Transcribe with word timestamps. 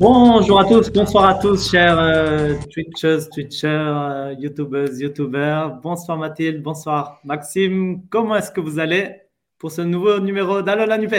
Bonjour 0.00 0.58
à 0.58 0.64
tous, 0.64 0.90
bonsoir 0.90 1.24
à 1.26 1.34
tous, 1.34 1.70
chers 1.70 1.98
euh, 1.98 2.54
Twitchers, 2.72 3.28
Twitchers, 3.32 3.68
euh, 3.68 4.34
YouTubers, 4.38 4.90
YouTubers. 5.00 5.76
Bonsoir 5.82 6.18
Mathilde, 6.18 6.62
bonsoir 6.62 7.20
Maxime. 7.24 8.02
Comment 8.10 8.36
est-ce 8.36 8.50
que 8.50 8.60
vous 8.60 8.80
allez 8.80 9.20
pour 9.56 9.70
ce 9.70 9.82
nouveau 9.82 10.18
numéro 10.18 10.62
d'Alola 10.62 10.98
Nupes? 10.98 11.14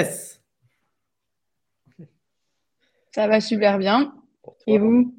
Ça 3.11 3.27
va 3.27 3.39
super 3.39 3.77
bien. 3.77 4.13
Et 4.67 4.77
vous? 4.77 5.13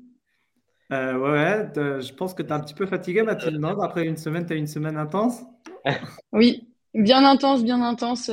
Euh, 0.92 1.14
Ouais, 1.18 1.70
je 1.74 2.12
pense 2.12 2.34
que 2.34 2.42
tu 2.42 2.50
es 2.50 2.52
un 2.52 2.60
petit 2.60 2.74
peu 2.74 2.86
fatigué 2.86 3.22
Mathilde, 3.22 3.58
non? 3.58 3.80
Après 3.80 4.04
une 4.06 4.18
semaine, 4.18 4.44
tu 4.44 4.52
as 4.52 4.56
une 4.56 4.66
semaine 4.66 4.98
intense? 4.98 5.42
Oui, 6.32 6.68
bien 6.92 7.24
intense, 7.24 7.64
bien 7.64 7.80
intense. 7.82 8.30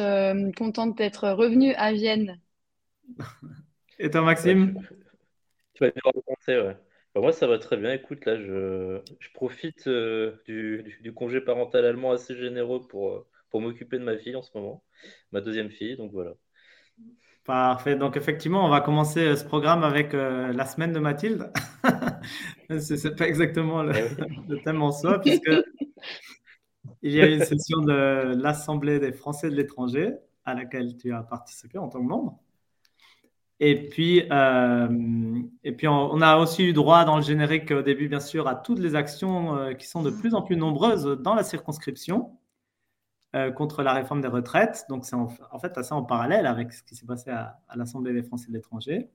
contente 0.58 0.98
d'être 0.98 1.30
revenue 1.30 1.74
à 1.76 1.94
Vienne. 1.94 2.40
Et 4.00 4.10
toi 4.10 4.22
Maxime? 4.22 4.76
Tu 5.74 5.84
vas 5.84 5.92
bien 5.92 6.02
rencontrer, 6.04 6.62
ouais. 6.62 6.78
Bah, 7.16 7.22
moi, 7.22 7.32
ça 7.32 7.48
va 7.48 7.60
très 7.60 7.78
bien. 7.78 7.94
Écoute, 7.94 8.26
là, 8.26 8.38
je, 8.38 9.00
je 9.20 9.30
profite 9.34 9.88
euh, 9.88 10.36
du, 10.46 10.98
du, 11.02 11.14
congé 11.14 11.42
parental 11.42 11.86
allemand 11.86 12.12
assez 12.12 12.36
généreux 12.36 12.82
pour, 12.88 13.12
euh, 13.12 13.28
pour 13.52 13.62
m'occuper 13.62 14.00
de 14.00 14.04
ma 14.04 14.18
fille 14.18 14.36
en 14.36 14.42
ce 14.42 14.50
moment, 14.56 14.84
ma 15.32 15.42
deuxième 15.42 15.70
fille. 15.70 15.96
Donc 15.96 16.12
voilà. 16.12 16.34
Parfait. 17.46 17.96
Donc 17.96 18.18
effectivement, 18.18 18.66
on 18.66 18.70
va 18.70 18.82
commencer 18.82 19.20
euh, 19.20 19.36
ce 19.36 19.46
programme 19.46 19.84
avec 19.84 20.14
la 20.14 20.66
semaine 20.66 20.94
de 20.94 21.00
Mathilde. 21.00 21.52
Ce 22.70 23.08
n'est 23.08 23.16
pas 23.16 23.28
exactement 23.28 23.84
le, 23.84 23.94
le, 24.48 24.62
thème 24.64 24.82
en 24.82 24.92
soi, 24.92 25.20
puisque 25.20 25.52
il 27.04 27.12
y 27.12 27.22
a 27.22 27.28
une 27.28 27.44
session 27.44 27.82
de 27.82 28.34
l'Assemblée 28.42 29.00
des 29.00 29.12
Français 29.12 29.50
de 29.50 29.56
l'étranger 29.56 30.14
à 30.46 30.56
laquelle 30.56 30.98
tu 30.98 31.14
as 31.14 31.22
participé 31.22 31.78
en 31.78 31.90
tant 31.90 32.00
que 32.00 32.08
membre. 32.08 32.40
Et 33.60 33.90
puis, 33.90 34.24
euh, 34.32 35.42
et 35.64 35.72
puis 35.74 35.88
on, 35.88 36.22
a 36.22 36.38
aussi 36.38 36.64
eu 36.66 36.74
droit 36.74 37.06
dans 37.06 37.18
le 37.18 37.22
générique 37.22 37.72
au 37.72 37.82
début, 37.82 38.10
bien 38.10 38.20
sûr, 38.20 38.48
à 38.48 38.56
toutes 38.56 38.80
les 38.80 38.96
actions 38.96 39.56
euh, 39.56 39.74
qui 39.74 39.88
sont 39.88 40.02
de 40.02 40.10
plus 40.10 40.34
en 40.34 40.42
plus 40.42 40.58
nombreuses 40.58 41.06
dans 41.22 41.36
la 41.36 41.44
circonscription 41.44 42.38
euh, 43.36 43.52
contre 43.52 43.84
la 43.84 43.94
réforme 43.94 44.22
des 44.22 44.28
retraites. 44.28 44.86
Donc, 44.90 45.06
c'est 45.06 45.16
en, 45.16 45.30
fait 45.60 45.78
assez 45.78 45.94
en 45.94 46.04
parallèle 46.04 46.46
avec 46.48 46.74
ce 46.74 46.84
qui 46.84 46.96
s'est 46.96 47.06
passé 47.06 47.30
à, 47.30 47.60
l'Assemblée 47.76 48.14
des 48.14 48.24
Français 48.24 48.48
de 48.50 48.54
l'étranger. 48.54 49.10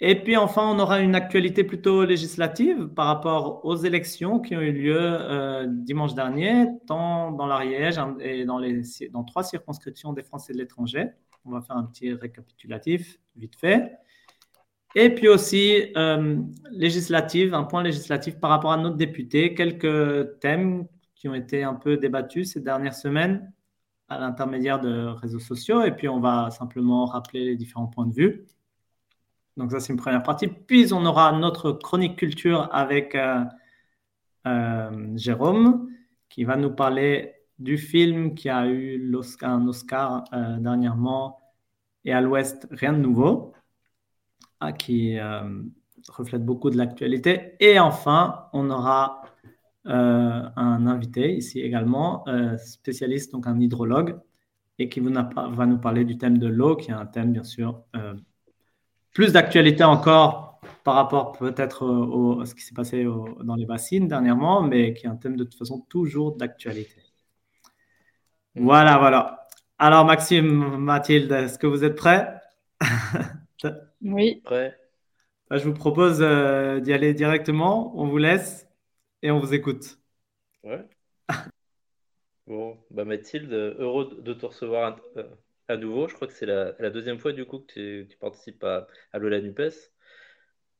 Et 0.00 0.20
puis, 0.20 0.36
enfin, 0.36 0.68
on 0.68 0.78
aura 0.80 1.00
une 1.00 1.14
actualité 1.14 1.62
plutôt 1.62 2.04
législative 2.04 2.88
par 2.88 3.06
rapport 3.06 3.64
aux 3.64 3.76
élections 3.76 4.40
qui 4.40 4.56
ont 4.56 4.60
eu 4.60 4.72
lieu 4.72 5.64
dimanche 5.68 6.14
dernier, 6.14 6.66
tant 6.88 7.30
dans 7.30 7.46
l'Ariège 7.46 8.00
et 8.18 8.44
dans, 8.44 8.58
les, 8.58 8.82
dans 9.12 9.22
trois 9.22 9.44
circonscriptions 9.44 10.12
des 10.12 10.24
Français 10.24 10.52
de 10.52 10.58
l'étranger. 10.58 11.12
On 11.44 11.50
va 11.50 11.60
faire 11.60 11.76
un 11.76 11.84
petit 11.84 12.12
récapitulatif 12.12 13.18
vite 13.36 13.56
fait. 13.56 13.92
Et 14.94 15.14
puis 15.14 15.28
aussi, 15.28 15.92
euh, 15.96 16.36
un 17.52 17.64
point 17.64 17.82
législatif 17.82 18.38
par 18.38 18.50
rapport 18.50 18.72
à 18.72 18.76
notre 18.76 18.96
député, 18.96 19.54
quelques 19.54 20.38
thèmes 20.40 20.86
qui 21.14 21.28
ont 21.28 21.34
été 21.34 21.62
un 21.62 21.74
peu 21.74 21.96
débattus 21.96 22.52
ces 22.52 22.60
dernières 22.60 22.94
semaines 22.94 23.52
à 24.08 24.18
l'intermédiaire 24.18 24.80
de 24.80 25.06
réseaux 25.06 25.38
sociaux. 25.38 25.82
Et 25.82 25.92
puis, 25.92 26.08
on 26.08 26.20
va 26.20 26.50
simplement 26.50 27.06
rappeler 27.06 27.44
les 27.46 27.56
différents 27.56 27.86
points 27.86 28.06
de 28.06 28.14
vue. 28.14 28.46
Donc, 29.56 29.70
ça, 29.70 29.80
c'est 29.80 29.92
une 29.92 29.98
première 29.98 30.22
partie. 30.22 30.48
Puis, 30.48 30.92
on 30.92 31.04
aura 31.06 31.32
notre 31.32 31.72
chronique 31.72 32.16
culture 32.16 32.68
avec 32.72 33.14
euh, 33.14 33.44
euh, 34.46 35.16
Jérôme, 35.16 35.88
qui 36.28 36.44
va 36.44 36.56
nous 36.56 36.70
parler 36.70 37.34
du 37.58 37.78
film 37.78 38.34
qui 38.34 38.48
a 38.48 38.66
eu 38.66 39.12
un 39.42 39.66
Oscar 39.66 40.24
euh, 40.32 40.58
dernièrement 40.58 41.38
et 42.04 42.12
à 42.12 42.20
l'Ouest, 42.20 42.66
rien 42.70 42.92
de 42.92 42.98
nouveau, 42.98 43.52
ah, 44.60 44.72
qui 44.72 45.18
euh, 45.18 45.62
reflète 46.08 46.44
beaucoup 46.44 46.70
de 46.70 46.76
l'actualité. 46.76 47.54
Et 47.60 47.78
enfin, 47.78 48.46
on 48.52 48.70
aura 48.70 49.22
euh, 49.86 50.42
un 50.56 50.86
invité 50.86 51.34
ici 51.34 51.60
également, 51.60 52.24
spécialiste, 52.58 53.32
donc 53.32 53.46
un 53.46 53.60
hydrologue, 53.60 54.20
et 54.78 54.88
qui 54.88 55.00
va 55.00 55.66
nous 55.66 55.78
parler 55.78 56.04
du 56.04 56.18
thème 56.18 56.38
de 56.38 56.48
l'eau, 56.48 56.76
qui 56.76 56.90
est 56.90 56.94
un 56.94 57.06
thème 57.06 57.32
bien 57.32 57.44
sûr 57.44 57.84
plus 59.12 59.32
d'actualité 59.32 59.84
encore 59.84 60.60
par 60.84 60.94
rapport 60.94 61.32
peut-être 61.32 62.40
à 62.40 62.46
ce 62.46 62.54
qui 62.54 62.62
s'est 62.62 62.74
passé 62.74 63.04
dans 63.44 63.54
les 63.54 63.66
bassines 63.66 64.08
dernièrement, 64.08 64.62
mais 64.62 64.94
qui 64.94 65.06
est 65.06 65.08
un 65.08 65.16
thème 65.16 65.36
de 65.36 65.44
toute 65.44 65.58
façon 65.58 65.80
toujours 65.88 66.36
d'actualité. 66.36 67.11
Voilà, 68.54 68.98
voilà. 68.98 69.48
Alors, 69.78 70.04
Maxime, 70.04 70.76
Mathilde, 70.76 71.32
est-ce 71.32 71.58
que 71.58 71.66
vous 71.66 71.84
êtes 71.84 71.96
prêts? 71.96 72.40
Oui. 74.02 74.40
Prêt. 74.44 74.76
Bah, 75.48 75.58
je 75.58 75.68
vous 75.68 75.74
propose 75.74 76.22
euh, 76.22 76.80
d'y 76.80 76.92
aller 76.92 77.14
directement. 77.14 77.92
On 78.00 78.06
vous 78.06 78.18
laisse 78.18 78.68
et 79.22 79.30
on 79.30 79.38
vous 79.38 79.54
écoute. 79.54 79.98
Ouais. 80.64 80.84
bon, 82.46 82.78
bah 82.90 83.04
Mathilde, 83.04 83.52
heureux 83.52 84.18
de 84.20 84.32
te 84.32 84.46
recevoir 84.46 84.98
euh, 85.16 85.24
à, 85.68 85.76
nouveau. 85.76 86.08
Je 86.08 86.14
crois 86.14 86.26
que 86.26 86.32
c'est 86.32 86.46
la, 86.46 86.90
deuxième 86.90 87.18
fois 87.18 87.32
du 87.32 87.44
coup 87.44 87.60
que 87.60 88.02
tu, 88.04 88.16
participes 88.16 88.64
à, 88.64 88.86
à 89.12 89.18
Lola 89.18 89.40
Nupes. 89.40 89.60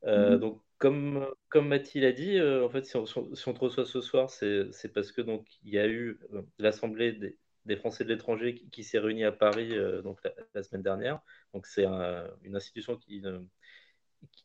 Euh, 0.04 0.30
mhm. 0.32 0.40
Donc, 0.40 0.62
comme, 0.78 1.26
comme 1.48 1.68
Mathilde 1.68 2.04
a 2.04 2.12
dit, 2.12 2.40
en 2.40 2.68
fait, 2.68 2.84
si 2.84 2.96
on, 2.96 3.06
si 3.06 3.48
on, 3.48 3.54
te 3.54 3.60
reçoit 3.60 3.84
ce 3.84 4.00
soir, 4.00 4.30
c'est 4.30 4.92
parce 4.92 5.12
que 5.12 5.20
donc 5.20 5.46
il 5.62 5.74
y 5.74 5.78
a 5.78 5.86
eu 5.86 6.18
l'Assemblée 6.58 7.12
des, 7.12 7.38
des 7.66 7.76
Français 7.76 8.04
de 8.04 8.08
l'étranger 8.08 8.54
qui, 8.54 8.84
s'est 8.84 8.98
réuni 8.98 9.24
à 9.24 9.32
Paris 9.32 9.70
euh, 9.72 10.02
donc 10.02 10.18
la, 10.54 10.62
semaine 10.62 10.82
dernière. 10.82 11.20
Donc 11.54 11.66
c'est 11.66 11.84
une 11.84 12.56
institution 12.56 12.96
qui, 12.96 13.22
euh, 13.24 13.40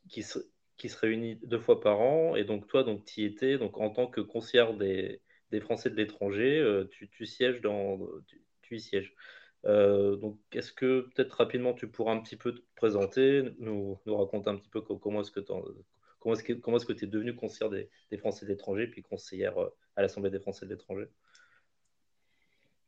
qui, 0.08 0.22
se, 0.22 0.38
réunit 1.00 1.36
deux 1.42 1.58
fois 1.58 1.80
par 1.80 2.00
an. 2.00 2.36
Et 2.36 2.44
donc 2.44 2.66
toi, 2.68 2.84
donc 2.84 3.04
tu 3.04 3.24
étais 3.24 3.58
donc 3.58 3.78
en 3.78 3.90
tant 3.90 4.06
que 4.06 4.20
conseillère 4.20 4.74
des, 4.74 5.20
des 5.50 5.60
Français 5.60 5.90
de 5.90 5.96
l'étranger, 5.96 6.58
euh, 6.58 6.88
tu, 6.90 7.26
sièges 7.26 7.60
dans, 7.60 7.98
tu, 8.62 8.76
y 8.76 8.80
sièges. 8.80 9.14
donc, 9.64 10.38
est-ce 10.52 10.72
que 10.72 11.08
peut-être 11.14 11.32
rapidement 11.32 11.74
tu 11.74 11.88
pourras 11.88 12.12
un 12.12 12.20
petit 12.20 12.36
peu 12.36 12.54
te 12.54 12.60
présenter, 12.76 13.42
nous, 13.58 13.98
nous 14.06 14.16
raconter 14.16 14.50
un 14.50 14.56
petit 14.56 14.70
peu 14.70 14.80
comment 14.80 15.22
est-ce 15.22 15.32
que 15.32 15.40
tu 15.40 15.52
comment 16.20 16.34
est-ce 16.34 16.86
que 16.86 17.04
es 17.04 17.06
devenu 17.06 17.34
conseillère 17.34 17.70
des, 17.70 17.88
des 18.10 18.18
Français 18.18 18.44
de 18.44 18.50
l'étranger 18.50 18.86
puis 18.88 19.02
conseillère 19.02 19.56
à 19.96 20.02
l'Assemblée 20.02 20.30
des 20.30 20.40
Français 20.40 20.66
de 20.66 20.70
l'étranger? 20.70 21.08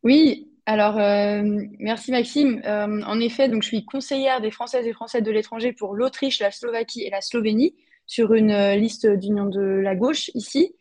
Oui, 0.03 0.50
alors 0.66 0.99
euh, 0.99 1.43
merci 1.78 2.11
Maxime. 2.11 2.62
Euh, 2.65 3.03
en 3.03 3.21
effet, 3.21 3.49
donc 3.49 3.62
je 3.62 3.69
suis 3.69 3.84
conseillère 3.84 4.41
des 4.41 4.50
Françaises 4.50 4.87
et 4.87 4.93
Français 4.93 5.21
de 5.21 5.31
l'étranger 5.31 5.72
pour 5.72 5.94
l'Autriche, 5.94 6.41
la 6.41 6.50
Slovaquie 6.50 7.03
et 7.03 7.11
la 7.11 7.21
Slovénie 7.21 7.75
sur 8.06 8.34
une 8.34 8.50
euh, 8.50 8.77
liste 8.77 9.06
d'union 9.06 9.47
de 9.47 9.61
la 9.61 9.94
gauche 9.94 10.31
ici. 10.34 10.75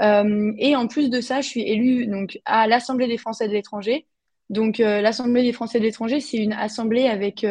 et 0.00 0.76
en 0.76 0.86
plus 0.88 1.08
de 1.08 1.20
ça, 1.20 1.40
je 1.40 1.48
suis 1.48 1.62
élue 1.62 2.06
donc 2.06 2.40
à 2.46 2.66
l'Assemblée 2.66 3.06
des 3.06 3.18
Français 3.18 3.46
de 3.46 3.52
l'étranger. 3.52 4.06
Donc 4.50 4.78
l'Assemblée 4.78 5.42
des 5.42 5.52
Français 5.52 5.78
de 5.78 5.84
l'étranger, 5.84 6.20
c'est 6.20 6.36
une 6.36 6.52
assemblée 6.52 7.06
avec 7.06 7.46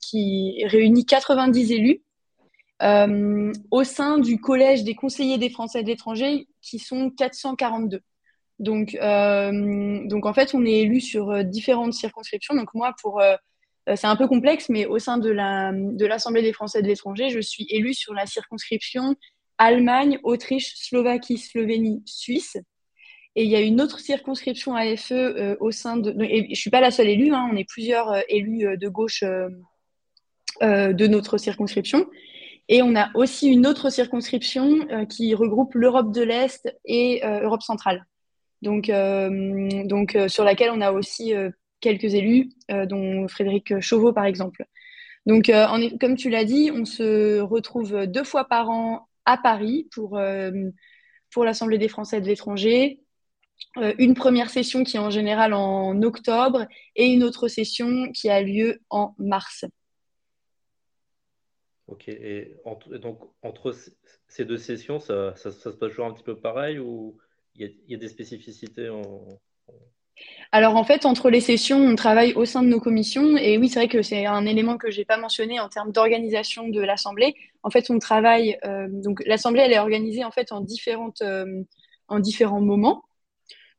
qui 0.00 0.64
réunit 0.66 1.04
90 1.04 1.72
élus 1.72 2.02
au 3.70 3.84
sein 3.84 4.18
du 4.18 4.40
collège 4.40 4.84
des 4.84 4.94
conseillers 4.94 5.38
des 5.38 5.50
Français 5.50 5.82
de 5.82 5.88
l'étranger 5.88 6.48
qui 6.62 6.78
sont 6.78 7.10
442. 7.10 8.00
Donc, 8.62 8.94
euh, 8.94 10.06
donc 10.06 10.24
en 10.24 10.32
fait, 10.32 10.54
on 10.54 10.64
est 10.64 10.82
élu 10.82 11.00
sur 11.00 11.30
euh, 11.30 11.42
différentes 11.42 11.94
circonscriptions. 11.94 12.54
Donc 12.54 12.72
moi, 12.74 12.94
pour 13.02 13.20
euh, 13.20 13.34
c'est 13.96 14.06
un 14.06 14.14
peu 14.14 14.28
complexe, 14.28 14.68
mais 14.68 14.86
au 14.86 15.00
sein 15.00 15.18
de 15.18 15.30
la 15.30 15.72
de 15.74 16.06
l'Assemblée 16.06 16.42
des 16.42 16.52
Français 16.52 16.80
de 16.80 16.86
l'étranger, 16.86 17.28
je 17.28 17.40
suis 17.40 17.66
élu 17.70 17.92
sur 17.92 18.14
la 18.14 18.24
circonscription 18.24 19.16
Allemagne, 19.58 20.20
Autriche, 20.22 20.74
Slovaquie, 20.76 21.38
Slovénie, 21.38 22.04
Suisse. 22.06 22.56
Et 23.34 23.42
il 23.42 23.50
y 23.50 23.56
a 23.56 23.60
une 23.60 23.80
autre 23.80 23.98
circonscription 23.98 24.76
AFE 24.76 25.12
au 25.58 25.72
sein 25.72 25.96
de. 25.96 26.14
Je 26.20 26.54
suis 26.54 26.70
pas 26.70 26.80
la 26.80 26.92
seule 26.92 27.08
élue, 27.08 27.34
hein, 27.34 27.50
on 27.52 27.56
est 27.56 27.68
plusieurs 27.68 28.14
élus 28.28 28.78
de 28.78 28.88
gauche 28.88 29.24
de 30.60 31.06
notre 31.08 31.36
circonscription. 31.38 32.06
Et 32.68 32.80
on 32.82 32.94
a 32.94 33.10
aussi 33.16 33.48
une 33.48 33.66
autre 33.66 33.90
circonscription 33.90 34.86
qui 35.08 35.34
regroupe 35.34 35.74
l'Europe 35.74 36.12
de 36.12 36.22
l'Est 36.22 36.72
et 36.84 37.22
Europe 37.24 37.62
centrale 37.62 38.06
donc, 38.62 38.88
euh, 38.88 39.82
donc 39.84 40.14
euh, 40.14 40.28
sur 40.28 40.44
laquelle 40.44 40.70
on 40.70 40.80
a 40.80 40.92
aussi 40.92 41.34
euh, 41.34 41.50
quelques 41.80 42.14
élus, 42.14 42.48
dont 42.68 43.26
Frédéric 43.26 43.80
Chauveau 43.80 44.12
par 44.12 44.24
exemple. 44.24 44.64
Donc, 45.26 45.50
comme 46.00 46.16
tu 46.16 46.30
l'as 46.30 46.44
dit, 46.44 46.70
on 46.72 46.84
se 46.84 47.40
retrouve 47.40 48.06
deux 48.06 48.22
fois 48.22 48.44
par 48.44 48.70
an 48.70 49.08
à 49.24 49.36
Paris 49.36 49.88
pour, 49.92 50.20
pour 51.32 51.44
l'Assemblée 51.44 51.78
des 51.78 51.88
Français 51.88 52.20
de 52.20 52.26
l'étranger. 52.26 53.00
une 53.98 54.14
première 54.14 54.48
session 54.48 54.84
qui 54.84 54.96
est 54.96 55.00
en 55.00 55.10
général 55.10 55.54
en 55.54 56.00
octobre 56.02 56.66
et 56.94 57.06
une 57.06 57.24
autre 57.24 57.48
session 57.48 58.12
qui 58.12 58.30
a 58.30 58.42
lieu 58.42 58.80
en 58.90 59.14
mars. 59.18 59.64
Ok, 61.88 62.08
et, 62.08 62.56
donc 63.00 63.18
entre 63.42 63.74
ces 64.28 64.44
deux 64.44 64.56
sessions, 64.56 65.00
ça, 65.00 65.34
ça, 65.34 65.50
se 65.50 65.68
passe 65.68 65.90
toujours 65.90 66.06
un 66.06 66.12
petit 66.12 66.22
peu 66.22 66.38
pareil 66.38 66.78
ou 66.78 67.18
il 67.56 67.74
y, 67.88 67.94
a, 67.94 67.98
des 67.98 68.08
spécificités 68.08 68.88
alors 70.52 70.76
en 70.76 70.84
fait, 70.84 71.06
entre 71.06 71.30
les 71.30 71.40
sessions, 71.40 71.78
on 71.78 71.94
travaille 71.96 72.34
au 72.34 72.44
sein 72.44 72.62
de 72.62 72.68
nos 72.68 72.80
commissions. 72.80 73.36
Et 73.36 73.56
oui, 73.58 73.68
c'est 73.68 73.80
vrai 73.80 73.88
que 73.88 74.02
c'est 74.02 74.26
un 74.26 74.44
élément 74.46 74.76
que 74.76 74.90
je 74.90 74.98
n'ai 74.98 75.04
pas 75.04 75.16
mentionné 75.16 75.58
en 75.60 75.68
termes 75.68 75.92
d'organisation 75.92 76.68
de 76.68 76.80
l'Assemblée. 76.80 77.34
En 77.62 77.70
fait, 77.70 77.90
on 77.90 77.98
travaille, 77.98 78.58
euh, 78.64 78.88
donc 78.90 79.22
l'Assemblée, 79.26 79.62
elle 79.62 79.72
est 79.72 79.78
organisée 79.78 80.24
en 80.24 80.30
fait 80.30 80.52
en, 80.52 80.60
différentes, 80.60 81.22
euh, 81.22 81.62
en 82.08 82.20
différents 82.20 82.60
moments. 82.60 83.04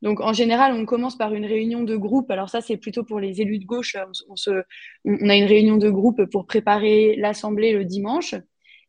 Donc 0.02 0.20
en 0.20 0.32
général, 0.32 0.74
on 0.74 0.84
commence 0.84 1.16
par 1.16 1.32
une 1.32 1.46
réunion 1.46 1.82
de 1.82 1.96
groupe. 1.96 2.30
Alors 2.30 2.50
ça, 2.50 2.60
c'est 2.60 2.76
plutôt 2.76 3.04
pour 3.04 3.20
les 3.20 3.40
élus 3.40 3.58
de 3.58 3.64
gauche. 3.64 3.96
On, 4.28 4.36
se, 4.36 4.50
on 5.04 5.28
a 5.28 5.36
une 5.36 5.44
réunion 5.44 5.76
de 5.76 5.88
groupe 5.88 6.24
pour 6.26 6.46
préparer 6.46 7.16
l'Assemblée 7.16 7.72
le 7.72 7.84
dimanche. 7.84 8.34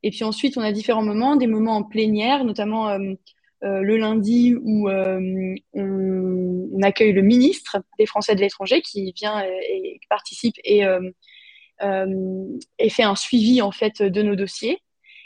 Et 0.03 0.11
puis 0.11 0.23
ensuite, 0.23 0.57
on 0.57 0.61
a 0.61 0.71
différents 0.71 1.03
moments, 1.03 1.35
des 1.35 1.47
moments 1.47 1.77
en 1.77 1.83
plénière, 1.83 2.43
notamment 2.43 2.89
euh, 2.89 3.13
euh, 3.65 3.81
le 3.81 3.97
lundi 3.97 4.55
où 4.61 4.89
euh, 4.89 5.55
on, 5.73 6.81
accueille 6.83 7.13
le 7.13 7.23
ministre 7.23 7.77
des 7.97 8.05
Français 8.05 8.35
de 8.35 8.41
l'étranger 8.41 8.81
qui 8.81 9.11
vient 9.13 9.43
et, 9.43 9.99
participe 10.07 10.55
et, 10.63 10.83
et, 11.81 12.89
fait 12.89 13.03
un 13.03 13.15
suivi 13.15 13.61
en 13.61 13.71
fait 13.71 14.03
de 14.03 14.21
nos 14.21 14.35
dossiers. 14.35 14.79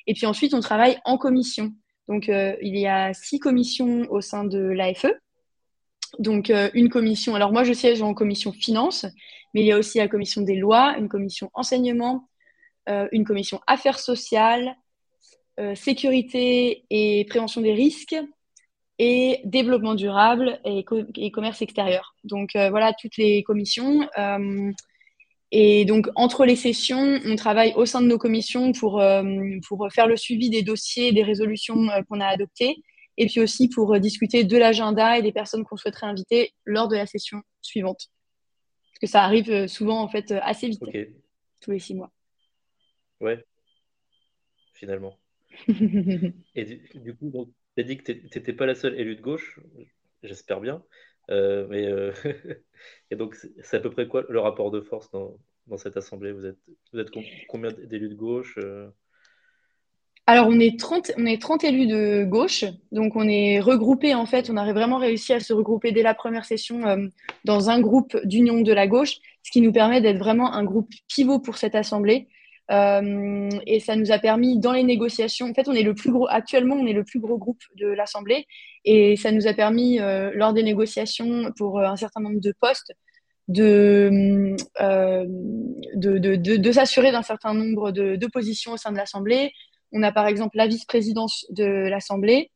Et 0.07 0.13
puis 0.13 0.25
ensuite, 0.25 0.53
on 0.53 0.61
travaille 0.61 0.97
en 1.03 1.17
commission. 1.17 1.73
Donc, 2.07 2.29
il 2.29 2.77
y 2.77 2.87
a 2.87 3.13
six 3.13 3.39
commissions 3.39 4.07
au 4.09 4.21
sein 4.21 4.45
de 4.45 4.59
l'AFE. 4.59 5.07
Donc, 6.19 6.51
une 6.73 6.89
commission. 6.89 7.35
Alors, 7.35 7.51
moi, 7.51 7.63
je 7.63 7.73
siège 7.73 8.01
en 8.01 8.13
commission 8.13 8.53
finance, 8.53 9.05
mais 9.53 9.61
il 9.61 9.65
y 9.65 9.71
a 9.73 9.77
aussi 9.77 9.97
la 9.97 10.07
commission 10.07 10.41
des 10.41 10.55
lois, 10.55 10.95
une 10.97 11.09
commission 11.09 11.49
enseignement, 11.53 12.29
une 12.87 13.25
commission 13.25 13.59
affaires 13.67 13.99
sociales, 13.99 14.77
euh, 15.59 15.75
sécurité 15.75 16.85
et 16.89 17.25
prévention 17.25 17.59
des 17.59 17.73
risques 17.73 18.15
et 18.97 19.41
développement 19.43 19.93
durable 19.93 20.57
et, 20.63 20.85
commerce 21.31 21.61
extérieur. 21.61 22.15
Donc 22.23 22.55
euh, 22.55 22.69
voilà 22.69 22.93
toutes 22.93 23.17
les 23.17 23.43
commissions. 23.43 24.07
Euh, 24.17 24.71
et 25.51 25.83
donc 25.83 26.07
entre 26.15 26.45
les 26.45 26.55
sessions, 26.55 27.19
on 27.25 27.35
travaille 27.35 27.73
au 27.75 27.85
sein 27.85 28.01
de 28.01 28.07
nos 28.07 28.17
commissions 28.17 28.71
pour, 28.71 29.03
pour 29.67 29.87
faire 29.91 30.07
le 30.07 30.15
suivi 30.15 30.49
des 30.49 30.61
dossiers, 30.61 31.11
des 31.11 31.23
résolutions 31.23 31.87
qu'on 32.07 32.21
a 32.21 32.27
adoptées, 32.27 32.77
et 33.17 33.25
puis 33.25 33.41
aussi 33.41 33.67
pour 33.67 33.99
discuter 33.99 34.43
de 34.45 34.57
l'agenda 34.57 35.17
et 35.17 35.23
des 35.23 35.31
personnes 35.33 35.65
qu'on 35.65 35.75
souhaiterait 35.75 36.07
inviter 36.07 36.53
lors 36.65 36.87
de 36.87 36.95
la 36.95 37.07
session 37.07 37.41
suivante. 37.61 38.09
Parce 38.91 38.99
que 39.01 39.07
ça 39.07 39.23
arrive 39.23 39.67
souvent 39.67 39.99
en 40.01 40.07
fait 40.07 40.31
assez 40.31 40.69
vite, 40.69 40.83
tous 41.59 41.71
les 41.71 41.79
six 41.79 41.95
mois. 41.95 42.11
Ouais, 43.19 43.43
finalement. 44.75 45.17
et 46.55 46.65
du, 46.95 47.15
coup, 47.15 47.53
tu 47.75 47.81
as 47.81 47.83
dit 47.83 47.97
que 47.97 48.11
tu 48.11 48.29
n'étais 48.35 48.53
pas 48.53 48.65
la 48.65 48.75
seule 48.75 48.99
élue 48.99 49.15
de 49.15 49.21
gauche, 49.21 49.59
j'espère 50.23 50.59
bien. 50.59 50.83
Euh, 51.29 51.67
mais 51.69 51.85
euh, 51.85 52.11
et 53.11 53.15
donc, 53.15 53.35
c'est 53.35 53.77
à 53.77 53.79
peu 53.79 53.91
près 53.91 54.07
quoi 54.07 54.25
le 54.29 54.39
rapport 54.39 54.71
de 54.71 54.81
force 54.81 55.09
dans, 55.11 55.37
dans 55.67 55.77
cette 55.77 55.97
assemblée? 55.97 56.31
Vous 56.31 56.45
êtes, 56.45 56.57
vous 56.93 56.99
êtes 56.99 57.09
combien 57.47 57.71
d'élus 57.71 58.09
de 58.09 58.15
gauche 58.15 58.57
euh? 58.57 58.89
alors, 60.25 60.47
on 60.47 60.59
est, 60.59 60.79
30, 60.79 61.13
on 61.17 61.25
est 61.25 61.41
30 61.41 61.63
élus 61.63 61.87
de 61.87 62.23
gauche, 62.23 62.63
donc 62.91 63.15
on 63.15 63.27
est 63.27 63.59
regroupés 63.59 64.13
en 64.13 64.27
fait, 64.27 64.51
on 64.51 64.57
a 64.57 64.73
vraiment 64.73 64.97
réussi 64.99 65.33
à 65.33 65.39
se 65.39 65.53
regrouper 65.53 65.91
dès 65.91 66.03
la 66.03 66.13
première 66.13 66.45
session 66.45 67.11
dans 67.45 67.71
un 67.71 67.81
groupe 67.81 68.15
d'union 68.25 68.61
de 68.61 68.71
la 68.71 68.85
gauche, 68.85 69.15
ce 69.41 69.49
qui 69.49 69.61
nous 69.61 69.71
permet 69.71 70.01
d'être 70.01 70.19
vraiment 70.19 70.53
un 70.53 70.63
groupe 70.63 70.91
pivot 71.07 71.39
pour 71.39 71.57
cette 71.57 71.73
assemblée. 71.73 72.27
Euh, 72.71 73.49
et 73.65 73.79
ça 73.79 73.95
nous 73.95 74.11
a 74.11 74.19
permis 74.19 74.59
dans 74.59 74.73
les 74.73 74.83
négociations, 74.83 75.49
en 75.49 75.53
fait, 75.53 75.67
on 75.67 75.73
est 75.73 75.83
le 75.83 75.95
plus 75.95 76.11
gros, 76.11 76.27
actuellement, 76.29 76.75
on 76.75 76.85
est 76.85 76.93
le 76.93 77.03
plus 77.03 77.19
gros 77.19 77.37
groupe 77.37 77.61
de 77.75 77.87
l'Assemblée, 77.87 78.45
et 78.85 79.15
ça 79.15 79.31
nous 79.31 79.47
a 79.47 79.53
permis, 79.53 79.99
euh, 79.99 80.31
lors 80.35 80.53
des 80.53 80.63
négociations 80.63 81.51
pour 81.57 81.79
euh, 81.79 81.85
un 81.85 81.95
certain 81.95 82.21
nombre 82.21 82.39
de 82.39 82.53
postes, 82.59 82.93
de, 83.47 84.55
de, 85.95 86.35
de, 86.35 86.71
s'assurer 86.71 87.11
d'un 87.11 87.23
certain 87.23 87.55
nombre 87.55 87.89
de, 87.89 88.27
positions 88.27 88.73
au 88.73 88.77
sein 88.77 88.91
de 88.91 88.97
l'Assemblée. 88.97 89.51
On 89.91 90.03
a 90.03 90.11
par 90.11 90.27
exemple 90.27 90.55
la 90.55 90.67
vice-présidence 90.67 91.47
de 91.49 91.65
l'Assemblée. 91.65 92.51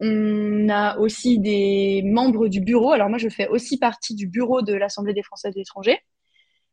On 0.00 0.68
a 0.68 0.98
aussi 0.98 1.38
des 1.38 2.02
membres 2.04 2.48
du 2.48 2.60
bureau. 2.60 2.90
Alors 2.90 3.08
moi, 3.08 3.18
je 3.18 3.28
fais 3.28 3.46
aussi 3.46 3.78
partie 3.78 4.16
du 4.16 4.26
bureau 4.26 4.60
de 4.60 4.74
l'Assemblée 4.74 5.14
des 5.14 5.22
Français 5.22 5.52
de 5.52 5.56
l'étranger. 5.56 6.00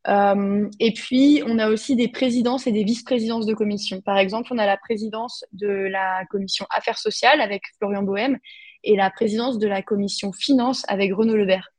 Euh, 0.07 0.69
et 0.79 0.93
puis, 0.93 1.43
on 1.45 1.59
a 1.59 1.69
aussi 1.69 1.95
des 1.95 2.07
présidences 2.07 2.65
et 2.65 2.71
des 2.71 2.83
vice-présidences 2.83 3.45
de 3.45 3.53
commission. 3.53 4.01
Par 4.01 4.17
exemple, 4.17 4.49
on 4.51 4.57
a 4.57 4.65
la 4.65 4.77
présidence 4.77 5.45
de 5.51 5.67
la 5.67 6.25
commission 6.29 6.65
Affaires 6.69 6.97
sociales 6.97 7.39
avec 7.39 7.63
Florian 7.77 8.03
Bohème 8.03 8.39
et 8.83 8.95
la 8.95 9.11
présidence 9.11 9.59
de 9.59 9.67
la 9.67 9.83
commission 9.83 10.31
Finances 10.33 10.83
avec 10.87 11.13
Renaud 11.13 11.37
Lebert. 11.37 11.71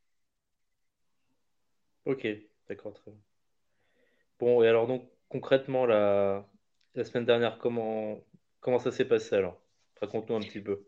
Ok, 2.05 2.27
d'accord, 2.69 2.95
très 2.95 3.11
bien. 3.11 3.21
Bon, 4.39 4.63
et 4.63 4.69
alors 4.69 4.87
donc 4.87 5.09
concrètement, 5.29 5.87
la, 5.87 6.47
la 6.95 7.05
semaine 7.05 7.25
dernière, 7.25 7.59
comment, 7.59 8.19
comment 8.61 8.79
ça 8.79 8.93
s'est 8.93 9.05
passé 9.05 9.37
alors? 9.37 9.61
Raconte-nous 10.01 10.37
un 10.37 10.41
petit 10.41 10.61
peu. 10.61 10.85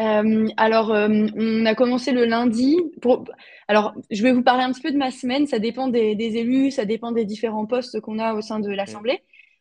Euh, 0.00 0.48
alors, 0.56 0.92
euh, 0.92 1.26
on 1.36 1.66
a 1.66 1.74
commencé 1.74 2.12
le 2.12 2.24
lundi. 2.24 2.78
Pour... 3.00 3.24
Alors, 3.68 3.94
je 4.10 4.22
vais 4.22 4.32
vous 4.32 4.42
parler 4.42 4.62
un 4.62 4.72
petit 4.72 4.80
peu 4.80 4.90
de 4.90 4.96
ma 4.96 5.10
semaine. 5.10 5.46
Ça 5.46 5.58
dépend 5.58 5.88
des, 5.88 6.16
élus, 6.18 6.70
ça 6.70 6.84
dépend 6.84 7.12
des 7.12 7.24
différents 7.24 7.66
postes 7.66 8.00
qu'on 8.00 8.18
a 8.18 8.34
au 8.34 8.40
sein 8.40 8.60
de 8.60 8.70
l'Assemblée. 8.70 9.20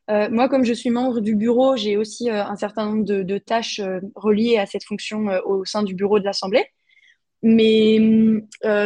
Euh, 0.09 0.29
moi, 0.29 0.49
comme 0.49 0.63
je 0.63 0.73
suis 0.73 0.89
membre 0.89 1.19
du 1.19 1.35
bureau, 1.35 1.75
j'ai 1.75 1.97
aussi 1.97 2.29
un 2.29 2.55
certain 2.55 2.85
nombre 2.85 3.03
de, 3.05 3.37
tâches 3.37 3.81
reliées 4.15 4.57
à 4.57 4.65
cette 4.65 4.83
fonction 4.83 5.27
au 5.45 5.65
sein 5.65 5.83
du 5.83 5.95
bureau 5.95 6.19
de 6.19 6.25
l'Assemblée. 6.25 6.65
Mais 7.43 7.99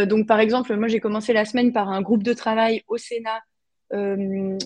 donc, 0.07 0.27
par 0.27 0.39
exemple, 0.39 0.75
moi, 0.75 0.87
j'ai 0.87 0.99
commencé 0.99 1.33
la 1.33 1.45
semaine 1.45 1.71
par 1.71 1.89
un 1.89 2.01
groupe 2.01 2.23
de 2.23 2.33
travail 2.33 2.83
au 2.87 2.97
Sénat 2.97 3.41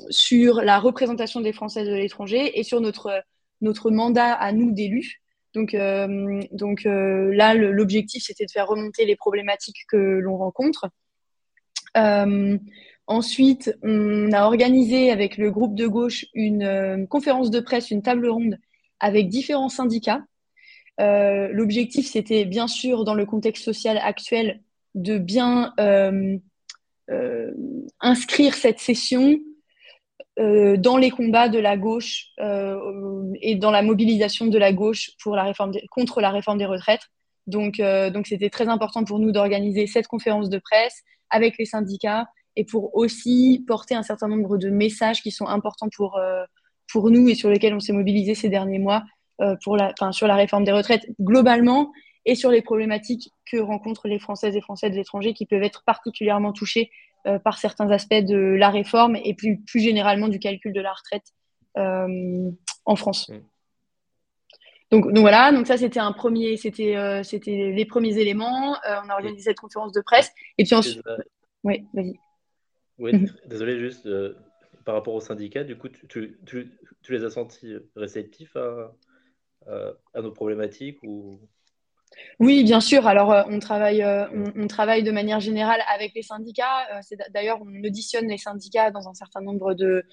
sur 0.09 0.61
la 0.61 0.79
représentation 0.79 1.41
des 1.41 1.53
Français 1.53 1.85
de 1.85 1.93
l'étranger 1.93 2.57
et 2.57 2.63
sur 2.63 2.81
notre, 2.81 3.23
notre 3.61 3.91
mandat 3.91 4.33
à 4.33 4.51
nous 4.51 4.71
d'élus. 4.71 5.21
Donc, 5.53 5.73
euh, 5.73 6.41
donc 6.51 6.85
euh, 6.85 7.33
là, 7.33 7.53
l'objectif, 7.53 8.23
c'était 8.23 8.45
de 8.45 8.51
faire 8.51 8.67
remonter 8.67 9.05
les 9.05 9.15
problématiques 9.15 9.85
que 9.87 9.97
l'on 9.97 10.37
rencontre. 10.37 10.89
Euh, 11.97 12.57
ensuite, 13.07 13.75
on 13.81 14.31
a 14.31 14.43
organisé 14.43 15.11
avec 15.11 15.37
le 15.37 15.51
groupe 15.51 15.75
de 15.75 15.87
gauche 15.87 16.25
une 16.33 17.07
conférence 17.09 17.49
de 17.49 17.59
presse, 17.59 17.89
une 17.89 18.03
table 18.03 18.27
ronde 18.27 18.57
avec 18.99 19.27
différents 19.29 19.69
syndicats. 19.69 20.23
L'objectif, 20.99 22.05
c'était 22.07 22.43
bien 22.43 22.67
sûr, 22.67 23.05
dans 23.05 23.15
le 23.15 23.25
contexte 23.25 23.63
social 23.63 23.97
actuel, 23.97 24.61
de 24.95 25.17
bien 25.17 25.73
inscrire 28.01 28.53
cette 28.53 28.79
session 28.79 29.39
euh, 30.39 30.77
dans 30.77 30.95
les 30.95 31.11
combats 31.11 31.49
de 31.49 31.59
la 31.59 31.75
gauche 31.75 32.27
euh, 32.39 32.79
et 33.41 33.55
dans 33.55 33.71
la 33.71 33.81
mobilisation 33.81 34.45
de 34.45 34.57
la 34.57 34.71
gauche 34.71 35.11
pour 35.21 35.35
la 35.35 35.43
réforme 35.43 35.73
contre 35.91 36.21
la 36.21 36.29
réforme 36.29 36.57
des 36.57 36.65
retraites. 36.65 37.09
Donc, 37.45 37.81
euh, 37.81 38.09
donc 38.09 38.27
c'était 38.27 38.49
très 38.49 38.69
important 38.69 39.03
pour 39.03 39.19
nous 39.19 39.33
d'organiser 39.33 39.85
cette 39.85 40.07
conférence 40.07 40.49
de 40.49 40.57
presse 40.59 41.03
avec 41.29 41.57
les 41.57 41.65
syndicats 41.65 42.25
et 42.55 42.63
pour 42.63 42.95
aussi 42.95 43.65
porter 43.67 43.95
un 43.95 44.03
certain 44.03 44.29
nombre 44.29 44.57
de 44.57 44.69
messages 44.69 45.21
qui 45.21 45.31
sont 45.31 45.47
importants 45.47 45.89
pour, 45.95 46.19
pour 46.91 47.11
nous 47.11 47.29
et 47.29 47.35
sur 47.35 47.49
lesquels 47.49 47.73
on 47.73 47.79
s'est 47.79 47.93
mobilisé 47.93 48.33
ces 48.33 48.49
derniers 48.49 48.79
mois 48.79 49.03
pour 49.63 49.77
la, 49.77 49.93
sur 50.11 50.27
la 50.27 50.35
réforme 50.35 50.63
des 50.63 50.71
retraites 50.71 51.05
globalement 51.21 51.91
et 52.25 52.35
sur 52.35 52.49
les 52.49 52.61
problématiques 52.61 53.31
que 53.49 53.57
rencontrent 53.57 54.07
les 54.07 54.19
Françaises 54.19 54.55
et 54.55 54.61
Français 54.61 54.89
de 54.89 54.95
l'étranger 54.95 55.33
qui 55.33 55.45
peuvent 55.45 55.63
être 55.63 55.83
particulièrement 55.85 56.51
touchés 56.51 56.91
par 57.37 57.57
certains 57.57 57.89
aspects 57.91 58.13
de 58.13 58.35
la 58.35 58.69
réforme 58.69 59.15
et 59.15 59.33
plus, 59.33 59.61
plus 59.61 59.79
généralement 59.79 60.27
du 60.27 60.39
calcul 60.39 60.73
de 60.73 60.81
la 60.81 60.93
retraite 60.93 61.33
euh, 61.77 62.51
en 62.85 62.95
France. 62.95 63.29
Mm. 63.29 63.41
Donc, 64.91 65.05
donc, 65.13 65.19
voilà, 65.19 65.51
donc 65.51 65.67
ça 65.67 65.77
c'était 65.77 65.99
un 65.99 66.11
premier, 66.11 66.57
c'était 66.57 66.95
euh, 66.95 67.21
c'était 67.21 67.71
les 67.71 67.85
premiers 67.85 68.17
éléments. 68.17 68.75
on 68.83 69.09
a 69.09 69.13
organisé 69.13 69.43
cette 69.43 69.59
conférence 69.59 69.91
de 69.91 70.01
presse 70.01 70.31
et 70.57 70.63
puis 70.63 70.73
ensuite, 70.73 71.03
oui, 71.63 71.85
vas-y. 71.93 72.15
Oui, 72.97 73.11
désolé 73.45 73.77
juste 73.79 74.09
par 74.85 74.95
rapport 74.95 75.13
aux 75.13 75.21
syndicats. 75.21 75.63
Du 75.63 75.77
coup, 75.77 75.89
tu, 75.89 76.07
tu, 76.07 76.79
tu, 77.03 77.11
les 77.13 77.23
as 77.23 77.29
sentis 77.29 77.75
réceptifs 77.95 78.55
à, 78.55 78.91
à 79.67 80.21
nos 80.21 80.31
problématiques 80.31 80.97
ou 81.03 81.39
oui, 82.39 82.63
bien 82.63 82.79
sûr. 82.79 83.07
Alors, 83.07 83.31
euh, 83.31 83.43
on, 83.49 83.59
travaille, 83.59 84.01
euh, 84.01 84.25
on, 84.55 84.67
travaille 84.67 85.03
de 85.03 85.11
manière 85.11 85.39
générale 85.39 85.81
avec 85.93 86.13
les 86.15 86.21
syndicats. 86.21 86.87
Euh, 86.93 87.15
d'ailleurs, 87.33 87.59
on 87.61 87.83
auditionne 87.85 88.27
les 88.27 88.37
syndicats 88.37 88.91
dans 88.91 89.07
un 89.09 89.13
certain 89.13 89.41
nombre 89.41 89.73
de, 89.73 90.05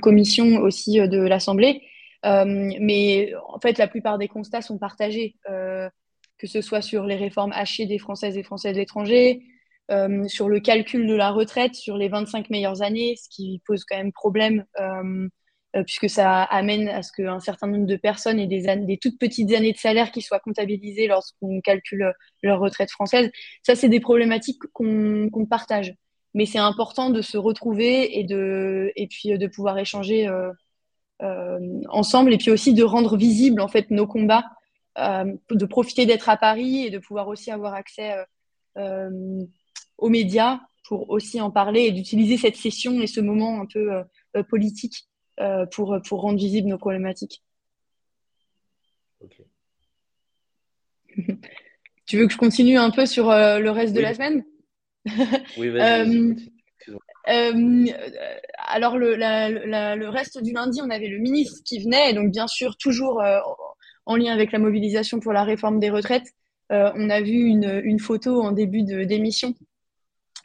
commissions 0.00 0.58
aussi 0.58 0.98
de 1.00 1.20
l'Assemblée. 1.20 1.82
mais 2.24 3.32
en 3.48 3.58
fait, 3.60 3.78
la 3.78 3.88
plupart 3.88 4.18
des 4.18 4.28
constats 4.28 4.62
sont 4.62 4.78
partagés, 4.78 5.36
que 5.46 6.46
ce 6.46 6.60
soit 6.60 6.82
sur 6.82 7.04
les 7.06 7.16
réformes 7.16 7.52
hachées 7.52 7.86
des 7.86 7.98
Françaises 7.98 8.36
et 8.36 8.42
Français 8.42 8.72
de 8.72 8.78
l'étranger, 8.78 9.42
sur 10.26 10.48
le 10.48 10.60
calcul 10.60 11.06
de 11.06 11.14
la 11.14 11.30
retraite 11.30 11.74
sur 11.74 11.96
les 11.96 12.08
25 12.08 12.50
meilleures 12.50 12.82
années, 12.82 13.16
ce 13.16 13.28
qui 13.30 13.62
pose 13.66 13.84
quand 13.84 13.96
même 13.96 14.12
problème 14.12 14.64
puisque 15.84 16.10
ça 16.10 16.42
amène 16.42 16.88
à 16.88 17.02
ce 17.02 17.12
qu'un 17.12 17.40
certain 17.40 17.66
nombre 17.66 17.86
de 17.86 17.96
personnes 17.96 18.40
aient 18.40 18.46
des, 18.46 18.62
des 18.76 18.98
toutes 18.98 19.18
petites 19.18 19.52
années 19.52 19.72
de 19.72 19.78
salaire 19.78 20.10
qui 20.10 20.22
soient 20.22 20.40
comptabilisées 20.40 21.06
lorsqu'on 21.06 21.60
calcule 21.60 22.12
leur 22.42 22.58
retraite 22.58 22.90
française. 22.90 23.30
Ça, 23.62 23.74
c'est 23.74 23.88
des 23.88 24.00
problématiques 24.00 24.60
qu'on 24.72 25.46
partage. 25.48 25.94
Mais 26.34 26.46
c'est 26.46 26.58
important 26.58 27.10
de 27.10 27.22
se 27.22 27.36
retrouver 27.36 28.18
et, 28.18 28.24
de, 28.24 28.92
et 28.96 29.06
puis 29.06 29.36
de 29.36 29.46
pouvoir 29.46 29.78
échanger 29.78 30.28
ensemble 31.88 32.32
et 32.32 32.38
puis 32.38 32.50
aussi 32.50 32.72
de 32.74 32.82
rendre 32.82 33.16
visibles 33.16 33.60
en 33.60 33.68
fait 33.68 33.90
nos 33.90 34.06
combats, 34.06 34.46
de 34.96 35.64
profiter 35.66 36.06
d'être 36.06 36.28
à 36.28 36.36
Paris 36.36 36.84
et 36.84 36.90
de 36.90 36.98
pouvoir 36.98 37.28
aussi 37.28 37.50
avoir 37.50 37.74
accès 37.74 38.16
aux 40.00 40.08
médias 40.08 40.60
pour 40.84 41.08
aussi 41.10 41.40
en 41.40 41.50
parler 41.50 41.82
et 41.82 41.92
d'utiliser 41.92 42.36
cette 42.36 42.56
session 42.56 43.00
et 43.00 43.06
ce 43.06 43.20
moment 43.20 43.60
un 43.60 43.66
peu 43.66 43.92
euh, 43.92 44.02
euh, 44.36 44.42
politique 44.42 45.08
euh, 45.40 45.66
pour, 45.66 45.98
pour 46.06 46.20
rendre 46.20 46.38
visibles 46.38 46.68
nos 46.68 46.78
problématiques. 46.78 47.42
tu 52.06 52.16
veux 52.16 52.26
que 52.26 52.32
je 52.32 52.38
continue 52.38 52.78
un 52.78 52.90
peu 52.90 53.06
sur 53.06 53.30
le 53.30 53.68
reste 53.70 53.94
de 53.94 54.00
la 54.00 54.14
semaine? 54.14 54.44
Oui, 55.56 55.70
vas-y. 55.70 56.36
alors, 58.68 58.98
le, 58.98 59.16
le, 59.16 60.08
reste 60.08 60.42
du 60.42 60.52
lundi, 60.52 60.80
on 60.82 60.90
avait 60.90 61.08
le 61.08 61.18
ministre 61.18 61.62
qui 61.64 61.82
venait, 61.82 62.10
et 62.10 62.12
donc 62.14 62.30
bien 62.30 62.46
sûr, 62.46 62.76
toujours 62.76 63.22
en 64.06 64.16
lien 64.16 64.32
avec 64.32 64.52
la 64.52 64.58
mobilisation 64.58 65.20
pour 65.20 65.32
la 65.32 65.44
réforme 65.44 65.80
des 65.80 65.90
retraites. 65.90 66.34
on 66.68 67.10
a 67.10 67.20
vu 67.22 67.46
une, 67.46 67.80
une 67.82 67.98
photo 67.98 68.42
en 68.42 68.52
début 68.52 68.82
d'émission 68.82 69.54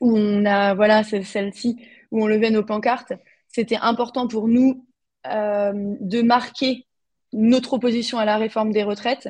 où 0.02 0.18
on 0.18 0.46
a, 0.46 0.74
voilà, 0.74 1.04
celle-ci, 1.04 1.78
où 2.12 2.24
on 2.24 2.28
levait 2.28 2.50
nos 2.50 2.64
pancartes, 2.64 3.14
c'était 3.48 3.78
important 3.78 4.28
pour 4.28 4.48
nous 4.48 4.72
euh, 4.72 4.85
de 5.26 6.22
marquer 6.22 6.86
notre 7.34 7.74
opposition 7.74 8.18
à 8.18 8.26
la 8.26 8.38
réforme 8.38 8.72
des 8.72 8.84
retraites 8.84 9.30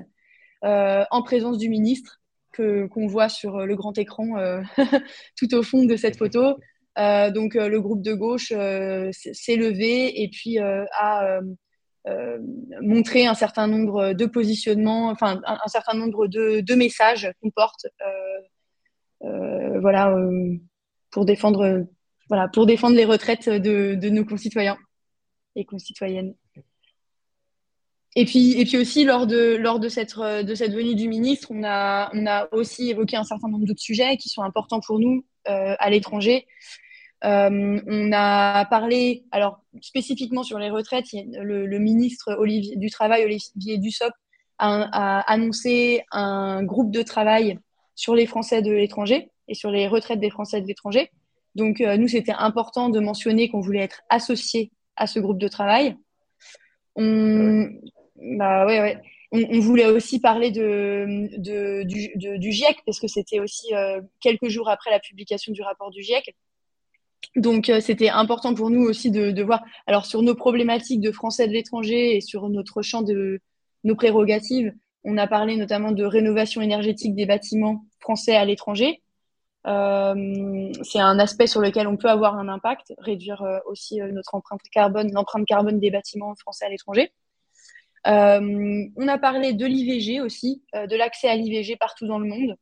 euh, 0.64 1.04
en 1.12 1.24
présence 1.24 1.58
du 1.58 1.70
ministre 1.70 2.22
qu'on 2.56 3.08
voit 3.08 3.28
sur 3.28 3.66
le 3.66 3.76
grand 3.76 3.98
écran 3.98 4.38
euh, 4.38 4.62
tout 5.38 5.54
au 5.54 5.64
fond 5.64 5.84
de 5.84 5.98
cette 5.98 6.18
photo. 6.18 6.58
donc 6.98 7.56
le 7.56 7.80
groupe 7.80 8.02
de 8.02 8.14
gauche 8.14 8.54
s'est 9.12 9.56
levé 9.58 10.24
et 10.24 10.30
puis 10.30 10.60
a 10.60 11.40
montré 12.82 13.26
un 13.26 13.34
certain 13.34 13.68
nombre 13.68 14.14
de 14.14 14.26
positionnements, 14.26 15.10
enfin 15.10 15.42
un, 15.46 15.58
un 15.66 15.68
certain 15.68 15.98
nombre 15.98 16.28
de, 16.28 16.62
de 16.62 16.76
messages 16.76 17.30
qu'on 17.42 17.50
porte 17.50 17.88
euh, 19.24 19.80
voilà, 19.80 20.12
euh, 20.12 20.58
pour 21.12 21.26
défendre, 21.26 21.86
voilà, 22.30 22.48
pour 22.48 22.66
défendre 22.66 22.96
les 22.96 23.06
retraites 23.06 23.50
de, 23.50 23.96
de 23.96 24.10
nos 24.10 24.26
concitoyens 24.26 24.78
et 25.56 25.66
concitoyennes. 25.66 26.36
Et 28.18 28.24
puis, 28.24 28.54
et 28.60 28.64
puis 28.64 28.78
aussi, 28.78 29.04
lors 29.04 29.28
de, 29.28 29.58
lors 29.58 29.80
de, 29.80 29.90
cette, 29.90 30.18
de 30.18 30.56
cette 30.56 30.74
venue 30.74 30.96
du 30.96 31.10
ministre, 31.10 31.50
on 31.52 31.64
a, 31.66 32.10
on 32.14 32.26
a 32.26 32.48
aussi 32.54 32.90
évoqué 32.90 33.18
un 33.18 33.26
certain 33.26 33.50
nombre 33.50 33.66
d'autres 33.66 33.82
sujets 33.82 34.16
qui 34.16 34.30
sont 34.30 34.42
importants 34.42 34.80
pour 34.80 35.00
nous 35.00 35.26
euh, 35.50 35.76
à 35.80 35.90
l'étranger. 35.90 36.48
Euh, 37.26 37.82
on 37.88 38.12
a 38.14 38.66
parlé, 38.66 39.26
alors 39.32 39.60
spécifiquement 39.82 40.44
sur 40.44 40.60
les 40.60 40.70
retraites, 40.70 41.08
le, 41.12 41.78
ministre 41.78 42.36
Olivier, 42.38 42.78
du 42.78 42.90
Travail, 42.90 43.26
Olivier 43.26 43.78
Dussopt, 43.78 44.16
a, 44.60 44.88
a, 44.92 45.32
annoncé 45.32 46.04
un 46.12 46.64
groupe 46.64 46.92
de 46.92 47.02
travail 47.02 47.60
sur 47.96 48.16
les 48.16 48.28
Français 48.28 48.62
de 48.62 48.72
l'étranger 48.72 49.30
et 49.50 49.56
sur 49.56 49.72
les 49.72 49.88
retraites 49.88 50.20
des 50.20 50.30
Français 50.30 50.62
de 50.62 50.68
l'étranger. 50.68 51.12
Donc, 51.56 51.82
euh, 51.82 51.98
nous, 51.98 52.08
c'était 52.08 52.34
important 52.34 52.90
de 52.90 53.00
mentionner 53.00 53.50
qu'on 53.50 53.62
voulait 53.62 53.80
être 53.80 54.02
associé 54.10 54.72
à 54.96 55.08
ce 55.08 55.20
groupe 55.20 55.38
de 55.38 55.48
travail. 55.48 55.96
On, 56.96 57.68
bah, 58.16 58.66
ouais, 58.66 58.80
ouais. 58.80 59.02
on, 59.32 59.60
voulait 59.60 59.88
aussi 59.88 60.20
parler 60.20 60.52
de, 60.52 61.28
de 61.38 61.84
du, 61.84 62.38
du, 62.40 62.52
GIEC, 62.52 62.78
parce 62.86 63.00
que 63.00 63.08
c'était 63.08 63.40
aussi 63.40 63.74
euh, 63.74 64.02
quelques 64.22 64.48
jours 64.48 64.70
après 64.70 64.92
la 64.92 65.00
publication 65.00 65.52
du 65.52 65.62
rapport 65.62 65.92
du 65.92 66.02
GIEC. 66.02 66.36
Donc, 67.36 67.70
euh, 67.70 67.82
c'était 67.82 68.10
important 68.10 68.54
pour 68.54 68.70
nous 68.70 68.82
aussi 68.82 69.12
de, 69.12 69.32
de, 69.32 69.44
voir, 69.44 69.64
alors 69.88 70.06
sur 70.06 70.22
nos 70.22 70.36
problématiques 70.36 71.02
de 71.02 71.12
Français 71.12 71.48
de 71.48 71.54
l'étranger 71.54 72.16
et 72.16 72.22
sur 72.22 72.48
notre 72.50 72.82
champ 72.82 73.02
de 73.02 73.42
nos 73.84 73.96
prérogatives, 73.96 74.74
on 75.04 75.18
a 75.18 75.28
parlé 75.28 75.58
notamment 75.58 75.92
de 75.92 76.04
rénovation 76.04 76.62
énergétique 76.62 77.16
des 77.16 77.26
bâtiments 77.26 77.86
français 78.00 78.36
à 78.36 78.46
l'étranger. 78.46 79.02
Euh, 79.68 80.72
c'est 80.84 81.00
un 81.00 81.18
aspect 81.18 81.48
sur 81.48 81.60
lequel 81.60 81.88
on 81.88 81.98
peut 81.98 82.10
avoir 82.10 82.38
un 82.38 82.48
impact, 82.48 82.94
réduire 83.00 83.42
euh, 83.42 83.58
aussi 83.66 84.00
euh, 84.00 84.12
notre 84.12 84.36
empreinte 84.36 84.62
carbone, 84.72 85.12
l'empreinte 85.12 85.46
carbone 85.46 85.80
des 85.80 85.90
bâtiments 85.90 86.36
français 86.36 86.66
à 86.66 86.70
l'étranger. 86.70 87.12
on 88.06 89.08
a 89.08 89.18
parlé 89.18 89.54
de 89.54 89.66
l'IVG 89.66 90.22
aussi, 90.22 90.62
de 90.74 90.96
l'accès 90.96 91.28
à 91.28 91.36
l'IVG 91.36 91.78
partout 91.78 92.06
dans 92.06 92.20
le 92.20 92.28
monde. 92.28 92.56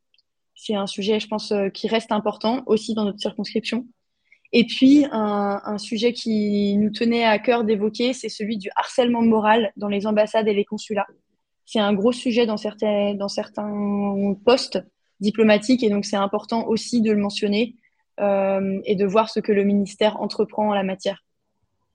C'est 0.55 0.75
un 0.75 0.87
sujet, 0.87 1.19
je 1.19 1.27
pense, 1.27 1.53
qui 1.73 1.87
reste 1.87 2.11
important 2.11 2.63
aussi 2.67 2.93
dans 2.93 3.03
notre 3.03 3.19
circonscription. 3.19 3.85
Et 4.53 4.65
puis, 4.65 5.05
un, 5.11 5.77
sujet 5.79 6.13
qui 6.13 6.77
nous 6.77 6.91
tenait 6.91 7.25
à 7.25 7.39
cœur 7.39 7.65
d'évoquer, 7.65 8.13
c'est 8.13 8.29
celui 8.29 8.57
du 8.57 8.69
harcèlement 8.77 9.23
moral 9.23 9.73
dans 9.75 9.89
les 9.89 10.07
ambassades 10.07 10.47
et 10.47 10.53
les 10.53 10.63
consulats 10.63 11.07
c'est 11.65 11.79
un 11.79 11.93
gros 11.93 12.11
sujet 12.11 12.45
dans 12.45 12.57
certains, 12.57 13.13
dans 13.13 13.29
certains 13.29 14.35
postes 14.45 14.83
diplomatiques 15.19 15.83
et 15.83 15.89
donc 15.89 16.05
c'est 16.05 16.15
important 16.15 16.67
aussi 16.67 17.01
de 17.01 17.11
le 17.11 17.19
mentionner 17.19 17.75
euh, 18.19 18.79
et 18.85 18.95
de 18.95 19.05
voir 19.05 19.29
ce 19.29 19.39
que 19.39 19.51
le 19.51 19.63
ministère 19.63 20.21
entreprend 20.21 20.69
en 20.69 20.73
la 20.73 20.83
matière. 20.83 21.23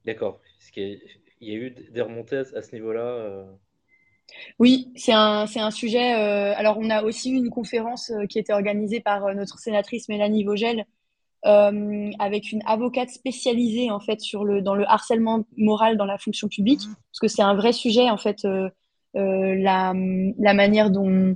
D'accord. 0.05 0.41
Il 0.77 0.99
y 1.41 1.53
a 1.53 1.55
eu 1.55 1.71
des 1.71 2.01
remontées 2.01 2.43
à 2.55 2.63
ce 2.63 2.75
niveau-là 2.75 3.01
euh 3.01 3.45
Oui, 4.59 4.91
c'est 4.97 5.13
un, 5.13 5.47
un, 5.55 5.71
sujet. 5.71 6.15
Euh, 6.15 6.55
alors, 6.57 6.79
on 6.79 6.91
a 6.91 7.03
aussi 7.03 7.31
eu 7.31 7.37
une 7.37 7.51
conférence 7.51 8.13
qui 8.29 8.39
était 8.39 8.53
organisée 8.53 9.01
par 9.01 9.35
notre 9.35 9.59
sénatrice 9.59 10.09
Mélanie 10.09 10.45
Vogel 10.45 10.85
avec 11.43 12.51
une 12.51 12.63
avocate 12.67 13.11
spécialisée 13.11 13.91
en 13.91 14.01
fait 14.01 14.21
sur 14.21 14.45
le, 14.45 14.61
dans 14.61 14.75
le 14.75 14.85
harcèlement 14.89 15.45
moral 15.57 15.97
dans 15.97 16.05
la 16.05 16.19
fonction 16.19 16.49
publique, 16.49 16.81
parce 16.81 17.21
que 17.21 17.29
c'est 17.29 17.43
un 17.43 17.55
vrai 17.55 17.73
sujet 17.73 18.11
en 18.11 18.17
fait 18.17 18.45
euh, 19.17 19.55
la, 19.57 19.95
la, 20.39 20.55
manière 20.55 20.91
dont, 20.91 21.09
euh, 21.11 21.35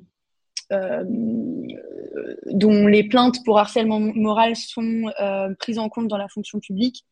dont 2.47 2.87
les 2.87 3.05
plaintes 3.05 3.45
pour 3.45 3.59
harcèlement 3.59 4.01
moral 4.01 4.57
sont 4.57 5.05
euh, 5.21 5.55
prises 5.59 5.79
en 5.79 5.89
compte 5.89 6.09
dans 6.09 6.17
la 6.17 6.29
fonction 6.29 6.61
publique 6.61 7.05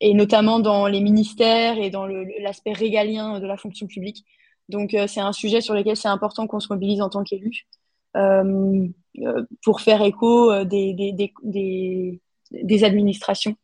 et 0.00 0.14
notamment 0.14 0.60
dans 0.60 0.86
les 0.86 1.00
ministères 1.00 1.78
et 1.78 1.90
dans 1.90 2.06
l'aspect 2.06 2.72
régalien 2.72 3.40
de 3.40 3.46
la 3.46 3.56
fonction 3.56 3.86
publique. 3.86 4.24
Donc, 4.68 4.96
c'est 5.08 5.20
un 5.20 5.32
sujet 5.32 5.60
sur 5.60 5.74
lequel 5.74 5.96
c'est 5.96 6.08
important 6.08 6.46
qu'on 6.46 6.60
se 6.60 6.72
mobilise 6.72 7.00
en 7.00 7.08
tant 7.08 7.24
qu'élu 7.24 7.66
euh, 8.16 8.88
pour 9.64 9.80
faire 9.80 10.02
écho 10.02 10.64
des, 10.64 12.20
administrations. 12.84 13.56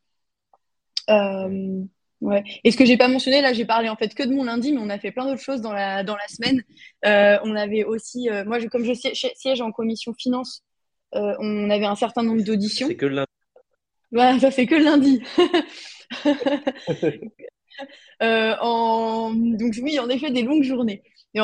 Euh, 1.11 1.85
Ouais. 2.21 2.43
Et 2.65 2.71
ce 2.71 2.77
que 2.77 2.85
j'ai 2.85 2.97
pas 2.97 3.09
mentionné, 3.09 3.43
là, 3.43 3.53
j'ai 3.53 3.65
parlé 3.65 3.89
en 3.89 3.97
fait 3.97 4.15
que 4.15 4.23
de 4.23 4.33
mon 4.33 4.45
lundi, 4.45 4.73
mais 4.73 4.81
on 4.81 4.89
a 4.89 4.99
fait 4.99 5.11
plein 5.13 5.27
d'autres 5.27 5.43
choses 5.43 5.61
dans 5.61 5.73
la, 5.73 6.05
dans 6.05 6.17
la 6.17 6.27
semaine. 6.29 6.63
Euh, 7.05 7.39
on 7.45 7.55
avait 7.55 7.85
aussi, 7.85 8.31
euh, 8.31 8.45
moi, 8.45 8.59
comme 8.69 8.85
je 8.85 8.95
siège 8.95 9.61
en 9.61 9.73
commission 9.73 10.15
finance, 10.15 10.63
euh, 11.15 11.35
on 11.39 11.71
avait 11.71 11.85
un 11.85 11.97
certain 11.97 12.23
nombre 12.23 12.43
d'auditions. 12.43 12.89
C'est 12.89 12.97
que 12.97 13.07
le 13.07 13.17
lundi. 13.17 13.29
Ouais, 14.13 14.39
ça 14.39 14.51
fait 14.51 14.67
que 14.67 14.75
le 14.77 14.85
lundi. 14.85 15.23
en... 18.61 19.35
Donc 19.35 19.75
oui, 19.83 19.99
en 19.99 20.09
effet, 20.09 20.31
des 20.31 20.43
longues 20.43 20.63
journées. 20.63 21.03
Et 21.35 21.41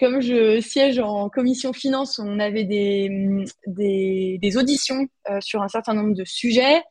comme 0.00 0.22
je 0.22 0.58
siège 0.60 0.98
en 0.98 1.28
commission 1.28 1.74
finance, 1.74 2.18
on 2.18 2.40
avait 2.40 2.64
des, 2.64 3.44
des, 3.66 4.38
des 4.40 4.56
auditions 4.56 5.06
sur 5.40 5.62
un 5.62 5.68
certain 5.68 5.92
nombre 5.92 6.14
de 6.14 6.24
sujets. 6.24 6.82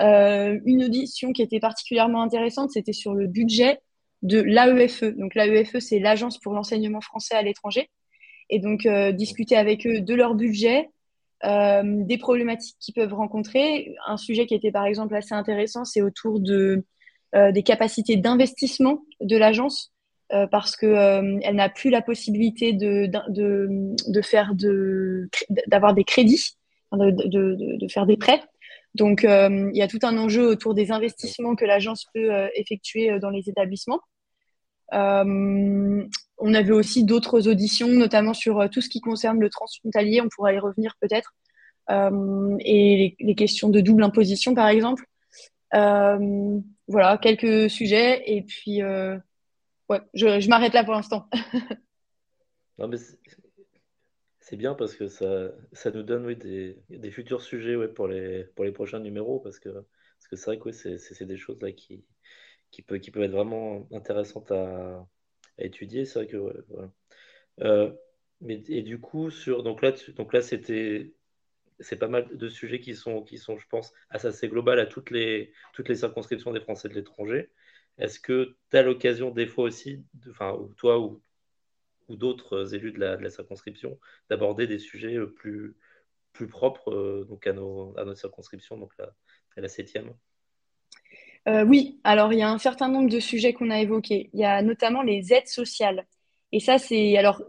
Euh, 0.00 0.58
une 0.64 0.84
audition 0.84 1.32
qui 1.32 1.42
était 1.42 1.60
particulièrement 1.60 2.22
intéressante, 2.22 2.70
c'était 2.72 2.92
sur 2.92 3.14
le 3.14 3.26
budget 3.26 3.80
de 4.22 4.40
l'AEFE. 4.40 5.04
Donc 5.16 5.34
l'AEFE, 5.34 5.78
c'est 5.78 5.98
l'Agence 5.98 6.38
pour 6.38 6.52
l'enseignement 6.52 7.00
français 7.00 7.34
à 7.34 7.42
l'étranger. 7.42 7.90
Et 8.50 8.58
donc 8.58 8.86
euh, 8.86 9.12
discuter 9.12 9.56
avec 9.56 9.86
eux 9.86 10.00
de 10.00 10.14
leur 10.14 10.34
budget, 10.34 10.90
euh, 11.44 11.82
des 11.84 12.18
problématiques 12.18 12.76
qu'ils 12.80 12.94
peuvent 12.94 13.14
rencontrer. 13.14 13.94
Un 14.06 14.16
sujet 14.16 14.46
qui 14.46 14.54
était 14.54 14.72
par 14.72 14.86
exemple 14.86 15.14
assez 15.14 15.34
intéressant, 15.34 15.84
c'est 15.84 16.02
autour 16.02 16.40
de, 16.40 16.84
des 17.32 17.62
capacités 17.62 18.16
d'investissement 18.16 19.04
de 19.20 19.36
l'agence. 19.36 19.92
parce 20.50 20.76
qu'elle 20.76 21.40
elle 21.42 21.56
n'a 21.56 21.68
plus 21.68 21.90
la 21.90 22.00
possibilité 22.00 22.72
de, 22.72 23.08
de, 23.28 23.68
de 24.08 24.22
faire 24.22 24.54
d'avoir 25.66 25.94
des 25.94 26.04
crédits, 26.04 26.56
de, 26.92 27.78
de, 27.78 27.88
faire 27.88 28.06
des 28.06 28.16
prêts. 28.16 28.40
Donc, 28.94 29.24
euh, 29.24 29.70
il 29.72 29.76
y 29.76 29.82
a 29.82 29.88
tout 29.88 29.98
un 30.02 30.16
enjeu 30.16 30.46
autour 30.46 30.74
des 30.74 30.92
investissements 30.92 31.56
que 31.56 31.64
l'agence 31.64 32.06
peut 32.14 32.32
euh, 32.32 32.48
effectuer 32.54 33.10
euh, 33.10 33.18
dans 33.18 33.30
les 33.30 33.48
établissements. 33.48 34.00
on 34.92 36.54
avait 36.54 36.72
aussi 36.72 37.04
d'autres 37.04 37.48
auditions, 37.48 37.88
notamment 37.88 38.34
sur 38.34 38.68
tout 38.70 38.80
ce 38.80 38.88
qui 38.88 39.00
concerne 39.00 39.40
le 39.40 39.50
transfrontalier. 39.50 40.20
On 40.20 40.28
pourra 40.28 40.52
y 40.52 40.58
revenir 40.58 40.94
peut-être. 41.00 41.34
et 41.90 43.16
les, 43.18 43.34
questions 43.34 43.68
de 43.68 43.80
double 43.80 44.04
imposition, 44.04 44.54
par 44.54 44.68
exemple. 44.68 45.04
voilà, 45.72 47.18
quelques 47.20 47.68
sujets. 47.70 48.22
Et 48.26 48.42
puis, 48.42 48.82
ouais, 48.82 50.00
je, 50.12 50.48
m'arrête 50.48 50.74
là 50.74 50.84
pour 50.84 50.94
l'instant. 50.94 51.28
non, 52.78 52.86
mais 52.88 52.98
c'est 54.44 54.56
bien 54.56 54.74
parce 54.74 54.94
que 54.94 55.08
ça, 55.08 55.52
ça 55.72 55.90
nous 55.90 56.02
donne 56.02 56.34
des, 56.34 57.10
futurs 57.10 57.40
sujets 57.40 57.76
ouais, 57.76 57.88
pour, 57.88 58.08
les, 58.08 58.44
pour 58.54 58.66
les 58.66 58.72
prochains 58.72 59.00
numéros. 59.00 59.40
Parce 59.40 59.58
que 59.58 59.70
c'est 60.18 60.28
parce 60.28 60.42
que 60.42 60.50
vrai 60.50 60.58
que 60.58 60.70
c'est 60.70 61.24
des 61.24 61.38
choses 61.38 61.58
là 61.62 61.72
qui, 61.72 62.04
qui, 62.70 62.82
peut, 62.82 62.98
qui 62.98 63.10
peuvent 63.10 63.22
être 63.22 63.32
vraiment 63.32 63.88
intéressantes 63.90 64.52
à, 64.52 65.08
étudier. 65.58 66.04
C'est 66.04 66.18
vrai 66.18 66.28
que. 66.28 66.64
Euh, 67.60 67.90
mais, 68.42 68.62
et 68.68 68.82
du 68.82 69.00
coup, 69.00 69.30
sur, 69.30 69.62
donc 69.62 69.80
là, 69.80 69.92
donc 70.14 70.34
là 70.34 70.42
c'était 70.42 71.14
c'est 71.80 71.98
pas 71.98 72.08
mal 72.08 72.36
de 72.36 72.48
sujets 72.48 72.80
qui 72.80 72.94
sont, 72.94 73.22
qui 73.22 73.38
sont 73.38 73.58
je 73.58 73.66
pense, 73.68 73.94
assez 74.10 74.48
global 74.48 74.78
à 74.78 74.86
toutes 74.86 75.10
les, 75.10 75.52
toutes 75.72 75.88
les 75.88 75.96
circonscriptions 75.96 76.52
des 76.52 76.60
Français 76.60 76.88
de 76.90 76.94
l'étranger. 76.94 77.50
Est-ce 77.98 78.20
que 78.20 78.56
tu 78.70 78.76
as 78.76 78.82
l'occasion 78.82 79.30
des 79.30 79.46
fois 79.46 79.64
aussi, 79.64 80.04
enfin, 80.28 80.58
toi 80.76 81.00
ou, 81.00 81.22
ou 82.08 82.16
d'autres 82.16 82.74
élus 82.74 82.92
de 82.92 83.00
la, 83.00 83.16
de 83.16 83.22
la 83.22 83.30
circonscription, 83.30 83.98
d'aborder 84.28 84.66
des 84.66 84.78
sujets 84.78 85.18
plus, 85.36 85.76
plus 86.34 86.46
propres 86.46 86.92
euh, 86.92 87.24
donc 87.28 87.46
à, 87.46 87.52
nos, 87.52 87.94
à 87.96 88.04
notre 88.04 88.20
circonscription, 88.20 88.76
donc 88.76 88.92
la, 88.98 89.14
à 89.56 89.60
la 89.60 89.68
septième 89.68 90.12
euh, 91.48 91.64
Oui, 91.64 92.00
alors 92.04 92.32
il 92.32 92.40
y 92.40 92.42
a 92.42 92.50
un 92.50 92.58
certain 92.58 92.88
nombre 92.88 93.08
de 93.08 93.20
sujets 93.20 93.54
qu'on 93.54 93.70
a 93.70 93.80
évoqués. 93.80 94.28
Il 94.34 94.40
y 94.40 94.44
a 94.44 94.60
notamment 94.60 95.02
les 95.02 95.32
aides 95.32 95.48
sociales. 95.48 96.06
Et 96.52 96.60
ça, 96.60 96.78
c'est 96.78 97.16
alors 97.16 97.42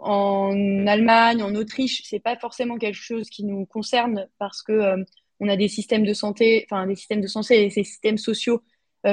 en 0.00 0.86
Allemagne, 0.86 1.42
en 1.42 1.54
Autriche, 1.54 2.02
c'est 2.04 2.18
pas 2.18 2.36
forcément 2.36 2.76
quelque 2.76 2.96
chose 2.96 3.28
qui 3.30 3.44
nous 3.44 3.66
concerne 3.66 4.28
parce 4.38 4.62
que 4.62 4.72
euh, 4.72 5.04
on 5.38 5.48
a 5.48 5.56
des 5.56 5.68
systèmes 5.68 6.04
de 6.04 6.12
santé, 6.12 6.66
enfin 6.68 6.86
des 6.86 6.96
systèmes 6.96 7.20
de 7.20 7.28
santé 7.28 7.62
et 7.62 7.68
des 7.68 7.84
systèmes 7.84 8.18
sociaux 8.18 8.56
euh, 8.56 8.69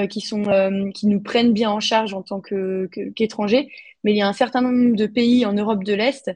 qui 0.10 0.22
sont 0.22 0.46
euh, 0.48 0.90
qui 0.92 1.08
nous 1.08 1.22
prennent 1.22 1.54
bien 1.54 1.70
en 1.70 1.80
charge 1.80 2.14
en 2.14 2.22
tant 2.22 2.42
qu'étrangers. 2.42 3.70
Mais 4.04 4.12
il 4.14 4.18
y 4.18 4.22
a 4.22 4.28
un 4.28 4.34
certain 4.34 4.62
nombre 4.62 4.96
de 4.96 5.06
pays 5.06 5.46
en 5.46 5.54
Europe 5.54 5.84
de 5.84 5.94
l'Est 5.94 6.32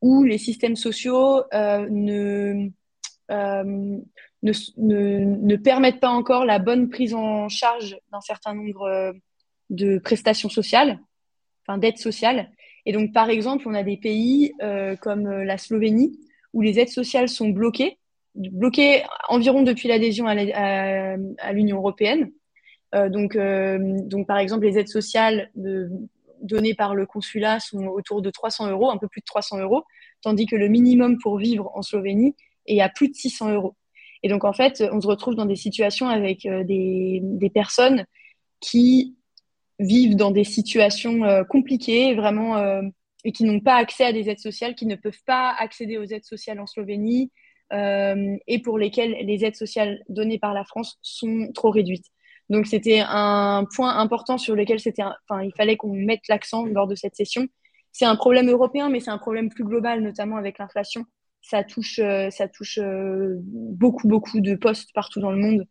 où 0.00 0.22
les 0.22 0.38
systèmes 0.38 0.76
sociaux 0.76 1.42
ne, 1.52 2.68
ne, 3.28 4.00
ne, 4.42 5.56
permettent 5.56 5.98
pas 5.98 6.10
encore 6.10 6.44
la 6.44 6.60
bonne 6.60 6.88
prise 6.88 7.14
en 7.14 7.48
charge 7.48 7.98
d'un 8.12 8.20
certain 8.20 8.54
nombre 8.54 9.12
de 9.70 9.98
prestations 9.98 10.48
sociales 10.48 11.00
d'aide 11.76 11.98
sociale. 11.98 12.50
Et 12.86 12.92
donc, 12.92 13.12
par 13.12 13.28
exemple, 13.28 13.68
on 13.68 13.74
a 13.74 13.82
des 13.82 13.98
pays 13.98 14.54
euh, 14.62 14.96
comme 14.96 15.26
euh, 15.26 15.44
la 15.44 15.58
Slovénie 15.58 16.18
où 16.54 16.62
les 16.62 16.78
aides 16.78 16.88
sociales 16.88 17.28
sont 17.28 17.50
bloquées, 17.50 17.98
bloquées 18.34 19.02
environ 19.28 19.62
depuis 19.62 19.88
l'adhésion 19.88 20.26
à 20.26 21.52
l'Union 21.52 21.76
européenne. 21.76 22.30
Euh, 22.94 23.08
donc, 23.08 23.36
donc, 24.08 24.26
par 24.26 24.38
exemple, 24.38 24.64
les 24.64 24.78
aides 24.78 24.88
sociales 24.88 25.50
données 26.40 26.74
par 26.74 26.94
le 26.94 27.06
consulat 27.06 27.60
sont 27.60 27.86
autour 27.86 28.22
de 28.22 28.30
300 28.30 28.70
euros, 28.70 28.90
un 28.90 28.96
peu 28.96 29.08
plus 29.08 29.20
de 29.20 29.26
300 29.26 29.58
euros, 29.58 29.84
tandis 30.22 30.46
que 30.46 30.56
le 30.56 30.68
minimum 30.68 31.18
pour 31.18 31.38
vivre 31.38 31.70
en 31.74 31.82
Slovénie 31.82 32.36
est 32.66 32.80
à 32.80 32.88
plus 32.88 33.08
de 33.08 33.14
600 33.14 33.52
euros. 33.52 33.74
Et 34.22 34.28
donc, 34.28 34.44
en 34.44 34.52
fait, 34.52 34.82
on 34.92 35.00
se 35.00 35.06
retrouve 35.06 35.34
dans 35.34 35.46
des 35.46 35.56
situations 35.56 36.08
avec 36.08 36.42
des, 36.42 37.20
des 37.22 37.50
personnes 37.50 38.04
qui 38.60 39.16
vivent 39.78 40.16
dans 40.16 40.30
des 40.30 40.44
situations 40.44 41.24
euh, 41.24 41.44
compliquées, 41.44 42.14
vraiment, 42.14 42.56
euh, 42.56 42.82
et 43.24 43.32
qui 43.32 43.44
n'ont 43.44 43.60
pas 43.60 43.76
accès 43.76 44.04
à 44.04 44.12
des 44.12 44.28
aides 44.28 44.38
sociales, 44.38 44.74
qui 44.74 44.86
ne 44.86 44.96
peuvent 44.96 45.22
pas 45.26 45.54
accéder 45.58 45.98
aux 45.98 46.04
aides 46.04 46.24
sociales 46.24 46.60
en 46.60 46.66
Slovénie, 46.66 47.30
euh, 47.72 48.36
et 48.46 48.60
pour 48.60 48.78
lesquelles 48.78 49.16
les 49.22 49.44
aides 49.44 49.56
sociales 49.56 50.02
données 50.08 50.38
par 50.38 50.54
la 50.54 50.64
France 50.64 50.98
sont 51.02 51.50
trop 51.54 51.70
réduites. 51.70 52.06
Donc 52.50 52.66
c'était 52.66 53.02
un 53.06 53.64
point 53.74 53.96
important 53.98 54.38
sur 54.38 54.54
lequel 54.54 54.80
c'était, 54.80 55.02
enfin, 55.02 55.42
il 55.42 55.52
fallait 55.56 55.76
qu'on 55.76 55.92
mette 55.94 56.28
l'accent 56.28 56.64
lors 56.66 56.86
de 56.86 56.94
cette 56.94 57.14
session. 57.14 57.46
C'est 57.92 58.06
un 58.06 58.16
problème 58.16 58.48
européen, 58.48 58.88
mais 58.88 59.00
c'est 59.00 59.10
un 59.10 59.18
problème 59.18 59.48
plus 59.50 59.64
global, 59.64 60.00
notamment 60.02 60.36
avec 60.36 60.58
l'inflation. 60.58 61.04
Ça 61.42 61.64
touche, 61.64 62.00
ça 62.30 62.48
touche 62.48 62.78
beaucoup, 62.80 64.08
beaucoup 64.08 64.40
de 64.40 64.54
postes 64.54 64.92
partout 64.94 65.20
dans 65.20 65.30
le 65.32 65.38
monde. 65.38 65.66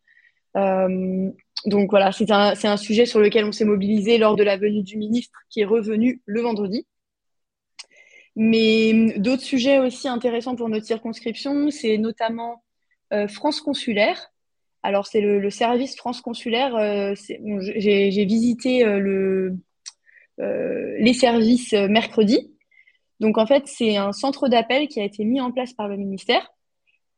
Euh, 0.57 1.29
donc 1.65 1.89
voilà, 1.89 2.11
c'est 2.11 2.31
un, 2.31 2.53
un, 2.63 2.77
sujet 2.77 3.05
sur 3.05 3.19
lequel 3.19 3.45
on 3.45 3.51
s'est 3.51 3.65
mobilisé 3.65 4.17
lors 4.17 4.35
de 4.35 4.43
la 4.43 4.57
venue 4.57 4.83
du 4.83 4.97
ministre 4.97 5.39
qui 5.49 5.61
est 5.61 5.65
revenu 5.65 6.21
le 6.25 6.41
vendredi. 6.41 6.87
Mais 8.35 9.17
d'autres 9.17 9.41
sujets 9.43 9.79
aussi 9.79 10.07
intéressants 10.07 10.55
pour 10.55 10.69
notre 10.69 10.85
circonscription, 10.85 11.71
c'est 11.71 11.97
notamment 11.97 12.63
euh, 13.13 13.27
France 13.27 13.61
Consulaire. 13.61 14.31
Alors 14.87 15.05
c'est 15.05 15.19
le, 15.19 15.49
service 15.49 15.97
France 15.97 16.21
Consulaire. 16.21 16.73
Euh, 16.77 17.13
J'ai 17.75 18.23
visité 18.23 18.85
euh, 18.85 18.99
le, 18.99 19.57
les 20.99 21.13
services 21.13 21.73
mercredi. 21.73 22.53
Donc 23.19 23.37
en 23.37 23.45
fait, 23.45 23.67
c'est 23.67 23.97
un 23.97 24.13
centre 24.13 24.47
d'appel 24.47 24.87
qui 24.87 25.01
a 25.01 25.03
été 25.03 25.25
mis 25.25 25.41
en 25.41 25.51
place 25.51 25.73
par 25.73 25.89
le 25.89 25.97
ministère 25.97 26.53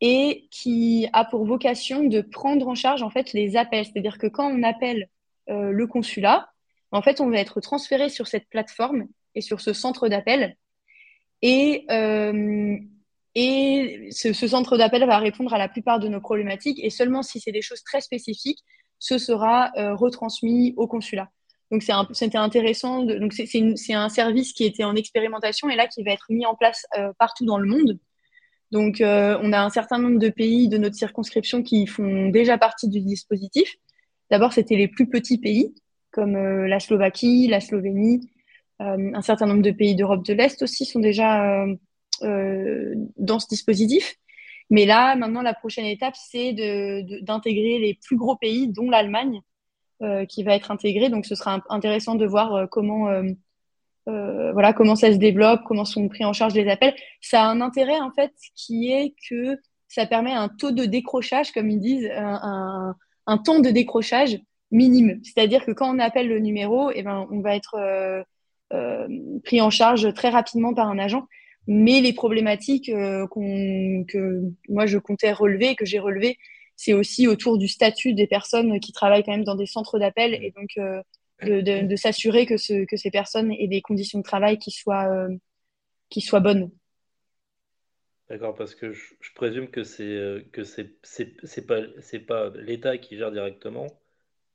et 0.01 0.47
qui 0.49 1.07
a 1.13 1.25
pour 1.25 1.45
vocation 1.45 2.05
de 2.05 2.21
prendre 2.21 2.67
en 2.67 2.73
charge 2.73 3.03
en 3.03 3.11
fait 3.11 3.33
les 3.33 3.55
appels. 3.55 3.85
C'est-à-dire 3.85 4.17
que 4.17 4.25
quand 4.25 4.49
on 4.51 4.63
appelle 4.63 5.07
euh, 5.51 5.69
le 5.69 5.85
consulat, 5.85 6.49
en 6.91 7.03
fait, 7.03 7.21
on 7.21 7.29
va 7.29 7.37
être 7.37 7.61
transféré 7.61 8.09
sur 8.09 8.25
cette 8.25 8.49
plateforme 8.49 9.05
et 9.35 9.41
sur 9.41 9.61
ce 9.61 9.73
centre 9.73 10.09
d'appel. 10.09 10.57
Et, 11.43 11.85
euh, 11.91 12.79
et 13.39 14.09
ce, 14.11 14.33
centre 14.33 14.77
d'appel 14.77 15.05
va 15.05 15.17
répondre 15.19 15.53
à 15.53 15.57
la 15.57 15.69
plupart 15.69 15.99
de 15.99 16.07
nos 16.07 16.19
problématiques. 16.19 16.79
Et 16.83 16.89
seulement 16.89 17.23
si 17.23 17.39
c'est 17.39 17.51
des 17.51 17.61
choses 17.61 17.83
très 17.83 18.01
spécifiques, 18.01 18.59
ce 18.99 19.17
sera 19.17 19.71
euh, 19.77 19.95
retransmis 19.95 20.73
au 20.77 20.87
consulat. 20.87 21.29
Donc 21.71 21.83
c'était 22.13 22.37
intéressant. 22.37 23.03
Donc 23.03 23.33
c'est 23.33 23.93
un 23.93 24.09
service 24.09 24.53
qui 24.53 24.65
était 24.65 24.83
en 24.83 24.95
expérimentation 24.95 25.69
et 25.69 25.75
là 25.75 25.87
qui 25.87 26.03
va 26.03 26.11
être 26.11 26.25
mis 26.29 26.45
en 26.45 26.55
place 26.55 26.85
partout 27.17 27.45
dans 27.45 27.59
le 27.59 27.67
monde. 27.67 27.99
Donc, 28.71 29.01
euh, 29.01 29.37
on 29.41 29.51
a 29.51 29.59
un 29.59 29.69
certain 29.69 29.97
nombre 29.97 30.19
de 30.19 30.29
pays 30.29 30.69
de 30.69 30.77
notre 30.77 30.95
circonscription 30.95 31.63
qui 31.63 31.87
font 31.87 32.29
déjà 32.29 32.57
partie 32.57 32.87
du 32.87 33.01
dispositif. 33.01 33.75
D'abord, 34.29 34.53
c'était 34.53 34.75
les 34.75 34.87
plus 34.87 35.07
petits 35.09 35.39
pays, 35.39 35.73
comme 36.11 36.35
euh, 36.35 36.67
la 36.67 36.79
Slovaquie, 36.79 37.47
la 37.47 37.61
Slovénie, 37.61 38.29
euh, 38.81 39.11
un 39.13 39.21
certain 39.21 39.47
nombre 39.47 39.63
de 39.63 39.71
pays 39.71 39.95
d'Europe 39.95 40.23
de 40.23 40.33
l'Est 40.33 40.61
aussi 40.61 40.85
sont 40.85 40.99
déjà 40.99 41.65
dans 42.21 43.39
ce 43.39 43.47
dispositif. 43.47 44.15
Mais 44.69 44.85
là, 44.85 45.15
maintenant, 45.15 45.41
la 45.41 45.53
prochaine 45.53 45.85
étape, 45.85 46.15
c'est 46.15 46.53
d'intégrer 47.21 47.79
les 47.79 47.97
plus 48.05 48.17
gros 48.17 48.35
pays, 48.35 48.67
dont 48.67 48.89
l'Allemagne, 48.89 49.41
qui 50.27 50.43
va 50.43 50.55
être 50.55 50.71
intégrée. 50.71 51.09
Donc, 51.09 51.25
ce 51.25 51.35
sera 51.35 51.61
intéressant 51.69 52.15
de 52.15 52.25
voir 52.25 52.69
comment 52.69 53.09
euh, 54.09 54.51
voilà 54.53 54.73
comment 54.73 54.95
ça 54.95 55.11
se 55.11 55.17
développe, 55.17 55.61
comment 55.65 55.85
sont 55.85 56.07
pris 56.07 56.25
en 56.25 56.33
charge 56.33 56.53
les 56.53 56.67
appels. 56.69 56.95
Ça 57.21 57.43
a 57.43 57.47
un 57.47 57.61
intérêt 57.61 57.99
en 57.99 58.11
fait 58.11 58.33
qui 58.55 58.91
est 58.91 59.13
que 59.29 59.57
ça 59.87 60.05
permet 60.05 60.33
un 60.33 60.49
taux 60.49 60.71
de 60.71 60.85
décrochage, 60.85 61.51
comme 61.51 61.69
ils 61.69 61.79
disent, 61.79 62.09
un, 62.15 62.95
temps 63.43 63.59
de 63.59 63.69
décrochage 63.69 64.39
minime. 64.71 65.19
C'est-à-dire 65.23 65.65
que 65.65 65.71
quand 65.71 65.93
on 65.93 65.99
appelle 65.99 66.27
le 66.27 66.39
numéro, 66.39 66.91
eh 66.93 67.03
ben, 67.03 67.27
on 67.31 67.41
va 67.41 67.55
être 67.55 67.75
euh, 67.75 68.23
euh, 68.73 69.07
pris 69.43 69.61
en 69.61 69.69
charge 69.69 70.13
très 70.13 70.29
rapidement 70.29 70.73
par 70.73 70.89
un 70.89 70.99
agent. 70.99 71.27
Mais 71.71 72.01
les 72.01 72.13
problématiques 72.13 72.87
que 72.87 74.41
moi 74.67 74.87
je 74.87 74.97
comptais 74.97 75.31
relever, 75.31 75.75
que 75.75 75.85
j'ai 75.85 75.99
relevées, 75.99 76.37
c'est 76.75 76.93
aussi 76.93 77.27
autour 77.27 77.59
du 77.59 77.67
statut 77.67 78.13
des 78.13 78.25
personnes 78.25 78.79
qui 78.79 78.91
travaillent 78.91 79.23
quand 79.23 79.33
même 79.33 79.43
dans 79.43 79.55
des 79.55 79.67
centres 79.67 79.99
d'appel 79.99 80.33
et 80.33 80.51
donc 80.51 80.69
de, 81.41 81.95
s'assurer 81.95 82.45
que, 82.45 82.57
ce, 82.57 82.85
que 82.85 82.97
ces 82.97 83.11
personnes 83.11 83.51
aient 83.51 83.67
des 83.67 83.81
conditions 83.81 84.19
de 84.19 84.23
travail 84.23 84.57
qui 84.57 84.71
soient, 84.71 85.07
euh, 85.07 85.29
qui 86.09 86.21
soient 86.21 86.39
bonnes. 86.39 86.71
D'accord, 88.29 88.55
parce 88.55 88.75
que 88.75 88.93
je, 88.93 89.33
présume 89.33 89.69
que 89.69 89.83
c'est 89.83 90.03
euh, 90.03 90.41
que 90.51 90.63
c'est 90.63 91.65
pas 91.65 91.81
c'est 91.99 92.19
pas 92.19 92.51
l'État 92.55 92.97
qui 92.99 93.17
gère 93.17 93.31
directement, 93.31 93.87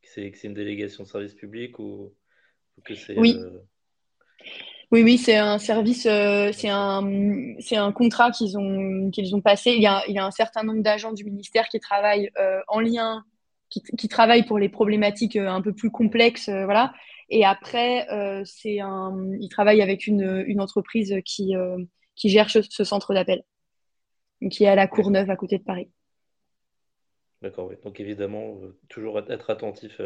que 0.00 0.08
c'est 0.08 0.44
une 0.44 0.54
délégation 0.54 1.02
de 1.02 1.08
service 1.08 1.34
public 1.34 1.78
ou, 1.80 2.14
que 2.84 2.94
c'est. 2.94 3.18
Oui. 3.18 3.36
Euh, 4.94 5.00
oui, 5.00 5.02
oui, 5.02 5.18
c'est 5.18 5.36
un 5.36 5.58
service, 5.58 6.02
c'est 6.02 6.68
un, 6.68 7.54
c'est 7.58 7.76
un 7.76 7.92
contrat 7.92 8.30
qu'ils 8.30 8.56
ont, 8.58 9.10
qu'ils 9.10 9.34
ont 9.34 9.40
passé. 9.40 9.72
Il 9.72 9.82
y, 9.82 9.86
a, 9.86 10.02
il 10.08 10.14
y 10.14 10.18
a 10.18 10.24
un 10.24 10.30
certain 10.30 10.62
nombre 10.62 10.82
d'agents 10.82 11.12
du 11.12 11.24
ministère 11.24 11.68
qui 11.68 11.80
travaillent 11.80 12.30
en 12.68 12.80
lien 12.80 13.24
qui, 13.80 14.08
travaillent 14.08 14.44
pour 14.44 14.58
les 14.58 14.68
problématiques 14.68 15.36
euh, 15.36 15.48
un 15.48 15.60
peu 15.60 15.72
plus 15.72 15.90
complexes, 15.90 16.48
euh, 16.48 16.64
voilà. 16.64 16.92
Et 17.30 17.44
après, 17.44 18.08
euh, 18.10 18.42
c'est 18.44 18.80
un, 18.80 19.32
ils 19.40 19.48
travaillent 19.48 19.82
avec 19.82 20.06
une, 20.06 20.44
une 20.46 20.60
entreprise 20.60 21.16
qui, 21.24 21.54
qui 22.16 22.28
gère 22.28 22.50
ce, 22.50 22.84
centre 22.84 23.14
d'appel, 23.14 23.42
qui 24.50 24.64
est 24.64 24.68
à 24.68 24.74
la 24.74 24.86
Courneuve, 24.86 25.30
à 25.30 25.36
côté 25.36 25.58
de 25.58 25.64
Paris. 25.64 25.90
D'accord, 27.40 27.68
oui. 27.68 27.76
Donc 27.82 27.98
évidemment, 27.98 28.58
toujours 28.88 29.18
être 29.18 29.50
attentif 29.50 30.00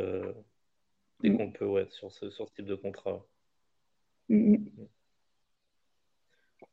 dès 1.21 1.31
mm. 1.31 1.37
qu'on 1.37 1.51
peut 1.51 1.67
ouais, 1.67 1.87
sur, 1.91 2.13
ce, 2.13 2.31
sur 2.31 2.49
ce 2.49 2.55
type 2.55 2.67
de 2.67 2.77
contrat. 2.77 3.25
Mm, 4.29 4.55
mm. 4.55 4.89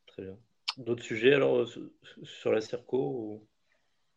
Très 0.07 0.23
bien. 0.23 0.37
D'autres 0.77 1.03
sujets 1.03 1.33
alors 1.33 1.67
sur 2.23 2.51
la 2.51 2.61
Circo 2.61 3.41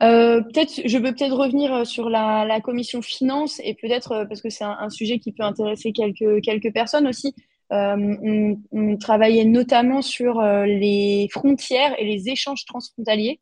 peut-être, 0.00 0.80
je 0.84 0.98
peux 0.98 1.12
peut-être 1.12 1.36
revenir 1.36 1.84
sur 1.86 2.08
la, 2.08 2.60
commission 2.60 3.02
finance 3.02 3.60
et 3.64 3.74
peut-être 3.74 4.26
parce 4.28 4.40
que 4.40 4.50
c'est 4.50 4.64
un, 4.64 4.90
sujet 4.90 5.18
qui 5.18 5.32
peut 5.32 5.42
intéresser 5.42 5.92
quelques, 5.92 6.72
personnes 6.72 7.06
aussi. 7.08 7.34
on, 7.70 8.60
on, 8.70 8.96
travaillait 8.96 9.44
notamment 9.44 10.02
sur 10.02 10.40
les 10.40 11.28
frontières 11.32 12.00
et 12.00 12.04
les 12.04 12.28
échanges 12.28 12.64
transfrontaliers. 12.64 13.40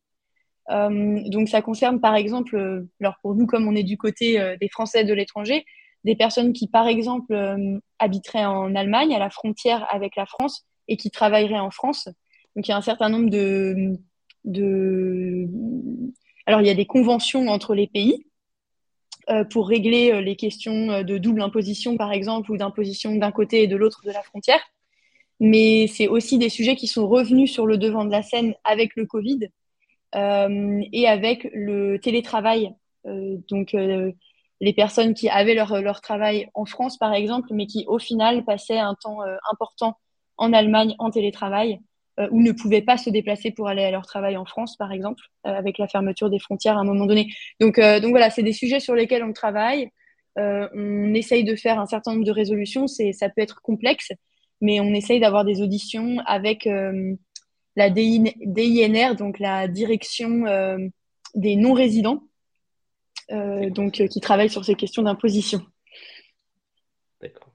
donc 0.70 1.48
ça 1.48 1.61
concerne 1.61 2.00
par 2.00 2.16
exemple, 2.16 2.87
alors 3.00 3.16
pour 3.20 3.35
nous 3.35 3.46
comme 3.46 3.68
on 3.68 3.74
est 3.74 3.82
du 3.82 3.98
côté 3.98 4.56
des 4.59 4.68
Français 4.70 5.04
de 5.04 5.12
l'étranger, 5.12 5.64
des 6.04 6.14
personnes 6.14 6.52
qui, 6.52 6.68
par 6.68 6.87
exemple, 6.87 7.35
euh, 7.35 7.78
habiteraient 7.98 8.44
en 8.44 8.74
Allemagne, 8.74 9.14
à 9.14 9.18
la 9.18 9.30
frontière 9.30 9.87
avec 9.92 10.16
la 10.16 10.26
France, 10.26 10.64
et 10.88 10.96
qui 10.96 11.11
travailleraient 11.11 11.59
en 11.59 11.70
France. 11.70 12.09
Donc, 12.54 12.68
il 12.68 12.70
y 12.70 12.74
a 12.74 12.76
un 12.76 12.82
certain 12.82 13.09
nombre 13.09 13.28
de, 13.28 13.98
de... 14.44 15.48
Alors, 16.46 16.61
il 16.61 16.66
y 16.66 16.70
a 16.70 16.74
des 16.74 16.87
conventions 16.87 17.48
entre 17.48 17.74
les 17.74 17.88
pays 17.88 18.24
euh, 19.30 19.44
pour 19.44 19.68
régler 19.68 20.12
euh, 20.12 20.20
les 20.20 20.37
questions 20.37 21.02
de 21.02 21.18
double 21.18 21.42
imposition, 21.42 21.96
par 21.96 22.12
exemple, 22.12 22.52
ou 22.52 22.56
d'imposition 22.56 23.16
d'un 23.16 23.32
côté 23.32 23.64
et 23.64 23.66
de 23.66 23.76
l'autre 23.76 24.02
de 24.04 24.12
la 24.12 24.22
frontière. 24.22 24.61
Mais 25.40 25.88
c'est 25.88 26.06
aussi 26.06 26.38
des 26.38 26.48
sujets 26.48 26.76
qui 26.76 26.87
sont 26.87 27.09
revenus 27.09 27.52
sur 27.52 27.66
le 27.66 27.78
devant 27.78 28.04
de 28.04 28.12
la 28.12 28.22
scène 28.22 28.54
avec 28.64 28.96
le 28.96 29.06
Covid 29.06 29.48
et 30.14 31.06
avec 31.06 31.50
le 31.52 31.98
télétravail. 31.98 32.72
donc, 33.04 33.76
les 34.60 34.72
personnes 34.72 35.14
qui 35.14 35.28
avaient 35.28 35.54
leur, 35.54 36.00
travail 36.00 36.48
en 36.54 36.64
France, 36.64 36.96
par 36.96 37.12
exemple, 37.12 37.48
mais 37.52 37.66
qui 37.66 37.84
au 37.88 37.98
final 37.98 38.44
passaient 38.44 38.78
un 38.78 38.94
temps 38.94 39.22
euh, 39.22 39.36
important 39.52 39.96
en 40.38 40.52
Allemagne 40.52 40.94
en 40.98 41.10
télétravail 41.10 41.80
euh, 42.18 42.28
ou 42.30 42.40
ne 42.40 42.52
pouvaient 42.52 42.82
pas 42.82 42.96
se 42.96 43.10
déplacer 43.10 43.50
pour 43.50 43.68
aller 43.68 43.84
à 43.84 43.90
leur 43.90 44.06
travail 44.06 44.36
en 44.36 44.46
France, 44.46 44.76
par 44.76 44.92
exemple, 44.92 45.22
euh, 45.46 45.50
avec 45.50 45.78
la 45.78 45.88
fermeture 45.88 46.30
des 46.30 46.38
frontières 46.38 46.78
à 46.78 46.80
un 46.80 46.84
moment 46.84 47.06
donné. 47.06 47.28
Donc, 47.60 47.78
voilà, 47.78 48.30
c'est 48.30 48.42
des 48.42 48.52
sujets 48.52 48.80
sur 48.80 48.94
lesquels 48.94 49.24
on 49.24 49.32
travaille. 49.32 49.90
on 50.36 51.14
essaye 51.14 51.44
de 51.44 51.56
faire 51.56 51.78
un 51.78 51.86
certain 51.86 52.12
nombre 52.12 52.24
de 52.24 52.32
résolutions. 52.32 52.86
C'est, 52.86 53.12
ça 53.12 53.28
peut 53.28 53.42
être 53.42 53.60
complexe, 53.62 54.12
mais 54.60 54.80
on 54.80 54.94
essaye 54.94 55.20
d'avoir 55.20 55.44
des 55.44 55.60
auditions 55.62 56.18
avec 56.26 56.68
la 57.76 57.90
DINR, 57.90 59.16
donc 59.16 59.38
la 59.38 59.68
direction 59.68 60.44
des 61.34 61.56
non-résidents, 61.56 62.22
donc 63.30 64.00
euh, 64.00 64.06
qui 64.06 64.20
travaille 64.20 64.50
sur 64.50 64.64
ces 64.64 64.74
questions 64.74 65.02
d'imposition. 65.02 65.64
D'accord. 67.20 67.52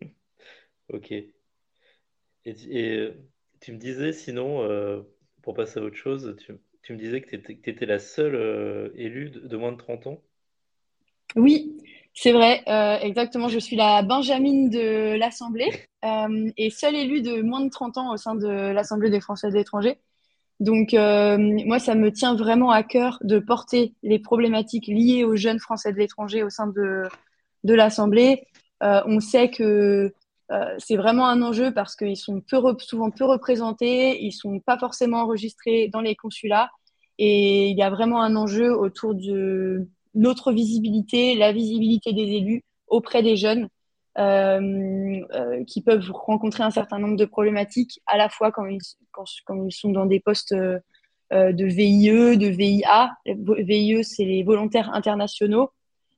ok. 0.92 1.12
Et, 1.12 1.36
euh, 2.74 3.14
tu 3.60 3.72
me 3.72 3.78
disais, 3.78 4.12
sinon, 4.12 4.66
pour 5.42 5.54
passer 5.54 5.78
à 5.78 5.82
autre 5.82 5.96
chose, 5.96 6.36
tu, 6.82 6.92
me 6.92 6.98
disais 6.98 7.20
que 7.20 7.36
tu 7.36 7.52
étais, 7.52 7.86
la 7.86 7.98
seule 7.98 8.90
élue 8.96 9.30
de, 9.30 9.56
moins 9.56 9.72
de 9.72 9.76
30 9.76 10.06
ans? 10.06 10.22
Oui, 11.36 11.76
c'est 12.14 12.32
vrai, 12.32 12.62
exactement. 13.02 13.48
Je 13.48 13.58
suis 13.58 13.76
la 13.76 14.02
Benjamine 14.02 14.70
de 14.70 15.14
l'Assemblée 15.18 15.70
et 16.56 16.70
seule 16.70 16.96
élue 16.96 17.20
de 17.20 17.42
moins 17.42 17.60
de 17.60 17.68
30 17.68 17.98
ans 17.98 18.14
au 18.14 18.16
sein 18.16 18.34
de 18.34 18.48
l'Assemblée 18.48 19.10
des 19.10 19.20
Français 19.20 19.50
de 19.50 19.54
l'étranger. 19.54 19.98
Donc, 20.60 20.92
euh, 20.92 21.38
moi, 21.38 21.78
ça 21.78 21.94
me 21.94 22.12
tient 22.12 22.34
vraiment 22.34 22.70
à 22.70 22.82
cœur 22.82 23.18
de 23.22 23.38
porter 23.38 23.94
les 24.02 24.18
problématiques 24.18 24.86
liées 24.86 25.24
aux 25.24 25.34
jeunes 25.34 25.58
Français 25.58 25.90
de 25.92 25.98
l'étranger 25.98 26.42
au 26.42 26.50
sein 26.50 26.66
de, 26.66 27.08
l'Assemblée. 27.64 28.46
Euh, 28.82 29.00
on 29.06 29.20
sait 29.20 29.50
que 29.50 30.12
euh, 30.52 30.74
c'est 30.78 30.96
vraiment 30.96 31.26
un 31.28 31.40
enjeu 31.42 31.72
parce 31.72 31.96
qu'ils 31.96 32.16
sont 32.16 32.42
souvent 32.78 33.10
peu 33.10 33.24
représentés, 33.24 34.22
ils 34.22 34.32
sont 34.32 34.60
pas 34.60 34.78
forcément 34.78 35.22
enregistrés 35.22 35.88
dans 35.88 36.00
les 36.02 36.14
consulats. 36.14 36.70
Et 37.18 37.68
il 37.68 37.76
y 37.76 37.82
a 37.82 37.90
vraiment 37.90 38.22
un 38.22 38.36
enjeu 38.36 38.74
autour 38.74 39.14
de 39.14 39.88
notre 40.14 40.52
visibilité, 40.52 41.36
la 41.36 41.52
visibilité 41.52 42.12
des 42.12 42.22
élus 42.22 42.64
auprès 42.86 43.22
des 43.22 43.36
jeunes. 43.36 43.68
Euh, 44.18 45.20
euh, 45.32 45.62
qui 45.66 45.82
peuvent 45.82 46.10
rencontrer 46.10 46.64
un 46.64 46.72
certain 46.72 46.98
nombre 46.98 47.16
de 47.16 47.24
problématiques, 47.24 48.00
à 48.08 48.16
la 48.16 48.28
fois 48.28 48.50
quand 48.50 48.66
ils, 48.66 48.80
sont 49.70 49.90
dans 49.90 50.04
des 50.04 50.18
postes 50.18 50.52
euh, 50.52 50.80
de 51.30 51.64
VIE, 51.64 52.36
de 52.36 52.48
VIA. 52.48 53.12
VIE, 53.24 54.02
c'est 54.02 54.24
les 54.24 54.42
volontaires 54.42 54.92
internationaux 54.92 55.70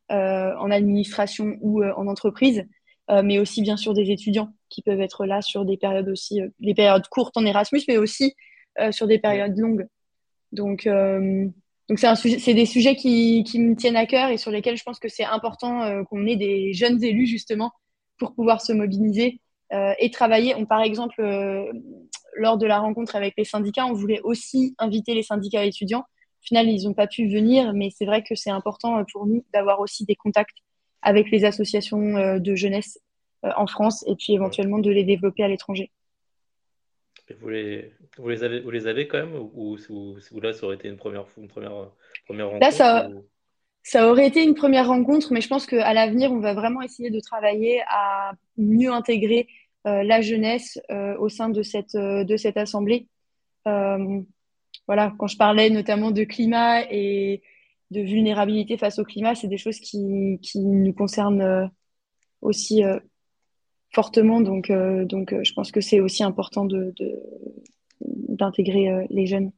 en 0.09 0.71
administration 0.71 1.57
ou 1.61 1.83
en 1.83 2.07
entreprise, 2.07 2.67
mais 3.09 3.39
aussi 3.39 3.63
bien 3.63 3.79
sûr 3.79 3.95
des 3.95 4.11
étudiants 4.11 4.53
qui 4.69 4.83
peuvent 4.83 5.01
être 5.01 5.25
là 5.25 5.41
sur 5.41 5.65
des 5.65 5.79
périodes 5.79 6.11
aussi, 6.11 6.43
des 6.61 6.75
périodes 6.75 7.09
courtes 7.09 7.35
en 7.39 7.47
Erasmus, 7.47 7.81
mais 7.89 7.97
aussi 7.97 8.35
sur 8.91 9.07
des 9.07 9.19
périodes 9.19 9.57
longues. 9.57 9.87
Donc, 10.53 10.87
c'est 11.97 12.55
des 12.55 12.67
sujets 12.67 12.95
qui, 12.95 13.43
me 13.55 13.75
tiennent 13.75 13.97
à 13.97 14.05
cœur 14.05 14.29
et 14.29 14.37
sur 14.37 14.51
lesquels 14.51 14.77
je 14.77 14.83
pense 14.83 14.99
que 14.99 15.09
c'est 15.09 15.25
important 15.25 16.05
qu'on 16.05 16.27
ait 16.27 16.37
des 16.37 16.75
jeunes 16.75 17.03
élus 17.03 17.27
justement 17.27 17.73
pour 18.23 18.35
pouvoir 18.35 18.61
se 18.61 18.73
mobiliser 18.73 19.41
euh, 19.73 19.95
et 19.99 20.11
travailler. 20.11 20.55
On, 20.55 20.65
par 20.65 20.81
exemple, 20.81 21.21
euh, 21.21 21.73
lors 22.37 22.57
de 22.57 22.67
la 22.67 22.79
rencontre 22.79 23.17
avec 23.17 23.35
les 23.37 23.45
syndicats, 23.45 23.85
on 23.85 23.93
voulait 23.93 24.21
aussi 24.23 24.75
inviter 24.79 25.15
les 25.15 25.25
syndicats 25.25 25.65
étudiants. 25.65 26.01
Au 26.03 26.45
final, 26.45 26.69
ils 26.69 26.85
n'ont 26.85 26.95
pas 26.95 27.09
pu 27.09 27.29
venir, 27.29 27.73
mais 27.73 27.91
c'est 27.91 28.05
vrai 28.05 28.23
que 28.23 28.37
c'est 28.37 28.51
important 28.51 28.99
euh, 28.99 29.03
pour 29.13 29.27
nous 29.27 29.45
d'avoir 29.53 29.81
aussi 29.81 30.05
des 30.05 30.15
contacts 30.15 30.57
avec 31.03 31.33
les 31.33 31.45
associations 31.45 32.39
de 32.39 32.55
jeunesse 32.55 33.01
en 33.43 33.67
France 33.67 34.05
et 34.07 34.15
puis 34.15 34.35
éventuellement 34.35 34.79
de 34.79 34.89
les 34.89 35.03
développer 35.03 35.43
à 35.43 35.49
l'étranger. 35.49 35.91
Vous 37.41 37.49
les, 37.49 37.93
vous, 38.19 38.29
les 38.29 38.45
avez, 38.45 38.61
vous 38.61 38.71
les 38.71 38.87
avez 38.87 39.09
quand 39.09 39.19
même 39.19 39.35
ou, 39.35 39.77
ou, 39.91 40.41
là, 40.41 40.53
ça 40.53 40.65
aurait 40.65 40.77
été 40.77 40.87
une 40.87 40.97
première, 40.97 41.25
une 41.37 41.49
première, 41.49 41.91
première 42.25 42.47
rencontre 42.47 42.65
Là, 42.65 42.71
ça, 42.71 43.09
ça 43.83 44.11
aurait 44.11 44.29
été 44.29 44.43
une 44.45 44.55
première 44.55 44.89
rencontre, 44.89 45.33
mais 45.33 45.41
je 45.41 45.49
pense 45.49 45.67
qu'à 45.67 45.93
l'avenir, 45.93 46.33
on 46.33 46.39
va 46.39 46.55
vraiment 46.55 46.83
essayer 46.83 47.11
de 47.11 47.21
travailler 47.21 47.83
à 47.89 48.33
mieux 48.57 48.93
intégrer 48.93 49.49
euh, 49.87 50.05
la 50.05 50.21
jeunesse 50.21 50.79
euh, 50.91 51.17
au 51.19 51.29
sein 51.29 51.49
de 51.49 51.63
cette, 51.65 51.97
euh, 51.97 52.23
de 52.23 52.37
cette 52.37 52.57
assemblée. 52.57 53.09
voilà, 53.65 55.13
quand 55.19 55.27
je 55.27 55.37
parlais 55.37 55.71
notamment 55.71 56.11
de 56.13 56.25
climat 56.25 56.83
et 56.91 57.43
de 57.91 58.01
vulnérabilité 58.01 58.77
face 58.77 58.99
au 58.99 59.05
climat, 59.05 59.35
c'est 59.35 59.49
des 59.49 59.59
choses 59.59 59.79
qui, 59.81 60.39
qui 60.43 60.61
nous 60.61 60.93
concernent 60.93 61.71
aussi 62.41 62.83
fortement. 63.95 64.41
Donc, 64.41 64.73
donc 64.73 65.35
je 65.43 65.53
pense 65.53 65.71
que 65.73 65.81
c'est 65.81 66.01
aussi 66.01 66.25
important 66.25 66.67
d'intégrer 68.01 68.87
de, 68.87 69.07
les 69.11 69.27
jeunes. 69.27 69.53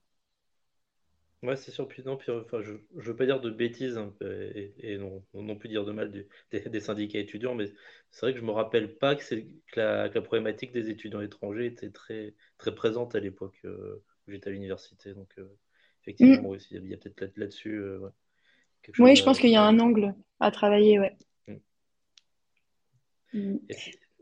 Ouais, 1.44 1.56
c'est 1.56 1.70
sûr. 1.70 1.86
Puis 1.86 2.02
non, 2.06 2.14
enfin, 2.14 2.62
je 2.62 2.72
ne 2.72 3.02
veux 3.02 3.14
pas 3.14 3.26
dire 3.26 3.38
de 3.38 3.50
bêtises 3.50 3.98
hein, 3.98 4.14
et, 4.22 4.96
non, 4.96 5.22
non 5.34 5.56
plus 5.56 5.68
dire 5.68 5.84
de 5.84 5.92
mal 5.92 6.10
des, 6.10 6.80
syndicats 6.80 7.18
étudiants, 7.18 7.54
mais 7.54 7.66
c'est 8.10 8.24
vrai 8.24 8.32
que 8.32 8.40
je 8.40 8.44
me 8.44 8.50
rappelle 8.50 8.96
pas 8.96 9.14
que, 9.14 9.22
que, 9.34 9.44
la, 9.76 10.08
que 10.08 10.14
la 10.14 10.22
problématique 10.22 10.72
des 10.72 10.88
étudiants 10.88 11.20
étrangers 11.20 11.66
était 11.66 11.90
très, 11.90 12.34
très 12.56 12.74
présente 12.74 13.14
à 13.14 13.20
l'époque 13.20 13.60
euh, 13.66 14.02
où 14.26 14.30
j'étais 14.30 14.48
à 14.48 14.52
l'université. 14.52 15.12
Donc, 15.12 15.28
euh, 15.38 15.46
effectivement, 16.02 16.52
mm. 16.52 16.58
il 16.70 16.88
y 16.88 16.94
a, 16.94 16.96
peut-être 16.96 17.36
là-dessus. 17.36 17.76
Euh, 17.76 18.08
oui, 18.98 19.14
je 19.14 19.22
pense 19.22 19.38
qu'il 19.38 19.50
y 19.50 19.56
a 19.56 19.62
un 19.62 19.78
angle 19.80 20.14
à 20.40 20.50
travailler, 20.50 20.98
ouais. 20.98 21.16
Mm. 21.46 21.56
Mm. 23.34 23.58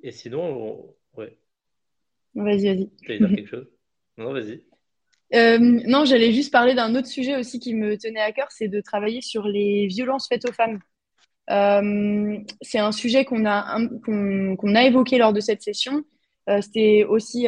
Et, 0.02 0.10
sinon, 0.10 0.92
ouais. 1.14 1.38
Vas-y, 2.34 2.66
vas-y. 2.66 2.90
Tu 3.02 3.18
dire 3.18 3.28
quelque 3.28 3.48
chose? 3.48 3.70
Non, 4.18 4.32
vas-y. 4.32 4.64
Euh, 5.34 5.58
non, 5.58 6.04
j'allais 6.04 6.32
juste 6.32 6.52
parler 6.52 6.74
d'un 6.74 6.94
autre 6.94 7.06
sujet 7.06 7.36
aussi 7.36 7.58
qui 7.58 7.74
me 7.74 7.96
tenait 7.96 8.20
à 8.20 8.32
cœur, 8.32 8.48
c'est 8.50 8.68
de 8.68 8.80
travailler 8.80 9.22
sur 9.22 9.46
les 9.46 9.86
violences 9.86 10.28
faites 10.28 10.48
aux 10.48 10.52
femmes. 10.52 10.80
Euh, 11.50 12.38
c'est 12.60 12.78
un 12.78 12.92
sujet 12.92 13.24
qu'on 13.24 13.46
a, 13.46 13.78
qu'on, 14.04 14.74
a 14.74 14.84
évoqué 14.84 15.18
lors 15.18 15.32
de 15.32 15.40
cette 15.40 15.62
session. 15.62 16.04
Euh, 16.48 16.60
c'était 16.60 17.04
aussi, 17.08 17.46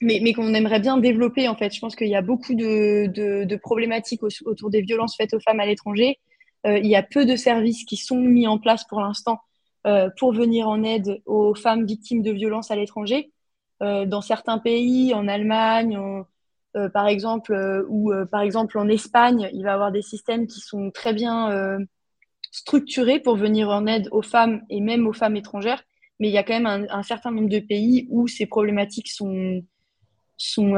mais, 0.00 0.20
mais 0.22 0.32
qu'on 0.32 0.52
aimerait 0.54 0.80
bien 0.80 0.98
développer 0.98 1.48
en 1.48 1.54
fait. 1.56 1.72
Je 1.72 1.80
pense 1.80 1.94
qu'il 1.94 2.08
y 2.08 2.16
a 2.16 2.22
beaucoup 2.22 2.54
de, 2.54 3.06
de, 3.06 3.56
problématiques 3.56 4.22
autour 4.44 4.70
des 4.70 4.82
violences 4.82 5.16
faites 5.16 5.34
aux 5.34 5.40
femmes 5.40 5.60
à 5.60 5.66
l'étranger. 5.66 6.18
il 6.64 6.86
y 6.86 6.96
a 6.96 7.02
peu 7.04 7.24
de 7.24 7.36
services 7.36 7.84
qui 7.84 7.96
sont 7.96 8.20
mis 8.20 8.46
en 8.48 8.58
place 8.58 8.84
pour 8.84 9.00
l'instant 9.00 9.38
pour 10.18 10.34
venir 10.34 10.68
en 10.68 10.82
aide 10.82 11.22
aux 11.24 11.54
femmes 11.54 11.86
victimes 11.86 12.22
de 12.22 12.32
violences 12.32 12.70
à 12.70 12.76
l'étranger. 12.76 13.30
dans 13.80 14.20
certains 14.20 14.58
pays, 14.58 15.14
en 15.14 15.28
Allemagne, 15.28 15.96
en, 15.96 16.26
euh, 16.76 16.88
par 16.88 17.08
exemple, 17.08 17.52
euh, 17.54 17.84
ou 17.88 18.12
euh, 18.12 18.26
par 18.26 18.42
exemple 18.42 18.78
en 18.78 18.88
Espagne, 18.88 19.48
il 19.52 19.62
va 19.64 19.74
avoir 19.74 19.90
des 19.90 20.02
systèmes 20.02 20.46
qui 20.46 20.60
sont 20.60 20.90
très 20.90 21.14
bien 21.14 21.78
structurés 22.50 23.20
pour 23.20 23.36
venir 23.36 23.68
en 23.68 23.86
aide 23.86 24.08
aux 24.10 24.22
femmes 24.22 24.62
et 24.70 24.80
même 24.80 25.06
aux 25.06 25.12
femmes 25.12 25.36
étrangères. 25.36 25.82
Mais 26.20 26.28
il 26.28 26.32
y 26.32 26.38
a 26.38 26.42
quand 26.42 26.58
même 26.58 26.86
un, 26.90 27.02
certain 27.02 27.30
nombre 27.30 27.48
de 27.48 27.60
pays 27.60 28.08
où 28.10 28.26
ces 28.26 28.46
problématiques 28.46 29.08
sont, 29.08 29.62
sont 30.36 30.72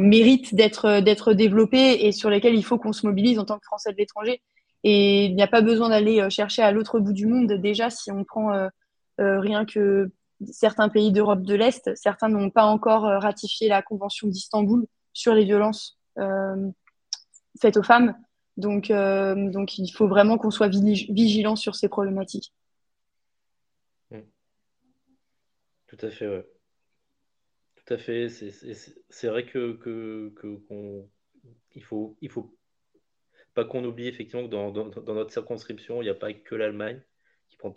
méritent 0.00 0.54
d'être 0.54 1.00
d'être 1.00 1.32
développées 1.32 2.06
et 2.06 2.12
sur 2.12 2.30
lesquelles 2.30 2.56
il 2.56 2.64
faut 2.64 2.78
qu'on 2.78 2.92
se 2.92 3.06
mobilise 3.06 3.38
en 3.38 3.44
tant 3.44 3.58
que 3.58 3.64
Français 3.64 3.92
de 3.92 3.98
l'étranger. 3.98 4.42
Et 4.82 5.26
il 5.26 5.36
n'y 5.36 5.42
a 5.42 5.46
pas 5.46 5.60
besoin 5.60 5.90
d'aller 5.90 6.28
chercher 6.30 6.62
à 6.62 6.72
l'autre 6.72 6.98
bout 6.98 7.12
du 7.12 7.26
monde. 7.26 7.52
Déjà, 7.52 7.90
si 7.90 8.10
on 8.10 8.24
prend 8.24 8.68
rien 9.18 9.64
que 9.64 10.10
certains 10.50 10.88
pays 10.88 11.12
d'Europe 11.12 11.42
de 11.42 11.54
l'Est, 11.54 11.94
certains 11.94 12.28
n'ont 12.28 12.50
pas 12.50 12.64
encore 12.64 13.06
euh, 13.06 13.18
ratifié 13.18 13.68
la 13.68 13.82
Convention 13.82 14.28
d'Istanbul 14.28 14.86
sur 15.12 15.34
les 15.34 15.44
violences 15.44 15.98
faites 17.60 17.76
aux 17.78 17.82
femmes. 17.82 18.14
Donc, 18.56 18.88
donc 18.92 19.78
il 19.78 19.90
faut 19.90 20.06
vraiment 20.06 20.36
qu'on 20.36 20.50
soit 20.50 20.68
vigilant 20.68 21.56
sur 21.56 21.74
ces 21.74 21.88
problématiques. 21.88 22.52
Mmh. 24.10 24.18
Tout 25.86 25.98
à 26.02 26.10
fait, 26.10 26.28
ouais. 26.28 26.46
Tout 27.76 27.94
à 27.94 27.98
fait. 27.98 28.28
C'est 28.28 29.28
vrai 29.28 29.46
que, 29.46 29.72
que, 29.72 30.32
il 31.74 31.82
faut, 31.82 32.16
il 32.20 32.30
faut 32.30 32.56
pas 33.54 33.64
qu'on 33.64 33.84
oublie 33.84 34.08
effectivement 34.08 34.44
que 34.44 34.50
dans, 34.50 34.70
dans, 34.70 35.14
notre 35.14 35.32
circonscription, 35.32 36.02
il 36.02 36.04
n'y 36.04 36.10
a 36.10 36.14
pas 36.14 36.32
que 36.32 36.54
l'Allemagne 36.54 37.02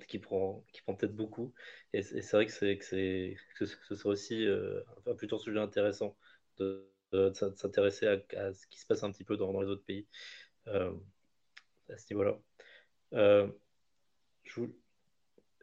qui 0.08 0.20
prend, 0.20 0.64
peut-être 0.88 1.16
beaucoup. 1.16 1.54
Et, 1.94 2.02
c'est 2.04 2.32
vrai 2.32 2.46
que, 2.46 2.52
c'est, 2.52 2.78
que, 2.78 3.66
ce 3.66 3.96
serait 3.96 4.10
aussi 4.10 4.46
euh, 4.46 4.82
un 5.06 5.16
plutôt 5.16 5.40
sujet 5.40 5.60
intéressant 5.60 6.16
de, 6.58 6.90
s'intéresser 7.34 8.08
à, 8.08 8.54
ce 8.54 8.68
qui 8.68 8.80
se 8.80 8.86
passe 8.88 9.04
un 9.04 9.12
petit 9.12 9.24
peu 9.24 9.38
dans, 9.38 9.52
les 9.62 9.68
autres 9.68 9.86
pays 9.86 10.08
euh, 10.68 10.94
à 11.90 11.98
ce 11.98 12.12
niveau-là. 12.14 12.40
Euh, 13.14 13.48
je, 14.44 14.62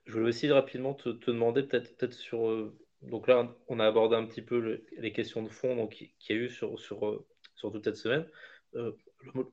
voulais 0.06 0.28
aussi 0.28 0.50
rapidement 0.50 0.94
te, 0.94 1.08
demander 1.08 1.62
peut-être 1.62 1.96
peut-être 1.96 2.14
sur 2.14 2.48
euh, 2.48 2.76
donc 3.02 3.26
là 3.26 3.56
on 3.68 3.80
a 3.80 3.86
abordé 3.86 4.14
un 4.16 4.26
petit 4.26 4.42
peu 4.42 4.82
les 4.96 5.12
questions 5.12 5.42
de 5.42 5.48
fond 5.48 5.74
donc 5.74 5.92
qu'il 5.92 6.36
y 6.36 6.38
a 6.38 6.42
eu 6.42 6.50
sur 6.50 6.78
sur 6.78 7.24
sur 7.56 7.72
toute 7.72 7.84
cette 7.84 7.96
semaine. 7.96 8.26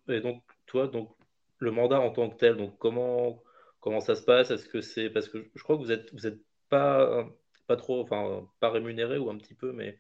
et 0.10 0.20
donc 0.22 0.44
toi 0.68 0.88
donc 0.88 1.16
le 1.60 1.72
mandat 1.72 2.00
en 2.00 2.12
tant 2.12 2.30
que 2.30 2.38
tel 2.38 2.58
donc 2.58 2.78
comment 2.78 3.42
comment 3.80 4.00
ça 4.02 4.16
se 4.16 4.24
passe? 4.24 4.52
Est-ce 4.52 4.68
que 4.68 4.82
c'est 4.82 5.10
parce 5.10 5.30
que 5.30 5.50
je 5.56 5.64
crois 5.64 5.78
que 5.78 5.82
vous 5.82 5.92
êtes 5.92 6.14
vous 6.14 6.28
êtes 6.28 6.40
pas 6.70 7.28
pas 7.68 7.76
trop 7.76 8.02
enfin 8.02 8.48
pas 8.60 8.70
rémunéré 8.70 9.18
ou 9.18 9.30
un 9.30 9.38
petit 9.38 9.56
peu 9.56 9.72
mais 9.72 9.98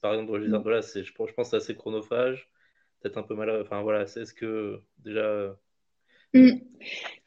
par 0.00 0.14
exemple, 0.14 0.42
je, 0.42 0.56
voilà, 0.56 0.80
je, 0.80 1.02
je 1.02 1.12
pense 1.12 1.30
que 1.30 1.44
c'est 1.44 1.56
assez 1.56 1.74
chronophage, 1.74 2.48
peut-être 3.00 3.18
un 3.18 3.22
peu 3.22 3.34
mal. 3.34 3.50
Enfin 3.62 3.82
voilà, 3.82 4.06
c'est 4.06 4.24
ce 4.24 4.34
que 4.34 4.80
déjà. 4.98 5.56
Mm. 6.32 6.48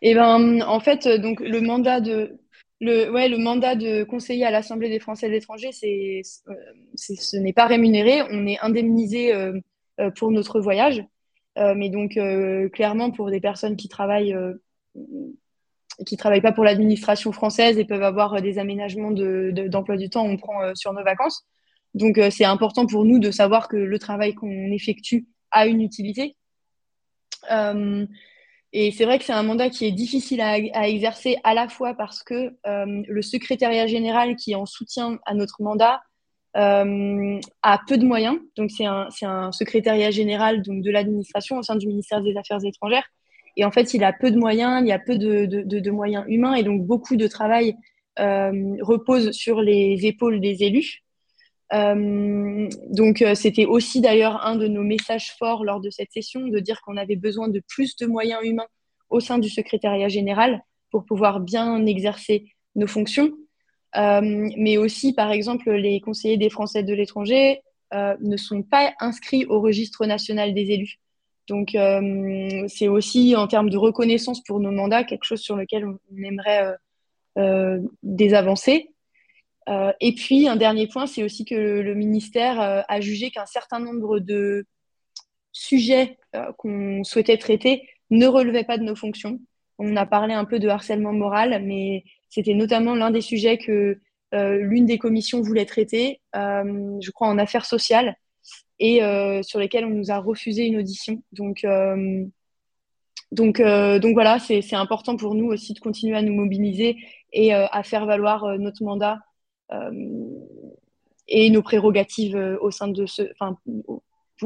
Et 0.02 0.12
eh 0.12 0.16
ben, 0.16 0.62
en 0.62 0.80
fait, 0.80 1.08
donc 1.08 1.40
le 1.40 1.62
mandat 1.62 2.02
de 2.02 2.38
le, 2.80 3.12
ouais, 3.12 3.28
le 3.28 3.38
mandat 3.38 3.76
de 3.76 4.04
conseiller 4.04 4.46
à 4.46 4.52
l'Assemblée 4.52 4.90
des 4.90 5.00
Français 5.00 5.28
de 5.28 5.32
l'étranger, 5.32 5.72
c'est, 5.72 6.22
euh, 6.48 6.54
ce 6.96 7.38
n'est 7.38 7.54
pas 7.54 7.66
rémunéré. 7.66 8.22
On 8.30 8.46
est 8.46 8.60
indemnisé 8.60 9.34
euh, 9.34 9.60
euh, 10.00 10.12
pour 10.12 10.32
notre 10.32 10.60
voyage. 10.60 11.04
mais 11.56 11.90
donc, 11.90 12.20
clairement, 12.72 13.10
pour 13.10 13.32
des 13.32 13.40
personnes 13.42 13.78
qui 13.78 13.88
travaillent, 13.88 14.36
qui 16.06 16.18
travaillent 16.18 16.42
pas 16.42 16.52
pour 16.52 16.64
l'administration 16.64 17.32
française 17.32 17.78
et 17.78 17.86
peuvent 17.86 18.04
avoir 18.04 18.42
des 18.42 18.60
aménagements 18.60 19.12
de, 19.12 19.52
d'emploi 19.68 19.98
du 19.98 20.10
temps, 20.10 20.26
on 20.26 20.38
prend 20.38 20.76
sur 20.76 20.94
nos 20.94 21.04
vacances. 21.04 21.46
Donc, 21.98 22.18
euh, 22.18 22.30
c'est 22.30 22.46
important 22.46 22.86
pour 22.86 23.06
nous 23.06 23.20
de 23.20 23.32
savoir 23.32 23.68
que 23.68 23.78
le 23.78 24.00
travail 24.00 24.34
qu'on 24.34 24.72
effectue 24.72 25.28
a 25.52 25.68
une 25.68 25.82
utilité. 25.82 26.36
Euh, 27.52 28.06
et 28.74 28.92
c'est 28.92 29.06
vrai 29.06 29.18
que 29.18 29.26
c'est 29.26 29.34
un 29.34 29.44
mandat 29.44 29.70
qui 29.70 29.86
est 29.86 29.92
difficile 29.92 30.42
à, 30.42 30.88
exercer 30.88 31.38
à 31.44 31.54
la 31.54 31.70
fois 31.70 31.94
parce 31.96 32.22
que 32.22 32.56
euh, 32.68 33.04
le 33.08 33.22
secrétariat 33.22 33.88
général 33.88 34.36
qui 34.36 34.52
est 34.52 34.56
en 34.56 34.66
soutien 34.66 35.20
à 35.26 35.34
notre 35.34 35.62
mandat 35.62 36.02
a 36.54 37.80
peu 37.88 38.00
de 38.00 38.06
moyens. 38.06 38.40
Donc, 38.56 38.72
c'est 38.72 38.86
un, 38.86 39.10
un, 39.22 39.52
secrétariat 39.52 40.10
général 40.10 40.64
donc, 40.64 40.82
de 40.82 40.90
l'administration 40.90 41.58
au 41.60 41.62
sein 41.62 41.76
du 41.76 41.86
ministère 41.86 42.24
des 42.24 42.36
Affaires 42.36 42.66
étrangères. 42.66 43.08
Et 43.58 43.66
en 43.66 43.72
fait, 43.72 43.94
il 43.94 44.04
a 44.06 44.14
peu 44.14 44.32
de 44.32 44.38
moyens, 44.38 44.82
il 44.82 44.88
y 44.88 44.94
a 44.94 45.00
peu 45.00 45.18
de, 45.18 45.90
moyens 45.92 46.24
humains 46.28 46.54
et 46.54 46.64
donc 46.64 46.86
beaucoup 46.86 47.18
de 47.18 47.28
travail 47.28 47.76
repose 48.18 49.32
sur 49.32 49.62
les 49.62 50.06
épaules 50.06 50.40
des 50.40 50.64
élus. 50.64 51.04
Euh, 51.74 52.70
donc, 52.90 53.22
euh, 53.22 53.36
c'était 53.36 53.66
aussi 53.66 54.00
d'ailleurs 54.02 54.46
un 54.46 54.56
de 54.56 54.68
nos 54.68 54.84
messages 54.84 55.34
forts 55.38 55.66
lors 55.66 55.82
de 55.82 55.90
cette 55.90 56.12
session, 56.12 56.48
de 56.48 56.60
dire 56.60 56.82
qu'on 56.82 56.98
avait 56.98 57.16
besoin 57.16 57.50
de 57.50 57.62
plus 57.68 57.96
de 57.98 58.06
moyens 58.06 58.42
humains 58.44 58.68
au 59.10 59.20
sein 59.20 59.38
du 59.38 59.50
secrétariat 59.50 60.08
général 60.08 60.64
pour 60.92 61.06
pouvoir 61.06 61.40
bien 61.40 61.86
exercer 61.86 62.46
nos 62.76 62.88
fonctions. 62.88 63.32
Euh, 63.96 64.50
mais 64.58 64.78
aussi, 64.78 65.14
par 65.14 65.32
exemple, 65.32 65.72
les 65.72 66.00
conseillers 66.02 66.38
des 66.38 66.50
Français 66.50 66.84
de 66.84 66.94
l'étranger 66.94 67.62
ne 67.94 68.36
sont 68.36 68.64
pas 68.64 68.94
inscrits 69.00 69.46
au 69.46 69.62
registre 69.62 70.06
national 70.06 70.54
des 70.54 70.72
élus. 70.72 71.00
Donc, 71.48 71.78
c'est 72.68 72.88
aussi 72.88 73.36
en 73.36 73.48
termes 73.48 73.70
de 73.70 73.78
reconnaissance 73.78 74.44
pour 74.44 74.60
nos 74.60 74.72
mandats 74.72 75.04
quelque 75.04 75.24
chose 75.24 75.42
sur 75.42 75.56
lequel 75.56 75.86
on, 75.86 75.98
aimerait 76.18 76.76
des 78.04 78.34
avancées. 78.34 78.90
Euh, 79.70 79.92
et 80.00 80.14
puis, 80.14 80.48
un 80.48 80.56
dernier 80.56 80.88
point, 80.88 81.08
c'est 81.08 81.24
aussi 81.24 81.46
que 81.46 81.56
le, 81.56 81.94
ministère 81.94 82.62
euh, 82.62 82.82
a 82.88 83.02
jugé 83.02 83.32
qu'un 83.32 83.46
certain 83.46 83.80
nombre 83.80 84.20
de 84.20 84.66
sujets 85.52 86.18
euh, 86.36 86.52
qu'on 86.58 87.04
souhaitait 87.04 87.38
traiter 87.38 87.88
ne 88.10 88.28
relevaient 88.28 88.64
pas 88.64 88.78
de 88.78 88.84
nos 88.84 88.96
fonctions. 88.96 89.40
On 89.78 89.96
a 89.96 90.06
parlé 90.06 90.34
un 90.34 90.46
peu 90.46 90.60
de 90.60 90.70
harcèlement 90.70 91.14
moral, 91.14 91.62
mais 91.66 92.04
c'était 92.30 92.54
notamment 92.54 92.96
l'un 92.96 93.12
des 93.12 93.22
sujets 93.22 93.58
que 93.58 94.00
l'une 94.34 94.86
des 94.86 94.98
commissions 94.98 95.42
voulait 95.42 95.66
traiter, 95.66 96.20
je 96.34 97.12
crois 97.12 97.28
en 97.28 97.38
affaires 97.38 97.66
sociales, 97.66 98.18
et 98.80 99.02
sur 99.44 99.60
lesquels 99.60 99.86
on 99.86 99.90
nous 99.90 100.12
a 100.12 100.20
refusé 100.20 100.66
une 100.66 100.78
audition. 100.78 101.24
Donc, 101.32 101.66
donc, 103.32 103.62
donc 103.62 104.14
voilà, 104.14 104.40
c'est 104.40 104.76
important 104.76 105.18
pour 105.18 105.36
nous 105.36 105.48
aussi 105.48 105.74
de 105.74 105.80
continuer 105.80 106.16
à 106.16 106.22
nous 106.22 106.34
mobiliser 106.34 106.98
et 107.34 107.54
à 107.54 107.84
faire 107.84 108.06
valoir 108.06 108.58
notre 108.58 108.84
mandat 108.84 109.20
euh, 109.72 109.92
et 111.28 111.50
nos 111.50 111.62
prérogatives 111.62 112.38
euh, 112.38 112.58
au 112.62 112.72
sein 112.72 112.88
de 112.88 113.06
ce, 113.06 113.24
enfin, 113.34 113.58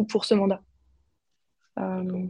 pour, 0.09 0.25
ce 0.25 0.33
mandat. 0.33 0.63
Euh, 1.77 2.25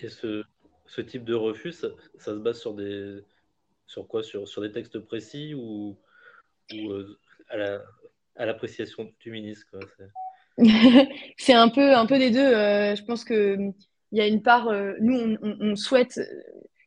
et, 0.00 0.08
ce, 0.08 0.42
ce, 0.86 1.00
type 1.02 1.24
de 1.24 1.34
refus, 1.34 1.72
ça, 1.72 1.88
se 2.18 2.30
base 2.30 2.58
sur 2.58 2.72
des, 2.72 3.22
sur 3.86 4.08
quoi? 4.08 4.22
Sur, 4.22 4.48
sur 4.48 4.62
des 4.62 4.72
textes 4.72 4.98
précis 4.98 5.54
ou, 5.54 5.98
ou 6.72 6.92
à 7.50 8.46
l'appréciation 8.46 9.12
du 9.20 9.30
ministre 9.30 9.78
C'est 11.38 11.54
un 11.54 11.68
peu, 11.68 11.94
un 11.94 12.06
peu 12.06 12.18
des 12.18 12.30
deux. 12.30 12.50
je 12.50 13.04
pense 13.04 13.24
que 13.24 13.56
il 14.14 14.18
y 14.18 14.20
a 14.20 14.26
une 14.26 14.42
part, 14.42 14.70
nous, 15.00 15.38
on, 15.40 15.74
souhaite, 15.74 16.20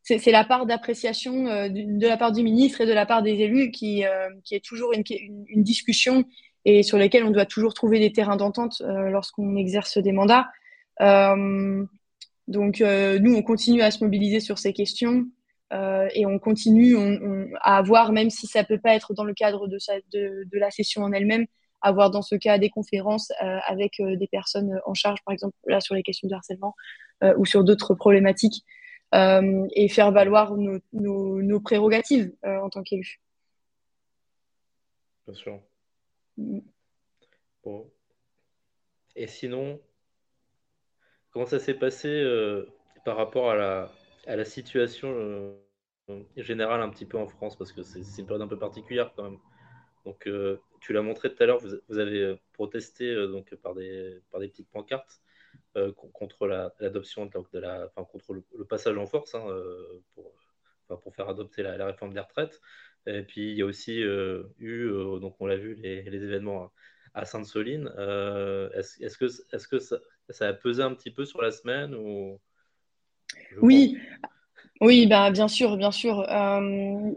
c'est 0.06 0.32
la 0.32 0.44
part 0.44 0.66
d'appréciation 0.68 1.48
euh, 1.48 1.68
de 1.70 2.08
la 2.08 2.18
part 2.18 2.32
du 2.32 2.44
ministre 2.44 2.82
et 2.82 2.86
de 2.86 2.94
la 2.94 3.06
part 3.06 3.24
des 3.24 3.32
élus 3.32 3.72
qui, 3.72 4.06
euh, 4.06 4.30
qui 4.44 4.54
est 4.54 4.64
toujours 4.64 4.92
une, 4.94 5.64
discussion 5.64 6.26
et 6.64 6.84
sur 6.84 6.98
lesquelles 6.98 7.24
on 7.24 7.32
doit 7.32 7.46
toujours 7.46 7.74
trouver 7.74 8.00
des 8.00 8.12
terrains 8.12 8.36
d'entente 8.36 8.82
euh, 8.82 9.10
lorsqu'on 9.10 9.56
exerce 9.56 9.98
des 9.98 10.12
mandats. 10.12 10.48
donc, 12.48 12.80
nous, 12.80 13.36
on 13.36 13.42
continue 13.42 13.82
à 13.82 13.90
se 13.90 14.04
mobiliser 14.04 14.40
sur 14.40 14.60
ces 14.60 14.74
questions 14.74 15.26
et 16.14 16.26
on 16.26 16.38
continue 16.40 16.96
à 17.62 17.78
avoir, 17.78 18.12
même 18.12 18.30
si 18.30 18.48
ça 18.48 18.64
peut 18.64 18.78
pas 18.78 18.94
être 18.94 19.14
dans 19.14 19.24
le 19.24 19.34
cadre 19.34 19.68
de 19.68 20.60
la 20.60 20.70
session 20.70 21.02
en 21.02 21.12
elle-même, 21.12 21.48
avoir 21.86 22.12
dans 22.12 22.22
ce 22.22 22.36
cas 22.36 22.58
des 22.58 22.70
conférences 22.70 23.32
avec 23.68 24.02
des 24.02 24.28
personnes 24.28 24.80
en 24.86 24.94
charge, 24.94 25.20
par 25.26 25.34
exemple 25.34 25.56
là 25.66 25.80
sur 25.80 25.96
les 25.96 26.04
questions 26.04 26.28
de 26.28 26.34
harcèlement 26.34 26.74
ou 27.38 27.46
sur 27.46 27.64
d'autres 27.64 27.94
problématiques 27.94 28.64
euh, 29.14 29.68
et 29.72 29.88
faire 29.88 30.12
valoir 30.12 30.58
nos, 30.58 30.80
nos, 30.92 31.60
prérogatives 31.62 32.34
euh, 32.44 32.60
en 32.60 32.70
tant 32.70 32.84
qu'élu. 32.84 33.22
Bien 35.26 35.36
sûr. 35.36 35.62
Mm. 36.38 36.60
Bon. 37.64 37.90
Et 39.16 39.28
sinon, 39.28 39.80
comment 41.32 41.46
ça 41.46 41.60
s'est 41.60 41.76
passé 41.76 42.10
euh, 42.10 42.68
par 43.06 43.16
rapport 43.16 43.50
à 43.52 43.56
la, 43.56 43.92
à 44.28 44.36
la 44.36 44.44
situation 44.44 45.56
générale 46.36 46.82
un 46.82 46.90
petit 46.90 47.06
peu 47.06 47.18
en 47.18 47.28
France? 47.28 47.56
Parce 47.56 47.72
que 47.72 47.84
c'est 47.84 48.22
une 48.22 48.28
période 48.28 48.42
un 48.42 48.48
peu 48.48 48.60
particulière 48.60 49.14
quand 49.16 49.24
même. 49.24 49.40
Donc, 50.06 50.30
tu 50.82 50.94
l'as 50.94 51.02
montré 51.02 51.34
tout 51.34 51.42
à 51.44 51.46
l'heure, 51.48 51.60
vous, 51.60 51.78
vous, 51.90 51.98
avez 51.98 52.40
protesté 52.54 53.16
donc, 53.28 53.54
par, 53.56 53.74
des, 53.74 54.22
par 54.32 54.40
des 54.40 54.48
petites 54.48 54.70
pancartes. 54.70 55.22
Euh, 55.78 55.92
contre 55.92 56.48
l'adoption 56.80 57.26
de 57.26 57.60
la, 57.60 57.88
enfin, 57.88 58.06
contre 58.06 58.34
le, 58.34 58.66
passage 58.66 58.98
en 58.98 59.06
force 59.06 59.36
hein, 59.36 59.44
euh, 59.50 60.02
pour, 60.14 60.34
pour 61.02 61.14
faire 61.14 61.28
adopter 61.28 61.64
la, 61.64 61.86
réforme 61.86 62.14
des 62.14 62.22
retraites. 62.22 62.62
Et 63.08 63.24
puis 63.24 63.52
il 63.52 63.58
y 63.58 63.62
a 63.62 63.66
aussi 63.66 64.02
euh, 64.02 64.44
eu, 64.58 64.88
donc 65.20 65.36
on 65.42 65.46
l'a 65.46 65.58
vu, 65.58 65.76
les, 65.76 66.04
les, 66.04 66.24
événements 66.24 66.72
à 67.14 67.26
Sainte-Soline. 67.26 67.88
Est-ce 68.74 69.18
que, 69.18 69.26
est 69.26 69.58
-ce 69.58 69.68
que 69.68 69.80
ça, 69.80 70.00
ça, 70.30 70.48
a 70.48 70.54
pesé 70.54 70.82
un 70.82 70.94
petit 70.94 71.12
peu 71.12 71.26
sur 71.26 71.42
la 71.42 71.52
semaine 71.52 71.94
ou... 71.94 72.40
Oui, 73.58 73.98
oui, 74.82 75.08
bah, 75.08 75.32
bien 75.32 75.48
sûr, 75.48 75.78
bien 75.78 75.92
sûr. 75.92 76.26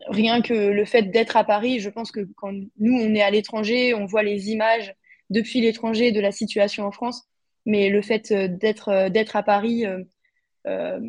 rien 0.08 0.42
que 0.42 0.54
le 0.54 0.84
fait 0.84 1.02
d'être 1.02 1.36
à 1.36 1.44
Paris, 1.44 1.80
je 1.80 1.90
pense 1.90 2.12
que 2.12 2.20
quand 2.36 2.52
nous, 2.52 2.94
on 2.94 3.14
est 3.14 3.22
à 3.22 3.30
l'étranger, 3.30 3.94
on 3.94 4.06
voit 4.06 4.22
les 4.22 4.50
images 4.50 4.94
depuis 5.30 5.60
l'étranger 5.60 6.12
de 6.12 6.20
la 6.20 6.32
situation 6.32 6.86
en 6.86 6.92
France 6.92 7.28
mais 7.68 7.90
le 7.90 8.02
fait 8.02 8.32
euh, 8.32 8.48
d'être 8.48 8.88
euh, 8.88 9.08
d'être 9.10 9.36
à 9.36 9.44
Paris 9.44 9.84
euh, 9.86 11.00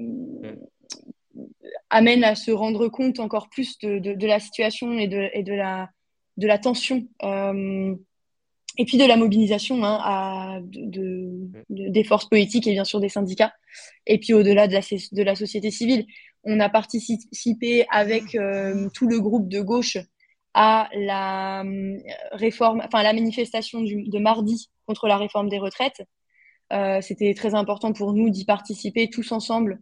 amène 1.89 2.23
à 2.23 2.35
se 2.35 2.51
rendre 2.51 2.87
compte 2.89 3.19
encore 3.19 3.49
plus 3.49 3.79
de, 3.79 3.97
de, 3.97 4.27
la 4.27 4.39
situation 4.39 4.97
et 4.99 5.07
de, 5.07 5.29
et 5.33 5.43
de, 5.43 5.53
la, 5.53 5.89
de 6.37 6.47
la 6.47 6.57
tension 6.59 7.07
et 8.77 8.85
puis 8.85 8.97
de 8.97 9.05
la 9.05 9.17
mobilisation 9.17 9.83
hein, 9.83 10.61
des 11.69 12.03
forces 12.05 12.29
politiques 12.29 12.67
et 12.67 12.71
bien 12.71 12.85
sûr 12.85 13.01
des 13.01 13.09
syndicats, 13.09 13.53
et 14.05 14.17
puis 14.19 14.33
au-delà 14.33 14.67
de 14.67 14.73
la, 14.73 14.79
de 14.79 15.23
la 15.23 15.35
société 15.35 15.71
civile. 15.71 16.05
On 16.43 16.59
a 16.59 16.69
participé 16.69 17.85
avec 17.91 18.37
tout 18.93 19.07
le 19.07 19.19
groupe 19.19 19.49
de 19.49 19.61
gauche 19.61 19.97
à 20.53 20.89
la 20.93 21.63
réforme, 22.31 22.81
enfin 22.85 23.03
la 23.03 23.13
manifestation 23.13 23.81
de 23.81 24.19
mardi 24.19 24.69
contre 24.85 25.07
la 25.07 25.17
réforme 25.17 25.49
des 25.49 25.59
retraites. 25.59 26.01
C'était 27.01 27.33
très 27.33 27.55
important 27.55 27.93
pour 27.93 28.13
nous 28.13 28.29
d'y 28.29 28.45
participer 28.45 29.09
tous 29.09 29.31
ensemble 29.31 29.79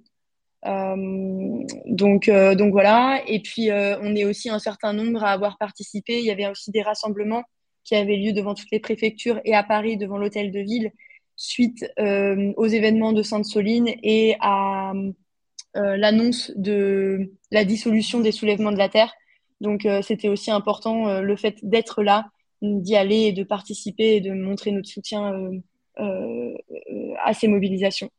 euh, 0.66 1.66
donc, 1.86 2.30
euh, 2.30 2.56
donc 2.56 2.72
voilà. 2.72 3.22
Et 3.28 3.42
puis, 3.42 3.72
euh, 3.72 3.98
on 4.02 4.16
est 4.16 4.26
aussi 4.26 4.50
un 4.50 4.60
certain 4.60 4.94
nombre 4.94 5.24
à 5.24 5.32
avoir 5.32 5.58
participé. 5.58 6.20
Il 6.20 6.26
y 6.26 6.32
avait 6.32 6.48
aussi 6.48 6.72
des 6.72 6.82
rassemblements 6.82 7.44
qui 7.84 7.96
avaient 7.96 8.18
lieu 8.18 8.34
devant 8.34 8.54
toutes 8.54 8.72
les 8.72 8.80
préfectures 8.80 9.40
et 9.46 9.56
à 9.56 9.64
Paris 9.64 9.98
devant 9.98 10.18
l'hôtel 10.18 10.52
de 10.52 10.60
ville 10.60 10.92
suite 11.38 11.86
aux 12.00 12.66
événements 12.66 13.14
de 13.14 13.22
Sainte-Soline 13.22 13.90
et 14.04 14.36
à 14.42 14.92
l'annonce 15.78 16.52
de 16.56 17.32
la 17.52 17.64
dissolution 17.66 18.20
des 18.20 18.32
soulèvements 18.32 18.72
de 18.72 18.78
la 18.78 18.90
Terre. 18.90 19.14
Donc, 19.62 19.88
c'était 20.02 20.28
aussi 20.28 20.52
important 20.52 21.22
le 21.22 21.36
fait 21.36 21.58
d'être 21.64 22.04
là, 22.04 22.30
d'y 22.62 22.96
aller 22.96 23.22
et 23.22 23.32
de 23.32 23.44
participer 23.44 24.16
et 24.16 24.22
de 24.22 24.32
montrer 24.32 24.72
notre 24.72 24.90
soutien 24.90 25.52
à 25.98 27.34
ces 27.34 27.48
mobilisations. 27.48 28.10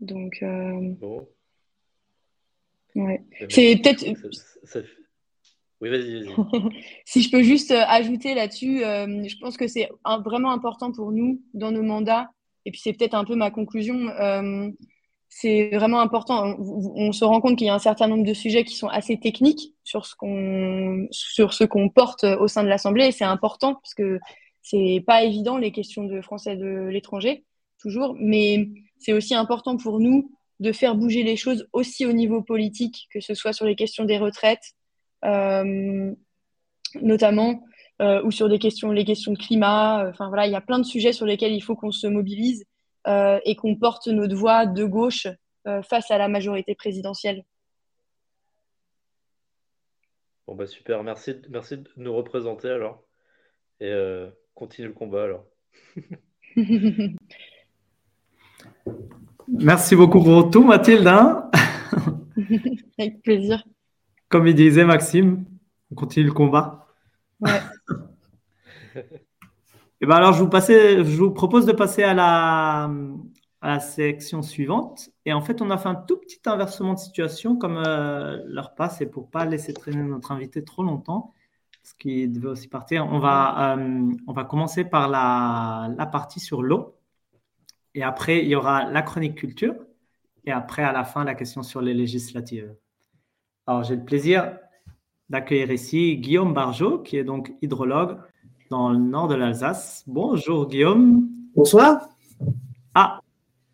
Donc, 0.00 0.38
euh, 0.42 0.94
ouais. 2.94 3.22
C'est 3.48 3.76
peut-être. 3.76 4.04
Oui, 5.80 5.90
vas-y, 5.90 6.24
vas-y. 6.24 6.34
si 7.04 7.22
je 7.22 7.30
peux 7.30 7.42
juste 7.42 7.70
euh, 7.70 7.84
ajouter 7.86 8.34
là-dessus, 8.34 8.84
euh, 8.84 9.24
je 9.26 9.36
pense 9.38 9.56
que 9.56 9.68
c'est 9.68 9.88
vraiment 10.24 10.50
important 10.50 10.92
pour 10.92 11.12
nous 11.12 11.42
dans 11.54 11.70
nos 11.70 11.82
mandats, 11.82 12.30
et 12.68 12.70
puis 12.70 12.80
c'est 12.84 12.92
peut-être 12.92 13.14
un 13.14 13.24
peu 13.24 13.34
ma 13.34 13.50
conclusion. 13.50 14.10
c'est 15.30 15.70
vraiment 15.72 16.00
important. 16.00 16.54
On, 16.58 17.12
se 17.12 17.24
rend 17.24 17.40
compte 17.40 17.56
qu'il 17.56 17.66
y 17.66 17.70
a 17.70 17.74
un 17.74 17.78
certain 17.78 18.08
nombre 18.08 18.24
de 18.24 18.34
sujets 18.34 18.64
qui 18.64 18.76
sont 18.76 18.88
assez 18.88 19.18
techniques 19.18 19.74
sur 19.84 20.04
ce 20.04 20.14
qu'on 20.14 21.08
sur 21.10 21.54
ce 21.54 21.64
qu'on 21.64 21.88
porte 21.88 22.24
au 22.24 22.46
sein 22.46 22.62
de 22.62 22.68
l'Assemblée, 22.68 23.06
et 23.06 23.12
c'est 23.12 23.24
important 23.24 23.74
parce 23.74 23.94
que 23.94 24.20
c'est 24.60 25.02
pas 25.06 25.24
évident 25.24 25.56
les 25.56 25.72
questions 25.72 26.04
de 26.04 26.20
français 26.20 26.56
de 26.56 26.88
l'étranger 26.90 27.46
toujours, 27.80 28.14
mais 28.20 28.68
c'est 28.98 29.14
aussi 29.14 29.34
important 29.34 29.78
pour 29.78 29.98
nous 29.98 30.30
de 30.60 30.72
faire 30.72 30.94
bouger 30.94 31.22
les 31.22 31.36
choses 31.36 31.68
aussi 31.72 32.04
au 32.04 32.12
niveau 32.12 32.42
politique, 32.42 33.08
que 33.10 33.20
ce 33.20 33.32
soit 33.32 33.54
sur 33.54 33.64
les 33.64 33.76
questions 33.76 34.04
des 34.04 34.18
retraites, 34.18 34.74
euh, 35.24 36.12
notamment, 37.00 37.62
euh, 38.00 38.22
ou 38.24 38.30
sur 38.30 38.48
des 38.48 38.58
questions, 38.58 38.92
les 38.92 39.04
questions 39.04 39.32
de 39.32 39.38
climat. 39.38 40.08
Enfin 40.08 40.28
voilà, 40.28 40.46
il 40.46 40.52
y 40.52 40.56
a 40.56 40.60
plein 40.60 40.78
de 40.78 40.84
sujets 40.84 41.12
sur 41.12 41.26
lesquels 41.26 41.52
il 41.52 41.60
faut 41.60 41.76
qu'on 41.76 41.90
se 41.90 42.06
mobilise 42.06 42.64
euh, 43.06 43.38
et 43.44 43.56
qu'on 43.56 43.76
porte 43.76 44.08
notre 44.08 44.36
voix 44.36 44.66
de 44.66 44.84
gauche 44.84 45.26
face 45.86 46.10
à 46.10 46.16
la 46.16 46.28
majorité 46.28 46.74
présidentielle. 46.74 47.44
Bon 50.46 50.54
bah 50.54 50.66
super, 50.66 51.02
merci, 51.02 51.34
merci 51.50 51.76
de 51.76 51.86
nous 51.96 52.16
représenter 52.16 52.70
alors 52.70 53.02
et 53.78 53.92
continue 54.54 54.88
le 54.88 54.94
combat 54.94 55.24
alors. 55.24 55.44
Merci 59.48 59.96
beaucoup 59.96 60.22
pour 60.22 60.50
tout, 60.50 60.62
Mathilde. 60.62 61.06
Hein. 61.06 61.50
Avec 62.98 63.22
plaisir. 63.22 63.64
Comme 64.28 64.46
il 64.46 64.54
disait 64.54 64.84
Maxime, 64.84 65.44
on 65.90 65.94
continue 65.94 66.26
le 66.26 66.32
combat. 66.32 66.86
Ouais. 67.40 67.60
Et 70.00 70.06
ben 70.06 70.14
alors, 70.16 70.32
je 70.32 70.42
vous, 70.42 71.30
propose 71.32 71.66
de 71.66 71.72
passer 71.72 72.04
à 72.04 72.14
la, 72.14 72.84
à 73.60 73.68
la 73.68 73.80
section 73.80 74.42
suivante. 74.42 75.10
Et 75.24 75.32
en 75.32 75.40
fait, 75.40 75.60
on 75.60 75.70
a 75.70 75.78
fait 75.78 75.88
un 75.88 75.96
tout 75.96 76.18
petit 76.18 76.40
inversement 76.46 76.94
de 76.94 76.98
situation, 76.98 77.56
comme 77.56 77.82
euh, 77.84 78.40
leur 78.46 78.74
passe, 78.74 79.00
et 79.00 79.06
pour 79.06 79.28
pas 79.30 79.44
laisser 79.44 79.74
traîner 79.74 80.02
notre 80.02 80.30
invité 80.30 80.62
trop 80.62 80.84
longtemps, 80.84 81.34
parce 81.82 81.94
qu'il 81.94 82.32
devait 82.32 82.48
aussi 82.48 82.68
partir, 82.68 83.06
on 83.10 83.18
va, 83.18 83.76
euh, 83.76 84.12
on 84.28 84.32
va 84.32 84.44
commencer 84.44 84.84
par 84.84 85.08
la, 85.08 85.90
la 85.96 86.06
partie 86.06 86.40
sur 86.40 86.62
l'eau. 86.62 86.96
Et 87.94 88.04
après, 88.04 88.44
il 88.44 88.48
y 88.48 88.54
aura 88.54 88.84
la 88.84 89.02
chronique 89.02 89.34
culture. 89.34 89.74
Et 90.44 90.52
après, 90.52 90.84
à 90.84 90.92
la 90.92 91.04
fin, 91.04 91.24
la 91.24 91.34
question 91.34 91.64
sur 91.64 91.80
les 91.82 91.94
législatives. 91.94 92.72
Alors, 93.66 93.82
j'ai 93.82 93.96
le 93.96 94.04
plaisir 94.04 94.58
d'accueillir 95.28 95.70
ici 95.72 96.16
Guillaume 96.18 96.54
Barjot, 96.54 97.00
qui 97.00 97.16
est 97.16 97.24
donc 97.24 97.52
hydrologue 97.62 98.18
dans 98.70 98.90
le 98.90 98.98
nord 98.98 99.28
de 99.28 99.34
l'Alsace. 99.34 100.04
Bonjour 100.06 100.68
Guillaume. 100.68 101.28
Bonsoir. 101.54 102.08
Ah, 102.94 103.20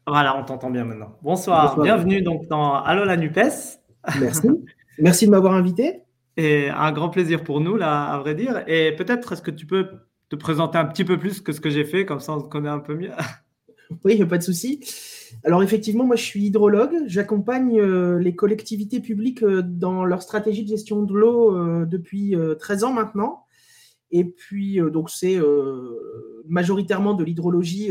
voilà, 0.07 0.39
on 0.39 0.45
t'entend 0.45 0.71
bien 0.71 0.85
maintenant. 0.85 1.17
Bonsoir. 1.23 1.81
Bienvenue 1.81 2.23
donc 2.23 2.47
dans 2.49 2.75
Allo 2.75 3.05
la 3.05 3.17
NUPES. 3.17 3.81
Merci. 4.21 4.49
Merci 4.99 5.27
de 5.27 5.31
m'avoir 5.31 5.55
invité. 5.55 6.03
Et 6.37 6.69
un 6.69 6.93
grand 6.93 7.09
plaisir 7.09 7.43
pour 7.43 7.61
nous, 7.61 7.77
là, 7.77 8.05
à 8.05 8.19
vrai 8.19 8.35
dire. 8.35 8.63
Et 8.67 8.95
peut-être, 8.97 9.33
est-ce 9.33 9.43
que 9.43 9.51
tu 9.51 9.67
peux 9.67 9.89
te 10.29 10.37
présenter 10.37 10.79
un 10.79 10.85
petit 10.85 11.05
peu 11.05 11.19
plus 11.19 11.41
que 11.41 11.53
ce 11.53 11.61
que 11.61 11.71
j'ai 11.71 11.85
fait, 11.85 12.05
comme 12.05 12.21
ça 12.21 12.33
on 12.33 12.41
se 12.41 12.49
connaît 12.49 12.69
un 12.69 12.81
peu 12.81 12.95
mieux? 12.95 13.11
Oui, 14.03 14.25
pas 14.25 14.39
de 14.39 14.43
souci. 14.43 14.81
Alors 15.45 15.63
effectivement, 15.63 16.05
moi 16.05 16.17
je 16.17 16.23
suis 16.23 16.47
hydrologue. 16.47 17.03
J'accompagne 17.07 17.79
euh, 17.79 18.19
les 18.19 18.35
collectivités 18.35 18.99
publiques 18.99 19.43
euh, 19.43 19.63
dans 19.63 20.05
leur 20.05 20.23
stratégie 20.23 20.65
de 20.65 20.69
gestion 20.69 21.03
de 21.03 21.15
l'eau 21.15 21.55
euh, 21.55 21.85
depuis 21.85 22.35
13 22.59 22.85
ans 22.85 22.93
maintenant. 22.93 23.44
Et 24.17 24.25
puis, 24.25 24.79
donc 24.93 25.11
c'est 25.11 25.41
majoritairement 26.47 27.15
de 27.15 27.25
l'hydrologie 27.25 27.91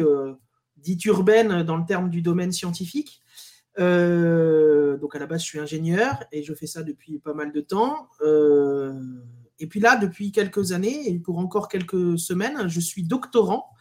dite 0.77 1.03
urbaine 1.05 1.63
dans 1.63 1.75
le 1.75 1.85
terme 1.85 2.09
du 2.09 2.21
domaine 2.21 2.53
scientifique. 2.53 3.21
donc 3.77 3.85
à 5.15 5.19
la 5.19 5.27
base, 5.27 5.41
je 5.41 5.45
suis 5.45 5.59
ingénieur 5.59 6.23
et 6.31 6.41
je 6.41 6.53
fais 6.53 6.65
ça 6.65 6.81
depuis 6.81 7.19
pas 7.19 7.33
mal 7.33 7.51
de 7.51 7.59
temps. 7.59 8.07
et 9.59 9.67
puis 9.67 9.81
là, 9.81 9.97
depuis 9.97 10.31
quelques 10.31 10.71
années 10.71 11.09
et 11.09 11.19
pour 11.19 11.39
encore 11.39 11.67
quelques 11.67 12.17
semaines, 12.17 12.69
je 12.69 12.79
suis 12.79 13.03
doctorant 13.03 13.73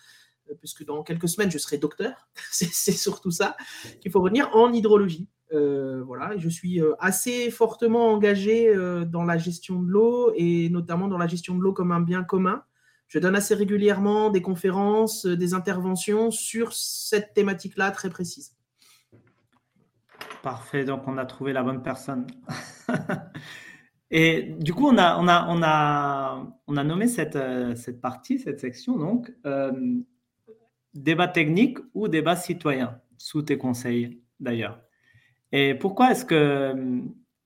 puisque 0.59 0.85
dans 0.85 1.03
quelques 1.03 1.29
semaines, 1.29 1.51
je 1.51 1.59
serai 1.59 1.79
docteur. 1.79 2.29
c'est 2.51 2.93
surtout 2.93 3.31
ça 3.31 3.57
qu'il 4.01 4.11
faut 4.11 4.21
retenir 4.21 4.51
en 4.53 4.73
hydrologie. 4.73 5.29
Euh, 5.53 6.03
voilà, 6.05 6.37
je 6.39 6.49
suis 6.49 6.81
euh, 6.81 6.95
assez 6.99 7.51
fortement 7.51 8.11
engagé 8.13 8.69
euh, 8.69 9.05
dans 9.05 9.25
la 9.25 9.37
gestion 9.37 9.81
de 9.83 9.89
l'eau 9.89 10.33
et 10.35 10.71
notamment 10.71 11.09
dans 11.09 11.19
la 11.19 11.27
gestion 11.27 11.55
de 11.57 11.61
l'eau 11.61 11.73
comme 11.73 11.93
un 11.93 12.01
bien 12.01 12.25
commun. 12.25 12.65
Je 13.09 13.19
donne 13.19 13.37
assez 13.37 13.55
régulièrement 13.55 14.31
des 14.31 14.41
conférences, 14.41 15.27
des 15.27 15.53
interventions 15.53 16.31
sur 16.31 16.73
cette 16.73 17.35
thématique-là 17.35 17.91
très 17.91 18.09
précise. 18.09 18.57
Parfait, 20.43 20.85
donc 20.85 21.07
on 21.07 21.19
a 21.19 21.27
trouvé 21.27 21.53
la 21.53 21.63
bonne 21.63 21.83
personne. 21.83 22.27
et 24.11 24.55
du 24.59 24.73
coup, 24.73 24.89
on 24.89 24.97
a, 24.97 25.19
on 25.19 25.29
a, 25.29 25.47
on 25.51 25.63
a, 25.63 26.47
on 26.67 26.77
a 26.79 26.85
nommé 26.85 27.07
cette, 27.07 27.39
cette 27.77 28.01
partie, 28.01 28.39
cette 28.39 28.61
section, 28.61 28.97
donc, 28.97 29.31
débat 30.95 31.29
technique 31.29 31.79
ou 31.93 32.09
débat 32.09 32.35
citoyen, 32.35 32.99
sous 33.19 33.43
tes 33.43 33.59
conseils 33.59 34.23
d'ailleurs. 34.41 34.81
Et 35.53 35.75
pourquoi 35.75 36.11
est-ce 36.11 36.25
que, 36.25 36.75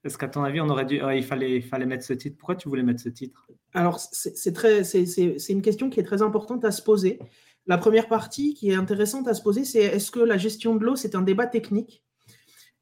est-ce 0.04 0.16
qu'à 0.16 0.28
ton 0.28 0.44
avis, 0.44 0.60
on 0.60 0.68
aurait 0.68 0.86
dû, 0.86 1.00
il, 1.14 1.24
fallait, 1.24 1.56
il 1.56 1.62
fallait 1.62 1.86
mettre 1.86 2.04
ce 2.04 2.12
titre? 2.12 2.36
Pourquoi 2.38 2.54
tu 2.54 2.68
voulais 2.68 2.84
mettre 2.84 3.00
ce 3.00 3.08
titre? 3.08 3.48
Alors, 3.74 3.98
c'est, 3.98 4.52
très, 4.52 4.84
c'est, 4.84 5.04
une 5.48 5.62
question 5.62 5.90
qui 5.90 6.00
est 6.00 6.04
très 6.04 6.22
importante 6.22 6.64
à 6.64 6.70
se 6.70 6.80
poser. 6.80 7.18
La 7.66 7.78
première 7.78 8.08
partie 8.08 8.54
qui 8.54 8.70
est 8.70 8.74
intéressante 8.74 9.26
à 9.26 9.34
se 9.34 9.42
poser, 9.42 9.64
c'est 9.64 9.80
est-ce 9.80 10.10
que 10.10 10.20
la 10.20 10.38
gestion 10.38 10.76
de 10.76 10.84
l'eau, 10.84 10.94
c'est 10.94 11.16
un 11.16 11.22
débat 11.22 11.46
technique? 11.46 12.04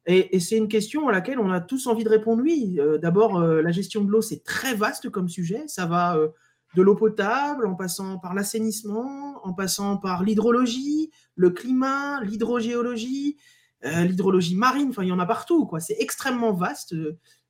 Et, 0.07 0.39
c'est 0.39 0.59
une 0.59 0.69
question 0.69 1.09
à 1.09 1.13
laquelle 1.13 1.39
on 1.39 1.51
a 1.51 1.63
tous 1.63 1.87
envie 1.87 2.05
de 2.05 2.11
répondre 2.11 2.43
oui. 2.43 2.77
Euh, 2.79 2.99
d'abord, 2.99 3.39
euh, 3.39 3.63
la 3.63 3.73
gestion 3.73 4.05
de 4.05 4.11
l'eau, 4.11 4.21
c'est 4.21 4.45
très 4.45 4.75
vaste 4.75 5.09
comme 5.09 5.31
sujet. 5.31 5.65
Ça 5.67 5.87
va 5.87 6.19
euh, 6.19 6.29
de 6.77 6.83
l'eau 6.83 6.95
potable, 6.95 7.67
en 7.67 7.75
passant 7.75 8.19
par 8.19 8.35
l'assainissement, 8.35 9.41
en 9.43 9.55
passant 9.55 9.97
par 9.97 10.23
l'hydrologie, 10.23 11.11
le 11.37 11.51
climat, 11.51 12.21
l'hydrogéologie, 12.23 13.39
l'hydrologie 13.85 14.57
marine, 14.57 14.89
enfin 14.91 15.03
il 15.03 15.09
y 15.09 15.13
en 15.13 15.19
a 15.19 15.27
partout, 15.27 15.67
quoi. 15.67 15.81
C'est 15.81 15.97
extrêmement 15.99 16.53
vaste, 16.53 16.95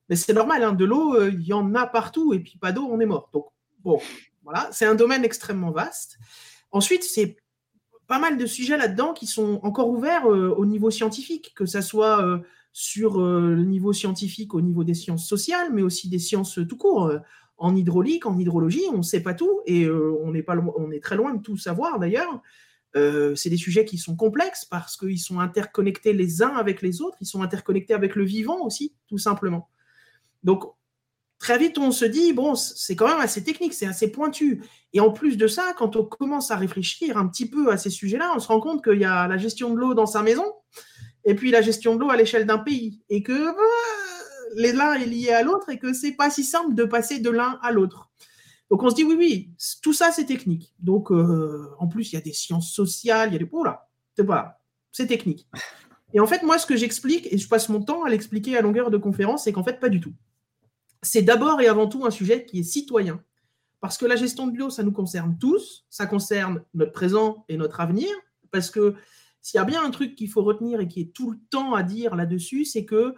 mais 0.09 0.16
c'est 0.16 0.33
normal, 0.33 0.62
hein, 0.62 0.73
de 0.73 0.85
l'eau, 0.85 1.14
euh, 1.14 1.31
il 1.33 1.47
y 1.47 1.53
en 1.53 1.75
a 1.75 1.87
partout, 1.87 2.35
et 2.35 2.40
puis 2.40 2.59
pas 2.59 2.73
d'eau, 2.73 2.88
on 2.90 3.01
est 3.01 3.07
mort. 3.07 3.31
Donc 3.33 3.47
bon, 3.81 4.01
voilà, 4.42 4.68
c'est 4.73 4.87
un 4.87 4.94
domaine 4.94 5.25
extrêmement 5.25 5.70
vaste. 5.70 6.18
Ensuite, 6.73 7.05
c'est 7.05 7.37
pas 8.07 8.18
mal 8.18 8.37
de 8.37 8.47
sujets 8.47 8.76
là-dedans 8.76 9.14
qui 9.14 9.26
sont 9.26 9.61
encore 9.62 9.89
ouverts 9.89 10.30
euh, 10.30 10.55
au 10.57 10.66
niveau 10.66 10.91
scientifique, 10.91 11.55
que 11.55 11.66
ça 11.66 11.82
soit 11.82 12.43
sur 12.72 13.20
le 13.20 13.62
niveau 13.62 13.93
scientifique, 13.93 14.53
au 14.53 14.61
niveau 14.61 14.82
des 14.82 14.95
sciences 14.95 15.28
sociales, 15.28 15.68
mais 15.72 15.82
aussi 15.82 16.09
des 16.09 16.18
sciences 16.18 16.59
tout 16.68 16.76
court 16.76 17.12
en 17.57 17.76
hydraulique, 17.76 18.26
en 18.26 18.39
hydrologie, 18.39 18.85
on 18.93 18.99
ne 18.99 19.03
sait 19.03 19.22
pas 19.22 19.35
tout 19.35 19.61
et 19.66 19.85
euh, 19.85 20.16
on, 20.22 20.35
est 20.35 20.43
pas, 20.43 20.57
on 20.76 20.91
est 20.91 21.03
très 21.03 21.16
loin 21.16 21.35
de 21.35 21.43
tout 21.43 21.57
savoir 21.57 21.99
d'ailleurs. 21.99 22.43
Euh, 22.97 23.34
c'est 23.34 23.51
des 23.51 23.57
sujets 23.57 23.84
qui 23.84 23.99
sont 23.99 24.14
complexes 24.14 24.64
parce 24.64 24.97
qu'ils 24.97 25.18
sont 25.18 25.40
interconnectés 25.40 26.12
les 26.12 26.42
uns 26.42 26.55
avec 26.55 26.80
les 26.80 27.01
autres, 27.01 27.16
ils 27.20 27.26
sont 27.26 27.42
interconnectés 27.42 27.95
avec 27.95 28.14
le 28.14 28.24
vivant 28.24 28.64
aussi, 28.64 28.95
tout 29.09 29.18
simplement. 29.18 29.68
Donc, 30.45 30.64
très 31.38 31.59
vite, 31.59 31.76
on 31.78 31.90
se 31.90 32.05
dit, 32.05 32.32
bon, 32.32 32.55
c'est 32.55 32.95
quand 32.95 33.09
même 33.09 33.18
assez 33.20 33.42
technique, 33.42 33.74
c'est 33.74 33.86
assez 33.86 34.12
pointu. 34.12 34.62
Et 34.92 35.01
en 35.01 35.11
plus 35.11 35.36
de 35.36 35.49
ça, 35.49 35.74
quand 35.76 35.97
on 35.97 36.05
commence 36.05 36.51
à 36.51 36.57
réfléchir 36.57 37.16
un 37.16 37.26
petit 37.26 37.49
peu 37.49 37.72
à 37.72 37.76
ces 37.76 37.90
sujets-là, 37.90 38.32
on 38.36 38.38
se 38.38 38.49
rend 38.49 38.61
compte 38.61 38.84
qu'il 38.84 39.01
y 39.01 39.05
a 39.05 39.26
la 39.26 39.38
gestion 39.38 39.74
de 39.74 39.78
l'eau 39.78 39.95
dans 39.95 40.07
sa 40.07 40.22
maison, 40.22 40.47
et 41.24 41.34
puis 41.34 41.51
la 41.51 41.62
gestion 41.62 41.97
de 41.97 42.01
l'eau 42.01 42.11
à 42.11 42.16
l'échelle 42.16 42.47
d'un 42.47 42.59
pays. 42.59 43.03
Et 43.09 43.22
que 43.22 43.32
euh, 43.32 44.72
l'un 44.72 44.95
est 44.95 45.07
lié 45.07 45.30
à 45.30 45.42
l'autre 45.42 45.68
et 45.70 45.78
que 45.78 45.92
c'est 45.92 46.12
pas 46.12 46.30
si 46.30 46.45
simple 46.45 46.74
de 46.74 46.84
passer 46.84 47.18
de 47.18 47.30
l'un 47.30 47.59
à 47.62 47.72
l'autre. 47.72 48.11
Donc 48.71 48.83
on 48.83 48.91
se 48.91 48.95
dit, 48.95 49.05
oui, 49.05 49.15
oui, 49.19 49.51
tout 49.83 49.93
ça, 49.93 50.11
c'est 50.11 50.25
technique. 50.25 50.75
Donc, 50.79 51.12
euh, 51.12 51.71
en 51.79 51.87
plus, 51.87 52.12
il 52.12 52.15
y 52.15 52.19
a 52.19 52.23
des 52.23 52.33
sciences 52.33 52.73
sociales, 52.73 53.31
il 53.31 53.33
y 53.35 53.37
a 53.37 53.39
des... 53.39 53.49
Oh 53.53 53.65
là, 53.65 53.89
c'est 54.17 54.25
pas... 54.25 54.61
C'est 54.91 55.07
technique. 55.07 55.49
Et 56.12 56.21
en 56.21 56.27
fait, 56.27 56.43
moi, 56.43 56.59
ce 56.59 56.67
que 56.67 56.77
j'explique, 56.77 57.33
et 57.33 57.39
je 57.39 57.49
passe 57.49 57.69
mon 57.69 57.83
temps 57.83 58.05
à 58.05 58.09
l'expliquer 58.09 58.57
à 58.57 58.62
longueur 58.62 58.91
de 58.91 58.97
conférence, 58.97 59.45
c'est 59.45 59.53
qu'en 59.53 59.65
fait, 59.65 59.81
pas 59.81 59.89
du 59.89 60.01
tout 60.01 60.15
c'est 61.05 61.23
d'abord 61.23 61.61
et 61.61 61.69
avant 61.69 61.87
tout 61.87 62.05
un 62.05 62.11
sujet 62.11 62.45
qui 62.45 62.61
est 62.61 62.65
citoyen. 62.65 63.23
Parce 63.81 63.99
que 63.99 64.07
la 64.07 64.17
gestion 64.17 64.47
de 64.47 64.59
l'eau, 64.59 64.71
ça 64.71 64.83
nous 64.83 64.93
concerne 64.93 65.37
tous, 65.39 65.85
ça 65.91 66.07
concerne 66.07 66.65
notre 66.73 66.93
présent 66.93 67.45
et 67.49 67.57
notre 67.57 67.81
avenir. 67.81 68.09
Parce 68.51 68.71
que 68.71 68.95
s'il 69.43 69.59
y 69.59 69.61
a 69.61 69.65
bien 69.65 69.85
un 69.85 69.91
truc 69.91 70.17
qu'il 70.17 70.31
faut 70.31 70.43
retenir 70.43 70.81
et 70.81 70.89
qui 70.89 71.03
est 71.03 71.12
tout 71.15 71.31
le 71.31 71.39
temps 71.51 71.75
à 71.75 71.83
dire 71.83 72.17
là-dessus, 72.17 72.65
c'est 72.65 72.87
que 72.87 73.15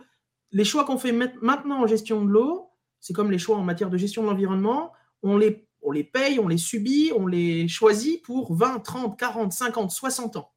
les 0.51 0.65
choix 0.65 0.85
qu'on 0.85 0.99
fait 0.99 1.13
maintenant 1.13 1.83
en 1.83 1.87
gestion 1.87 2.25
de 2.25 2.31
l'eau, 2.31 2.71
c'est 3.01 3.13
comme 3.13 3.31
les 3.31 3.39
choix 3.39 3.57
en 3.57 3.63
matière 3.63 3.91
de 3.91 3.97
gestion 3.97 4.23
de 4.23 4.29
l'environnement, 4.29 4.93
on 5.23 5.37
les, 5.37 6.05
paye, 6.05 6.39
on 6.39 6.49
les 6.49 6.59
subit, 6.59 7.13
on 7.17 7.27
les 7.27 7.69
choisit 7.69 8.23
pour 8.23 8.55
20, 8.55 8.81
30, 8.81 9.19
40, 9.19 9.53
50, 9.53 9.91
60 9.91 10.37
ans 10.37 10.53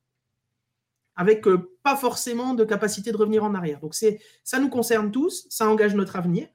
avec 1.16 1.46
euh, 1.48 1.78
pas 1.84 1.98
forcément 1.98 2.54
de 2.54 2.64
capacité 2.64 3.12
de 3.12 3.18
revenir 3.18 3.44
en 3.44 3.54
arrière. 3.54 3.82
Donc 3.82 3.94
ça 3.94 4.60
nous 4.60 4.70
concerne 4.70 5.12
tous, 5.12 5.48
ça 5.50 5.68
engage 5.68 5.94
notre 5.94 6.16
avenir 6.16 6.48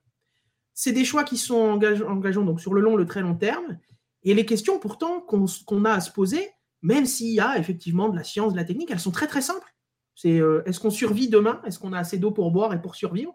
c'est 0.74 0.92
des 0.92 1.04
choix 1.04 1.24
qui 1.24 1.38
sont 1.38 1.54
engageants 1.56 2.44
donc 2.44 2.60
sur 2.60 2.74
le 2.74 2.80
long, 2.80 2.96
le 2.96 3.06
très 3.06 3.22
long 3.22 3.36
terme. 3.36 3.78
Et 4.24 4.34
les 4.34 4.44
questions 4.44 4.78
pourtant 4.78 5.20
qu'on 5.20 5.84
a 5.84 5.92
à 5.92 6.00
se 6.00 6.10
poser, 6.10 6.50
même 6.82 7.06
s'il 7.06 7.32
y 7.32 7.40
a 7.40 7.58
effectivement 7.58 8.08
de 8.08 8.16
la 8.16 8.24
science, 8.24 8.52
de 8.52 8.58
la 8.58 8.64
technique, 8.64 8.90
elles 8.90 9.00
sont 9.00 9.12
très 9.12 9.28
très 9.28 9.40
simples. 9.40 9.72
C'est 10.16 10.40
euh, 10.40 10.62
est-ce 10.66 10.80
qu'on 10.80 10.90
survit 10.90 11.28
demain? 11.28 11.60
Est-ce 11.64 11.78
qu'on 11.78 11.92
a 11.92 11.98
assez 11.98 12.18
d'eau 12.18 12.32
pour 12.32 12.50
boire 12.50 12.72
et 12.74 12.82
pour 12.82 12.96
survivre? 12.96 13.34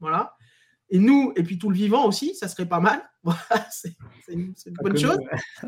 Voilà. 0.00 0.34
Et 0.90 0.98
nous, 0.98 1.32
et 1.36 1.42
puis 1.44 1.56
tout 1.58 1.70
le 1.70 1.76
vivant 1.76 2.06
aussi, 2.06 2.34
ça 2.34 2.48
serait 2.48 2.68
pas 2.68 2.80
mal. 2.80 3.08
c'est 3.70 3.94
une, 4.28 4.54
bonne 4.82 4.98
chose. 4.98 5.18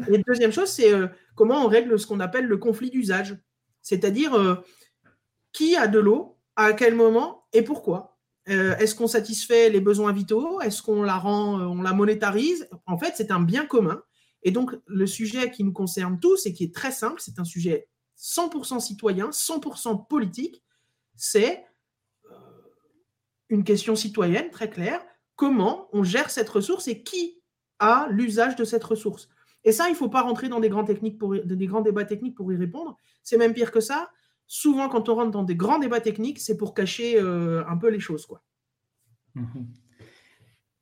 Et 0.08 0.18
la 0.18 0.22
deuxième 0.26 0.52
chose, 0.52 0.68
c'est 0.68 0.92
euh, 0.92 1.06
comment 1.36 1.64
on 1.64 1.68
règle 1.68 1.98
ce 1.98 2.06
qu'on 2.06 2.20
appelle 2.20 2.46
le 2.46 2.56
conflit 2.56 2.90
d'usage. 2.90 3.38
C'est-à-dire 3.82 4.34
euh, 4.34 4.56
qui 5.52 5.76
a 5.76 5.86
de 5.86 6.00
l'eau, 6.00 6.38
à 6.56 6.72
quel 6.72 6.96
moment 6.96 7.46
et 7.52 7.62
pourquoi. 7.62 8.18
Euh, 8.48 8.76
est-ce 8.78 8.96
qu'on 8.96 9.06
satisfait 9.06 9.70
les 9.70 9.80
besoins 9.80 10.12
vitaux? 10.12 10.60
Est-ce 10.60 10.82
qu'on 10.82 11.04
la 11.04 11.16
rend, 11.16 11.60
on 11.60 11.82
la 11.82 11.92
monétarise? 11.92 12.68
En 12.86 12.98
fait, 12.98 13.14
c'est 13.16 13.30
un 13.30 13.40
bien 13.40 13.64
commun. 13.64 14.02
Et 14.42 14.50
donc, 14.50 14.72
le 14.86 15.06
sujet 15.06 15.52
qui 15.52 15.62
nous 15.62 15.72
concerne 15.72 16.18
tous 16.18 16.46
et 16.46 16.52
qui 16.52 16.64
est 16.64 16.74
très 16.74 16.90
simple, 16.90 17.20
c'est 17.20 17.38
un 17.38 17.44
sujet 17.44 17.88
100% 18.18 18.80
citoyen, 18.80 19.30
100% 19.30 20.08
politique. 20.08 20.64
C'est 21.14 21.64
une 23.48 23.62
question 23.62 23.94
citoyenne 23.94 24.50
très 24.50 24.68
claire. 24.68 25.00
Comment 25.37 25.89
on 25.93 26.03
gère 26.03 26.30
cette 26.30 26.49
ressource 26.49 26.89
et 26.89 27.03
qui 27.03 27.41
a 27.78 28.07
l'usage 28.11 28.57
de 28.57 28.64
cette 28.64 28.85
ressource 28.85 29.28
Et 29.64 29.72
ça, 29.72 29.89
il 29.89 29.93
ne 29.93 29.97
faut 29.97 30.09
pas 30.09 30.22
rentrer 30.22 30.49
dans 30.49 30.61
des 30.61 30.68
grands, 30.68 30.85
techniques 30.85 31.18
pour, 31.18 31.35
des 31.35 31.66
grands 31.66 31.80
débats 31.80 32.05
techniques 32.05 32.37
pour 32.37 32.53
y 32.53 32.57
répondre. 32.57 32.97
C'est 33.22 33.39
même 33.39 33.55
pire 33.55 33.70
que 33.70 33.80
ça 33.80 34.11
souvent, 34.53 34.91
quand 34.91 35.09
on 35.09 35.14
rentre 35.14 35.30
dans 35.30 35.45
des 35.45 35.57
grands 35.57 35.78
débats 35.78 36.01
techniques, 36.01 36.39
c'est 36.39 36.59
pour 36.59 36.74
cacher 36.74 37.18
euh, 37.18 37.64
un 37.66 37.78
peu 37.78 37.89
les 37.89 38.01
choses. 38.01 38.26
Quoi. 38.26 38.43
Mhm. 39.35 39.66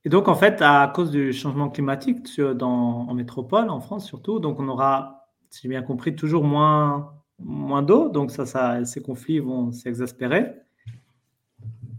Et 0.05 0.09
donc, 0.09 0.27
en 0.27 0.35
fait, 0.35 0.61
à 0.61 0.91
cause 0.93 1.13
du 1.13 1.33
changement 1.33 1.69
climatique 1.71 2.41
dans, 2.41 3.07
en 3.09 3.15
métropole, 3.15 3.71
en 3.71 3.81
France 3.81 4.07
surtout, 4.07 4.41
donc 4.41 4.59
on 4.59 4.67
aura, 4.67 5.29
si 5.51 5.63
j'ai 5.63 5.69
bien 5.69 5.83
compris, 5.83 6.17
toujours 6.17 6.43
moins, 6.43 7.15
moins 7.39 7.83
d'eau. 7.83 8.09
Donc, 8.09 8.33
ça, 8.33 8.45
ça, 8.45 8.85
ces 8.85 9.03
conflits 9.03 9.39
vont 9.39 9.71
s'exaspérer. 9.71 10.53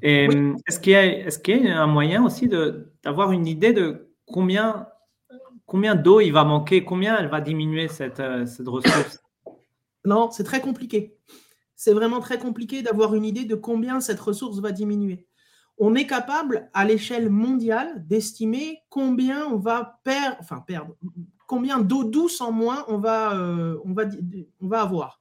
Et 0.02 0.26
est-ce 0.68 0.80
qu'il 0.80 0.93
y, 0.93 0.95
est 0.95 1.41
qu'il 1.41 1.66
y, 1.66 1.70
a 1.70 1.82
un 1.82 1.88
moyen 1.88 2.24
aussi 2.26 2.49
d'avoir 3.04 3.32
une 3.32 3.45
idée 3.45 3.74
de 3.74 4.10
combien, 4.26 4.88
combien 5.66 5.95
d'eau 5.95 6.20
il 6.20 6.32
va 6.32 6.43
manquer, 6.43 6.84
combien 6.84 7.18
elle 7.18 7.30
va 7.30 7.41
diminuer 7.41 7.88
cette, 7.88 8.20
euh, 8.20 8.45
cette 8.45 8.68
ressource? 8.68 9.20
Non, 10.06 10.32
c'est 10.32 10.43
très 10.43 10.62
compliqué 10.62 11.18
c'est 11.82 11.93
vraiment 11.93 12.20
très 12.20 12.38
compliqué 12.38 12.84
d'avoir 12.84 13.16
une 13.16 13.26
idée 13.26 13.43
de 13.43 13.56
combien 13.56 14.02
cette 14.02 14.20
ressource 14.20 14.60
va 14.60 14.72
diminuer. 14.72 15.26
On 15.80 15.95
est 15.95 16.06
capable, 16.06 16.70
à 16.76 16.86
l'échelle 16.86 17.32
mondiale, 17.32 18.06
d'estimer 18.06 18.84
combien 18.89 19.47
on 19.47 19.58
va 19.58 19.99
perdre, 20.04 20.38
enfin 20.39 20.60
perdre, 20.60 20.95
combien 21.47 21.80
d'eau 21.80 22.04
douce 22.04 22.39
en 22.39 22.52
moins 22.52 22.86
on 22.88 22.99
va, 22.99 23.36
euh, 23.36 23.80
on 23.84 23.93
va, 23.93 24.04
on 24.62 24.68
va 24.68 24.82
avoir. 24.82 25.20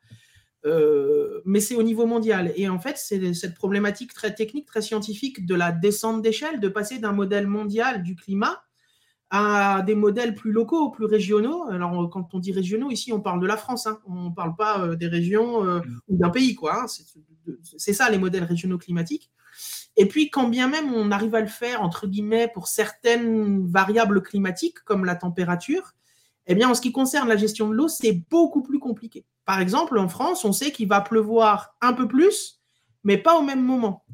Euh, 0.66 1.40
mais 1.44 1.60
c'est 1.60 1.74
au 1.74 1.82
niveau 1.82 2.06
mondial. 2.06 2.52
Et 2.56 2.68
en 2.68 2.78
fait, 2.78 2.96
c'est 2.98 3.32
cette 3.34 3.54
problématique 3.54 4.12
très 4.12 4.34
technique, 4.34 4.66
très 4.66 4.82
scientifique 4.82 5.46
de 5.46 5.54
la 5.54 5.72
descente 5.72 6.22
d'échelle, 6.22 6.60
de 6.60 6.68
passer 6.68 6.98
d'un 6.98 7.12
modèle 7.12 7.46
mondial 7.46 8.02
du 8.02 8.14
climat 8.14 8.62
à 9.30 9.82
des 9.82 9.94
modèles 9.94 10.34
plus 10.34 10.50
locaux, 10.50 10.90
plus 10.90 11.06
régionaux. 11.06 11.68
Alors, 11.70 12.10
quand 12.10 12.34
on 12.34 12.40
dit 12.40 12.52
régionaux, 12.52 12.90
ici, 12.90 13.12
on 13.12 13.20
parle 13.20 13.40
de 13.40 13.46
la 13.46 13.56
France. 13.56 13.86
Hein. 13.86 14.00
On 14.06 14.30
ne 14.30 14.34
parle 14.34 14.56
pas 14.56 14.80
euh, 14.80 14.96
des 14.96 15.06
régions 15.06 15.64
euh, 15.64 15.78
mm. 15.78 16.00
ou 16.08 16.16
d'un 16.18 16.30
pays. 16.30 16.54
quoi. 16.56 16.82
Hein. 16.82 16.86
C'est 17.76 17.92
ça, 17.92 18.10
les 18.10 18.18
modèles 18.18 18.44
régionaux 18.44 18.78
climatiques. 18.78 19.30
Et 19.96 20.06
puis, 20.06 20.30
quand 20.30 20.48
bien 20.48 20.68
même 20.68 20.92
on 20.92 21.10
arrive 21.10 21.34
à 21.34 21.40
le 21.40 21.46
faire, 21.46 21.82
entre 21.82 22.06
guillemets, 22.06 22.50
pour 22.52 22.68
certaines 22.68 23.66
variables 23.66 24.22
climatiques, 24.22 24.80
comme 24.84 25.04
la 25.04 25.14
température, 25.14 25.94
eh 26.46 26.54
bien, 26.54 26.68
en 26.68 26.74
ce 26.74 26.80
qui 26.80 26.92
concerne 26.92 27.28
la 27.28 27.36
gestion 27.36 27.68
de 27.68 27.74
l'eau, 27.74 27.88
c'est 27.88 28.24
beaucoup 28.30 28.62
plus 28.62 28.78
compliqué. 28.78 29.24
Par 29.44 29.60
exemple, 29.60 29.98
en 29.98 30.08
France, 30.08 30.44
on 30.44 30.52
sait 30.52 30.72
qu'il 30.72 30.88
va 30.88 31.00
pleuvoir 31.00 31.76
un 31.80 31.92
peu 31.92 32.08
plus, 32.08 32.60
mais 33.04 33.18
pas 33.18 33.38
au 33.38 33.42
même 33.42 33.62
moment 33.62 34.04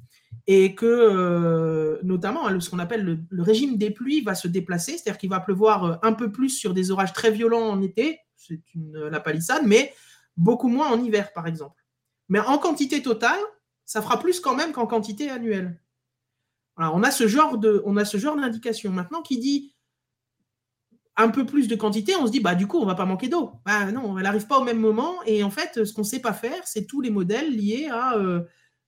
et 0.47 0.75
que 0.75 0.87
euh, 0.87 1.99
notamment 2.03 2.47
hein, 2.47 2.61
ce 2.61 2.71
qu'on 2.71 2.79
appelle 2.79 3.27
le, 3.29 3.43
régime 3.43 3.77
des 3.77 3.91
pluies 3.91 4.21
va 4.21 4.35
se 4.35 4.47
déplacer, 4.47 4.93
c'est-à-dire 4.93 5.19
qu'il 5.19 5.31
va 5.31 5.41
pleuvoir 5.41 5.85
euh, 5.85 5.95
un 6.03 6.13
peu 6.13 6.31
plus 6.31 6.51
sur 6.51 6.73
des 6.73 6.91
orages 6.91 7.13
très 7.13 7.31
violents 7.31 7.69
en 7.69 7.83
été, 7.83 8.21
c'est 8.37 8.61
la 8.75 9.19
palissade, 9.19 9.63
mais 9.67 9.93
beaucoup 10.37 10.69
moins 10.69 10.89
en 10.89 11.03
hiver 11.03 11.33
par 11.33 11.47
exemple. 11.47 11.85
Mais 12.29 12.39
en 12.39 12.59
quantité 12.59 13.03
totale, 13.03 13.41
ça 13.85 14.03
fera 14.03 14.21
plus 14.21 14.41
quand 14.41 14.55
même 14.55 14.73
qu'en 14.73 14.87
quantité 14.87 15.31
annuelle. 15.31 15.81
Alors 16.77 16.95
on 16.95 17.03
a 17.03 17.11
ce 17.11 17.27
genre 17.27 17.57
d'indication. 17.59 18.93
Maintenant 18.93 19.23
qui 19.23 19.39
dit 19.39 19.75
un 21.17 21.29
peu 21.31 21.47
plus 21.47 21.67
de 21.69 21.77
quantité, 21.77 22.15
on 22.17 22.27
se 22.27 22.33
dit 22.33 22.41
bah 22.41 22.55
du 22.55 22.67
coup 22.67 22.79
on 22.79 22.85
va 22.85 22.95
pas 22.95 23.07
manquer 23.07 23.29
d'eau. 23.29 23.53
Bah 23.65 23.91
non, 23.91 24.19
elle 24.19 24.25
n'arrive 24.25 24.47
pas 24.47 24.59
au 24.59 24.65
même 24.65 24.79
moment 24.79 25.23
et 25.25 25.43
en 25.43 25.51
fait 25.51 25.85
ce 25.85 25.93
qu'on 25.93 26.03
ne 26.03 26.07
sait 26.07 26.21
pas 26.21 26.33
faire, 26.33 26.61
c'est 26.65 26.87
tous 26.87 27.01
les 27.01 27.11
modèles 27.11 27.55
liés 27.57 27.89
à 27.91 28.17
euh, 28.17 28.43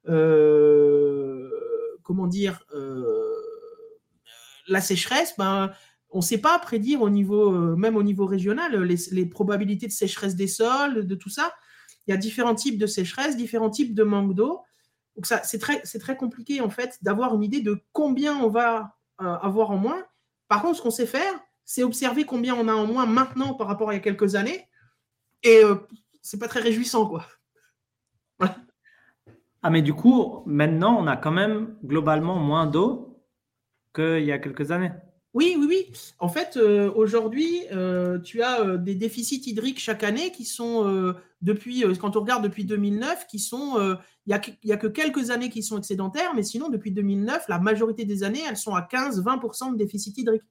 euh, 0.09 1.51
comment 2.03 2.27
dire, 2.27 2.63
euh, 2.75 3.35
la 4.67 4.81
sécheresse, 4.81 5.35
ben, 5.39 5.73
on 6.11 6.19
ne 6.19 6.23
sait 6.23 6.39
pas 6.39 6.59
prédire 6.59 7.03
au 7.03 7.11
niveau, 7.11 7.51
même 7.77 7.97
au 7.97 8.03
niveau 8.03 8.27
régional, 8.27 8.83
les, 8.83 9.27
probabilités 9.27 9.87
de 9.87 9.93
sécheresse 9.93 10.35
des 10.35 10.47
sols, 10.47 11.07
de 11.07 11.15
tout 11.15 11.29
ça. 11.29 11.53
Il 12.07 12.11
y 12.11 12.15
a 12.15 12.17
différents 12.17 12.55
types 12.55 12.79
de 12.79 12.87
sécheresse, 12.87 13.37
différents 13.37 13.71
types 13.71 13.95
de 13.95 14.03
manque 14.05 14.35
d'eau. 14.35 14.63
Donc 15.17 15.27
ça, 15.27 15.43
c'est 15.43 15.59
très, 15.59 15.81
c'est 15.85 15.99
très 15.99 16.17
compliqué 16.17 16.63
en 16.63 16.71
fait 16.71 16.99
d'avoir 17.03 17.35
une 17.35 17.43
idée 17.43 17.61
de 17.61 17.83
combien 17.93 18.39
on 18.39 18.49
va 18.49 18.97
avoir 19.19 19.71
en 19.71 19.77
moins. 19.77 20.03
Par 20.49 20.63
contre, 20.63 20.79
ce 20.79 20.83
qu'on 20.83 20.91
sait 20.91 21.07
faire, 21.07 21.35
c'est 21.69 21.83
observer 21.83 22.25
combien 22.25 22.55
on 22.55 22.67
a 22.67 22.73
en 22.73 22.87
moins 22.87 23.05
maintenant 23.05 23.53
par 23.53 23.67
rapport 23.67 23.91
à 23.91 23.93
il 23.93 23.97
y 23.97 24.01
a 24.01 24.03
quelques 24.03 24.37
années. 24.37 24.67
Et 25.43 25.61
c'est 26.23 26.39
pas 26.39 26.49
très 26.49 26.61
réjouissant, 26.61 27.07
quoi. 27.07 27.27
Voilà. 28.39 28.57
Ah, 29.63 29.69
mais 29.69 29.83
du 29.83 29.93
coup, 29.93 30.43
maintenant, 30.47 30.97
on 30.99 31.07
a 31.07 31.17
quand 31.19 31.31
même 31.31 31.77
globalement 31.85 32.37
moins 32.37 32.67
d'eau 32.67 33.23
qu'il 33.95 34.25
y 34.25 34.33
a 34.33 34.39
quelques 34.39 34.71
années. 34.71 34.93
Oui, 35.35 35.57
oui, 35.59 35.67
oui. 35.69 35.93
En 36.19 36.29
fait, 36.29 36.57
euh, 36.57 36.91
aujourd'hui, 36.95 37.61
euh, 37.71 38.19
tu 38.19 38.43
as 38.43 38.63
euh, 38.63 38.79
des 38.79 38.95
déficits 38.95 39.43
hydriques 39.47 39.79
chaque 39.79 40.03
année 40.03 40.33
qui 40.33 40.47
sont, 40.47 41.15
depuis, 41.43 41.85
quand 42.01 42.17
on 42.17 42.21
regarde 42.21 42.43
depuis 42.43 42.65
2009, 42.65 43.27
qui 43.27 43.39
sont, 43.39 43.97
il 44.27 44.41
n'y 44.65 44.73
a, 44.73 44.77
que 44.79 44.87
quelques 44.87 45.31
années 45.31 45.51
qui 45.51 45.63
sont 45.63 45.77
excédentaires, 45.77 46.35
mais 46.35 46.43
sinon, 46.43 46.71
depuis 46.71 46.93
2009, 46.93 47.45
la 47.49 47.59
majorité 47.59 48.07
des 48.07 48.25
années, 48.25 48.43
elles 48.49 48.57
sont 48.57 48.75
à 48.75 48.81
15-20% 48.81 49.73
de 49.73 49.77
déficit 49.77 50.17
hydrique, 50.17 50.43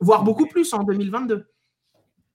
voire 0.00 0.24
beaucoup 0.24 0.46
plus 0.46 0.72
en 0.74 0.82
2022. 0.82 1.46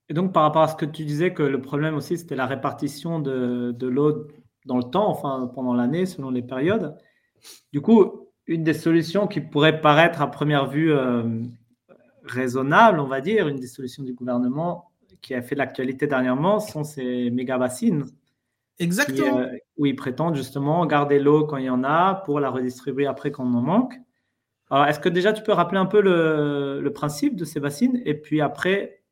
Et 0.09 0.14
donc, 0.14 0.34
par 0.34 0.43
rapport 0.43 0.64
à 0.64 0.68
ce 0.68 0.76
que 0.76 0.86
tu 0.86 1.05
disais, 1.05 1.34
que 1.34 1.43
le 1.43 1.62
problème 1.62 1.95
aussi, 1.95 2.18
c'était 2.18 2.36
la 2.36 2.45
répartition 2.45 3.20
de, 3.20 3.72
de 3.72 3.88
l'eau 3.88 4.28
dans 4.66 4.78
le 4.78 4.84
temps, 4.84 5.09
enfin 5.09 5.49
pendant 5.53 5.74
l'année, 5.74 6.05
selon 6.05 6.30
les 6.30 6.41
périodes. 6.41 6.97
Du 7.72 7.82
coup, 7.82 8.28
une 8.47 8.64
des 8.64 8.74
solutions 8.74 9.28
qui 9.28 9.41
pourrait 9.41 9.82
paraître 9.82 10.22
à 10.22 10.30
première 10.30 10.68
vue 10.68 10.91
euh, 10.91 11.24
raisonnable, 12.24 12.99
on 12.99 13.07
va 13.07 13.22
dire, 13.22 13.47
une 13.47 13.59
des 13.59 13.68
solutions 13.68 14.03
du 14.03 14.14
gouvernement 14.14 14.91
qui 15.22 15.34
a 15.36 15.41
fait 15.41 15.55
l'actualité 15.55 16.07
dernièrement, 16.07 16.59
sont 16.59 16.84
ces 16.84 17.30
méga 17.30 17.57
bassines. 17.57 18.05
Exactement. 18.80 19.45
où 19.78 19.86
ils 19.86 19.95
prétendent 19.95 20.36
justement 20.36 20.84
garder 20.88 21.20
l'eau 21.20 21.45
quand 21.45 21.57
il 21.57 21.66
y 21.66 21.70
en 21.70 21.84
a 21.84 22.16
pour 22.26 22.39
la 22.39 22.49
redistribuer 22.49 23.05
après 23.05 23.32
quand 23.32 23.45
on 23.45 23.53
en 23.53 23.62
manque. 23.62 23.93
Alors, 24.72 24.86
est-ce 24.86 24.99
que 24.99 25.09
déjà 25.09 25.34
tu 25.34 25.43
peux 25.43 25.51
rappeler 25.51 25.78
un 25.78 25.86
peu 25.86 26.01
le, 26.01 26.89
principe 26.93 27.36
de 27.36 27.43
ces 27.43 27.59
bassines 27.59 28.01
et 28.05 28.13
puis 28.13 28.39
après, 28.39 29.03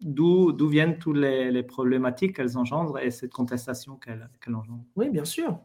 d'où 0.00 0.54
viennent 0.68 0.98
toutes 0.98 1.16
les, 1.16 1.62
problématiques 1.64 2.36
qu'elles 2.36 2.56
engendrent 2.56 3.00
et 3.00 3.10
cette 3.10 3.32
contestation 3.32 3.96
qu'elles 3.96 4.54
engendrent? 4.54 4.84
Oui, 4.94 5.10
bien 5.10 5.24
sûr. 5.24 5.58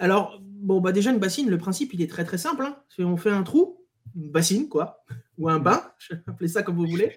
Alors, 0.00 0.40
bon, 0.42 0.80
bah 0.80 0.90
déjà, 0.90 1.12
une 1.12 1.20
bassine, 1.20 1.48
le 1.48 1.56
principe, 1.56 1.94
il 1.94 2.02
est 2.02 2.10
très 2.10 2.24
très 2.24 2.36
simple. 2.36 2.64
Hein. 2.64 2.76
On 2.98 3.16
fait 3.16 3.30
un 3.30 3.44
trou, 3.44 3.86
une 4.16 4.30
bassine, 4.32 4.68
quoi, 4.68 5.04
ou 5.38 5.48
un 5.48 5.60
bain, 5.60 5.80
je 5.98 6.14
vais 6.14 6.22
appeler 6.26 6.48
ça 6.48 6.64
comme 6.64 6.74
vous 6.74 6.86
voulez, 6.86 7.16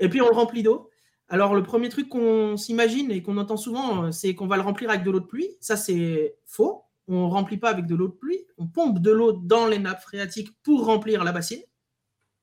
et 0.00 0.08
puis 0.08 0.20
on 0.20 0.28
le 0.28 0.34
remplit 0.34 0.64
d'eau. 0.64 0.90
Alors, 1.28 1.54
le 1.54 1.62
premier 1.62 1.88
truc 1.88 2.08
qu'on 2.08 2.56
s'imagine 2.56 3.10
et 3.12 3.22
qu'on 3.22 3.38
entend 3.38 3.56
souvent, 3.56 4.04
euh, 4.04 4.10
c'est 4.10 4.34
qu'on 4.34 4.48
va 4.48 4.56
le 4.56 4.62
remplir 4.62 4.90
avec 4.90 5.04
de 5.04 5.10
l'eau 5.10 5.20
de 5.20 5.26
pluie. 5.26 5.48
Ça, 5.60 5.76
c'est 5.76 6.36
faux. 6.44 6.83
On 7.08 7.26
ne 7.26 7.30
remplit 7.30 7.58
pas 7.58 7.70
avec 7.70 7.86
de 7.86 7.94
l'eau 7.94 8.08
de 8.08 8.14
pluie. 8.14 8.46
On 8.58 8.66
pompe 8.66 9.00
de 9.00 9.10
l'eau 9.10 9.32
dans 9.32 9.66
les 9.66 9.78
nappes 9.78 10.02
phréatiques 10.02 10.50
pour 10.62 10.86
remplir 10.86 11.24
la 11.24 11.32
bassine. 11.32 11.62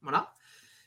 Voilà. 0.02 0.34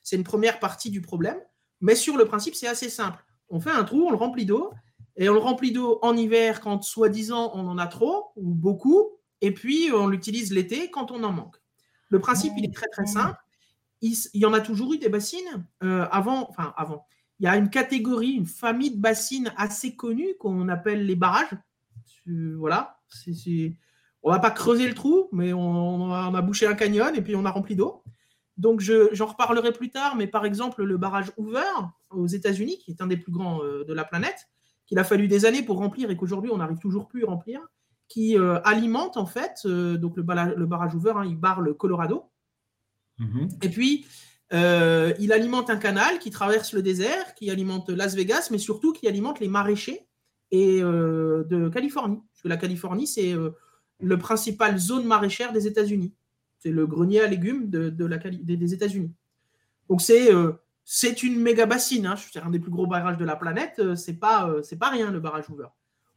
C'est 0.02 0.16
une 0.16 0.24
première 0.24 0.60
partie 0.60 0.90
du 0.90 1.00
problème. 1.00 1.38
Mais 1.80 1.94
sur 1.94 2.16
le 2.16 2.24
principe, 2.24 2.54
c'est 2.54 2.68
assez 2.68 2.88
simple. 2.88 3.24
On 3.48 3.60
fait 3.60 3.70
un 3.70 3.84
trou, 3.84 4.06
on 4.06 4.10
le 4.10 4.16
remplit 4.16 4.46
d'eau. 4.46 4.72
Et 5.16 5.28
on 5.28 5.34
le 5.34 5.40
remplit 5.40 5.72
d'eau 5.72 5.98
en 6.02 6.16
hiver 6.16 6.60
quand, 6.60 6.82
soi-disant, 6.82 7.52
on 7.54 7.66
en 7.66 7.78
a 7.78 7.86
trop 7.86 8.32
ou 8.36 8.54
beaucoup. 8.54 9.10
Et 9.40 9.52
puis, 9.52 9.90
on 9.92 10.08
l'utilise 10.08 10.52
l'été 10.52 10.90
quand 10.90 11.10
on 11.10 11.22
en 11.22 11.32
manque. 11.32 11.56
Le 12.08 12.18
principe, 12.18 12.52
il 12.56 12.64
est 12.64 12.74
très, 12.74 12.88
très 12.88 13.06
simple. 13.06 13.38
Il, 14.00 14.16
y 14.34 14.44
en 14.44 14.52
a 14.52 14.60
toujours 14.60 14.92
eu 14.92 14.98
des 14.98 15.08
bassines 15.08 15.66
euh, 15.82 16.06
avant. 16.10 16.48
Enfin, 16.50 16.74
avant 16.76 17.06
il 17.40 17.44
y 17.44 17.48
a 17.48 17.56
une 17.56 17.70
catégorie, 17.70 18.32
une 18.32 18.46
famille 18.46 18.92
de 18.92 19.00
bassines 19.00 19.52
assez 19.56 19.96
connue 19.96 20.34
qu'on 20.38 20.68
appelle 20.68 21.04
les 21.06 21.16
barrages. 21.16 21.56
Voilà. 22.26 22.98
On 24.24 24.30
ne 24.30 24.34
va 24.34 24.40
pas 24.40 24.50
creuser 24.50 24.88
le 24.88 24.94
trou, 24.94 25.28
mais 25.32 25.52
on, 25.52 26.10
a, 26.10 26.42
bouché 26.42 26.66
un 26.66 26.74
canyon 26.74 27.14
et 27.14 27.20
puis 27.20 27.36
on 27.36 27.44
a 27.44 27.50
rempli 27.50 27.76
d'eau. 27.76 28.02
Donc, 28.56 28.80
j'en 28.80 29.26
reparlerai 29.26 29.72
plus 29.72 29.90
tard, 29.90 30.16
mais 30.16 30.26
par 30.26 30.46
exemple, 30.46 30.82
le 30.82 30.96
barrage 30.96 31.32
Hoover 31.36 31.60
aux 32.10 32.26
États-Unis, 32.26 32.78
qui 32.78 32.92
est 32.92 33.02
un 33.02 33.06
des 33.06 33.16
plus 33.16 33.32
grands 33.32 33.62
euh, 33.62 33.84
de 33.84 33.92
la 33.92 34.04
planète, 34.04 34.48
qu'il 34.86 34.98
a 34.98 35.04
fallu 35.04 35.28
des 35.28 35.44
années 35.44 35.62
pour 35.62 35.78
remplir 35.78 36.10
et 36.10 36.16
qu'aujourd'hui 36.16 36.50
on 36.52 36.58
n'arrive 36.58 36.78
toujours 36.78 37.08
plus 37.08 37.24
à 37.24 37.26
remplir, 37.26 37.60
qui 38.08 38.38
euh, 38.38 38.60
alimente 38.64 39.16
en 39.16 39.26
fait, 39.26 39.60
euh, 39.64 39.96
donc 39.96 40.16
le, 40.16 40.22
barrage 40.22 40.94
Hoover, 40.94 41.14
hein, 41.16 41.24
il 41.26 41.36
barre 41.36 41.60
le 41.60 41.74
Colorado. 41.74 42.30
Mm-hmm. 43.18 43.64
Et 43.64 43.68
puis, 43.68 44.06
il 44.52 45.32
alimente 45.32 45.68
un 45.68 45.76
canal 45.76 46.18
qui 46.18 46.30
traverse 46.30 46.72
le 46.72 46.82
désert, 46.82 47.34
qui 47.34 47.50
alimente 47.50 47.90
Las 47.90 48.14
Vegas, 48.14 48.48
mais 48.52 48.58
surtout 48.58 48.92
qui 48.92 49.08
alimente 49.08 49.40
les 49.40 49.48
maraîchers 49.48 50.06
et, 50.54 50.82
euh, 50.82 51.44
de 51.44 51.68
Californie. 51.68 52.20
Parce 52.32 52.42
que 52.42 52.48
la 52.48 52.56
Californie, 52.56 53.06
c'est 53.06 53.32
euh, 53.32 53.50
le 54.00 54.18
principal 54.18 54.78
zone 54.78 55.06
maraîchère 55.06 55.52
des 55.52 55.66
États-Unis. 55.66 56.14
C'est 56.58 56.70
le 56.70 56.86
grenier 56.86 57.20
à 57.20 57.26
légumes 57.26 57.68
de, 57.68 58.04
la, 58.06 58.18
des, 58.18 58.74
États-Unis. 58.74 59.12
Donc 59.88 60.00
c'est 60.00 60.30
c'est 60.86 61.22
une 61.22 61.38
méga 61.38 61.66
bassine. 61.66 62.06
Hein. 62.06 62.14
C'est 62.16 62.40
un 62.40 62.48
des 62.48 62.58
plus 62.58 62.70
gros 62.70 62.86
barrages 62.86 63.18
de 63.18 63.24
la 63.24 63.36
planète. 63.36 63.94
C'est 63.96 64.14
pas 64.14 64.50
c'est 64.62 64.78
pas 64.78 64.88
rien 64.88 65.10
le 65.10 65.20
barrage 65.20 65.50
Hoover. 65.50 65.66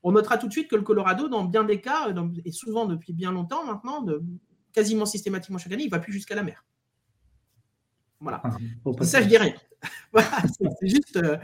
On 0.03 0.13
notera 0.13 0.37
tout 0.37 0.47
de 0.47 0.53
suite 0.53 0.69
que 0.69 0.77
le 0.77 0.83
Colorado, 0.83 1.27
dans 1.27 1.43
bien 1.43 1.65
des 1.65 1.81
cas, 1.81 2.13
et 2.45 2.51
souvent 2.53 2.85
depuis 2.85 3.11
bien 3.11 3.33
longtemps 3.33 3.65
maintenant, 3.65 4.01
de, 4.01 4.23
quasiment 4.71 5.05
systématiquement 5.05 5.57
chaque 5.57 5.73
année, 5.73 5.83
il 5.83 5.89
va 5.89 5.99
plus 5.99 6.13
jusqu'à 6.13 6.35
la 6.35 6.43
mer. 6.43 6.63
Voilà. 8.19 8.41
Ah, 8.99 9.03
ça, 9.03 9.21
je 9.21 9.27
dis 9.27 9.37
rien. 9.37 9.53
c'est 10.79 10.87
juste. 10.87 11.17
Euh, 11.17 11.37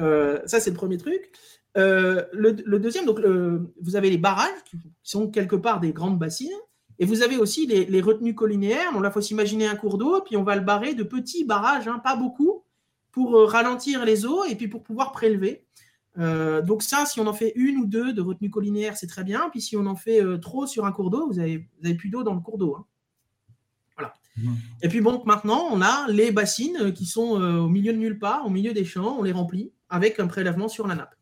euh, 0.00 0.40
ça, 0.46 0.58
c'est 0.58 0.70
le 0.70 0.76
premier 0.76 0.96
truc. 0.96 1.32
Euh, 1.76 2.24
le, 2.32 2.78
deuxième, 2.78 3.06
donc, 3.06 3.20
vous 3.80 3.96
avez 3.96 4.10
les 4.10 4.18
barrages 4.18 4.62
qui 4.66 4.76
sont 5.02 5.30
quelque 5.30 5.56
part 5.56 5.80
des 5.80 5.92
grandes 5.92 6.18
bassines. 6.18 6.50
Et 6.98 7.04
vous 7.04 7.22
avez 7.22 7.36
aussi 7.36 7.66
les, 7.66 8.00
retenues 8.00 8.34
collinaires. 8.34 8.90
On 8.94 9.00
là, 9.00 9.08
il 9.08 9.12
faut 9.12 9.20
s'imaginer 9.20 9.66
un 9.66 9.76
cours 9.76 9.98
d'eau, 9.98 10.20
puis 10.22 10.36
on 10.36 10.44
va 10.44 10.54
le 10.56 10.62
barrer 10.62 10.94
de 10.94 11.02
petits 11.02 11.44
barrages, 11.44 11.88
hein, 11.88 11.98
pas 11.98 12.16
beaucoup, 12.16 12.64
pour 13.10 13.34
ralentir 13.50 14.04
les 14.04 14.24
eaux 14.24 14.44
et 14.44 14.54
puis 14.54 14.68
pour 14.68 14.82
pouvoir 14.82 15.12
prélever. 15.12 15.66
donc 16.16 16.82
ça, 16.82 17.04
si 17.06 17.18
on 17.18 17.26
en 17.26 17.32
fait 17.32 17.52
une 17.56 17.78
ou 17.78 17.86
deux 17.86 18.12
de 18.12 18.20
retenues 18.20 18.50
collinaires, 18.50 18.96
c'est 18.96 19.06
très 19.08 19.24
bien. 19.24 19.48
Puis 19.50 19.60
si 19.60 19.76
on 19.76 19.86
en 19.86 19.96
fait 19.96 20.22
trop 20.40 20.66
sur 20.66 20.84
un 20.84 20.92
cours 20.92 21.10
d'eau, 21.10 21.26
vous 21.26 21.38
avez, 21.38 21.68
vous 21.82 21.94
plus 21.96 22.10
d'eau 22.10 22.22
dans 22.22 22.34
le 22.34 22.40
cours 22.40 22.58
d'eau. 22.58 22.76
Hein. 22.76 22.86
Et 24.82 24.88
puis 24.88 25.00
bon, 25.00 25.22
maintenant, 25.26 25.68
on 25.70 25.82
a 25.82 26.06
les 26.08 26.32
bassines 26.32 26.78
euh, 26.80 26.90
qui 26.90 27.06
sont 27.06 27.40
euh, 27.40 27.58
au 27.58 27.68
milieu 27.68 27.92
de 27.92 27.98
nulle 27.98 28.18
part, 28.18 28.46
au 28.46 28.50
milieu 28.50 28.72
des 28.72 28.84
champs, 28.84 29.16
on 29.18 29.22
les 29.22 29.32
remplit 29.32 29.72
avec 29.88 30.18
un 30.20 30.26
prélèvement 30.26 30.68
sur 30.68 30.86
la 30.86 30.94
nappe. 30.94 31.14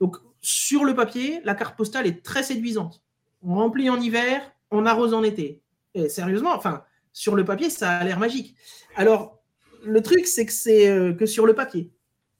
Donc, 0.00 0.16
sur 0.40 0.84
le 0.84 0.94
papier, 0.94 1.40
la 1.44 1.54
carte 1.54 1.76
postale 1.76 2.06
est 2.06 2.24
très 2.24 2.42
séduisante. 2.42 3.02
On 3.42 3.54
remplit 3.54 3.90
en 3.90 4.00
hiver, 4.00 4.42
on 4.70 4.86
arrose 4.86 5.14
en 5.14 5.22
été. 5.22 5.62
Et 5.94 6.08
sérieusement, 6.08 6.54
enfin, 6.54 6.84
sur 7.12 7.34
le 7.34 7.44
papier, 7.44 7.70
ça 7.70 7.90
a 7.90 8.04
l'air 8.04 8.18
magique. 8.18 8.56
Alors, 8.96 9.40
le 9.84 10.02
truc, 10.02 10.26
c'est 10.26 10.46
que 10.46 10.52
c'est 10.52 10.88
euh, 10.88 11.12
que 11.12 11.26
sur 11.26 11.46
le 11.46 11.54
papier. 11.54 11.90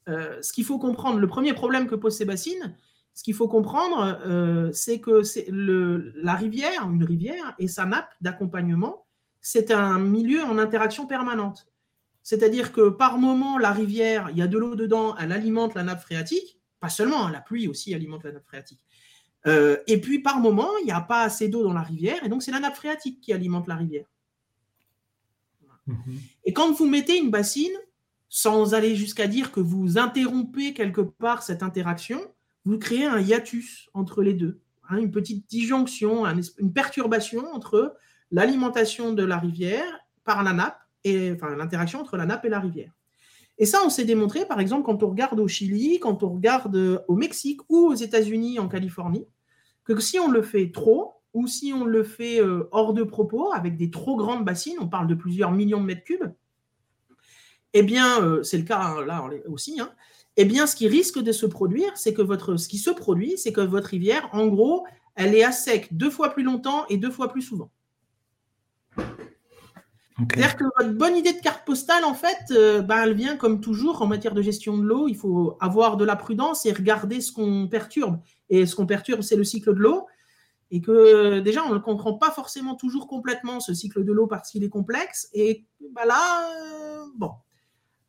ce 0.07 0.53
qu'il 0.53 0.65
faut 0.65 0.79
comprendre, 0.79 1.19
le 1.19 1.27
premier 1.27 1.53
problème 1.53 1.87
que 1.87 1.95
posent 1.95 2.17
ces 2.17 2.25
bassines, 2.25 2.75
ce 3.19 3.25
qu'il 3.25 3.35
faut 3.35 3.49
comprendre, 3.49 4.17
euh, 4.27 4.71
c'est 4.73 5.01
que 5.01 5.23
la 6.23 6.37
rivière, 6.37 6.89
une 6.89 7.03
rivière 7.03 7.57
et 7.59 7.67
sa 7.67 7.85
nappe 7.85 8.15
d'accompagnement, 8.21 9.07
c'est 9.41 9.73
un 9.73 9.99
milieu 9.99 10.45
en 10.45 10.57
interaction 10.57 11.05
permanente. 11.05 11.67
C'est-à-dire 12.23 12.71
que 12.71 12.91
par 12.91 13.19
moment, 13.19 13.59
la 13.59 13.73
rivière, 13.73 14.29
il 14.31 14.39
y 14.39 14.43
a 14.43 14.47
de 14.47 14.57
l'eau 14.57 14.77
dedans, 14.77 15.17
elle 15.17 15.33
alimente 15.33 15.75
la 15.75 15.83
nappe 15.83 16.03
phréatique, 16.03 16.58
pas 16.81 16.89
seulement, 16.89 17.26
hein, 17.26 17.31
la 17.31 17.41
pluie 17.41 17.68
aussi 17.68 17.95
alimente 17.95 18.24
la 18.24 18.33
nappe 18.33 18.47
phréatique. 18.47 18.81
Euh, 19.47 19.76
et 19.87 20.01
puis 20.01 20.20
par 20.20 20.41
moment, 20.41 20.70
il 20.83 20.87
n'y 20.87 20.93
a 20.93 21.01
pas 21.01 21.22
assez 21.22 21.49
d'eau 21.49 21.62
dans 21.62 21.72
la 21.72 21.83
rivière, 21.83 22.24
et 22.24 22.29
donc 22.29 22.43
c'est 22.43 22.51
la 22.51 22.61
nappe 22.61 22.76
phréatique 22.76 23.20
qui 23.20 23.33
alimente 23.33 23.68
la 23.68 23.76
rivière. 23.76 24.07
Mhm. 25.87 26.20
Et 26.45 26.53
quand 26.53 26.72
vous 26.72 26.87
mettez 26.87 27.18
une 27.18 27.31
bassine, 27.31 27.76
sans 28.29 28.74
aller 28.74 28.95
jusqu'à 28.95 29.26
dire 29.26 29.53
que 29.53 29.61
vous 29.61 29.99
interrompez 29.99 30.74
quelque 30.74 31.01
part 31.01 31.43
cette 31.43 31.62
interaction, 31.62 32.20
vous 32.64 32.79
créez 32.79 33.07
un 33.07 33.20
hiatus 33.20 33.89
entre 33.95 34.22
les 34.22 34.35
deux, 34.35 34.61
hein, 34.89 34.99
une 34.99 35.11
petite 35.11 35.49
disjonction, 35.49 36.26
une 36.26 36.72
perturbation 36.72 37.47
entre 37.55 37.97
l'alimentation 38.31 39.14
de 39.14 39.22
la 39.22 39.39
rivière 39.39 40.01
par 40.24 40.43
la 40.43 40.53
nappe 40.53 40.79
et 41.05 41.33
enfin 41.33 41.57
l'interaction 41.57 42.01
entre 42.01 42.18
la 42.18 42.26
nappe 42.26 42.45
et 42.45 42.51
la 42.51 42.61
rivière. 42.61 42.93
Et 43.59 43.67
ça, 43.67 43.81
on 43.85 43.91
s'est 43.91 44.05
démontré, 44.05 44.47
par 44.47 44.61
exemple, 44.61 44.85
quand 44.85 45.03
on 45.03 45.11
regarde 45.11 45.41
au 45.41 45.49
Chili, 45.49 45.99
quand 45.99 46.23
on 46.23 46.31
regarde 46.31 47.05
au 47.09 47.17
Mexique 47.17 47.61
ou 47.69 47.89
aux 47.89 47.95
États-Unis, 47.95 48.59
en 48.59 48.69
Californie, 48.69 49.27
que 49.85 49.99
si 50.01 50.19
on 50.19 50.31
le 50.31 50.43
fait 50.43 50.71
trop, 50.71 51.15
ou 51.35 51.47
si 51.47 51.73
on 51.73 51.85
le 51.85 52.05
fait 52.05 52.41
euh, 52.41 52.69
hors 52.73 52.95
de 52.95 53.03
propos, 53.03 53.53
avec 53.53 53.77
des 53.77 53.91
trop 53.91 54.17
grandes 54.17 54.45
bassines, 54.45 54.79
on 54.81 54.89
parle 54.89 55.09
de 55.09 55.15
plusieurs 55.15 55.51
millions 55.51 55.81
de 55.81 55.87
mètres 55.87 56.05
cubes, 56.05 56.33
eh 57.75 57.83
bien, 57.83 58.23
euh, 58.23 58.43
c'est 58.43 58.59
le 58.59 58.65
cas 58.65 58.81
hein, 58.81 59.05
là 59.05 59.29
aussi, 59.47 59.81
hein, 59.81 59.91
eh 60.37 60.45
bien, 60.45 60.67
ce 60.67 60.77
qui 60.77 60.89
risque 60.89 61.19
de 61.19 61.33
se 61.33 61.47
produire, 61.47 61.97
c'est 61.97 62.15
que 62.15 62.23
votre, 62.23 62.57
ce 62.57 62.69
qui 62.69 62.79
se 62.79 62.91
produit, 62.91 63.37
c'est 63.37 63.53
que 63.53 63.61
votre 63.61 63.89
rivière, 63.89 64.29
en 64.33 64.47
gros, 64.47 64.87
elle 65.17 65.35
est 65.35 65.43
à 65.43 65.53
sec 65.53 65.89
deux 65.91 66.11
fois 66.11 66.31
plus 66.31 66.45
longtemps 66.45 66.87
et 66.89 66.97
deux 66.97 67.11
fois 67.11 67.29
plus 67.29 67.43
souvent. 67.43 67.71
C'est-à-dire 70.19 70.57
que 70.57 70.64
votre 70.64 70.95
bonne 70.95 71.16
idée 71.16 71.33
de 71.33 71.41
carte 71.41 71.64
postale, 71.64 72.05
en 72.05 72.14
fait, 72.14 72.39
euh, 72.51 72.83
ben, 72.83 73.03
elle 73.03 73.14
vient 73.14 73.37
comme 73.37 73.61
toujours 73.61 74.03
en 74.03 74.07
matière 74.07 74.35
de 74.35 74.43
gestion 74.43 74.77
de 74.77 74.83
l'eau. 74.83 75.07
Il 75.07 75.16
faut 75.16 75.57
avoir 75.61 75.97
de 75.97 76.05
la 76.05 76.16
prudence 76.16 76.66
et 76.66 76.73
regarder 76.73 77.21
ce 77.21 77.31
qu'on 77.31 77.69
perturbe. 77.69 78.21
Et 78.51 78.66
ce 78.66 78.75
qu'on 78.75 78.87
perturbe, 78.87 79.23
c'est 79.23 79.37
le 79.37 79.45
cycle 79.45 79.75
de 79.75 79.79
l'eau. 79.79 80.07
Et 80.71 80.81
que 80.81 81.39
déjà, 81.39 81.64
on 81.64 81.73
ne 81.73 81.79
comprend 81.79 82.14
pas 82.14 82.31
forcément 82.31 82.75
toujours 82.75 83.07
complètement 83.07 83.61
ce 83.61 83.75
cycle 83.75 84.05
de 84.05 84.12
l'eau 84.12 84.27
parce 84.27 84.51
qu'il 84.51 84.64
est 84.64 84.69
complexe. 84.69 85.29
Et 85.33 85.64
ben 85.95 86.05
là, 86.05 86.51
euh, 86.51 87.05
bon, 87.16 87.31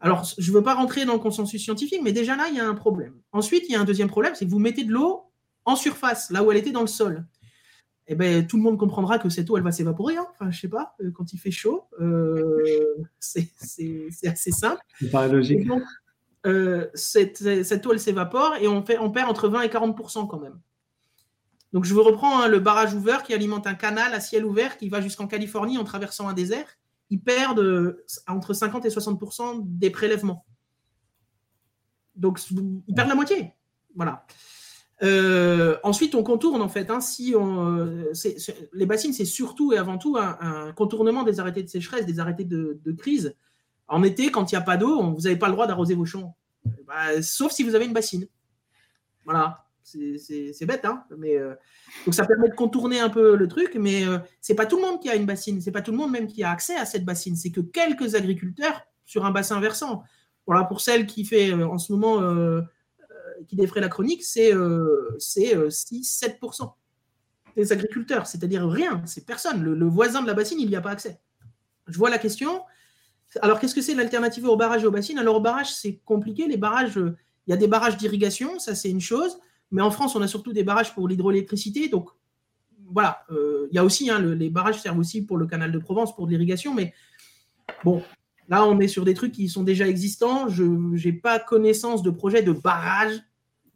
alors, 0.02 0.26
je 0.38 0.50
ne 0.50 0.56
veux 0.56 0.64
pas 0.64 0.76
rentrer 0.76 1.06
dans 1.06 1.14
le 1.14 1.20
consensus 1.20 1.62
scientifique, 1.62 2.02
mais 2.04 2.14
déjà 2.14 2.36
là, 2.36 2.48
il 2.50 2.56
y 2.56 2.60
a 2.60 2.68
un 2.68 2.76
problème. 2.76 3.16
Ensuite, 3.34 3.66
il 3.68 3.74
y 3.74 3.76
a 3.76 3.82
un 3.82 3.86
deuxième 3.86 4.10
problème, 4.10 4.34
c'est 4.34 4.46
que 4.46 4.52
vous 4.52 4.60
mettez 4.60 4.84
de 4.84 4.92
l'eau 4.92 5.24
en 5.66 5.76
surface, 5.76 6.32
là 6.32 6.44
où 6.44 6.52
elle 6.52 6.58
était 6.58 6.72
dans 6.72 6.82
le 6.82 6.88
sol. 6.88 7.26
Eh 8.12 8.16
ben, 8.16 8.46
tout 8.46 8.58
le 8.58 8.64
monde 8.64 8.78
comprendra 8.78 9.20
que 9.20 9.30
cette 9.30 9.50
eau, 9.50 9.58
elle 9.58 9.64
va 9.64 9.72
s'évaporer. 9.72 10.18
Hein. 10.18 10.28
Enfin, 10.32 10.50
je 10.52 10.60
sais 10.60 10.68
pas, 10.68 10.96
euh, 11.02 11.12
quand 11.12 11.32
il 11.32 11.38
fait 11.38 11.52
chaud, 11.52 11.88
euh, 12.02 12.98
c'est 13.20 13.52
assez 14.26 14.52
simple. 14.52 14.82
C'est 15.00 15.12
pas 15.12 15.28
logique. 15.28 15.66
Donc, 15.68 15.84
euh, 16.46 16.88
cette, 16.96 17.42
eau, 17.86 17.94
elle 17.94 18.00
s'évapore 18.00 18.56
et 18.60 18.68
on, 18.68 18.84
fait, 18.84 18.98
on 18.98 19.12
perd 19.12 19.30
entre 19.30 19.48
20 19.48 19.62
et 19.62 19.70
40 19.70 19.96
quand 20.28 20.40
même. 20.40 20.60
Donc, 21.72 21.86
je 21.86 21.94
vous 21.94 22.04
reprends 22.04 22.42
hein, 22.42 22.48
le 22.48 22.60
barrage 22.60 22.94
ouvert 22.96 23.24
qui 23.24 23.34
alimente 23.34 23.68
un 23.68 23.76
canal 23.76 24.14
à 24.14 24.20
ciel 24.20 24.44
ouvert 24.44 24.78
qui 24.78 24.90
va 24.90 25.02
jusqu'en 25.02 25.28
Californie 25.28 25.78
en 25.78 25.84
traversant 25.84 26.28
un 26.28 26.34
désert 26.34 26.66
ils 27.10 27.22
perdent 27.22 27.98
entre 28.28 28.54
50 28.54 28.86
et 28.86 28.90
60% 28.90 29.62
des 29.64 29.90
prélèvements. 29.90 30.46
Donc, 32.16 32.40
ils 32.52 32.94
perdent 32.96 33.10
la 33.10 33.16
moitié. 33.16 33.54
Voilà. 33.96 34.26
Euh, 35.02 35.78
ensuite, 35.84 36.16
on 36.16 36.24
contourne 36.24 36.62
en 36.62 36.70
fait. 36.70 36.90
Hein, 36.90 37.00
on, 37.36 37.88
les 38.74 38.86
bassines, 38.86 39.14
c'est 39.14 39.26
surtout 39.26 39.74
et 39.74 39.78
avant 39.78 39.98
tout 39.98 40.18
un, 40.18 40.74
contournement 40.74 41.24
des 41.24 41.40
arrêtés 41.40 41.64
de 41.64 41.70
sécheresse, 41.70 42.06
des 42.06 42.20
arrêtés 42.20 42.46
de, 42.46 42.92
crise. 42.98 43.36
En 43.88 44.04
été, 44.04 44.30
quand 44.30 44.52
il 44.52 44.56
n'y 44.56 44.62
a 44.62 44.66
pas 44.66 44.78
d'eau, 44.78 45.02
vous 45.14 45.22
n'avez 45.22 45.38
pas 45.38 45.48
le 45.48 45.54
droit 45.54 45.66
d'arroser 45.66 45.96
vos 45.96 46.06
champs, 46.06 46.36
bah, 46.86 47.22
sauf 47.22 47.52
si 47.52 47.64
vous 47.64 47.76
avez 47.76 47.86
une 47.86 47.94
bassine. 47.94 48.28
Voilà. 49.26 49.66
C'est 49.84 50.66
bête, 50.68 50.86
hein 50.86 51.04
mais, 51.18 51.36
euh, 51.36 51.56
donc 52.06 52.14
ça 52.14 52.24
permet 52.24 52.50
de 52.50 52.54
contourner 52.54 53.00
un 53.00 53.10
peu 53.10 53.36
le 53.36 53.48
truc, 53.48 53.76
mais 53.80 54.04
ce 54.04 54.20
c'est 54.40 54.54
pas 54.54 54.68
tout 54.68 54.76
le 54.76 54.84
monde 54.84 55.02
qui 55.02 55.10
a 55.10 55.16
une 55.16 55.26
bassine, 55.26 55.62
c'est 55.62 55.72
pas 55.72 55.82
tout 55.82 55.90
le 55.90 55.98
monde 55.98 56.12
même 56.12 56.28
qui 56.28 56.44
a 56.44 56.52
accès 56.52 56.76
à 56.76 56.86
cette 56.86 57.06
bassine, 57.06 57.36
c'est 57.36 57.50
que 57.50 57.62
quelques 57.62 58.14
agriculteurs 58.14 58.84
sur 59.06 59.26
un 59.26 59.32
bassin 59.32 59.60
versant. 59.60 60.04
Voilà, 60.46 60.64
pour 60.66 60.82
celle 60.82 61.08
qui 61.08 61.26
fait 61.26 61.54
en 61.54 61.80
ce 61.80 61.92
moment, 61.92 62.22
qui 63.48 63.56
défrait 63.56 63.82
la 63.82 63.90
chronique, 63.90 64.24
c'est 64.24 64.54
6-7% 64.54 66.74
des 67.56 67.72
agriculteurs, 67.72 68.28
c'est-à-dire 68.28 68.68
rien, 68.68 69.02
c'est 69.06 69.26
personne. 69.26 69.64
Le, 69.64 69.86
voisin 69.86 70.22
de 70.22 70.28
la 70.28 70.34
bassine, 70.34 70.60
il 70.60 70.70
n'y 70.70 70.76
a 70.76 70.82
pas 70.82 70.92
accès. 70.92 71.20
Je 71.88 71.98
vois 71.98 72.10
la 72.10 72.18
question. 72.18 72.62
Alors, 73.42 73.60
qu'est-ce 73.60 73.76
que 73.76 73.82
c'est 73.82 73.96
l'alternative 73.96 74.46
au 74.46 74.56
barrage 74.56 74.84
et 74.84 74.88
aux 74.88 74.92
bassines? 74.92 75.20
Alors, 75.20 75.38
au 75.38 75.42
barrage, 75.42 75.74
c'est 75.74 76.00
compliqué. 76.06 76.48
Les 76.48 76.58
barrages, 76.58 76.98
il 76.98 77.50
y 77.50 77.54
a 77.54 77.58
des 77.58 77.68
barrages 77.68 77.98
d'irrigation, 77.98 78.60
ça 78.60 78.76
c'est 78.76 78.90
une 78.90 79.02
chose. 79.02 79.40
Mais 79.72 79.82
en 79.82 79.92
France, 79.92 80.16
on 80.16 80.22
a 80.22 80.28
surtout 80.28 80.54
des 80.54 80.64
barrages 80.64 80.94
pour 80.94 81.08
l'hydroélectricité. 81.08 81.90
Donc, 81.90 82.10
voilà, 82.92 83.24
euh, 83.32 83.68
il 83.72 83.76
y 83.76 83.80
a 83.80 83.84
aussi, 83.84 84.10
hein, 84.10 84.20
les 84.20 84.50
barrages 84.50 84.82
servent 84.82 84.98
aussi 84.98 85.22
pour 85.22 85.38
le 85.38 85.46
canal 85.46 85.72
de 85.72 85.78
Provence, 85.78 86.16
pour 86.16 86.28
l'irrigation. 86.28 86.74
Mais 86.74 86.94
bon, 87.84 88.02
là, 88.48 88.66
on 88.66 88.80
est 88.80 88.88
sur 88.88 89.06
des 89.06 89.14
trucs 89.14 89.32
qui 89.32 89.48
sont 89.48 89.64
déjà 89.64 89.88
existants. 89.88 90.50
Je 90.50 90.64
n'ai 90.64 91.14
pas 91.14 91.40
connaissance 91.40 92.02
de 92.02 92.10
projets 92.10 92.42
de 92.42 92.52
barrage, 92.52 93.22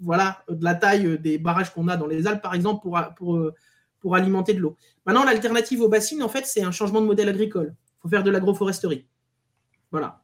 voilà, 0.03 0.43
de 0.49 0.63
la 0.63 0.75
taille 0.75 1.17
des 1.19 1.37
barrages 1.37 1.73
qu'on 1.73 1.87
a 1.87 1.97
dans 1.97 2.07
les 2.07 2.27
Alpes, 2.27 2.41
par 2.41 2.53
exemple, 2.53 2.81
pour, 2.81 2.99
pour, 3.15 3.51
pour 3.99 4.15
alimenter 4.15 4.53
de 4.53 4.59
l'eau. 4.59 4.75
Maintenant, 5.05 5.23
l'alternative 5.23 5.81
aux 5.81 5.89
bassines, 5.89 6.21
en 6.23 6.29
fait, 6.29 6.45
c'est 6.45 6.63
un 6.63 6.71
changement 6.71 7.01
de 7.01 7.05
modèle 7.05 7.29
agricole. 7.29 7.75
Il 7.75 8.01
faut 8.01 8.09
faire 8.09 8.23
de 8.23 8.31
l'agroforesterie. 8.31 9.05
Voilà. 9.91 10.23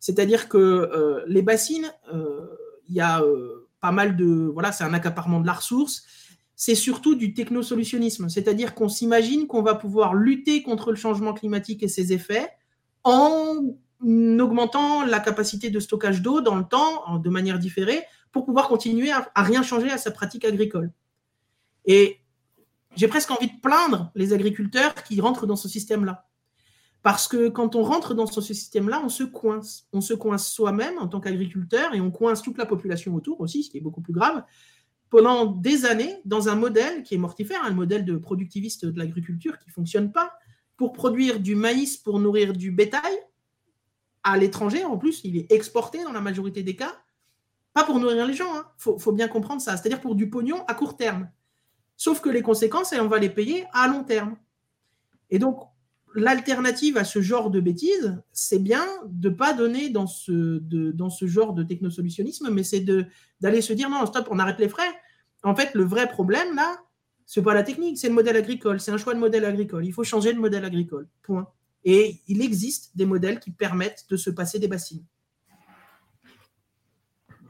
C'est-à-dire 0.00 0.48
que 0.48 0.58
euh, 0.58 1.22
les 1.26 1.42
bassines, 1.42 1.92
euh, 2.12 2.46
il 2.88 2.94
y 2.94 3.00
a 3.00 3.20
euh, 3.20 3.68
pas 3.80 3.92
mal 3.92 4.16
de. 4.16 4.50
Voilà, 4.52 4.72
c'est 4.72 4.82
un 4.82 4.94
accaparement 4.94 5.40
de 5.40 5.46
la 5.46 5.52
ressource. 5.52 6.02
C'est 6.56 6.74
surtout 6.74 7.14
du 7.14 7.34
technosolutionnisme. 7.34 8.28
C'est-à-dire 8.28 8.74
qu'on 8.74 8.88
s'imagine 8.88 9.46
qu'on 9.46 9.62
va 9.62 9.74
pouvoir 9.74 10.14
lutter 10.14 10.62
contre 10.62 10.90
le 10.90 10.96
changement 10.96 11.34
climatique 11.34 11.82
et 11.82 11.88
ses 11.88 12.12
effets 12.12 12.48
en 13.04 13.56
augmentant 14.02 15.04
la 15.04 15.20
capacité 15.20 15.70
de 15.70 15.80
stockage 15.80 16.22
d'eau 16.22 16.40
dans 16.40 16.56
le 16.56 16.64
temps, 16.64 17.18
de 17.18 17.30
manière 17.30 17.58
différée, 17.58 18.02
pour 18.32 18.44
pouvoir 18.44 18.68
continuer 18.68 19.10
à, 19.10 19.30
rien 19.36 19.62
changer 19.62 19.90
à 19.90 19.98
sa 19.98 20.10
pratique 20.10 20.44
agricole. 20.44 20.92
Et 21.84 22.20
j'ai 22.96 23.08
presque 23.08 23.30
envie 23.30 23.48
de 23.48 23.60
plaindre 23.60 24.10
les 24.14 24.32
agriculteurs 24.32 24.94
qui 24.94 25.20
rentrent 25.20 25.46
dans 25.46 25.56
ce 25.56 25.68
système-là. 25.68 26.26
Parce 27.02 27.28
que 27.28 27.48
quand 27.48 27.76
on 27.76 27.82
rentre 27.82 28.14
dans 28.14 28.26
ce 28.26 28.40
système-là, 28.40 29.00
on 29.02 29.08
se 29.08 29.24
coince. 29.24 29.88
On 29.92 30.00
se 30.00 30.12
coince 30.12 30.52
soi-même 30.52 30.98
en 30.98 31.08
tant 31.08 31.20
qu'agriculteur 31.20 31.94
et 31.94 32.00
on 32.00 32.10
coince 32.10 32.42
toute 32.42 32.58
la 32.58 32.66
population 32.66 33.14
autour 33.14 33.40
aussi, 33.40 33.64
ce 33.64 33.70
qui 33.70 33.78
est 33.78 33.80
beaucoup 33.80 34.02
plus 34.02 34.12
grave, 34.12 34.44
pendant 35.08 35.46
des 35.46 35.86
années 35.86 36.20
dans 36.24 36.48
un 36.48 36.54
modèle 36.54 37.02
qui 37.02 37.14
est 37.14 37.18
mortifère, 37.18 37.64
un 37.64 37.72
modèle 37.72 38.04
de 38.04 38.16
productiviste 38.16 38.84
de 38.84 38.98
l'agriculture 38.98 39.58
qui 39.58 39.68
ne 39.68 39.72
fonctionne 39.72 40.12
pas, 40.12 40.32
pour 40.76 40.92
produire 40.92 41.40
du 41.40 41.56
maïs 41.56 41.98
pour 41.98 42.20
nourrir 42.20 42.54
du 42.54 42.70
bétail 42.70 43.14
à 44.22 44.38
l'étranger. 44.38 44.82
En 44.84 44.96
plus, 44.96 45.20
il 45.24 45.36
est 45.36 45.52
exporté 45.52 46.02
dans 46.04 46.12
la 46.12 46.22
majorité 46.22 46.62
des 46.62 46.76
cas, 46.76 46.94
pas 47.72 47.84
pour 47.84 47.98
nourrir 47.98 48.26
les 48.26 48.34
gens. 48.34 48.52
Il 48.54 48.58
hein. 48.58 48.96
faut, 48.98 49.12
bien 49.12 49.28
comprendre 49.28 49.60
ça. 49.60 49.76
C'est-à-dire 49.76 50.00
pour 50.00 50.14
du 50.14 50.28
pognon 50.28 50.64
à 50.66 50.74
court 50.74 50.96
terme. 50.96 51.30
Sauf 51.96 52.20
que 52.20 52.30
les 52.30 52.42
conséquences, 52.42 52.94
on 52.98 53.08
va 53.08 53.18
les 53.18 53.30
payer 53.30 53.66
à 53.72 53.86
long 53.88 54.04
terme. 54.04 54.36
Et 55.28 55.38
donc, 55.38 55.62
l'alternative 56.14 56.96
à 56.96 57.04
ce 57.04 57.20
genre 57.20 57.50
de 57.50 57.60
bêtises, 57.60 58.20
c'est 58.32 58.58
bien 58.58 58.84
de 59.06 59.28
ne 59.28 59.34
pas 59.34 59.52
donner 59.52 59.90
dans 59.90 60.06
ce, 60.06 60.60
genre 61.22 61.52
de 61.52 61.62
technosolutionnisme, 61.62 62.50
mais 62.50 62.62
c'est 62.62 62.84
d'aller 63.40 63.60
se 63.60 63.72
dire 63.72 63.90
non, 63.90 64.04
stop, 64.06 64.28
on 64.30 64.38
arrête 64.38 64.58
les 64.58 64.68
frais. 64.68 64.90
En 65.42 65.54
fait, 65.54 65.74
le 65.74 65.84
vrai 65.84 66.08
problème, 66.08 66.54
là, 66.56 66.76
ce 67.26 67.38
n'est 67.38 67.44
pas 67.44 67.54
la 67.54 67.62
technique, 67.62 67.98
c'est 67.98 68.08
le 68.08 68.14
modèle 68.14 68.36
agricole, 68.36 68.80
c'est 68.80 68.90
un 68.90 68.98
choix 68.98 69.14
de 69.14 69.20
modèle 69.20 69.44
agricole. 69.44 69.86
Il 69.86 69.92
faut 69.92 70.04
changer 70.04 70.32
de 70.32 70.38
modèle 70.38 70.64
agricole. 70.64 71.06
Point. 71.22 71.46
Et 71.84 72.20
il 72.26 72.42
existe 72.42 72.96
des 72.96 73.06
modèles 73.06 73.40
qui 73.40 73.52
permettent 73.52 74.06
de 74.10 74.16
se 74.16 74.30
passer 74.30 74.58
des 74.58 74.68
bassines. 74.68 75.04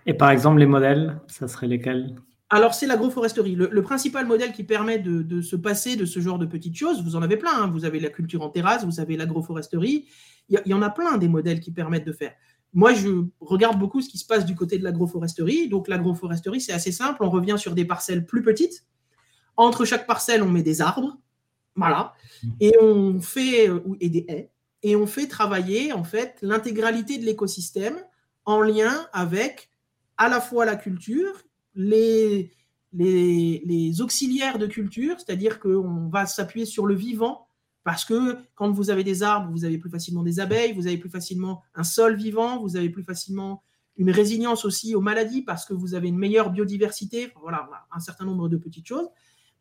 Et 0.07 0.15
par 0.15 0.31
exemple, 0.31 0.59
les 0.59 0.67
modèles, 0.67 1.21
ça 1.27 1.49
serait 1.49 1.67
lesquels? 1.67 2.17
Alors, 2.53 2.75
c'est 2.75 2.89
l'agroforesterie. 2.89 3.55
Le, 3.55 3.83
principal 3.83 4.27
modèle 4.27 4.53
qui 4.53 4.65
permet 4.65 4.99
de, 4.99 5.41
se 5.41 5.55
passer 5.55 5.95
de 5.95 6.05
ce 6.05 6.19
genre 6.19 6.39
de 6.39 6.47
petites 6.47 6.77
choses, 6.77 7.03
vous 7.03 7.15
en 7.15 7.23
avez 7.23 7.37
plein. 7.37 7.63
Hein. 7.63 7.71
Vous 7.73 7.85
avez 7.85 8.01
la 8.01 8.09
culture 8.09 8.43
en 8.43 8.49
terrasse, 8.49 8.85
vous 8.85 8.99
avez 8.99 9.17
l'agroforesterie. 9.17 10.07
Il 10.49 10.61
y, 10.67 10.75
en 10.75 10.83
a 10.83 10.91
plein 10.91 11.17
des 11.17 11.29
modèles 11.29 11.61
qui 11.61 11.71
permettent 11.71 12.07
de 12.07 12.13
faire. 12.13 12.33
Moi, 12.73 12.93
je 12.93 13.25
regarde 13.41 13.79
beaucoup 13.79 14.01
ce 14.01 14.09
qui 14.09 14.19
se 14.19 14.27
passe 14.27 14.45
du 14.45 14.57
côté 14.57 14.79
de 14.79 14.85
l'agroforesterie. 14.85 15.69
Donc, 15.69 15.87
l'agroforesterie, 15.87 16.61
c'est 16.61 16.73
assez 16.73 16.91
simple. 16.91 17.23
On 17.23 17.31
revient 17.31 17.55
sur 17.57 17.77
des 17.77 17.85
parcelles 17.85 18.27
plus 18.27 18.43
petites. 18.43 18.85
Entre 19.57 19.85
chaque 19.85 20.07
parcelle, 20.09 20.43
on 20.43 20.49
met 20.49 20.65
des 20.65 20.81
arbres. 20.81 21.19
Voilà. 21.77 22.15
Et 22.59 22.75
on 22.81 23.21
fait, 23.21 23.69
euh, 23.69 23.81
et 24.01 24.09
des 24.09 24.25
haies. 24.29 24.51
Et 24.83 24.97
on 24.97 25.07
fait 25.07 25.29
travailler, 25.29 25.93
en 25.93 26.03
fait, 26.03 26.39
l'intégralité 26.43 27.19
de 27.19 27.25
l'écosystème 27.25 27.97
en 28.45 28.61
lien 28.61 29.07
avec 29.13 29.70
à 30.21 30.29
la 30.29 30.41
fois 30.41 30.67
la 30.67 30.77
culture 30.77 31.33
les, 31.75 32.53
auxiliaires 34.01 34.59
de 34.59 34.67
culture, 34.67 35.17
c'est-à-dire 35.19 35.59
qu'on 35.59 36.09
va 36.09 36.27
s'appuyer 36.27 36.67
sur 36.67 36.87
le 36.87 36.95
vivant, 36.95 37.47
parce 37.85 38.05
que 38.05 38.37
quand 38.55 38.71
vous 38.71 38.91
avez 38.91 39.03
des 39.03 39.23
arbres, 39.23 39.51
vous 39.51 39.65
avez 39.65 39.79
plus 39.79 39.89
facilement 39.89 40.23
des 40.23 40.39
abeilles, 40.39 40.75
vous 40.75 40.87
avez 40.87 40.99
plus 40.99 41.09
facilement 41.09 41.63
un 41.75 41.85
sol 41.85 42.17
vivant, 42.17 42.61
vous 42.61 42.77
avez 42.77 42.91
plus 42.91 43.03
facilement 43.03 43.63
une 43.97 44.11
résilience 44.11 44.67
aussi 44.67 44.95
aux 44.95 45.01
maladies, 45.01 45.41
parce 45.41 45.65
que 45.65 45.73
vous 45.73 45.95
avez 45.95 46.09
une 46.09 46.19
meilleure 46.19 46.51
biodiversité, 46.51 47.33
voilà, 47.41 47.71
un 47.91 48.01
certain 48.01 48.27
nombre 48.27 48.51
de 48.51 48.59
petites 48.59 48.87
choses. 48.87 49.09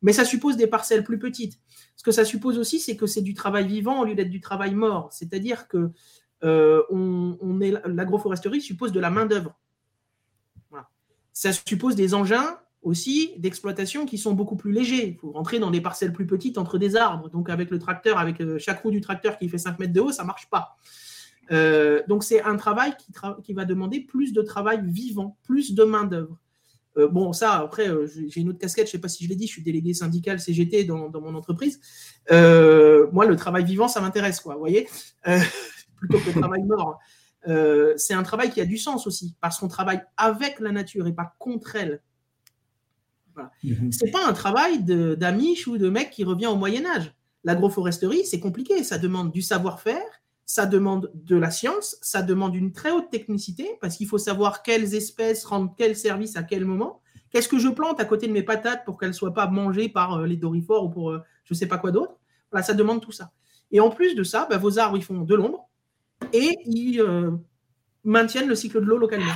Mais 0.01 0.11
ça 0.11 0.25
suppose 0.25 0.57
des 0.57 0.67
parcelles 0.67 1.05
plus 1.05 1.19
petites. 1.19 1.57
Ce 1.95 2.03
que 2.03 2.11
ça 2.11 2.25
suppose 2.25 2.57
aussi, 2.57 2.81
c'est 2.81 2.97
que 2.97 3.05
c'est 3.05 3.21
du 3.21 3.33
travail 3.33 3.65
vivant 3.65 4.01
au 4.01 4.05
lieu 4.05 4.15
d'être 4.15 4.29
du 4.29 4.41
travail 4.41 4.75
mort. 4.75 5.07
C'est-à-dire 5.13 5.69
que 5.69 5.91
euh, 6.43 6.81
l'agroforesterie 7.85 8.61
suppose 8.61 8.91
de 8.91 8.99
la 8.99 9.09
main 9.09 9.25
d'œuvre 9.25 9.57
ça 11.39 11.53
suppose 11.53 11.95
des 11.95 12.15
engins 12.15 12.57
aussi 12.81 13.31
d'exploitation 13.37 14.05
qui 14.05 14.17
sont 14.17 14.33
beaucoup 14.33 14.57
plus 14.57 14.73
légers. 14.73 15.07
Il 15.07 15.15
faut 15.15 15.31
rentrer 15.31 15.57
dans 15.57 15.71
des 15.71 15.79
parcelles 15.79 16.11
plus 16.11 16.27
petites 16.27 16.57
entre 16.57 16.77
des 16.77 16.97
arbres. 16.97 17.29
Donc 17.29 17.49
avec 17.49 17.71
le 17.71 17.79
tracteur, 17.79 18.17
avec 18.17 18.41
euh, 18.41 18.59
chaque 18.59 18.81
roue 18.81 18.91
du 18.91 18.99
tracteur 18.99 19.37
qui 19.37 19.47
fait 19.47 19.57
5 19.57 19.79
mètres 19.79 19.93
de 19.93 20.01
haut, 20.01 20.11
ça 20.11 20.23
ne 20.23 20.27
marche 20.27 20.49
pas. 20.49 20.75
Euh, 21.51 22.01
donc 22.09 22.25
c'est 22.25 22.41
un 22.41 22.57
travail 22.57 22.91
qui, 23.41 23.53
va 23.53 23.63
demander 23.63 24.01
plus 24.01 24.33
de 24.33 24.41
travail 24.41 24.81
vivant, 24.83 25.37
plus 25.43 25.73
de 25.73 25.85
main-d'œuvre. 25.85 26.37
Euh, 26.97 27.07
bon, 27.07 27.31
ça, 27.31 27.53
après, 27.53 27.87
j'ai 28.27 28.41
une 28.41 28.49
autre 28.49 28.59
casquette, 28.59 28.87
je 28.87 28.89
ne 28.89 28.97
sais 28.97 29.01
pas 29.01 29.07
si 29.07 29.23
je 29.23 29.29
l'ai 29.29 29.37
dit, 29.37 29.47
je 29.47 29.53
suis 29.53 29.63
délégué 29.63 29.93
syndical 29.93 30.41
CGT 30.41 30.83
dans, 30.83 31.09
mon 31.09 31.35
entreprise. 31.35 31.79
moi, 32.29 33.25
le 33.25 33.35
travail 33.37 33.63
vivant, 33.63 33.87
ça 33.87 34.01
m'intéresse, 34.01 34.41
quoi, 34.41 34.55
vous 34.55 34.59
voyez 34.59 34.89
Plutôt 35.95 36.19
que 36.19 36.35
le 36.35 36.41
travail 36.41 36.63
mort. 36.63 36.99
Euh, 37.47 37.93
c'est 37.97 38.13
un 38.13 38.23
travail 38.23 38.51
qui 38.51 38.61
a 38.61 38.65
du 38.65 38.77
sens 38.77 39.07
aussi, 39.07 39.35
parce 39.41 39.59
qu'on 39.59 39.67
travaille 39.67 40.01
avec 40.17 40.59
la 40.59 40.71
nature 40.71 41.07
et 41.07 41.13
pas 41.13 41.35
contre 41.39 41.75
elle. 41.75 42.01
Voilà. 43.33 43.51
Mhm. 43.63 43.91
C'est 43.91 44.11
pas 44.11 44.27
un 44.27 44.33
travail 44.33 44.83
d'amiche 44.83 45.67
ou 45.67 45.77
de 45.77 45.89
mec 45.89 46.11
qui 46.11 46.23
revient 46.23 46.47
au 46.47 46.55
Moyen 46.55 46.85
Âge. 46.85 47.13
L'agroforesterie, 47.43 48.25
c'est 48.25 48.39
compliqué, 48.39 48.83
ça 48.83 48.97
demande 48.97 49.31
du 49.31 49.41
savoir-faire, 49.41 50.03
ça 50.45 50.65
demande 50.65 51.11
de 51.13 51.37
la 51.37 51.51
science, 51.51 51.97
ça 52.01 52.21
demande 52.21 52.55
une 52.55 52.73
très 52.73 52.91
haute 52.91 53.09
technicité, 53.09 53.77
parce 53.79 53.95
qu'il 53.95 54.07
faut 54.07 54.17
savoir 54.17 54.61
quelles 54.61 54.93
espèces 54.93 55.45
rendent 55.45 55.75
quel 55.77 55.95
service 55.95 56.35
à 56.35 56.43
quel 56.43 56.65
moment. 56.65 57.01
Qu'est-ce 57.29 57.47
que 57.47 57.59
je 57.59 57.69
plante 57.69 57.99
à 57.99 58.05
côté 58.05 58.27
de 58.27 58.33
mes 58.33 58.43
patates 58.43 58.83
pour 58.83 58.99
qu'elles 58.99 59.09
ne 59.09 59.13
soient 59.13 59.33
pas 59.33 59.47
mangées 59.47 59.87
par 59.87 60.15
euh, 60.15 60.25
les 60.25 60.35
dorifores 60.35 60.85
ou 60.85 60.89
pour 60.89 61.11
euh, 61.11 61.19
je 61.45 61.53
ne 61.53 61.57
sais 61.57 61.67
pas 61.67 61.77
quoi 61.77 61.91
d'autre 61.91 62.19
Voilà, 62.51 62.65
ça 62.65 62.73
demande 62.73 63.01
tout 63.01 63.11
ça. 63.11 63.31
Et 63.71 63.79
en 63.79 63.89
plus 63.89 64.15
de 64.15 64.23
ça, 64.23 64.47
bah, 64.49 64.57
vos 64.57 64.79
arbres, 64.79 64.97
ils 64.97 65.03
font 65.03 65.21
de 65.21 65.35
l'ombre, 65.35 65.68
et 66.33 66.57
ils 66.65 67.01
euh, 67.01 67.31
maintiennent 68.03 68.47
le 68.47 68.55
cycle 68.55 68.79
de 68.81 68.85
l'eau 68.85 68.97
localement. 68.97 69.33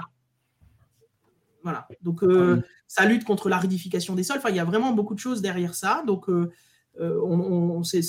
Voilà. 1.64 1.88
Donc, 2.02 2.24
euh, 2.24 2.58
ah 2.60 2.66
ça 2.88 3.06
lutte 3.06 3.24
contre 3.24 3.50
l'aridification 3.50 4.16
des 4.16 4.24
sols. 4.24 4.38
Enfin, 4.38 4.50
il 4.50 4.56
y 4.56 4.60
a 4.60 4.66
vraiment 4.66 4.92
beaucoup 4.92 5.16
de 5.16 5.20
choses 5.20 5.42
derrière 5.42 5.74
ça. 5.74 6.04
Donc, 6.06 6.30
euh, 6.30 6.52
c'est 7.84 8.02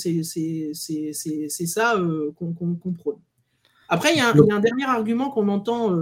ça 1.65 1.95
qu'on 2.35 2.93
prône. 2.97 3.19
Après, 3.87 4.13
il 4.13 4.17
y, 4.17 4.21
a 4.21 4.29
un, 4.29 4.59
dernier 4.59 4.85
argument 4.85 5.29
qu'on 5.29 5.47
entend. 5.47 5.95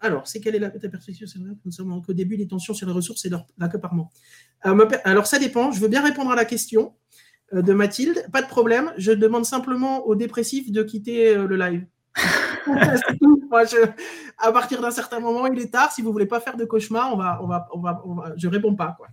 alors, 0.00 0.26
c'est 0.26 0.40
quelle 0.40 0.56
est 0.56 0.58
la 0.58 0.70
perspective 0.70 1.26
concernant 1.62 2.00
qu'au 2.02 2.12
début, 2.12 2.36
les 2.36 2.48
tensions 2.48 2.74
sur 2.74 2.86
les 2.86 2.92
ressources 2.92 3.24
et 3.24 3.30
leur 3.30 3.46
alors, 5.04 5.26
ça 5.26 5.38
dépend. 5.38 5.70
Je 5.70 5.80
veux 5.80 5.88
bien 5.88 6.02
répondre 6.02 6.30
à 6.30 6.36
la 6.36 6.44
question. 6.44 6.94
Euh, 7.54 7.62
de 7.62 7.72
Mathilde. 7.72 8.24
Pas 8.32 8.42
de 8.42 8.48
problème. 8.48 8.92
Je 8.96 9.12
demande 9.12 9.44
simplement 9.44 10.06
aux 10.06 10.14
dépressifs 10.14 10.70
de 10.70 10.82
quitter 10.82 11.36
euh, 11.36 11.46
le 11.46 11.56
live. 11.56 11.86
à 14.38 14.52
partir 14.52 14.80
d'un 14.80 14.90
certain 14.90 15.18
moment, 15.18 15.46
il 15.46 15.58
est 15.58 15.72
tard. 15.72 15.90
Si 15.90 16.02
vous 16.02 16.12
voulez 16.12 16.26
pas 16.26 16.40
faire 16.40 16.56
de 16.56 16.64
cauchemar, 16.64 17.12
on 17.12 17.16
va, 17.16 17.40
on 17.42 17.46
va, 17.46 17.68
on 18.04 18.14
va, 18.14 18.32
je 18.36 18.48
réponds 18.48 18.76
pas. 18.76 18.96
Quoi. 18.96 19.08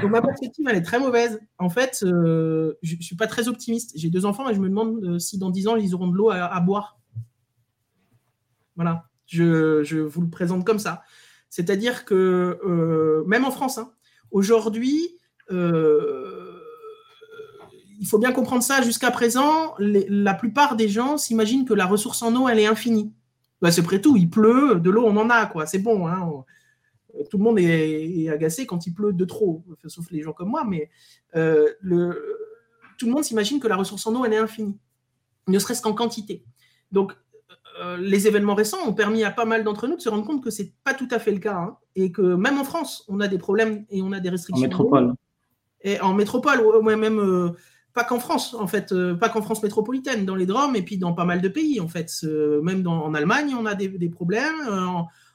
Donc 0.00 0.10
ma 0.10 0.20
perspective, 0.20 0.66
elle 0.68 0.76
est 0.76 0.82
très 0.82 0.98
mauvaise. 0.98 1.40
En 1.58 1.70
fait, 1.70 2.00
euh, 2.02 2.74
je, 2.82 2.96
ne 2.96 3.00
suis 3.00 3.16
pas 3.16 3.26
très 3.26 3.48
optimiste. 3.48 3.92
J'ai 3.94 4.10
deux 4.10 4.26
enfants 4.26 4.48
et 4.48 4.54
je 4.54 4.60
me 4.60 4.68
demande 4.68 5.18
si 5.18 5.38
dans 5.38 5.50
dix 5.50 5.66
ans 5.66 5.76
ils 5.76 5.94
auront 5.94 6.08
de 6.08 6.16
l'eau 6.16 6.30
à, 6.30 6.60
boire. 6.60 6.98
Voilà. 8.76 9.04
Je, 9.26 9.82
je, 9.84 9.98
vous 9.98 10.20
le 10.20 10.28
présente 10.28 10.66
comme 10.66 10.80
ça. 10.80 11.02
C'est-à-dire 11.48 12.04
que 12.04 13.24
même 13.26 13.44
en 13.44 13.50
France, 13.50 13.78
hein, 13.78 13.92
aujourd'hui, 14.30 15.16
il 18.00 18.06
faut 18.06 18.18
bien 18.18 18.32
comprendre 18.32 18.62
ça. 18.62 18.80
Jusqu'à 18.80 19.10
présent, 19.10 19.74
la 19.78 20.34
plupart 20.34 20.74
des 20.74 20.88
gens 20.88 21.18
s'imaginent 21.18 21.66
que 21.66 21.74
la 21.74 21.86
ressource 21.86 22.22
en 22.22 22.34
eau, 22.34 22.48
elle 22.48 22.58
est 22.58 22.66
infinie. 22.66 23.12
Bah, 23.60 23.70
c'est 23.70 23.82
près 23.82 24.00
tout. 24.00 24.16
Il 24.16 24.30
pleut, 24.30 24.80
de 24.80 24.90
l'eau, 24.90 25.04
on 25.06 25.16
en 25.18 25.28
a, 25.28 25.44
quoi. 25.44 25.66
C'est 25.66 25.78
bon. 25.78 26.08
Hein. 26.08 26.44
Tout 27.30 27.36
le 27.36 27.44
monde 27.44 27.58
est, 27.58 28.28
agacé 28.30 28.66
quand 28.66 28.86
il 28.86 28.94
pleut 28.94 29.12
de 29.12 29.24
trop, 29.26 29.62
sauf 29.86 30.10
les 30.10 30.22
gens 30.22 30.32
comme 30.32 30.48
moi. 30.48 30.64
Mais 30.66 30.90
euh, 31.36 31.68
le, 31.80 32.38
tout 32.96 33.04
le 33.04 33.12
monde 33.12 33.22
s'imagine 33.22 33.60
que 33.60 33.68
la 33.68 33.76
ressource 33.76 34.06
en 34.06 34.14
eau, 34.14 34.24
elle 34.24 34.32
est 34.32 34.38
infinie, 34.38 34.78
ne 35.46 35.58
serait-ce 35.58 35.82
qu'en 35.82 35.92
quantité. 35.92 36.42
Donc, 36.92 37.14
euh, 37.80 37.98
les 37.98 38.26
événements 38.26 38.54
récents 38.54 38.78
ont 38.86 38.94
permis 38.94 39.24
à 39.24 39.30
pas 39.30 39.44
mal 39.44 39.62
d'entre 39.62 39.86
nous 39.86 39.96
de 39.96 40.00
se 40.00 40.08
rendre 40.08 40.24
compte 40.24 40.42
que 40.42 40.50
c'est 40.50 40.72
pas 40.84 40.94
tout 40.94 41.08
à 41.10 41.18
fait 41.18 41.32
le 41.32 41.38
cas, 41.38 41.56
hein, 41.56 41.76
et 41.96 42.12
que 42.12 42.22
même 42.22 42.58
en 42.58 42.64
France, 42.64 43.04
on 43.08 43.20
a 43.20 43.28
des 43.28 43.38
problèmes 43.38 43.84
et 43.90 44.00
on 44.00 44.12
a 44.12 44.20
des 44.20 44.30
restrictions. 44.30 44.64
En 44.64 44.68
métropole. 44.68 45.14
Et 45.82 46.00
en 46.00 46.14
métropole, 46.14 46.60
ou 46.60 46.82
même 46.82 47.18
euh, 47.18 47.50
pas 48.00 48.04
qu'en 48.04 48.18
France, 48.18 48.54
en 48.54 48.66
fait, 48.66 48.92
euh, 48.92 49.14
pas 49.14 49.28
qu'en 49.28 49.42
France 49.42 49.62
métropolitaine, 49.62 50.24
dans 50.24 50.34
les 50.34 50.46
Drômes 50.46 50.74
et 50.74 50.80
puis 50.80 50.96
dans 50.96 51.12
pas 51.12 51.26
mal 51.26 51.42
de 51.42 51.48
pays, 51.48 51.80
en 51.80 51.88
fait. 51.88 52.10
même 52.62 52.86
en 52.86 53.12
Allemagne, 53.12 53.54
on 53.54 53.66
a 53.66 53.74
des, 53.74 54.08
problèmes. 54.08 54.54
Euh, 54.70 54.86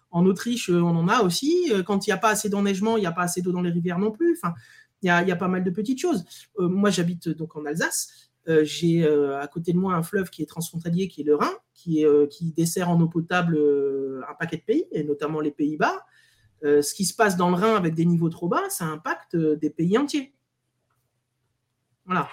en, 0.10 0.26
Autriche, 0.26 0.72
euh, 0.72 0.82
on 0.82 0.96
en 0.96 1.08
a 1.08 1.22
aussi. 1.22 1.72
Quand 1.86 2.08
il 2.08 2.10
n'y 2.10 2.14
a 2.14 2.18
pas 2.18 2.30
assez 2.30 2.50
d'enneigement, 2.50 2.98
il 2.98 3.02
n'y 3.02 3.06
a 3.06 3.12
pas 3.12 3.22
assez 3.22 3.44
d'eau 3.44 3.52
dans 3.52 3.62
les 3.62 3.70
rivières 3.70 4.00
non 4.00 4.12
plus. 4.12 4.36
Enfin, 4.36 4.56
il 5.04 5.08
y 5.08 5.10
a, 5.10 5.36
pas 5.36 5.48
mal 5.48 5.64
de 5.64 5.70
petites 5.70 6.00
choses. 6.00 6.26
moi, 6.58 6.90
j'habite 6.90 7.30
donc 7.30 7.56
en 7.56 7.66
Alsace. 7.66 8.32
J'ai 8.64 9.08
à 9.08 9.46
côté 9.46 9.72
de 9.72 9.78
moi 9.78 9.94
un 9.94 10.02
fleuve 10.02 10.32
qui 10.32 10.42
est 10.42 10.48
transfrontalier, 10.48 11.08
qui 11.08 11.22
est 11.22 11.26
le 11.26 11.36
Rhin, 11.36 11.54
qui, 11.76 12.04
qui 12.32 12.52
dessert 12.54 12.90
en 12.90 13.00
eau 13.00 13.08
potable 13.08 13.60
un 14.28 14.34
paquet 14.34 14.58
de 14.58 14.64
pays, 14.64 14.86
et 14.92 15.04
notamment 15.04 15.40
les 15.40 15.52
Pays-Bas. 15.52 16.04
ce 16.64 16.94
qui 16.96 17.06
se 17.06 17.14
passe 17.14 17.38
dans 17.38 17.50
le 17.50 17.56
Rhin 17.56 17.76
avec 17.76 17.94
des 17.94 18.06
niveaux 18.06 18.30
trop 18.30 18.48
bas, 18.48 18.64
ça 18.70 18.86
impacte 18.86 19.36
des 19.36 19.70
pays 19.70 20.00
entiers. 20.00 20.36
Voilà. 22.06 22.30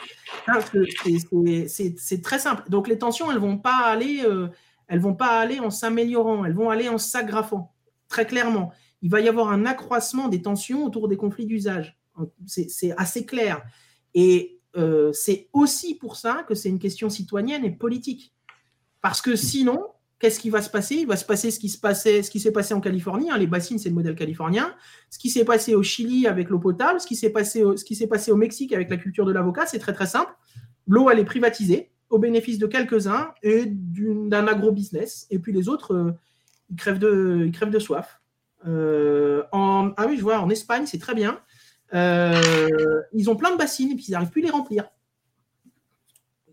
C'est 1.66 2.22
très 2.22 2.38
simple. 2.38 2.68
Donc 2.68 2.88
les 2.88 2.98
tensions, 2.98 3.30
elles 3.30 3.38
vont 3.38 3.58
pas 3.58 3.78
aller, 3.86 4.22
euh, 4.24 4.48
elles 4.88 5.00
vont 5.00 5.14
pas 5.14 5.38
aller 5.38 5.60
en 5.60 5.70
s'améliorant, 5.70 6.44
elles 6.44 6.54
vont 6.54 6.70
aller 6.70 6.88
en 6.88 6.98
s'aggravant. 6.98 7.74
Très 8.08 8.26
clairement, 8.26 8.72
il 9.00 9.10
va 9.10 9.20
y 9.20 9.28
avoir 9.28 9.50
un 9.50 9.64
accroissement 9.64 10.28
des 10.28 10.42
tensions 10.42 10.84
autour 10.84 11.08
des 11.08 11.16
conflits 11.16 11.46
d'usage. 11.46 11.98
C'est 12.46 12.92
assez 12.98 13.24
clair. 13.24 13.62
Et 14.14 14.60
euh, 14.76 15.12
c'est 15.12 15.48
aussi 15.52 15.94
pour 15.94 16.16
ça 16.16 16.44
que 16.46 16.54
c'est 16.54 16.68
une 16.68 16.78
question 16.78 17.08
citoyenne 17.08 17.64
et 17.64 17.70
politique. 17.70 18.34
Parce 19.00 19.22
que 19.22 19.36
sinon, 19.36 19.91
qu'est-ce 20.22 20.38
qui 20.38 20.50
va 20.50 20.62
se 20.62 20.70
passer? 20.70 20.94
Il 20.94 21.08
va 21.08 21.16
se 21.16 21.24
passer 21.24 21.50
ce 21.50 21.58
qui 21.58 21.68
se 21.68 21.78
s'est 22.38 22.52
passé 22.52 22.74
en 22.74 22.80
Californie. 22.80 23.28
Hein, 23.28 23.38
les 23.38 23.48
bassines, 23.48 23.80
c'est 23.80 23.88
le 23.88 23.96
modèle 23.96 24.14
californien. 24.14 24.72
Ce 25.10 25.18
qui 25.18 25.30
s'est 25.30 25.44
passé 25.44 25.74
au 25.74 25.82
Chili 25.82 26.28
avec 26.28 26.48
l'eau 26.48 26.60
potable, 26.60 27.00
ce 27.00 27.08
qui 27.08 27.16
s'est 27.16 27.30
passé, 27.30 27.64
au, 27.64 27.74
passé 28.08 28.30
au 28.30 28.36
Mexique 28.36 28.72
avec 28.72 28.88
la 28.88 28.96
culture 28.98 29.26
de 29.26 29.32
l'avocat, 29.32 29.66
c'est 29.66 29.80
très 29.80 29.92
très 29.92 30.06
simple. 30.06 30.32
L'eau, 30.86 31.10
elle 31.10 31.18
est 31.18 31.24
privatisée 31.24 31.90
au 32.08 32.20
bénéfice 32.20 32.58
de 32.58 32.68
quelques-uns 32.68 33.34
et 33.42 33.66
d'un 33.66 34.46
agro-business. 34.46 35.26
Et 35.30 35.40
puis 35.40 35.52
les 35.52 35.68
autres, 35.68 35.92
euh, 35.92 36.12
ils, 36.70 36.76
crèvent 36.76 37.00
de, 37.00 37.42
ils 37.44 37.52
crèvent 37.52 37.70
de 37.70 37.80
soif. 37.80 38.20
Euh, 38.68 39.42
ah 39.52 40.06
oui, 40.06 40.16
je 40.18 40.22
vois, 40.22 40.38
en 40.38 40.50
Espagne, 40.50 40.84
c'est 40.86 41.00
très 41.00 41.14
bien. 41.14 41.40
Euh, 41.94 43.02
ils 43.12 43.28
ont 43.28 43.34
plein 43.34 43.50
de 43.50 43.56
bassines 43.56 43.90
et 43.90 43.96
puis 43.96 44.04
ils 44.06 44.12
n'arrivent 44.12 44.30
plus 44.30 44.42
à 44.42 44.44
les 44.44 44.50
remplir 44.50 44.84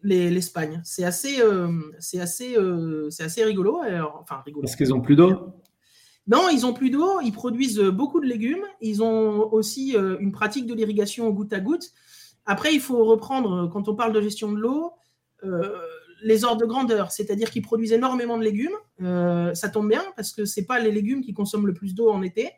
l'Espagne. 0.04 0.82
C'est 0.84 1.04
assez, 1.04 1.41
euh, 1.41 1.72
c'est 2.00 2.20
assez, 2.20 2.58
euh, 2.58 3.10
c'est 3.10 3.24
assez 3.24 3.43
rigolo. 3.43 3.82
enfin, 4.20 4.41
rigolo. 4.45 4.66
Est-ce 4.66 4.78
qu'ils 4.78 4.93
ont 4.93 5.02
plus 5.02 5.16
d'eau? 5.16 5.54
Non, 6.28 6.50
ils 6.50 6.66
ont 6.66 6.74
plus 6.74 6.89
d'eau. 6.89 7.22
Ils 7.22 7.32
produisent 7.32 7.80
beaucoup 7.80 8.20
de 8.20 8.26
légumes. 8.26 8.64
Ils 8.82 9.02
ont 9.02 9.52
aussi 9.52 9.95
euh, 9.95 10.18
une 10.20 10.32
pratique 10.32 10.68
de 10.68 10.74
l'irrigation 10.74 11.30
goutte 11.30 11.54
à 11.54 11.60
goutte. 11.60 11.91
Après, 12.45 12.74
il 12.74 12.80
faut 12.80 13.04
reprendre, 13.06 13.70
quand 13.72 13.88
on 13.88 13.95
parle 13.95 14.14
de 14.14 14.22
gestion 14.22 14.52
de 14.52 14.58
l'eau, 14.58 14.93
les 16.22 16.43
ordres 16.43 16.62
de 16.62 16.66
grandeur, 16.66 17.12
c'est-à-dire 17.12 17.50
qu'ils 17.50 17.62
produisent 17.62 17.93
énormément 17.93 18.38
de 18.38 18.43
légumes. 18.43 19.54
ça 19.54 19.70
tombe 19.70 19.88
bien 19.88 20.04
parce 20.16 20.32
que 20.32 20.45
c'est 20.45 20.66
pas 20.66 20.80
les 20.80 20.91
légumes 20.91 21.22
qui 21.22 21.34
consomment 21.34 21.68
le 21.68 21.74
plus 21.74 21.93
d'eau 21.93 22.10
en 22.10 22.24
été, 22.24 22.50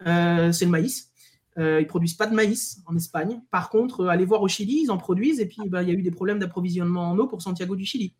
c'est 0.00 0.64
le 0.64 0.68
maïs. 0.68 1.09
Euh, 1.58 1.80
ils 1.80 1.86
produisent 1.86 2.14
pas 2.14 2.26
de 2.26 2.34
maïs 2.34 2.80
en 2.86 2.96
Espagne. 2.96 3.40
Par 3.50 3.70
contre, 3.70 4.00
euh, 4.00 4.08
allez 4.08 4.24
voir 4.24 4.42
au 4.42 4.48
Chili, 4.48 4.82
ils 4.84 4.90
en 4.90 4.98
produisent. 4.98 5.40
Et 5.40 5.46
puis, 5.46 5.68
bah, 5.68 5.82
il 5.82 5.88
y 5.88 5.92
a 5.92 5.94
eu 5.94 6.02
des 6.02 6.10
problèmes 6.10 6.38
d'approvisionnement 6.38 7.10
en 7.10 7.18
eau 7.18 7.26
pour 7.26 7.42
Santiago 7.42 7.74
du 7.74 7.84
Chili. 7.84 8.14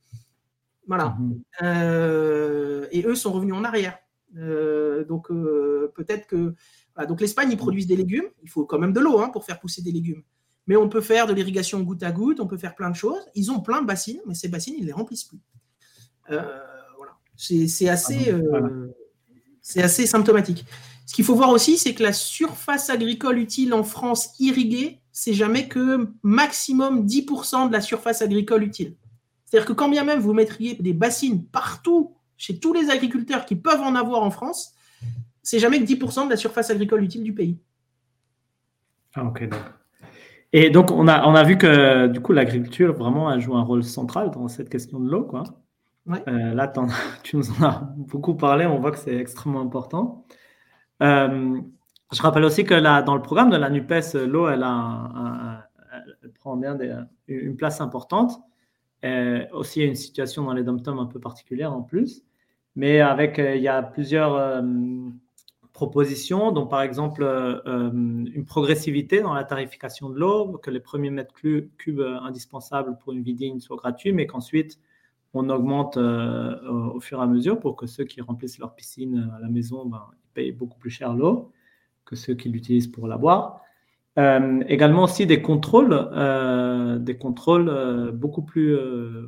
Voilà. 0.86 1.16
Mhm. 1.18 1.42
Euh, 1.62 2.86
et 2.90 3.04
eux 3.06 3.14
sont 3.14 3.32
revenus 3.32 3.54
en 3.54 3.64
arrière. 3.64 3.98
donc, 4.34 5.28
peut-être 5.28 6.26
que. 6.26 6.54
donc, 7.08 7.20
l'Espagne, 7.20 7.50
ils 7.52 7.56
produisent 7.56 7.86
des 7.86 7.96
légumes. 7.96 8.28
Il 8.42 8.50
faut 8.50 8.64
quand 8.64 8.78
même 8.78 8.92
de 8.92 9.00
l'eau 9.00 9.20
hein, 9.20 9.28
pour 9.28 9.44
faire 9.44 9.60
pousser 9.60 9.82
des 9.82 9.92
légumes. 9.92 10.22
Mais 10.66 10.76
on 10.76 10.88
peut 10.88 11.00
faire 11.00 11.26
de 11.26 11.32
l'irrigation 11.32 11.80
goutte 11.80 12.02
à 12.02 12.12
goutte, 12.12 12.38
on 12.38 12.46
peut 12.46 12.58
faire 12.58 12.74
plein 12.74 12.90
de 12.90 12.96
choses. 12.96 13.22
Ils 13.34 13.50
ont 13.50 13.60
plein 13.60 13.80
de 13.80 13.86
bassines, 13.86 14.20
mais 14.26 14.34
ces 14.34 14.48
bassines, 14.48 14.74
ils 14.76 14.82
ne 14.82 14.86
les 14.86 14.92
remplissent 14.92 15.24
plus. 15.24 15.40
voilà. 16.28 17.16
C'est 17.36 17.88
assez, 17.88 18.30
ah 18.30 18.60
c'est 19.62 19.82
assez 19.82 20.06
symptomatique. 20.06 20.64
Ce 21.10 21.14
qu'il 21.16 21.24
faut 21.24 21.34
voir 21.34 21.50
aussi, 21.50 21.76
c'est 21.76 21.92
que 21.92 22.04
la 22.04 22.12
surface 22.12 22.88
agricole 22.88 23.40
utile 23.40 23.74
en 23.74 23.82
France 23.82 24.36
irriguée, 24.38 25.00
c'est 25.10 25.32
jamais 25.32 25.66
que 25.66 26.06
maximum 26.22 27.04
10% 27.04 27.66
de 27.66 27.72
la 27.72 27.80
surface 27.80 28.22
agricole 28.22 28.62
utile. 28.62 28.94
C'est-à-dire 29.44 29.66
que 29.66 29.72
quand 29.72 29.88
bien 29.88 30.04
même 30.04 30.20
vous 30.20 30.34
mettriez 30.34 30.76
des 30.76 30.92
bassines 30.92 31.44
partout, 31.46 32.14
chez 32.36 32.60
tous 32.60 32.72
les 32.72 32.90
agriculteurs 32.90 33.44
qui 33.44 33.56
peuvent 33.56 33.80
en 33.80 33.96
avoir 33.96 34.22
en 34.22 34.30
France, 34.30 34.72
c'est 35.42 35.58
jamais 35.58 35.80
que 35.80 35.84
10% 35.84 36.26
de 36.26 36.30
la 36.30 36.36
surface 36.36 36.70
agricole 36.70 37.02
utile 37.02 37.24
du 37.24 37.34
pays. 37.34 37.58
Ah, 39.16 39.24
ok, 39.24 39.48
d'accord. 39.48 39.72
Et 40.52 40.70
donc, 40.70 40.92
on 40.92 41.08
a, 41.08 41.26
on 41.26 41.34
a 41.34 41.42
vu 41.42 41.58
que 41.58 42.06
du 42.06 42.20
coup, 42.20 42.32
l'agriculture 42.32 42.94
vraiment 42.94 43.28
a 43.28 43.40
joué 43.40 43.56
un 43.56 43.62
rôle 43.62 43.82
central 43.82 44.30
dans 44.30 44.46
cette 44.46 44.68
question 44.68 45.00
de 45.00 45.10
l'eau. 45.10 45.24
Quoi. 45.24 45.42
Euh, 46.28 46.54
là, 46.54 46.72
tu 47.24 47.36
nous 47.36 47.50
en 47.50 47.64
as 47.64 47.92
beaucoup 47.96 48.36
parlé, 48.36 48.64
on 48.64 48.78
voit 48.78 48.92
que 48.92 48.98
c'est 48.98 49.16
extrêmement 49.16 49.60
important. 49.60 50.24
Euh, 51.02 51.60
je 52.12 52.22
rappelle 52.22 52.44
aussi 52.44 52.64
que 52.64 52.74
dans 53.04 53.14
le 53.14 53.22
programme 53.22 53.50
de 53.50 53.56
la 53.56 53.70
NUPES, 53.70 54.14
l'eau, 54.26 54.48
elle, 54.48 54.66
prend 56.34 56.56
bien 56.56 56.76
une 57.28 57.56
place 57.56 57.80
importante. 57.80 58.32
Euh, 59.04 59.46
aussi, 59.52 59.80
il 59.80 59.82
y 59.82 59.86
a 59.86 59.88
une 59.88 59.94
situation 59.96 60.44
dans 60.44 60.52
les 60.52 60.62
dom 60.62 60.80
un 60.86 61.06
peu 61.06 61.20
particulière 61.20 61.72
en 61.72 61.82
plus. 61.82 62.22
Mais 62.76 63.00
avec, 63.00 63.38
euh, 63.38 63.56
il 63.56 63.62
y 63.62 63.68
a 63.68 63.82
plusieurs 63.82 64.62
propositions, 65.72 66.52
dont 66.52 66.66
par 66.66 66.82
exemple 66.82 67.22
une 67.64 68.44
progressivité 68.46 69.22
dans 69.22 69.32
la 69.32 69.44
tarification 69.44 70.10
de 70.10 70.18
l'eau, 70.18 70.58
que 70.58 70.70
les 70.70 70.80
premiers 70.80 71.10
mètres 71.10 71.34
cubes 71.34 72.00
indispensables 72.22 72.98
pour 72.98 73.12
une 73.12 73.22
vie 73.22 73.34
digne 73.34 73.60
soient 73.60 73.76
gratuits, 73.76 74.12
mais 74.12 74.26
qu'ensuite 74.26 74.78
on 75.32 75.48
augmente 75.48 75.96
au 75.96 77.00
fur 77.00 77.20
et 77.20 77.22
à 77.22 77.26
mesure 77.26 77.60
pour 77.60 77.76
que 77.76 77.86
ceux 77.86 78.04
qui 78.04 78.20
remplissent 78.20 78.58
leur 78.58 78.74
piscine 78.74 79.30
à 79.36 79.40
la 79.40 79.48
maison 79.48 79.86
ben, 79.86 80.02
beaucoup 80.52 80.78
plus 80.78 80.90
cher 80.90 81.14
l'eau 81.14 81.52
que 82.04 82.16
ceux 82.16 82.34
qui 82.34 82.48
l'utilisent 82.48 82.88
pour 82.88 83.06
la 83.06 83.16
boire. 83.16 83.60
Euh, 84.18 84.62
également 84.66 85.04
aussi 85.04 85.24
des 85.26 85.40
contrôles, 85.40 85.92
euh, 85.92 86.98
des 86.98 87.16
contrôles 87.16 87.68
euh, 87.68 88.10
beaucoup 88.10 88.42
plus 88.42 88.76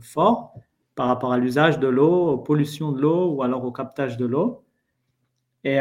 forts 0.01 0.55
par 0.95 1.07
rapport 1.07 1.33
à 1.33 1.39
l'usage 1.39 1.79
de 1.79 1.89
l'eau, 1.89 2.31
aux 2.31 2.39
pollutions 2.39 2.93
de 2.93 3.01
l'eau 3.01 3.33
ou 3.33 3.43
alors 3.43 3.65
au 3.65 3.73
captage 3.73 4.17
de 4.17 4.27
l'eau. 4.27 4.65
Et 5.65 5.79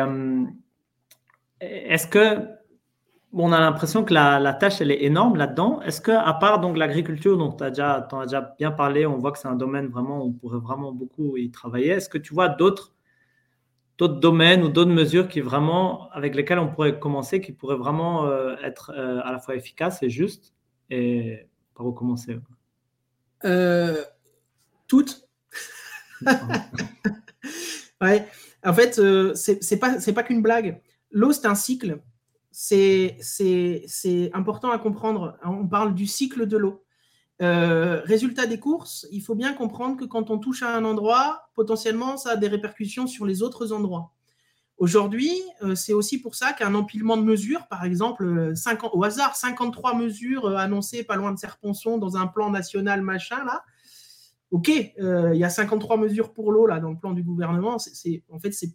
est-ce 1.60 2.08
que 2.08 2.48
on 3.34 3.52
a 3.54 3.60
l'impression 3.60 4.04
que 4.04 4.14
la, 4.14 4.54
tâche 4.54 4.82
elle 4.82 4.92
est 4.92 5.04
énorme 5.04 5.38
là-dedans. 5.38 5.82
Est-ce 5.82 6.02
que 6.02 6.12
à 6.12 6.34
part 6.34 6.60
donc 6.60 6.78
l'agriculture 6.78 7.38
dont 7.38 7.52
tu 7.52 7.64
as 7.64 7.70
déjà, 7.70 8.08
as 8.12 8.26
déjà 8.26 8.56
bien 8.60 8.72
parlé, 8.72 9.06
on 9.06 9.18
voit 9.18 9.32
que 9.32 9.40
c'est 9.40 9.48
un 9.48 9.56
domaine 9.56 9.88
vraiment 9.88 10.24
où 10.24 10.28
on 10.28 10.32
pourrait 10.34 10.60
vraiment 10.60 10.92
beaucoup 10.92 11.38
y 11.38 11.50
travailler. 11.50 11.90
Est-ce 11.90 12.10
que 12.10 12.18
tu 12.18 12.34
vois 12.34 12.50
d'autres 12.50 12.94
d'autres 14.02 14.20
domaines 14.20 14.64
ou 14.64 14.70
d'autres 14.70 14.90
mesures 14.90 15.28
qui 15.28 15.42
vraiment, 15.42 16.10
avec 16.10 16.34
lesquelles 16.34 16.58
on 16.58 16.68
pourrait 16.68 16.98
commencer, 16.98 17.40
qui 17.40 17.52
pourraient 17.52 17.78
vraiment 17.78 18.26
euh, 18.26 18.56
être 18.64 18.92
euh, 18.98 19.22
à 19.24 19.32
la 19.32 19.38
fois 19.38 19.56
efficaces 19.56 20.02
et 20.02 20.10
justes 20.10 20.56
Et 20.90 21.46
par 21.76 21.86
où 21.86 21.92
commencer? 21.92 22.40
Euh, 23.46 24.04
Toutes. 24.88 25.30
ouais. 28.02 28.28
En 28.66 28.74
fait, 28.74 29.00
c'est 29.36 29.80
pas, 29.80 29.98
pas 30.00 30.24
qu'une 30.24 30.42
blague. 30.42 30.82
L'eau, 31.12 31.32
c'est 31.32 31.46
un 31.46 31.54
cycle. 31.54 32.00
C'est 32.50 33.20
important 34.34 34.72
à 34.72 34.80
comprendre. 34.80 35.38
On 35.46 35.68
parle 35.68 35.94
du 35.94 36.08
cycle 36.08 36.48
de 36.48 36.58
l'eau. 36.58 36.84
Euh, 37.42 38.02
résultat 38.06 38.46
des 38.46 38.60
courses, 38.60 39.08
il 39.12 39.22
faut 39.22 39.34
bien 39.34 39.54
comprendre 39.54 39.98
que 39.98 40.06
quand 40.06 40.30
on 40.30 40.38
touche 40.38 40.62
à 40.62 40.76
un 40.76 40.86
endroit, 40.86 41.50
potentiellement, 41.56 42.18
ça 42.18 42.32
a 42.32 42.36
des 42.36 42.48
répercussions 42.48 43.08
sur 43.08 43.26
les 43.26 43.42
autres 43.42 43.72
endroits. 43.74 44.14
Aujourd'hui, 44.78 45.32
euh, 45.64 45.74
c'est 45.74 45.94
aussi 45.94 46.22
pour 46.22 46.36
ça 46.36 46.54
qu'un 46.54 46.76
empilement 46.76 47.18
de 47.18 47.24
mesures, 47.24 47.68
par 47.68 47.84
exemple, 47.84 48.54
au 48.94 49.04
hasard, 49.04 49.36
53 49.36 49.96
mesures 49.96 50.46
euh, 50.46 50.56
annoncées 50.56 51.04
pas 51.04 51.16
loin 51.16 51.32
de 51.32 51.40
Serponçon 51.40 51.98
dans 51.98 52.16
un 52.16 52.28
plan 52.28 52.52
national 52.52 53.02
machin, 53.02 53.44
là. 53.44 53.64
Ok, 54.52 54.68
il 54.68 55.36
y 55.36 55.46
a 55.46 55.50
53 55.50 55.96
mesures 55.96 56.34
pour 56.34 56.52
l'eau 56.52 56.68
là 56.68 56.82
dans 56.82 56.90
le 56.90 56.98
plan 56.98 57.14
du 57.14 57.24
gouvernement. 57.24 57.80
C'est, 57.80 58.22
en 58.30 58.38
fait, 58.38 58.50
il 58.62 58.74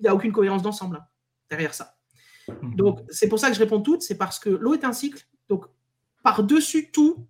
n'y 0.00 0.08
a 0.08 0.14
aucune 0.14 0.32
cohérence 0.32 0.62
d'ensemble 0.62 0.96
hein, 0.96 1.04
derrière 1.50 1.74
ça. 1.74 1.98
Mhm. 2.62 2.74
Donc, 2.74 3.00
c'est 3.10 3.28
pour 3.28 3.38
ça 3.38 3.48
que 3.48 3.54
je 3.54 3.58
réponds 3.58 3.82
toutes, 3.82 4.00
c'est 4.00 4.16
parce 4.16 4.38
que 4.38 4.48
l'eau 4.48 4.72
est 4.72 4.84
un 4.84 4.94
cycle. 4.94 5.26
Donc, 5.50 5.66
par-dessus 6.22 6.90
tout, 6.90 7.28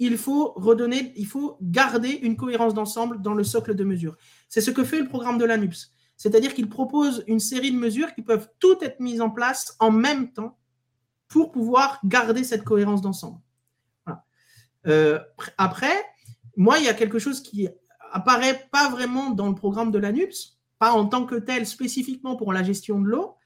il 0.00 0.16
faut 0.16 0.52
redonner, 0.56 1.12
il 1.16 1.26
faut 1.26 1.58
garder 1.60 2.08
une 2.08 2.36
cohérence 2.36 2.74
d'ensemble 2.74 3.20
dans 3.20 3.34
le 3.34 3.44
socle 3.44 3.74
de 3.74 3.84
mesures. 3.84 4.16
C'est 4.48 4.62
ce 4.62 4.70
que 4.70 4.82
fait 4.82 4.98
le 4.98 5.06
programme 5.06 5.38
de 5.38 5.44
l'ANUPS. 5.44 5.92
C'est-à-dire 6.16 6.54
qu'il 6.54 6.68
propose 6.68 7.22
une 7.26 7.38
série 7.38 7.70
de 7.70 7.76
mesures 7.76 8.14
qui 8.14 8.22
peuvent 8.22 8.48
toutes 8.58 8.82
être 8.82 8.98
mises 9.00 9.20
en 9.20 9.30
place 9.30 9.76
en 9.78 9.90
même 9.90 10.32
temps 10.32 10.58
pour 11.28 11.52
pouvoir 11.52 12.00
garder 12.04 12.44
cette 12.44 12.64
cohérence 12.64 13.02
d'ensemble. 13.02 13.38
Euh, 14.86 15.20
après, 15.58 16.04
moi, 16.56 16.78
il 16.78 16.86
y 16.86 16.88
a 16.88 16.94
quelque 16.94 17.18
chose 17.18 17.42
qui 17.42 17.68
apparaît 18.10 18.68
pas 18.72 18.88
vraiment 18.88 19.30
dans 19.30 19.48
le 19.48 19.54
programme 19.54 19.90
de 19.90 19.98
l'ANUPS, 19.98 20.58
pas 20.78 20.92
en 20.92 21.06
tant 21.06 21.26
que 21.26 21.34
tel 21.34 21.66
spécifiquement 21.66 22.36
pour 22.36 22.54
la 22.54 22.62
gestion 22.62 23.00
de 23.00 23.06
l'eau, 23.06 23.36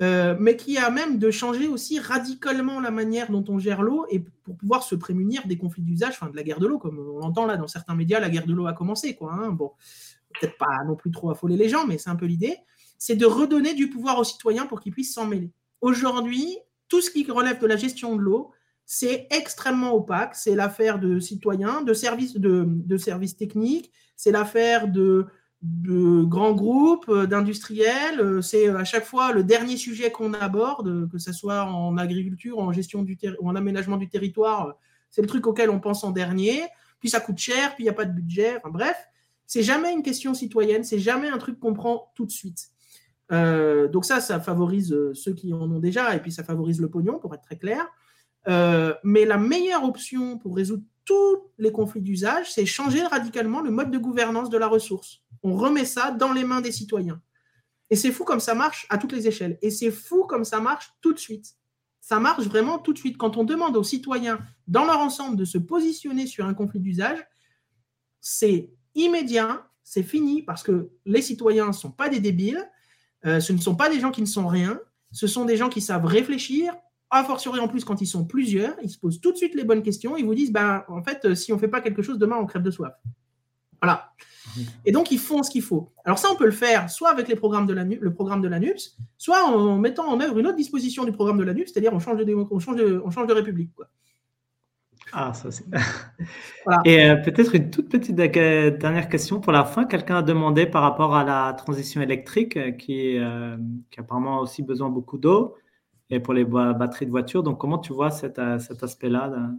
euh, 0.00 0.36
mais 0.38 0.56
qui 0.56 0.78
a 0.78 0.90
même 0.90 1.18
de 1.18 1.30
changer 1.30 1.66
aussi 1.66 1.98
radicalement 1.98 2.78
la 2.80 2.92
manière 2.92 3.30
dont 3.30 3.44
on 3.48 3.58
gère 3.58 3.82
l'eau 3.82 4.06
et 4.10 4.20
pour 4.20 4.56
pouvoir 4.56 4.84
se 4.84 4.94
prémunir 4.94 5.46
des 5.46 5.58
conflits 5.58 5.82
d'usage, 5.82 6.10
enfin 6.10 6.30
de 6.30 6.36
la 6.36 6.44
guerre 6.44 6.60
de 6.60 6.68
l'eau, 6.68 6.78
comme 6.78 6.98
on 6.98 7.18
l'entend 7.18 7.46
là 7.46 7.56
dans 7.56 7.66
certains 7.66 7.96
médias, 7.96 8.20
la 8.20 8.30
guerre 8.30 8.46
de 8.46 8.52
l'eau 8.52 8.66
a 8.66 8.72
commencé, 8.72 9.16
quoi. 9.16 9.32
Hein. 9.32 9.50
bon, 9.50 9.72
peut-être 10.38 10.56
pas 10.56 10.84
non 10.86 10.94
plus 10.94 11.10
trop 11.10 11.30
affoler 11.30 11.56
les 11.56 11.68
gens, 11.68 11.86
mais 11.86 11.98
c'est 11.98 12.10
un 12.10 12.16
peu 12.16 12.26
l'idée. 12.26 12.56
C'est 12.98 13.16
de 13.16 13.26
redonner 13.26 13.74
du 13.74 13.90
pouvoir 13.90 14.18
aux 14.18 14.24
citoyens 14.24 14.66
pour 14.66 14.80
qu'ils 14.80 14.92
puissent 14.92 15.14
s'en 15.14 15.26
mêler. 15.26 15.50
Aujourd'hui, 15.80 16.58
tout 16.88 17.00
ce 17.00 17.10
qui 17.10 17.28
relève 17.28 17.60
de 17.60 17.66
la 17.66 17.76
gestion 17.76 18.14
de 18.16 18.20
l'eau, 18.20 18.52
c'est 18.86 19.26
extrêmement 19.30 19.94
opaque. 19.94 20.34
C'est 20.34 20.54
l'affaire 20.54 20.98
de 20.98 21.18
citoyens, 21.18 21.82
de 21.82 21.92
services, 21.92 22.36
de, 22.36 22.64
de 22.66 22.96
services 22.96 23.36
techniques, 23.36 23.92
c'est 24.16 24.32
l'affaire 24.32 24.88
de 24.88 25.26
de 25.62 26.22
grands 26.22 26.52
groupes, 26.52 27.08
euh, 27.08 27.26
d'industriels. 27.26 28.20
Euh, 28.20 28.40
c'est 28.40 28.68
euh, 28.68 28.78
à 28.78 28.84
chaque 28.84 29.04
fois 29.04 29.32
le 29.32 29.42
dernier 29.42 29.76
sujet 29.76 30.10
qu'on 30.10 30.32
aborde, 30.34 31.10
que 31.10 31.18
ce 31.18 31.32
soit 31.32 31.64
en 31.64 31.96
agriculture, 31.98 32.58
en 32.58 32.72
gestion 32.72 33.02
du 33.02 33.18
ou 33.40 33.48
en 33.48 33.56
aménagement 33.56 33.96
du 33.96 34.08
territoire. 34.08 34.76
C'est 35.10 35.22
le 35.22 35.28
truc 35.28 35.46
auquel 35.46 35.70
on 35.70 35.80
pense 35.80 36.04
en 36.04 36.10
dernier. 36.10 36.62
Puis 37.00 37.10
ça 37.10 37.20
coûte 37.20 37.38
cher, 37.38 37.74
puis 37.74 37.84
il 37.84 37.86
n'y 37.86 37.90
a 37.90 37.94
pas 37.94 38.04
de 38.04 38.12
budget. 38.12 38.60
Bref, 38.64 38.96
c'est 39.46 39.62
jamais 39.62 39.92
une 39.92 40.02
question 40.02 40.34
citoyenne, 40.34 40.84
c'est 40.84 40.98
jamais 40.98 41.28
un 41.28 41.38
truc 41.38 41.58
qu'on 41.58 41.72
prend 41.72 42.12
tout 42.14 42.26
de 42.26 42.30
suite. 42.30 42.70
donc 43.30 44.04
ça, 44.04 44.20
ça 44.20 44.40
favorise 44.40 44.96
ceux 45.14 45.32
qui 45.32 45.54
en 45.54 45.70
ont 45.70 45.78
déjà, 45.78 46.16
et 46.16 46.20
puis 46.20 46.32
ça 46.32 46.42
favorise 46.42 46.80
le 46.80 46.90
pognon, 46.90 47.20
pour 47.20 47.32
être 47.34 47.42
très 47.42 47.56
clair. 47.56 47.86
mais 49.04 49.24
la 49.24 49.38
meilleure 49.38 49.84
option 49.84 50.38
pour 50.38 50.56
résoudre 50.56 50.82
tous 51.04 51.38
les 51.56 51.70
conflits 51.70 52.02
d'usage, 52.02 52.52
c'est 52.52 52.66
changer 52.66 53.02
radicalement 53.04 53.60
le 53.60 53.70
mode 53.70 53.92
de 53.92 53.98
gouvernance 53.98 54.50
de 54.50 54.58
la 54.58 54.66
ressource. 54.66 55.22
On 55.42 55.56
remet 55.56 55.84
ça 55.84 56.10
dans 56.10 56.32
les 56.32 56.44
mains 56.44 56.60
des 56.60 56.72
citoyens. 56.72 57.20
Et 57.90 57.96
c'est 57.96 58.12
fou 58.12 58.24
comme 58.24 58.40
ça 58.40 58.54
marche 58.54 58.86
à 58.90 58.98
toutes 58.98 59.12
les 59.12 59.26
échelles. 59.26 59.58
Et 59.62 59.70
c'est 59.70 59.90
fou 59.90 60.24
comme 60.24 60.44
ça 60.44 60.60
marche 60.60 60.92
tout 61.00 61.12
de 61.12 61.18
suite. 61.18 61.54
Ça 62.00 62.20
marche 62.20 62.44
vraiment 62.44 62.78
tout 62.78 62.92
de 62.92 62.98
suite. 62.98 63.16
Quand 63.16 63.36
on 63.36 63.44
demande 63.44 63.76
aux 63.76 63.84
citoyens, 63.84 64.38
dans 64.66 64.84
leur 64.84 64.98
ensemble, 64.98 65.36
de 65.36 65.44
se 65.44 65.58
positionner 65.58 66.26
sur 66.26 66.46
un 66.46 66.54
conflit 66.54 66.80
d'usage, 66.80 67.18
c'est 68.20 68.70
immédiat, 68.94 69.66
c'est 69.84 70.02
fini, 70.02 70.42
parce 70.42 70.62
que 70.62 70.90
les 71.06 71.22
citoyens 71.22 71.68
ne 71.68 71.72
sont 71.72 71.90
pas 71.90 72.08
des 72.08 72.20
débiles, 72.20 72.62
euh, 73.24 73.40
ce 73.40 73.52
ne 73.52 73.58
sont 73.58 73.74
pas 73.74 73.88
des 73.88 74.00
gens 74.00 74.10
qui 74.10 74.20
ne 74.20 74.26
sont 74.26 74.46
rien, 74.46 74.80
ce 75.12 75.26
sont 75.26 75.44
des 75.44 75.56
gens 75.56 75.68
qui 75.68 75.80
savent 75.80 76.04
réfléchir, 76.04 76.74
a 77.10 77.24
fortiori 77.24 77.58
en 77.60 77.68
plus 77.68 77.84
quand 77.84 78.00
ils 78.02 78.06
sont 78.06 78.26
plusieurs, 78.26 78.76
ils 78.82 78.90
se 78.90 78.98
posent 78.98 79.20
tout 79.20 79.32
de 79.32 79.36
suite 79.36 79.54
les 79.54 79.64
bonnes 79.64 79.82
questions, 79.82 80.16
ils 80.16 80.24
vous 80.24 80.34
disent, 80.34 80.52
ben, 80.52 80.84
en 80.88 81.02
fait, 81.02 81.34
si 81.34 81.52
on 81.52 81.56
ne 81.56 81.60
fait 81.60 81.68
pas 81.68 81.80
quelque 81.80 82.02
chose, 82.02 82.18
demain, 82.18 82.36
on 82.36 82.46
crève 82.46 82.62
de 82.62 82.70
soif. 82.70 82.92
Voilà. 83.82 84.12
Et 84.84 84.92
donc, 84.92 85.10
ils 85.10 85.18
font 85.18 85.42
ce 85.42 85.50
qu'il 85.50 85.62
faut. 85.62 85.92
Alors 86.04 86.18
ça, 86.18 86.28
on 86.32 86.36
peut 86.36 86.46
le 86.46 86.52
faire 86.52 86.90
soit 86.90 87.10
avec 87.10 87.28
les 87.28 87.36
programmes 87.36 87.66
de 87.66 87.74
la, 87.74 87.84
le 87.84 88.12
programme 88.12 88.40
de 88.40 88.48
l'ANUPS, 88.48 88.96
soit 89.16 89.44
en 89.44 89.78
mettant 89.78 90.08
en 90.08 90.20
œuvre 90.20 90.38
une 90.38 90.46
autre 90.46 90.56
disposition 90.56 91.04
du 91.04 91.12
programme 91.12 91.38
de 91.38 91.44
l'ANUPS, 91.44 91.70
c'est-à-dire 91.72 91.92
on 91.92 92.00
change 92.00 92.24
de, 92.24 92.34
on 92.34 92.58
change 92.58 92.76
de, 92.76 93.00
on 93.04 93.10
change 93.10 93.26
de 93.26 93.34
république. 93.34 93.74
Quoi. 93.74 93.86
Ah, 95.12 95.32
ça 95.32 95.50
c'est. 95.50 95.64
Et 96.84 97.04
euh, 97.04 97.16
peut-être 97.16 97.54
une 97.54 97.70
toute 97.70 97.88
petite 97.88 98.16
dernière 98.16 99.08
question 99.08 99.40
pour 99.40 99.52
la 99.52 99.64
fin. 99.64 99.84
Quelqu'un 99.84 100.16
a 100.16 100.22
demandé 100.22 100.66
par 100.66 100.82
rapport 100.82 101.14
à 101.14 101.24
la 101.24 101.52
transition 101.54 102.00
électrique 102.00 102.56
euh, 102.56 102.72
qui, 102.72 103.16
euh, 103.18 103.56
qui 103.90 104.00
a 104.00 104.02
apparemment 104.02 104.40
aussi 104.40 104.62
besoin 104.62 104.88
beaucoup 104.90 105.18
d'eau 105.18 105.56
et 106.10 106.20
pour 106.20 106.34
les 106.34 106.44
batteries 106.44 107.06
de 107.06 107.10
voiture. 107.10 107.42
Donc, 107.42 107.58
comment 107.58 107.78
tu 107.78 107.92
vois 107.92 108.10
cet, 108.10 108.40
cet 108.60 108.82
aspect-là 108.82 109.50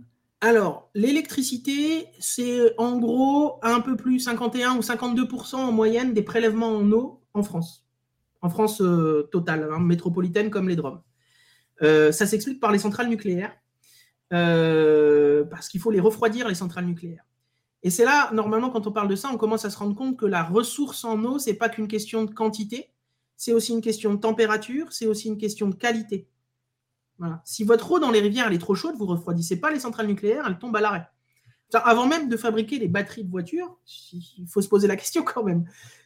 alors, 0.42 0.90
l'électricité, 0.96 2.08
c'est 2.20 2.74
en 2.78 2.98
gros 2.98 3.60
un 3.62 3.82
peu 3.82 3.98
plus 3.98 4.20
51 4.20 4.78
ou 4.78 4.80
52% 4.80 5.56
en 5.56 5.72
moyenne 5.74 6.14
des 6.14 6.22
prélèvements 6.22 6.78
en 6.78 6.90
eau 6.94 7.22
en 7.34 7.44
France. 7.44 7.86
En 8.42 8.50
France 8.50 8.82
euh, 8.82 9.28
totale, 9.34 9.68
hein, 9.70 9.80
métropolitaine 9.80 10.50
comme 10.50 10.70
les 10.70 10.78
DROM. 10.78 11.02
Euh, 11.82 12.14
ça 12.14 12.26
s'explique 12.26 12.62
par 12.62 12.72
les 12.72 12.80
centrales 12.80 13.10
nucléaires, 13.10 13.54
euh, 14.32 15.44
parce 15.44 15.68
qu'il 15.68 15.82
faut 15.82 15.92
les 15.92 16.00
refroidir, 16.00 16.48
les 16.48 16.56
centrales 16.56 16.86
nucléaires. 16.86 17.26
Et 17.84 17.90
c'est 17.90 18.06
là, 18.06 18.32
normalement, 18.32 18.70
quand 18.70 18.88
on 18.88 18.94
parle 18.94 19.10
de 19.10 19.16
ça, 19.16 19.30
on 19.34 19.38
commence 19.38 19.66
à 19.66 19.70
se 19.70 19.78
rendre 19.78 19.96
compte 19.96 20.18
que 20.18 20.26
la 20.26 20.44
ressource 20.44 21.04
en 21.04 21.22
eau, 21.26 21.38
c'est 21.38 21.54
pas 21.54 21.68
qu'une 21.68 21.90
question 21.90 22.24
de 22.24 22.32
quantité, 22.32 22.92
c'est 23.36 23.52
aussi 23.52 23.74
une 23.74 23.82
question 23.82 24.14
de 24.14 24.20
température, 24.20 24.92
c'est 24.92 25.08
aussi 25.08 25.28
une 25.28 25.38
question 25.38 25.68
de 25.68 25.76
qualité. 25.76 26.30
Si 27.44 27.64
votre 27.64 27.92
eau 27.92 28.00
dans 28.00 28.12
les 28.12 28.22
rivières 28.22 28.48
elle 28.48 28.54
est 28.54 28.60
trop 28.60 28.76
chaude, 28.76 28.96
vous 28.98 29.06
ne 29.06 29.12
refroidissez 29.12 29.60
pas 29.60 29.72
les 29.72 29.80
centrales 29.80 30.08
nucléaires, 30.08 30.46
elles 30.48 30.58
tombent 30.58 30.76
à 30.76 30.82
l'arrêt. 30.82 31.08
Avant 31.74 32.08
même 32.08 32.30
de 32.30 32.38
fabriquer 32.38 32.80
les 32.80 32.88
batteries 32.88 33.24
de 33.24 33.30
voitures, 33.30 33.78
il 34.14 34.48
faut 34.48 34.62
se 34.62 34.68
poser 34.68 34.88
la 34.88 34.96
question 34.96 35.24
quand 35.24 35.44
même. 35.44 35.66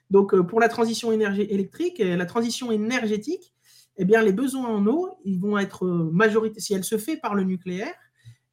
Donc, 0.09 0.33
euh, 0.33 0.43
pour 0.43 0.59
la 0.59 0.69
transition 0.69 1.11
électrique, 1.11 1.99
euh, 1.99 2.15
la 2.15 2.25
transition 2.25 2.71
énergétique, 2.71 3.53
eh 3.97 4.05
bien, 4.05 4.21
les 4.21 4.33
besoins 4.33 4.67
en 4.67 4.85
eau, 4.85 5.17
ils 5.23 5.39
vont 5.39 5.57
être 5.57 5.85
euh, 5.85 6.09
majoritaires. 6.11 6.61
Si 6.61 6.73
elle 6.73 6.83
se 6.83 6.97
fait 6.97 7.17
par 7.17 7.33
le 7.33 7.43
nucléaire, 7.43 7.93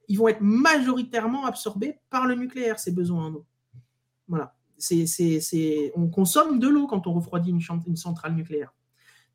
ils 0.08 0.16
vont 0.16 0.28
être 0.28 0.40
majoritairement 0.40 1.46
absorbés 1.46 1.98
par 2.10 2.26
le 2.26 2.34
nucléaire, 2.34 2.78
ces 2.78 2.92
besoins 2.92 3.26
en 3.26 3.34
eau. 3.34 3.46
Voilà. 4.28 4.54
On 5.96 6.08
consomme 6.08 6.58
de 6.58 6.68
l'eau 6.68 6.86
quand 6.86 7.06
on 7.06 7.12
refroidit 7.12 7.50
une, 7.50 7.60
une 7.86 7.96
centrale 7.96 8.34
nucléaire. 8.34 8.72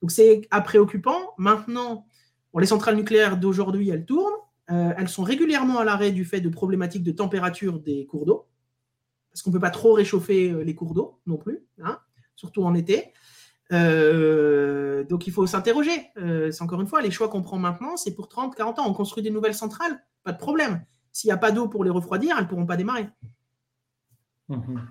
Donc, 0.01 0.11
c'est 0.11 0.47
préoccupant. 0.65 1.34
Maintenant, 1.38 2.07
les 2.61 2.67
centrales 2.67 2.95
nucléaires 2.95 3.37
d'aujourd'hui, 3.37 3.89
elles 3.89 4.05
tournent. 4.05 4.33
Euh, 4.71 4.93
elles 4.97 5.09
sont 5.09 5.23
régulièrement 5.23 5.79
à 5.79 5.85
l'arrêt 5.85 6.11
du 6.11 6.25
fait 6.25 6.41
de 6.41 6.49
problématiques 6.49 7.03
de 7.03 7.11
température 7.11 7.79
des 7.79 8.05
cours 8.07 8.25
d'eau, 8.25 8.47
parce 9.31 9.43
qu'on 9.43 9.51
ne 9.51 9.55
peut 9.55 9.61
pas 9.61 9.69
trop 9.69 9.93
réchauffer 9.93 10.49
euh, 10.49 10.63
les 10.63 10.73
cours 10.73 10.95
d'eau 10.95 11.19
non 11.27 11.37
plus, 11.37 11.63
hein, 11.83 11.99
surtout 12.35 12.63
en 12.63 12.73
été. 12.73 13.13
Euh, 13.71 15.03
donc 15.03 15.27
il 15.27 15.33
faut 15.33 15.45
s'interroger. 15.47 15.91
c'est 16.15 16.61
encore 16.61 16.81
une 16.81 16.87
fois, 16.87 17.01
les 17.01 17.11
choix 17.11 17.29
qu'on 17.29 17.41
prend 17.41 17.57
maintenant, 17.57 17.97
c'est 17.97 18.15
pour 18.15 18.27
30, 18.27 18.55
40 18.55 18.79
ans. 18.79 18.85
On 18.87 18.93
construit 18.93 19.23
des 19.23 19.31
nouvelles 19.31 19.55
centrales, 19.55 20.03
pas 20.23 20.31
de 20.31 20.37
problème. 20.37 20.83
S'il 21.11 21.27
n'y 21.29 21.33
a 21.33 21.37
pas 21.37 21.51
d'eau 21.51 21.67
pour 21.67 21.83
les 21.83 21.89
refroidir, 21.89 22.35
elles 22.37 22.43
ne 22.43 22.49
pourront 22.49 22.65
pas 22.65 22.77
démarrer. 22.77 23.07
Mhm. 24.49 24.81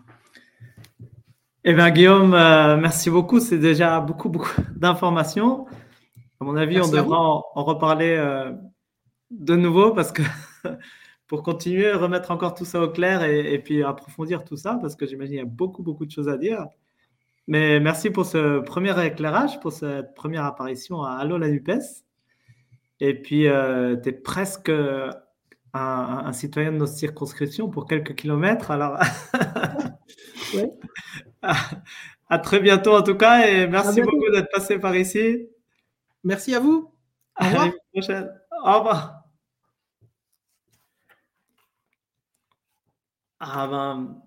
Eh 1.65 1.73
bien, 1.73 1.91
Guillaume, 1.91 2.31
merci 2.31 3.11
beaucoup. 3.11 3.41
C'est 3.41 3.59
déjà 3.59 4.01
beaucoup, 4.01 4.29
beaucoup 4.29 4.61
d'informations. 4.77 5.67
À 6.41 6.45
mon 6.45 6.57
avis, 6.57 6.81
on 6.81 6.89
devra 6.89 7.19
en, 7.19 7.65
reparler 7.65 8.17
euh, 8.19 8.53
de 9.31 9.57
nouveau 9.57 9.93
parce 9.93 10.13
que 10.13 10.23
pour 11.27 11.43
continuer, 11.43 11.93
remettre 11.93 12.31
encore 12.31 12.55
tout 12.55 12.65
ça 12.65 12.81
au 12.81 12.89
clair 12.89 13.23
et, 13.25 13.59
puis 13.59 13.83
approfondir 13.83 14.45
tout 14.45 14.57
ça 14.57 14.79
parce 14.81 14.97
que 14.97 15.07
j'imagine 15.07 15.33
qu'il 15.33 15.45
y 15.45 15.47
a 15.47 15.51
beaucoup, 15.51 15.83
beaucoup 15.83 16.07
de 16.07 16.11
choses 16.11 16.29
à 16.29 16.37
dire. 16.37 16.67
Mais 17.47 17.79
merci 17.79 18.11
pour 18.11 18.27
ce 18.27 18.61
premier 18.61 18.95
éclairage, 19.05 19.61
pour 19.61 19.73
cette 19.73 20.15
première 20.15 20.45
apparition 20.45 21.03
à 21.03 21.13
Allo 21.13 21.39
la 21.39 21.49
NUPES. 21.49 22.05
Et 23.01 23.15
puis, 23.21 23.49
euh, 23.49 23.97
tu 23.97 24.09
es 24.09 24.13
presque 24.13 24.71
un, 25.75 26.33
citoyen 26.33 26.73
de 26.73 26.79
notre 26.79 26.93
circonscription 26.93 27.69
pour 27.69 27.87
quelques 27.87 28.15
kilomètres. 28.15 28.71
Alors, 28.71 28.99
à, 32.29 32.39
très 32.39 32.61
bientôt 32.61 32.97
en 32.97 33.03
tout 33.03 33.17
cas 33.17 33.47
et 33.47 33.67
merci 33.67 34.01
beaucoup 34.01 34.31
d'être 34.31 34.51
passé 34.53 34.79
par 34.79 34.97
ici. 34.97 35.49
Merci 36.25 36.55
à 36.55 36.61
vous. 36.61 36.91
Au 37.41 37.45
revoir. 37.45 37.63
À 37.63 37.67
la 37.67 37.73
prochaine. 37.93 38.31
Au 38.65 38.79
revoir. 38.79 39.25
Ah 43.41 43.67
ben, 43.67 44.23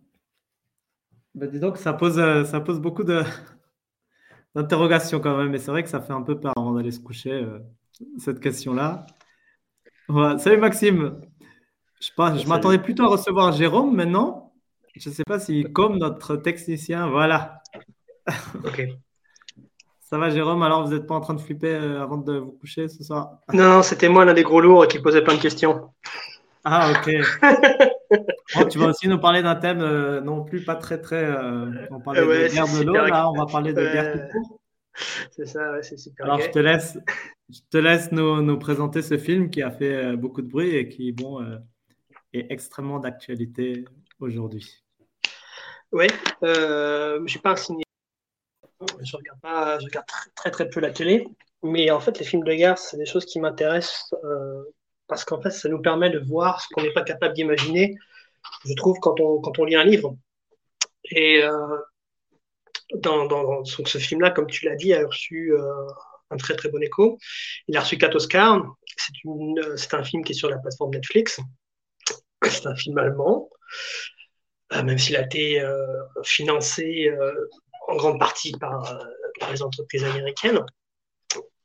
ben, 1.34 1.50
dis 1.50 1.60
donc, 1.60 1.78
ça 1.78 1.94
pose, 1.94 2.20
euh, 2.20 2.44
ça 2.46 2.60
pose 2.62 2.80
beaucoup 2.80 3.04
d'interrogations 4.56 5.20
quand 5.20 5.38
même, 5.38 5.50
mais 5.50 5.58
c'est 5.58 5.72
vrai 5.72 5.84
que 5.84 5.90
ça 5.90 6.02
fait 6.02 6.14
un 6.14 6.22
peu 6.22 6.40
peur 6.40 6.54
avant 6.56 6.74
d'aller 6.74 6.92
se 6.92 7.00
coucher, 7.00 7.32
euh, 7.32 7.60
cette 8.20 8.40
question-là. 8.40 9.08
Salut 10.38 10.58
Maxime. 10.58 11.22
Je, 12.00 12.12
je 12.16 12.48
m'attendais 12.48 12.80
plutôt 12.80 13.04
à 13.04 13.08
recevoir 13.08 13.52
Jérôme 13.54 13.96
maintenant. 13.96 14.54
Je 14.96 15.10
ne 15.10 15.14
sais 15.14 15.24
pas 15.26 15.40
si, 15.40 15.64
comme 15.74 15.98
notre 15.98 16.36
technicien, 16.38 17.08
voilà. 17.10 17.62
Ok. 18.64 18.88
Ça 20.10 20.18
va, 20.18 20.30
Jérôme 20.30 20.64
Alors, 20.64 20.88
vous 20.88 20.94
n'êtes 20.94 21.06
pas 21.06 21.16
en 21.16 21.20
train 21.20 21.34
de 21.34 21.42
flipper 21.42 21.74
euh, 21.74 22.02
avant 22.02 22.16
de 22.16 22.38
vous 22.38 22.54
coucher 22.54 22.88
ce 22.88 23.04
soir? 23.04 23.40
Non, 23.52 23.66
non, 23.66 23.84
c'était 23.84 24.08
moi 24.08 24.24
l'un 24.24 24.34
des 24.34 24.44
gros 24.44 24.62
lourds 24.62 24.88
qui 24.88 25.00
posait 25.00 25.22
plein 25.22 25.36
de 25.36 25.42
questions. 25.42 25.90
Ah, 26.64 26.92
ok. 26.92 27.14
Oh, 28.56 28.64
tu 28.64 28.80
vas 28.80 28.86
aussi 28.86 29.10
nous 29.10 29.20
parler 29.20 29.44
d'un 29.44 29.56
thème 29.56 29.82
euh, 29.82 30.22
non 30.22 30.46
plus 30.46 30.64
pas 30.64 30.76
très, 30.76 31.02
très. 31.02 31.26
Euh, 31.26 31.66
on 31.92 32.00
parlait 32.00 32.22
de 32.22 32.54
guerre 32.54 32.66
de 32.66 32.84
l'eau, 32.84 32.94
là, 32.94 33.30
on 33.30 33.34
va 33.34 33.46
parler 33.46 33.74
de 33.74 33.82
guerre 33.82 34.14
tout 34.14 34.32
court. 34.32 34.62
c'est 35.32 35.46
ça, 35.46 35.82
c'est 35.82 35.98
super. 35.98 36.26
Alors, 36.26 36.40
je 36.40 36.50
te 36.50 36.60
laisse, 36.60 36.98
je 37.50 37.60
te 37.70 37.78
laisse 37.78 38.10
nous, 38.14 38.42
nous, 38.42 38.58
présenter 38.58 39.02
ce 39.02 39.18
film 39.18 39.50
qui 39.50 39.62
a 39.62 39.72
fait 39.72 40.16
beaucoup 40.16 40.42
de 40.42 40.48
bruit 40.48 40.74
et 40.74 40.88
qui 40.88 41.12
bon, 41.12 41.46
est 42.32 42.50
extrêmement 42.50 43.00
d'actualité 43.00 43.84
aujourd'hui. 44.22 44.86
Oui, 45.92 46.08
euh, 46.44 47.20
je 47.26 47.32
suis 47.32 47.40
pas 47.40 47.58
cinéaste. 47.58 47.87
Je 48.80 49.18
regarde, 49.18 50.06
très, 50.36 50.52
très, 50.52 50.70
peu 50.70 50.80
la 50.80 50.92
télé. 50.92 51.28
Mais 51.64 51.90
en 51.90 52.00
fait, 52.00 52.20
les 52.20 52.26
films 52.26 52.44
de 52.44 52.54
guerre, 52.54 52.78
c'est 52.78 52.98
des 52.98 53.06
choses 53.06 53.26
qui 53.26 53.40
m'intéressent 53.40 54.14
euh, 54.24 54.64
parce 55.08 55.26
qu'en 55.26 55.42
fait, 55.42 55.50
ça 55.50 55.70
nous 55.70 55.82
permet 55.82 56.10
de 56.10 56.20
voir 56.20 56.62
ce 56.62 56.68
qu'on 56.72 56.84
n'est 56.84 56.94
pas 56.94 57.04
capable 57.04 57.34
d'imaginer, 57.34 57.96
je 58.66 58.74
trouve, 58.76 58.98
quand 59.02 59.20
on, 59.20 59.42
quand 59.42 59.58
on 59.60 59.66
lit 59.66 59.76
un 59.76 59.84
livre. 59.84 60.16
Et 61.06 61.44
euh, 61.44 61.78
ce 63.64 63.98
film-là, 63.98 64.32
comme 64.32 64.48
tu 64.48 64.66
l'as 64.66 64.76
dit, 64.76 64.94
a 64.94 65.06
reçu 65.06 65.54
un 66.30 66.38
très 66.38 66.56
très 66.56 66.70
bon 66.70 66.82
écho. 66.82 67.18
Il 67.68 67.78
a 67.78 67.82
reçu 67.82 67.98
4 67.98 68.16
Oscars. 68.16 68.64
C'est 69.76 69.94
un 69.94 70.04
film 70.04 70.24
qui 70.24 70.34
est 70.34 70.36
sur 70.36 70.50
la 70.50 70.58
plateforme 70.58 70.92
Netflix. 70.92 71.40
C'est 72.44 72.68
un 72.68 72.76
film 72.76 72.98
allemand. 72.98 73.50
Euh, 74.74 74.84
même 74.84 74.98
s'il 74.98 75.16
a 75.16 75.22
été 75.22 75.62
euh, 75.62 75.86
financé 76.24 77.10
euh, 77.10 77.34
en 77.88 77.96
grande 77.96 78.20
partie 78.20 78.52
par, 78.52 79.00
les 79.52 79.62
entreprises 79.62 80.04
américaines. 80.04 80.64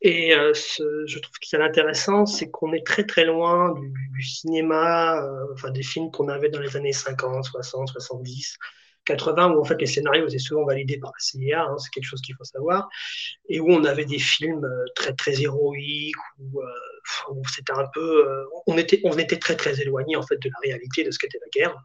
Et 0.02 0.32
je 0.32 1.18
trouve 1.18 1.38
qu'il 1.40 1.58
y 1.58 1.62
a 1.62 1.64
intéressant, 1.64 2.26
c'est 2.26 2.50
qu'on 2.50 2.72
est 2.72 2.86
très 2.86 3.04
très 3.04 3.24
loin 3.24 3.74
du, 3.74 4.22
cinéma, 4.22 5.24
enfin 5.52 5.70
des 5.70 5.82
films 5.82 6.10
qu'on 6.10 6.28
avait 6.28 6.48
dans 6.48 6.60
les 6.60 6.76
années 6.76 6.92
50, 6.92 7.44
60, 7.44 7.88
70, 7.88 8.58
80, 9.04 9.52
où 9.52 9.60
en 9.60 9.64
fait 9.64 9.80
les 9.80 9.86
scénarios 9.86 10.26
étaient 10.28 10.38
souvent 10.38 10.64
validés 10.64 10.98
par 10.98 11.10
la 11.10 11.18
CIA, 11.18 11.62
hein, 11.62 11.76
c'est 11.78 11.90
quelque 11.90 12.04
chose 12.04 12.20
qu'il 12.20 12.34
faut 12.36 12.44
savoir, 12.44 12.88
et 13.48 13.60
où 13.60 13.70
on 13.70 13.84
avait 13.84 14.04
des 14.04 14.18
films 14.18 14.68
très 14.94 15.14
très 15.14 15.40
héroïques, 15.40 16.14
où, 16.38 16.62
c'était 17.52 17.72
un 17.72 17.86
peu, 17.92 18.46
on 18.66 18.78
était 18.78 19.00
on 19.04 19.16
était 19.18 19.38
très 19.38 19.56
très 19.56 19.80
éloigné 19.80 20.16
en 20.16 20.22
fait 20.22 20.36
de 20.36 20.48
la 20.48 20.58
réalité 20.62 21.04
de 21.04 21.10
ce 21.10 21.18
qu'était 21.18 21.38
la 21.40 21.48
guerre. 21.48 21.76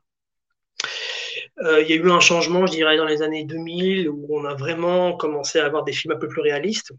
Euh, 1.60 1.82
il 1.82 1.90
y 1.90 1.94
a 1.94 1.96
eu 1.96 2.12
un 2.12 2.20
changement, 2.20 2.66
je 2.68 2.74
dirais, 2.74 2.98
dans 2.98 3.06
les 3.06 3.22
années 3.22 3.44
2000, 3.44 4.10
où 4.10 4.28
on 4.30 4.46
a 4.46 4.54
vraiment 4.54 5.18
commencé 5.18 5.60
à 5.60 5.66
avoir 5.66 5.84
des 5.84 5.94
films 5.94 6.14
un 6.14 6.20
peu 6.20 6.28
plus 6.28 6.42
réalistes. 6.42 6.92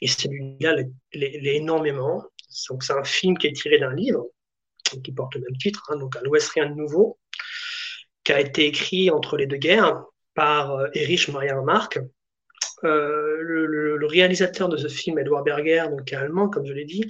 Et 0.00 0.08
celui-là 0.08 0.76
l'est 1.12 1.56
énormément. 1.56 2.24
Donc, 2.68 2.82
c'est 2.82 2.92
un 2.92 3.04
film 3.04 3.38
qui 3.38 3.46
est 3.46 3.52
tiré 3.52 3.78
d'un 3.78 3.94
livre, 3.94 4.26
qui 5.04 5.12
porte 5.12 5.34
le 5.34 5.42
même 5.42 5.56
titre, 5.58 5.84
hein, 5.88 5.96
donc 5.96 6.16
À 6.16 6.20
l'Ouest, 6.22 6.48
rien 6.50 6.68
de 6.68 6.74
nouveau, 6.74 7.18
qui 8.24 8.32
a 8.32 8.40
été 8.40 8.66
écrit 8.66 9.10
entre 9.10 9.36
les 9.36 9.46
deux 9.46 9.56
guerres 9.56 10.02
par 10.34 10.72
euh, 10.72 10.88
Erich 10.94 11.28
Maria 11.28 11.58
Remarque. 11.58 12.00
Euh, 12.84 13.36
le, 13.40 14.06
réalisateur 14.06 14.68
de 14.68 14.76
ce 14.76 14.88
film, 14.88 15.18
Edouard 15.18 15.42
Berger, 15.42 15.84
donc 15.90 16.04
qui 16.04 16.14
est 16.14 16.18
allemand, 16.18 16.48
comme 16.48 16.64
je 16.64 16.72
l'ai 16.72 16.84
dit, 16.84 17.04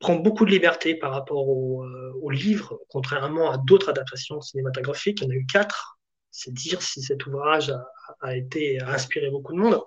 prend 0.00 0.16
beaucoup 0.16 0.44
de 0.44 0.50
liberté 0.50 0.94
par 0.94 1.12
rapport 1.12 1.48
au, 1.48 1.84
euh, 1.84 2.32
livre, 2.32 2.78
contrairement 2.88 3.50
à 3.50 3.58
d'autres 3.58 3.88
adaptations 3.88 4.40
cinématographiques. 4.40 5.20
Il 5.20 5.24
y 5.24 5.26
en 5.26 5.30
a 5.30 5.34
eu 5.34 5.46
quatre. 5.46 5.98
C'est 6.30 6.52
dire 6.52 6.80
si 6.80 7.02
cet 7.02 7.26
ouvrage 7.26 7.74
a, 8.20 8.36
été 8.36 8.80
a 8.80 8.90
inspiré 8.90 9.30
beaucoup 9.30 9.52
de 9.52 9.58
monde. 9.58 9.80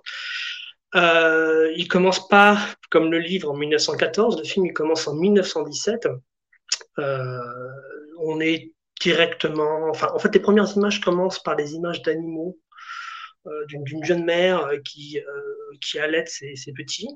Euh, 0.94 1.72
il 1.76 1.88
commence 1.88 2.28
pas 2.28 2.58
comme 2.90 3.10
le 3.10 3.18
livre 3.18 3.50
en 3.50 3.56
1914, 3.56 4.38
le 4.38 4.44
film 4.44 4.66
il 4.66 4.72
commence 4.72 5.08
en 5.08 5.14
1917. 5.14 6.08
Euh, 6.98 7.38
on 8.20 8.40
est 8.40 8.72
directement, 9.00 9.88
enfin 9.88 10.08
en 10.14 10.18
fait 10.18 10.32
les 10.34 10.40
premières 10.40 10.70
images 10.76 11.00
commencent 11.00 11.42
par 11.42 11.56
des 11.56 11.72
images 11.72 12.02
d'animaux, 12.02 12.58
euh, 13.46 13.64
d'une 13.66 14.04
jeune 14.04 14.24
mère 14.24 14.70
qui, 14.84 15.18
qui 15.80 15.98
allait 15.98 16.26
ses, 16.26 16.54
ses 16.54 16.72
petits. 16.72 17.08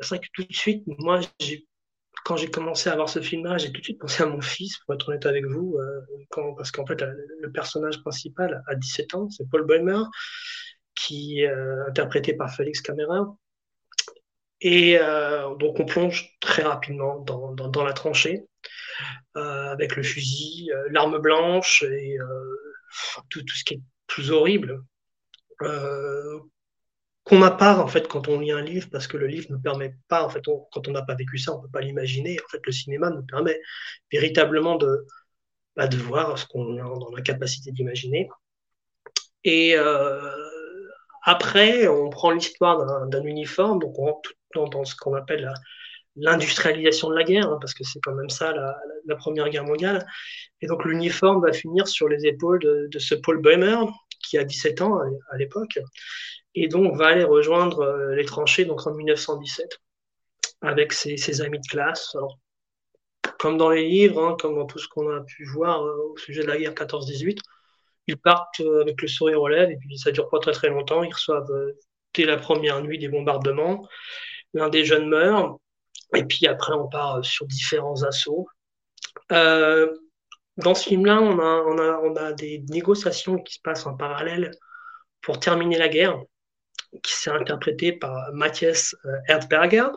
C'est 0.00 0.08
vrai 0.08 0.18
que 0.20 0.28
tout 0.32 0.44
de 0.44 0.54
suite, 0.54 0.84
moi 0.86 1.20
j'ai 1.40 1.66
quand 2.24 2.36
j'ai 2.36 2.50
commencé 2.50 2.88
à 2.88 2.96
voir 2.96 3.08
ce 3.08 3.20
film-là, 3.20 3.58
j'ai 3.58 3.70
tout 3.70 3.80
de 3.80 3.84
suite 3.84 4.00
pensé 4.00 4.22
à 4.22 4.26
mon 4.26 4.40
fils, 4.40 4.78
pour 4.78 4.94
être 4.94 5.08
honnête 5.08 5.26
avec 5.26 5.44
vous, 5.44 5.76
euh, 5.78 6.54
parce 6.56 6.70
qu'en 6.70 6.86
fait, 6.86 7.00
le 7.02 7.52
personnage 7.52 8.00
principal 8.00 8.64
a 8.66 8.74
17 8.74 9.14
ans, 9.14 9.28
c'est 9.28 9.48
Paul 9.48 9.66
Bäumer, 9.66 10.04
qui 10.94 11.42
est 11.42 11.48
euh, 11.48 11.86
interprété 11.86 12.34
par 12.34 12.52
Félix 12.52 12.80
Camera. 12.80 13.36
Et 14.62 14.96
euh, 14.98 15.54
donc, 15.56 15.78
on 15.78 15.84
plonge 15.84 16.30
très 16.40 16.62
rapidement 16.62 17.20
dans, 17.20 17.84
la 17.84 17.92
tranchée, 17.92 18.42
avec 19.34 19.94
le 19.96 20.02
fusil, 20.02 20.70
l'arme 20.90 21.18
blanche 21.18 21.82
et 21.82 22.16
tout, 23.28 23.42
ce 23.46 23.64
qui 23.64 23.74
est 23.74 23.82
plus 24.06 24.30
horrible 24.30 24.82
qu'on 27.24 27.38
n'a 27.38 27.50
pas 27.50 27.78
en 27.78 27.88
fait 27.88 28.06
quand 28.06 28.28
on 28.28 28.40
lit 28.40 28.52
un 28.52 28.60
livre 28.60 28.88
parce 28.92 29.06
que 29.06 29.16
le 29.16 29.26
livre 29.26 29.46
ne 29.50 29.56
permet 29.56 29.94
pas 30.08 30.24
en 30.24 30.28
fait 30.28 30.42
quand 30.44 30.88
on 30.88 30.90
n'a 30.90 31.02
pas 31.02 31.14
vécu 31.14 31.38
ça 31.38 31.54
on 31.54 31.60
peut 31.60 31.70
pas 31.72 31.80
l'imaginer 31.80 32.38
en 32.44 32.48
fait 32.48 32.60
le 32.64 32.72
cinéma 32.72 33.10
nous 33.10 33.22
permet 33.22 33.58
véritablement 34.12 34.76
de 34.76 35.06
bah, 35.76 35.88
de 35.88 35.96
voir 35.96 36.38
ce 36.38 36.46
qu'on 36.46 36.76
a 36.78 36.82
dans 36.82 37.10
la 37.10 37.22
capacité 37.22 37.72
d'imaginer. 37.72 38.28
Et 39.42 39.74
euh, 39.76 40.30
après 41.24 41.88
on 41.88 42.10
prend 42.10 42.30
l'histoire 42.30 43.08
d'un 43.08 43.24
uniforme 43.24 43.80
donc 43.80 43.98
on 43.98 44.04
rentre 44.06 44.32
dans, 44.54 44.68
dans 44.68 44.84
ce 44.84 44.94
qu'on 44.94 45.14
appelle 45.14 45.52
l'industrialisation 46.16 47.10
de 47.10 47.16
la 47.16 47.24
guerre 47.24 47.48
hein, 47.48 47.58
parce 47.60 47.74
que 47.74 47.84
c'est 47.84 48.00
quand 48.00 48.14
même 48.14 48.30
ça 48.30 48.52
la, 48.52 49.16
première 49.16 49.48
guerre 49.48 49.64
mondiale. 49.64 50.06
Et 50.60 50.66
donc 50.66 50.84
l'uniforme 50.84 51.42
va 51.42 51.52
finir 51.52 51.88
sur 51.88 52.08
les 52.08 52.26
épaules 52.26 52.60
de, 52.60 52.98
ce 52.98 53.14
Paul 53.14 53.40
Bäumer 53.40 53.76
qui 54.20 54.38
a 54.38 54.44
17 54.44 54.80
ans 54.82 54.98
à 55.30 55.36
l'époque 55.36 55.78
et 56.54 56.68
donc 56.68 56.96
va 56.96 57.08
aller 57.08 57.24
rejoindre 57.24 57.80
euh, 57.80 58.14
les 58.14 58.24
tranchées 58.24 58.64
donc 58.64 58.86
en 58.86 58.94
1917 58.94 59.80
avec 60.60 60.92
ses, 60.92 61.40
amis 61.42 61.58
de 61.58 61.66
classe. 61.66 62.16
comme 63.38 63.58
dans 63.58 63.70
les 63.70 63.86
livres, 63.86 64.24
hein, 64.24 64.36
comme 64.40 64.54
dans 64.54 64.66
tout 64.66 64.78
ce 64.78 64.88
qu'on 64.88 65.10
a 65.14 65.20
pu 65.20 65.44
voir 65.44 65.84
euh, 65.84 66.12
au 66.12 66.16
sujet 66.16 66.42
de 66.42 66.48
la 66.48 66.56
guerre 66.56 66.72
14-18, 66.72 67.38
ils 68.06 68.16
partent 68.16 68.60
euh, 68.60 68.80
avec 68.80 69.00
le 69.02 69.08
sourire 69.08 69.42
aux 69.42 69.48
lèvres 69.48 69.70
et 69.70 69.76
puis 69.76 69.98
ça 69.98 70.10
dure 70.10 70.28
pas 70.30 70.38
très 70.38 70.52
très 70.52 70.68
longtemps. 70.68 71.02
Ils 71.02 71.12
reçoivent 71.12 71.50
dès 72.14 72.24
la 72.24 72.38
première 72.38 72.82
nuit 72.82 72.98
des 72.98 73.08
bombardements. 73.08 73.86
L'un 74.54 74.68
des 74.68 74.84
jeunes 74.84 75.08
meurt 75.08 75.60
et 76.14 76.24
puis 76.24 76.46
après 76.46 76.72
on 76.74 76.88
part 76.88 77.24
sur 77.24 77.46
différents 77.46 78.02
assauts. 78.04 78.46
dans 79.30 80.74
ce 80.74 80.88
film-là, 80.88 81.20
on 81.20 82.16
a, 82.16 82.32
des 82.32 82.64
négociations 82.68 83.38
qui 83.38 83.54
se 83.54 83.60
passent 83.60 83.86
en 83.86 83.96
parallèle 83.96 84.52
pour 85.20 85.40
terminer 85.40 85.78
la 85.78 85.88
guerre 85.88 86.22
qui 87.02 87.14
s'est 87.14 87.30
interprété 87.30 87.92
par 87.92 88.32
Matthias 88.32 88.94
euh, 89.04 89.16
Erdberger. 89.28 89.88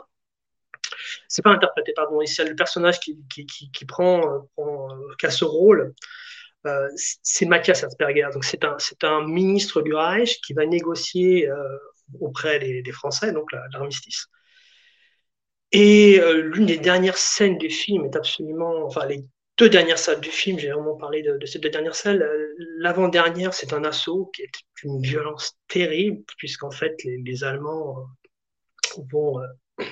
C'est 1.28 1.42
pas 1.42 1.52
interprété, 1.52 1.94
pardon, 1.96 2.22
ici 2.22 2.44
le 2.44 2.56
personnage 2.56 3.00
qui, 3.00 3.18
qui, 3.30 3.46
qui, 3.46 3.86
prend, 3.86 4.22
euh, 4.22 4.40
prend 4.56 4.90
euh, 4.92 5.30
ce 5.30 5.46
rôle, 5.46 5.94
c'est 7.24 7.46
Matthias 7.46 7.84
Erdberger. 7.84 8.30
Donc 8.34 8.44
c'est 8.44 8.64
un, 8.66 8.78
c'est 8.80 9.04
un 9.04 9.26
ministre 9.26 9.82
du 9.82 9.94
Reich 9.94 10.42
qui 10.42 10.54
va 10.54 10.66
négocier 10.66 11.50
auprès 12.20 12.60
des, 12.60 12.92
Français, 12.92 13.32
donc 13.32 13.50
l'armistice. 13.72 14.28
Et 15.72 16.20
l'une 16.34 16.66
des 16.66 16.78
dernières 16.78 17.18
scènes 17.18 17.58
du 17.58 17.70
film 17.70 18.04
est 18.06 18.18
absolument, 18.18 18.86
enfin 18.86 19.06
les 19.06 19.24
deux 19.58 19.70
dernières 19.70 19.98
salles 19.98 20.22
du 20.22 20.30
film, 20.30 20.60
j'ai 20.60 20.72
vraiment 20.72 20.96
parlé 20.96 21.24
de, 21.24 21.46
ces 21.46 21.60
deux 21.60 21.70
dernières 21.70 21.96
salles. 21.96 22.28
L'avant-dernière, 22.78 23.54
c'est 23.54 23.74
un 23.74 23.84
assaut 23.84 24.30
qui 24.34 24.44
est 24.44 24.52
une 24.84 25.02
violence 25.02 25.58
terrible, 25.68 26.24
puisqu'en 26.38 26.72
fait, 26.72 26.96
les, 27.04 27.44
Allemands 27.44 27.98
euh, 28.98 29.02
vont, 29.12 29.40
euh, 29.40 29.84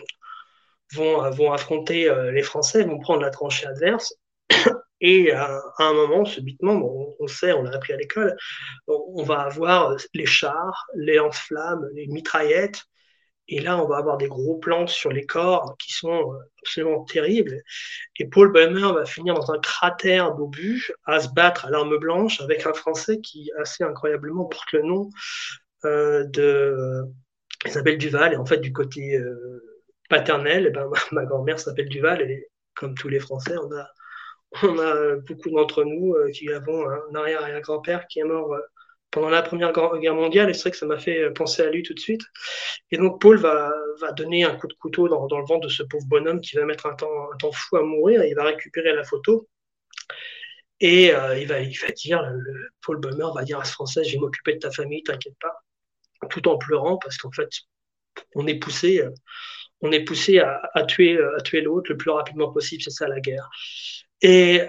vont, 0.94 1.26
euh, 1.26 1.30
vont 1.32 1.52
affronter 1.52 2.14
les 2.32 2.44
Français, 2.44 2.84
vont 2.84 3.00
prendre 3.00 3.22
la 3.22 3.32
tranchée 3.32 3.66
adverse. 3.66 4.14
Et 5.02 5.32
à, 5.32 5.62
un 5.80 5.94
moment, 5.94 6.26
subitement, 6.26 6.74
on, 6.74 7.16
on, 7.20 7.28
sait, 7.28 7.52
on 7.52 7.64
l'a 7.64 7.76
appris 7.76 7.94
à 7.94 7.98
l'école, 7.98 8.38
on 8.88 9.24
va 9.24 9.42
avoir 9.42 9.96
les 10.14 10.26
chars, 10.26 10.88
les 10.96 11.16
lance-flammes, 11.16 11.88
les 11.94 12.08
mitraillettes, 12.08 12.86
et 13.48 13.62
là, 13.62 13.82
on 13.82 13.88
va 13.88 13.98
avoir 13.98 14.18
des 14.18 14.28
gros 14.28 14.58
plans 14.58 14.88
sur 14.88 15.12
les 15.12 15.26
corps 15.26 15.76
qui 15.78 15.94
sont 15.94 16.34
euh, 16.34 16.38
absolument 16.62 17.04
terribles. 17.04 17.62
Et 18.18 18.26
Paul 18.28 18.52
Bäumer 18.52 18.94
va 18.94 19.06
finir 19.06 19.36
dans 19.36 19.52
un 19.52 19.60
cratère 19.60 20.34
d'obus 20.34 20.92
à 21.06 21.20
se 21.20 21.30
battre 21.30 21.66
à 21.66 21.70
l'arme 21.70 21.98
blanche 21.98 22.42
avec 22.42 22.66
un 22.66 22.74
Français 22.74 23.20
qui, 23.22 23.52
assez 23.60 23.84
incroyablement, 23.84 24.46
porte 24.46 24.72
le 24.72 24.82
nom 24.82 25.10
euh, 25.86 26.24
de 26.26 26.42
euh, 26.42 27.04
Isabelle 27.66 28.00
Duval. 28.00 28.34
Et 28.34 28.38
en 28.38 28.46
fait, 28.46 28.58
du 28.58 28.74
côté 28.74 29.20
paternel, 30.10 30.68
eh 30.68 30.72
ben, 30.72 30.90
ma 31.12 31.26
grand-mère 31.26 31.60
s'appelle 31.60 31.90
Duval. 31.90 32.22
Et 32.24 32.48
comme 32.74 32.96
tous 32.96 33.10
les 33.10 33.20
Français, 33.20 33.56
on 33.58 33.72
a, 33.76 33.88
on 34.64 34.80
a 34.80 35.16
beaucoup 35.18 35.52
d'entre 35.52 35.84
nous 35.84 36.16
qui 36.34 36.52
avons 36.52 36.90
un 36.90 37.14
arrière-arrière-grand-père 37.14 38.08
qui 38.08 38.20
est 38.20 38.24
mort 38.24 38.56
pendant 39.12 39.30
la 39.30 39.42
Première 39.42 39.72
Guerre 39.72 40.14
mondiale, 40.14 40.50
et 40.50 40.54
c'est 40.54 40.64
vrai 40.64 40.72
que 40.72 40.78
ça 40.78 40.86
m'a 40.86 40.98
fait 40.98 41.32
penser 41.32 41.62
à 41.62 41.70
lui 41.70 41.84
tout 41.84 41.94
de 41.94 42.00
suite. 42.00 42.22
Et 42.92 42.98
donc 42.98 43.22
Paul 43.22 43.38
va, 43.38 43.74
va 44.02 44.12
donner 44.12 44.44
un 44.44 44.56
coup 44.56 44.68
de 44.68 44.74
couteau 44.74 45.08
dans, 45.08 45.26
le 45.26 45.46
ventre 45.46 45.68
de 45.68 45.70
ce 45.70 45.84
pauvre 45.84 46.06
bonhomme 46.08 46.42
qui 46.42 46.56
va 46.58 46.66
mettre 46.66 46.86
un 46.86 46.96
temps, 46.96 47.32
un 47.34 47.38
temps 47.38 47.52
fou 47.52 47.78
à 47.78 47.84
mourir, 47.84 48.22
et 48.22 48.30
il 48.30 48.36
va 48.36 48.44
récupérer 48.44 48.94
la 48.94 49.04
photo. 49.04 49.48
Et 50.82 51.14
euh, 51.14 51.38
il, 51.38 51.48
va, 51.48 51.62
il 51.62 51.78
va 51.80 51.88
dire, 51.90 52.22
Paul 52.82 53.00
Bummer 53.00 53.34
va 53.34 53.44
dire 53.44 53.60
à 53.60 53.64
ce 53.64 53.72
Français, 53.72 54.04
je 54.04 54.14
vais 54.14 54.20
m'occuper 54.20 54.54
de 54.56 54.60
ta 54.60 54.72
famille, 54.72 55.04
t'inquiète 55.04 55.38
pas. 55.40 55.64
tout 56.30 56.48
en 56.50 56.58
pleurant 56.58 56.98
parce 56.98 57.18
qu'en 57.18 57.32
fait, 57.32 57.50
on 58.36 58.46
est 58.48 58.60
poussé, 58.60 59.02
on 59.82 59.92
est 59.92 60.04
poussé 60.04 60.40
à, 60.40 60.84
tuer, 60.86 61.18
à 61.38 61.42
tuer 61.42 61.62
l'autre 61.62 61.92
le 61.92 61.98
plus 61.98 62.12
rapidement 62.12 62.52
possible. 62.52 62.82
C'est 62.84 62.90
ça 62.90 63.08
la 63.08 63.22
guerre. 63.22 63.50
Et 64.22 64.62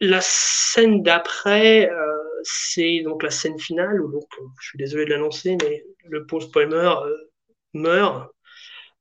la 0.00 0.20
scène 0.20 1.02
d'après, 1.02 1.90
c'est 2.44 3.00
donc 3.00 3.22
la 3.22 3.30
scène 3.30 3.58
finale 3.58 4.00
où 4.00 4.12
donc, 4.12 4.28
je 4.60 4.68
suis 4.68 4.78
désolé 4.78 5.06
de 5.06 5.10
l'annoncer, 5.10 5.56
mais 5.62 5.84
le 6.04 6.26
pauvre 6.26 6.50
Palmer 6.50 6.94
meurt 7.72 8.30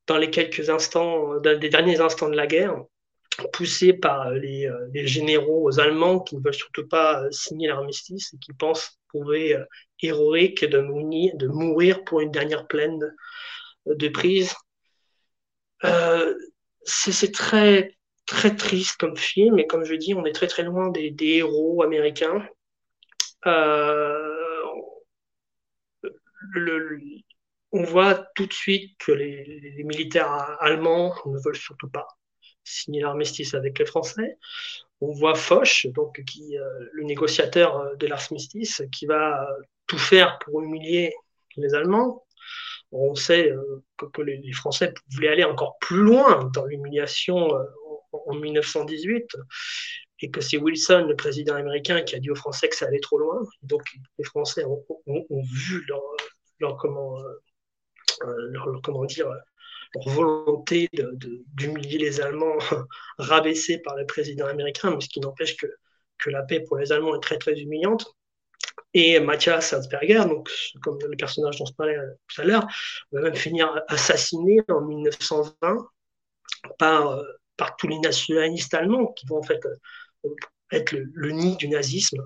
dans 0.08 0.18
les 0.18 0.30
quelques 0.30 0.70
instants, 0.70 1.40
dans 1.40 1.60
les 1.60 1.70
derniers 1.70 2.02
instants 2.02 2.30
de 2.30 2.36
la 2.36 2.48
guerre, 2.48 2.76
poussé 3.52 3.94
par 3.94 4.32
les, 4.32 4.68
euh, 4.68 5.06
généraux 5.06 5.80
allemands 5.80 6.20
qui 6.20 6.36
ne 6.36 6.42
veulent 6.44 6.54
surtout 6.54 6.88
pas 6.88 7.24
euh, 7.24 7.32
signer 7.32 7.68
l'armistice 7.68 8.34
et 8.34 8.38
qui 8.38 8.54
pensent 8.54 9.00
trouver 9.10 9.56
euh, 9.56 9.66
héroïque 10.02 10.66
de 10.66 10.80
mourir, 10.80 11.36
de 11.36 11.48
mourir 11.48 12.04
pour 12.04 12.22
une 12.22 12.32
dernière 12.32 12.68
plaine 12.68 13.00
de, 13.86 14.08
prise. 14.10 14.54
c'est 16.84 17.34
très 17.34 17.98
très 18.26 18.56
triste 18.56 18.98
comme 18.98 19.18
film 19.18 19.60
et 19.60 19.68
comme 19.68 19.84
je 19.84 19.96
dis, 19.96 20.14
on 20.14 20.26
est 20.26 20.32
très 20.32 20.48
très 20.48 20.64
loin 20.64 20.90
des 20.90 21.14
héros 21.20 21.84
américains. 21.84 22.48
Le, 26.52 27.00
on 27.74 27.84
voit 27.84 28.28
tout 28.36 28.46
de 28.46 28.54
suite 28.54 28.98
que 29.00 29.12
les, 29.12 29.84
militaires 29.84 30.58
allemands 30.62 31.14
ne 31.26 31.40
veulent 31.40 31.58
surtout 31.58 31.90
pas 31.90 32.08
signer 32.64 33.02
l'armistice 33.02 33.56
avec 33.56 33.80
les 33.80 33.86
Français. 33.86 34.38
On 35.02 35.12
voit 35.12 35.36
Foch, 35.36 35.88
donc 35.88 36.24
qui, 36.24 36.58
euh, 36.58 36.64
le 36.94 37.04
négociateur 37.04 37.78
euh, 37.78 37.96
de 37.96 38.08
l'armistice, 38.08 38.84
qui 38.92 39.06
va 39.06 39.50
tout 39.88 39.98
faire 39.98 40.40
pour 40.40 40.62
humilier 40.62 41.14
les 41.58 41.74
Allemands. 41.74 42.26
On 42.92 43.16
sait 43.16 43.52
euh, 43.52 43.84
que, 44.14 44.22
les, 44.22 44.40
Français 44.54 44.94
voulaient 45.12 45.30
aller 45.30 45.44
encore 45.44 45.78
plus 45.80 45.98
loin 45.98 46.50
dans 46.54 46.66
l'humiliation 46.66 47.50
en, 48.12 48.36
1918 48.36 49.36
et 50.24 50.32
que 50.32 50.40
c'est 50.40 50.58
Wilson, 50.58 51.06
le 51.10 51.18
président 51.18 51.56
américain, 51.56 52.02
qui 52.02 52.16
a 52.16 52.20
dit 52.20 52.32
aux 52.32 52.36
Français 52.36 52.70
que 52.70 52.78
ça 52.78 52.86
allait 52.86 53.02
trop 53.02 53.18
loin. 53.18 53.44
Donc 53.62 53.82
les 54.18 54.24
Français 54.24 54.64
ont, 54.64 54.82
vu 55.30 55.86
comment, 56.80 57.20
euh, 57.20 58.48
leur, 58.52 58.82
comment 58.82 59.04
dire, 59.04 59.28
leur 59.28 60.08
volonté 60.08 60.90
d'humilier 61.54 61.98
les 61.98 62.22
Allemands 62.22 62.58
rabaissés 63.18 63.80
par 63.80 63.98
le 63.98 64.06
président 64.06 64.48
américain, 64.48 64.92
mais 64.92 65.02
ce 65.02 65.10
qui 65.10 65.20
n'empêche 65.20 65.58
que, 65.58 65.68
que 66.20 66.30
la 66.30 66.44
paix 66.44 66.62
pour 66.62 66.78
les 66.78 66.94
Allemands 66.94 67.16
est 67.18 67.22
très 67.22 67.38
très 67.38 67.60
humiliante. 67.60 68.16
Et 68.94 69.20
Matthias 69.20 69.74
Herzberger, 69.74 70.24
donc, 70.30 70.50
comme 70.82 71.00
le 71.02 71.18
personnage 71.18 71.60
dont 71.60 71.66
je 71.66 71.74
parlais 71.74 71.98
euh, 71.98 72.14
tout 72.34 72.42
à 72.42 72.46
l'heure, 72.46 72.66
va 73.12 73.20
même 73.20 73.36
finir 73.36 73.82
assassiné 73.90 74.62
en 74.70 74.80
1920 74.80 75.86
par, 76.80 77.10
euh, 77.10 77.24
par 77.58 77.76
tous 77.76 77.90
les 77.90 78.00
nationalistes 78.00 78.74
allemands 78.74 79.08
qui 79.08 79.26
vont 79.26 79.40
en 79.40 79.44
fait 79.44 79.60
être 80.72 80.92
le, 80.92 81.32
nid 81.32 81.56
du 81.58 81.68
nazisme 81.68 82.24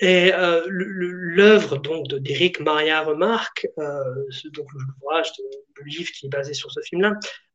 et 0.00 0.32
euh, 0.32 0.62
l'œuvre 0.68 1.76
donc 1.76 2.06
d'Éric 2.06 2.60
Maria 2.60 3.02
Remarque, 3.02 3.66
euh, 3.78 4.04
donc 4.52 4.66
l'ouvrage, 4.72 5.32
le 5.76 5.84
livre 5.84 6.10
qui 6.12 6.26
est 6.26 6.28
basé 6.28 6.54
sur 6.54 6.70
ce 6.70 6.80
film-là, 6.82 7.14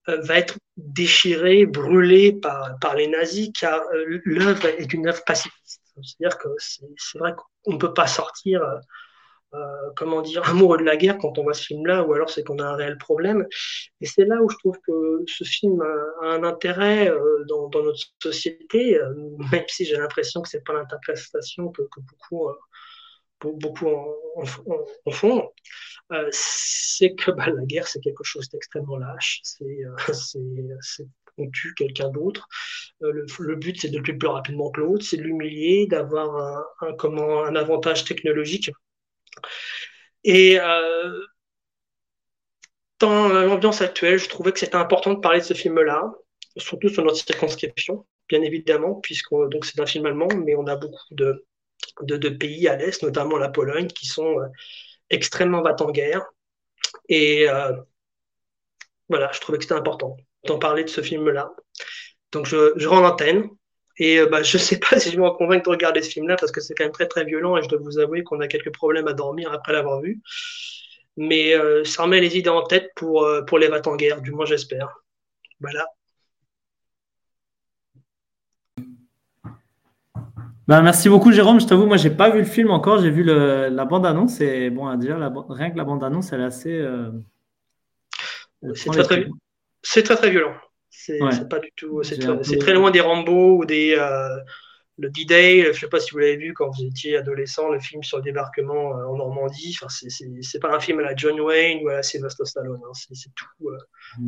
euh, 0.09 0.19
va 0.21 0.37
être 0.37 0.57
déchiré, 0.75 1.65
brûlé 1.65 2.33
par, 2.33 2.77
par 2.81 2.95
les 2.95 3.07
nazis, 3.07 3.49
car 3.57 3.81
euh, 3.93 4.19
l'œuvre 4.25 4.65
est 4.65 4.91
une 4.91 5.07
œuvre 5.07 5.23
pacifiste. 5.25 5.81
C'est-à-dire 6.01 6.37
que 6.37 6.49
c'est 6.57 7.17
vrai 7.19 7.33
qu'on 7.63 7.73
ne 7.73 7.77
peut 7.77 7.93
pas 7.93 8.07
sortir 8.07 8.61
comment 9.95 10.21
dire, 10.21 10.41
amoureux 10.49 10.77
de 10.77 10.83
la 10.83 10.97
guerre 10.97 11.17
quand 11.17 11.37
on 11.37 11.43
voit 11.43 11.53
ce 11.53 11.65
film-là, 11.65 12.03
ou 12.03 12.13
alors 12.13 12.29
c'est 12.29 12.43
qu'on 12.43 12.59
a 12.59 12.65
un 12.65 12.75
réel 12.75 12.97
problème. 12.97 13.47
Et 14.01 14.05
c'est 14.05 14.25
là 14.25 14.41
où 14.41 14.49
je 14.49 14.57
trouve 14.57 14.77
que 14.85 15.23
ce 15.27 15.43
film 15.43 15.81
a 15.81 16.25
un 16.25 16.43
intérêt 16.43 17.09
euh, 17.09 17.43
dans, 17.47 17.69
notre 17.73 17.99
société, 18.21 18.97
euh, 18.97 19.13
même 19.51 19.65
si 19.67 19.85
j'ai 19.85 19.97
l'impression 19.97 20.41
que 20.41 20.49
c'est 20.49 20.63
pas 20.63 20.73
l'interprétation 20.73 21.69
que, 21.69 21.83
beaucoup, 21.97 22.49
beaucoup 23.41 23.87
en, 23.87 25.11
font. 25.11 25.49
c'est 26.31 27.13
que 27.15 27.31
bah, 27.31 27.49
la 27.49 27.65
guerre, 27.65 27.87
c'est 27.87 27.99
quelque 27.99 28.23
chose 28.23 28.49
d'extrêmement 28.49 28.97
lâche. 28.97 29.41
C'est 29.43 29.65
on 31.39 31.49
tue 31.49 31.73
quelqu'un 31.73 32.09
d'autre. 32.09 32.47
le, 32.99 33.55
but, 33.55 33.81
c'est 33.81 33.89
de 33.89 33.97
le 33.97 34.03
tuer 34.03 34.13
plus 34.13 34.27
rapidement 34.27 34.69
que 34.69 34.81
l'autre, 34.81 35.03
c'est 35.03 35.17
de 35.17 35.23
l'humilier, 35.23 35.87
d'avoir 35.87 36.63
un, 36.81 36.95
un 37.01 37.55
avantage 37.55 38.05
technologique 38.05 38.69
et 40.23 40.59
euh, 40.59 41.19
dans 42.99 43.27
l'ambiance 43.27 43.81
actuelle, 43.81 44.17
je 44.17 44.29
trouvais 44.29 44.51
que 44.51 44.59
c'était 44.59 44.75
important 44.75 45.13
de 45.13 45.19
parler 45.19 45.39
de 45.39 45.45
ce 45.45 45.53
film-là, 45.53 46.13
surtout 46.57 46.89
sur 46.89 47.03
notre 47.03 47.17
circonscription, 47.17 48.05
bien 48.29 48.41
évidemment, 48.41 48.95
puisque 48.95 49.33
c'est 49.63 49.79
un 49.79 49.85
film 49.85 50.05
allemand, 50.05 50.29
mais 50.45 50.55
on 50.55 50.67
a 50.67 50.75
beaucoup 50.75 51.13
de, 51.13 51.45
de, 52.01 52.29
pays 52.29 52.67
à 52.67 52.75
l'est, 52.75 53.03
notamment 53.03 53.37
la 53.37 53.49
Pologne, 53.49 53.87
qui 53.87 54.05
sont 54.05 54.39
euh, 54.39 54.47
extrêmement 55.09 55.61
bat 55.61 55.75
en 55.81 55.91
guerre. 55.91 56.25
Et 57.09 57.49
euh, 57.49 57.73
voilà, 59.09 59.29
je 59.33 59.41
trouvais 59.41 59.57
que 59.57 59.65
c'était 59.65 59.75
important 59.75 60.15
d'en 60.45 60.59
parler 60.59 60.83
de 60.83 60.89
ce 60.89 61.01
film-là. 61.01 61.53
Donc 62.31 62.45
je 62.47 62.87
rends 62.87 63.01
l'antenne 63.01 63.49
et 63.97 64.19
euh, 64.19 64.27
bah, 64.27 64.43
je 64.43 64.57
ne 64.57 64.61
sais 64.61 64.79
pas 64.79 64.99
si 64.99 65.11
je 65.11 65.17
vais 65.17 65.23
me 65.23 65.29
convaincre 65.31 65.65
de 65.65 65.69
regarder 65.69 66.01
ce 66.01 66.09
film-là 66.09 66.35
parce 66.35 66.51
que 66.51 66.61
c'est 66.61 66.73
quand 66.73 66.83
même 66.83 66.93
très 66.93 67.07
très 67.07 67.25
violent 67.25 67.57
et 67.57 67.63
je 67.63 67.69
dois 67.69 67.79
vous 67.79 67.99
avouer 67.99 68.23
qu'on 68.23 68.39
a 68.39 68.47
quelques 68.47 68.73
problèmes 68.73 69.07
à 69.07 69.13
dormir 69.13 69.51
après 69.51 69.73
l'avoir 69.73 70.01
vu. 70.01 70.21
Mais 71.15 71.53
euh, 71.53 71.83
ça 71.83 72.03
remet 72.03 72.19
les 72.19 72.37
idées 72.37 72.49
en 72.49 72.63
tête 72.63 72.91
pour, 72.95 73.23
euh, 73.23 73.43
pour 73.43 73.59
les 73.59 73.67
vats 73.67 73.81
en 73.85 73.95
guerre, 73.95 74.21
du 74.21 74.31
moins 74.31 74.45
j'espère. 74.45 75.03
Voilà. 75.59 75.85
Ben, 80.65 80.81
merci 80.81 81.09
beaucoup 81.09 81.31
Jérôme, 81.33 81.59
je 81.59 81.67
t'avoue, 81.67 81.85
moi 81.85 81.97
j'ai 81.97 82.09
pas 82.09 82.29
vu 82.29 82.39
le 82.39 82.45
film 82.45 82.71
encore, 82.71 83.01
j'ai 83.01 83.09
vu 83.09 83.23
la 83.23 83.85
bande-annonce 83.85 84.39
et 84.39 84.69
bon, 84.69 84.95
déjà 84.95 85.17
rien 85.49 85.71
que 85.71 85.77
la 85.77 85.83
bande-annonce 85.83 86.31
elle 86.31 86.39
est 86.39 86.45
assez... 86.45 86.87
c'est 88.73 88.89
très, 88.89 89.25
très, 89.83 90.15
très 90.15 90.29
violent. 90.29 90.53
C'est 90.95 91.49
pas 91.49 91.59
du 91.59 91.71
tout. 91.75 92.03
C'est 92.03 92.17
très, 92.59 92.73
loin 92.73 92.91
des 92.91 93.01
Rambo 93.01 93.57
ou 93.57 93.65
des. 93.65 93.95
Euh, 93.97 94.37
le 94.99 95.09
D-Day, 95.09 95.73
je 95.73 95.79
sais 95.79 95.87
pas 95.87 95.99
si 95.99 96.11
vous 96.11 96.19
l'avez 96.19 96.37
vu 96.37 96.53
quand 96.53 96.69
vous 96.69 96.83
étiez 96.83 97.17
adolescent, 97.17 97.71
le 97.71 97.79
film 97.79 98.03
sur 98.03 98.17
le 98.17 98.23
débarquement 98.23 98.95
euh, 98.95 99.05
en 99.05 99.17
Normandie. 99.17 99.75
Enfin, 99.81 99.87
c'est 99.89 100.59
pas 100.59 100.75
un 100.75 100.79
film 100.79 100.99
à 100.99 101.01
la 101.01 101.15
John 101.15 101.39
Wayne 101.41 101.83
ou 101.83 101.89
à 101.89 101.93
la 101.93 102.03
Sylvester 102.03 102.45
Stallone. 102.45 102.79
Hein. 102.85 102.91
C'est 102.93 103.33
tout, 103.33 103.69
euh, 103.69 103.77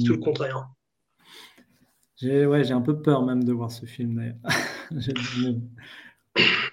tout, 0.04 0.14
le 0.14 0.18
hmm. 0.18 0.24
contraire. 0.24 0.68
J'ai 2.16 2.48
ouais, 2.48 2.72
un 2.72 2.82
peu 2.82 3.00
peur 3.00 3.24
même 3.24 3.44
de 3.44 3.54
voir 3.54 3.72
ce 3.72 3.86
film 3.86 4.16
d'ailleurs. 4.16 4.38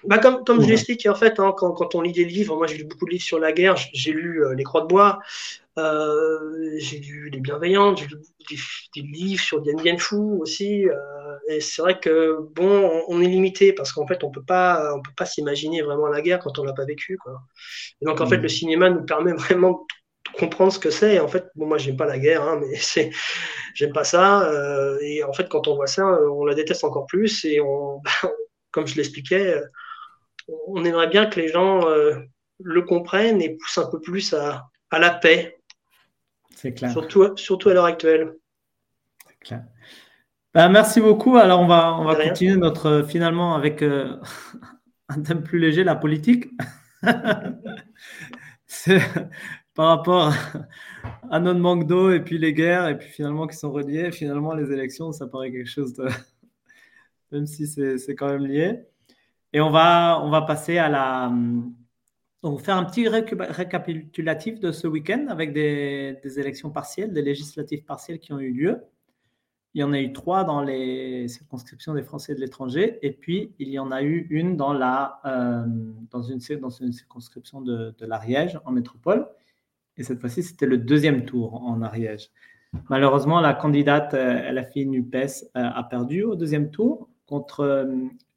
bah 0.03 0.17
comme, 0.17 0.43
comme 0.43 0.61
je 0.61 0.67
l'explique, 0.67 1.05
en 1.05 1.15
fait, 1.15 1.39
hein, 1.39 1.53
quand, 1.57 1.71
quand, 1.71 1.95
on 1.95 2.01
lit 2.01 2.11
des 2.11 2.25
livres, 2.25 2.55
moi 2.57 2.67
j'ai 2.67 2.77
lu 2.77 2.83
beaucoup 2.83 3.05
de 3.05 3.11
livres 3.11 3.23
sur 3.23 3.39
la 3.39 3.51
guerre, 3.51 3.75
j'ai 3.93 4.11
lu 4.11 4.43
Les 4.55 4.63
Croix 4.63 4.81
de 4.81 4.87
Bois, 4.87 5.19
euh, 5.79 6.75
j'ai 6.77 6.99
lu 6.99 7.29
Les 7.31 7.39
Bienveillantes, 7.39 7.97
j'ai 7.97 8.05
lu 8.05 8.17
des, 8.95 9.01
livres 9.01 9.41
sur 9.41 9.61
Dien 9.61 9.75
Bien 9.75 9.97
Phu 9.97 10.15
aussi. 10.39 10.87
Euh, 10.87 10.95
et 11.49 11.61
c'est 11.61 11.81
vrai 11.81 11.99
que 11.99 12.37
bon, 12.55 13.03
on, 13.07 13.21
est 13.21 13.27
limité 13.27 13.73
parce 13.73 13.91
qu'en 13.91 14.05
fait, 14.05 14.23
on 14.23 14.31
peut 14.31 14.43
pas, 14.43 14.93
on 14.95 15.01
peut 15.01 15.11
pas 15.17 15.25
s'imaginer 15.25 15.81
vraiment 15.81 16.07
la 16.07 16.21
guerre 16.21 16.39
quand 16.39 16.59
on 16.59 16.63
l'a 16.63 16.73
pas 16.73 16.85
vécu. 16.85 17.17
Quoi. 17.17 17.41
Et 18.01 18.05
donc 18.05 18.21
en 18.21 18.27
fait, 18.27 18.37
mm. 18.37 18.41
le 18.41 18.49
cinéma 18.49 18.89
nous 18.89 19.03
permet 19.03 19.33
vraiment 19.37 19.85
de 20.31 20.39
comprendre 20.39 20.71
ce 20.71 20.79
que 20.79 20.91
c'est. 20.91 21.19
En 21.19 21.27
fait, 21.27 21.47
bon, 21.55 21.65
moi, 21.65 21.77
j'aime 21.77 21.97
pas 21.97 22.05
la 22.05 22.19
guerre, 22.19 22.43
hein, 22.43 22.59
mais 22.61 22.75
c'est, 22.79 23.09
j'aime 23.73 23.93
pas 23.93 24.03
ça. 24.03 24.47
Euh, 24.49 24.99
et 25.01 25.23
en 25.23 25.33
fait, 25.33 25.49
quand 25.49 25.67
on 25.67 25.75
voit 25.75 25.87
ça, 25.87 26.05
on 26.05 26.45
la 26.45 26.53
déteste 26.53 26.83
encore 26.83 27.07
plus. 27.07 27.45
Et 27.45 27.59
on, 27.61 28.01
comme 28.73 28.87
je 28.87 28.95
l'expliquais, 28.95 29.55
on 30.67 30.83
aimerait 30.83 31.07
bien 31.07 31.27
que 31.27 31.39
les 31.39 31.47
gens 31.47 31.85
le 32.59 32.81
comprennent 32.81 33.41
et 33.41 33.55
poussent 33.55 33.77
un 33.77 33.89
peu 33.89 34.01
plus 34.01 34.33
à, 34.33 34.67
à 34.91 34.99
la 34.99 35.11
paix, 35.11 35.57
c'est 36.55 36.73
clair. 36.73 36.91
Surtout, 36.91 37.35
surtout 37.35 37.69
à 37.69 37.73
l'heure 37.73 37.85
actuelle. 37.85 38.35
C'est 39.27 39.39
clair. 39.39 39.63
Ben, 40.53 40.69
merci 40.69 41.01
beaucoup. 41.01 41.35
Alors, 41.35 41.59
on 41.59 41.67
va, 41.67 41.95
on 41.95 42.05
va 42.05 42.15
continuer 42.15 42.55
notre, 42.55 43.03
finalement, 43.07 43.55
avec 43.55 43.81
euh, 43.81 44.17
un 45.09 45.21
thème 45.21 45.43
plus 45.43 45.59
léger, 45.59 45.83
la 45.83 45.95
politique. 45.95 46.49
C'est 48.65 49.01
par 49.75 49.87
rapport 49.87 50.33
à 51.29 51.39
notre 51.39 51.59
manque 51.59 51.87
d'eau 51.87 52.11
et 52.11 52.19
puis 52.19 52.37
les 52.37 52.53
guerres, 52.53 52.87
et 52.87 52.97
puis 52.97 53.09
finalement 53.09 53.47
qui 53.47 53.57
sont 53.57 53.71
reliées. 53.71 54.11
Finalement, 54.11 54.53
les 54.53 54.71
élections, 54.71 55.11
ça 55.11 55.27
paraît 55.27 55.51
quelque 55.51 55.69
chose 55.69 55.93
de. 55.93 56.07
Même 57.33 57.47
si 57.47 57.67
c'est 57.67 58.15
quand 58.15 58.29
même 58.29 58.45
lié. 58.45 58.85
Et 59.51 59.59
on 59.59 59.69
va, 59.69 60.21
on 60.23 60.29
va 60.29 60.41
passer 60.43 60.77
à 60.77 60.87
la, 60.87 61.31
on 62.43 62.51
va 62.55 62.61
faire 62.61 62.75
un 62.75 62.83
petit 62.83 63.07
récapitulatif 63.07 64.59
de 64.59 64.71
ce 64.71 64.85
week-end 64.85 65.27
avec 65.29 65.53
des, 65.53 66.39
élections 66.39 66.69
partielles, 66.69 67.13
des 67.13 67.21
législatives 67.21 67.85
partielles 67.85 68.19
qui 68.19 68.33
ont 68.33 68.39
eu 68.39 68.51
lieu. 68.51 68.81
il 69.73 69.81
y 69.81 69.83
en 69.83 69.93
a 69.93 69.99
eu 69.99 70.11
trois 70.11 70.43
dans 70.43 70.61
les 70.61 71.27
circonscriptions 71.29 71.93
des 71.93 72.03
Français 72.03 72.35
de 72.35 72.39
l'étranger, 72.39 72.99
et 73.01 73.11
puis 73.11 73.53
il 73.59 73.69
y 73.69 73.79
en 73.79 73.91
a 73.91 74.03
eu 74.03 74.27
une 74.29 74.57
dans, 74.57 74.73
la, 74.73 75.21
euh, 75.25 75.65
dans, 76.11 76.21
une, 76.21 76.39
dans 76.59 76.69
une 76.69 76.91
circonscription 76.91 77.61
de, 77.61 77.95
de 77.97 78.05
l'Ariège 78.05 78.59
en 78.65 78.71
métropole. 78.71 79.27
Et 79.97 80.03
cette 80.03 80.19
fois-ci, 80.19 80.43
c'était 80.43 80.65
le 80.65 80.77
deuxième 80.77 81.25
tour 81.25 81.63
en 81.63 81.81
Ariège. 81.81 82.29
Malheureusement, 82.89 83.39
la 83.39 83.53
candidate 83.53 84.15
euh, 84.15 84.51
LFI 84.51 84.87
NUPES 84.87 85.45
euh, 85.55 85.61
a 85.63 85.83
perdu 85.83 86.23
au 86.23 86.35
deuxième 86.35 86.71
tour 86.71 87.09
contre 87.25 87.89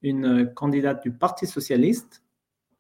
une 0.03 0.53
candidate 0.55 1.03
du 1.03 1.13
Parti 1.13 1.47
socialiste, 1.47 2.23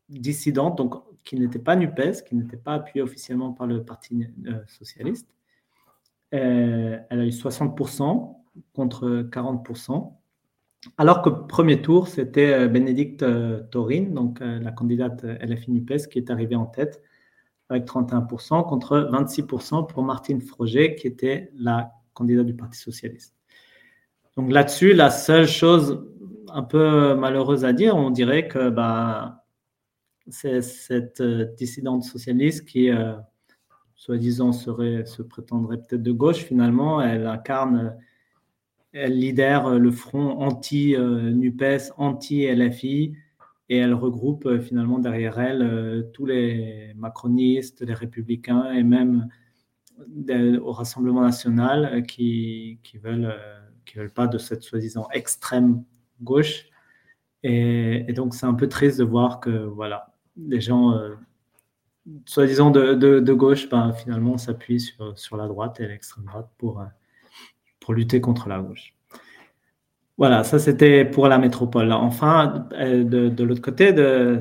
dissidente, 0.08 0.78
donc 0.78 0.94
qui 1.24 1.36
n'était 1.36 1.58
pas 1.58 1.76
NUPES, 1.76 2.22
qui 2.26 2.36
n'était 2.36 2.56
pas 2.56 2.74
appuyée 2.74 3.02
officiellement 3.02 3.52
par 3.52 3.66
le 3.66 3.82
Parti 3.84 4.26
socialiste. 4.66 5.28
elle 6.30 7.04
a 7.10 7.24
eu 7.26 7.30
60% 7.30 8.36
contre 8.72 9.28
40%. 9.30 10.12
Alors 10.98 11.22
que 11.22 11.30
premier 11.30 11.82
tour, 11.82 12.08
c'était 12.08 12.52
euh, 12.52 12.68
Bénédicte 12.68 13.22
euh, 13.22 13.62
Taurine, 13.70 14.14
donc 14.14 14.40
euh, 14.40 14.58
la 14.60 14.72
candidate 14.72 15.24
LFI 15.24 15.72
NUPES, 15.72 16.08
qui 16.10 16.18
est 16.18 16.30
arrivée 16.30 16.56
en 16.56 16.66
tête 16.66 17.02
avec 17.68 17.84
31% 17.84 18.66
contre 18.68 19.10
26% 19.12 19.88
pour 19.88 20.02
Martine 20.02 20.40
Froger, 20.40 20.94
qui 20.94 21.08
était 21.08 21.50
la 21.56 21.92
candidate 22.14 22.46
du 22.46 22.54
Parti 22.54 22.78
socialiste. 22.78 23.35
Donc 24.36 24.52
là-dessus, 24.52 24.92
la 24.92 25.10
seule 25.10 25.46
chose 25.46 26.04
un 26.52 26.62
peu 26.62 27.14
malheureuse 27.14 27.64
à 27.64 27.72
dire, 27.72 27.96
on 27.96 28.10
dirait 28.10 28.48
que 28.48 28.68
bah, 28.68 29.44
c'est 30.28 30.62
cette 30.62 31.22
dissidente 31.56 32.04
socialiste 32.04 32.66
qui, 32.66 32.90
soi-disant, 33.94 34.52
serait, 34.52 35.06
se 35.06 35.22
prétendrait 35.22 35.78
peut-être 35.78 36.02
de 36.02 36.12
gauche, 36.12 36.38
finalement, 36.38 37.00
elle 37.00 37.26
incarne 37.26 37.96
elle 38.96 39.18
lidère 39.18 39.66
euh, 39.66 39.78
le 39.78 39.90
front 39.90 40.38
anti-NUPES, 40.40 41.92
anti-LFI, 41.98 43.14
et 43.68 43.76
elle 43.76 43.94
regroupe 43.94 44.46
euh, 44.46 44.60
finalement 44.60 44.98
derrière 44.98 45.38
elle 45.38 45.62
euh, 45.62 46.02
tous 46.14 46.24
les 46.24 46.92
macronistes, 46.96 47.82
les 47.82 47.94
républicains 47.94 48.72
et 48.72 48.82
même 48.82 49.28
au 50.62 50.72
Rassemblement 50.72 51.22
national 51.22 52.02
qui 52.02 52.78
veulent, 53.02 53.34
qui 53.86 53.96
veulent 53.96 54.12
pas 54.12 54.26
de 54.26 54.38
cette 54.38 54.62
soi-disant 54.62 55.08
extrême 55.12 55.82
gauche. 56.20 56.66
Et, 57.42 58.12
donc 58.12 58.34
c'est 58.34 58.46
un 58.46 58.54
peu 58.54 58.68
triste 58.68 58.98
de 58.98 59.04
voir 59.04 59.40
que 59.40 59.50
voilà, 59.50 60.14
les 60.36 60.60
gens 60.60 60.98
soi-disant 62.24 62.70
de, 62.70 62.94
de, 62.94 63.32
gauche 63.32 63.68
ben, 63.68 63.92
finalement 63.92 64.36
s'appuient 64.38 64.80
sur, 64.80 65.16
sur 65.18 65.36
la 65.36 65.46
droite 65.46 65.80
et 65.80 65.86
l'extrême 65.86 66.24
droite 66.24 66.50
pour 66.58 66.84
pour 67.80 67.94
lutter 67.94 68.20
contre 68.20 68.48
la 68.48 68.60
gauche. 68.60 68.96
Voilà, 70.18 70.44
ça 70.44 70.58
c'était 70.58 71.04
pour 71.04 71.28
la 71.28 71.38
métropole. 71.38 71.92
Enfin, 71.92 72.66
euh, 72.72 73.04
de, 73.04 73.44
l'autre 73.44 73.60
côté, 73.60 73.94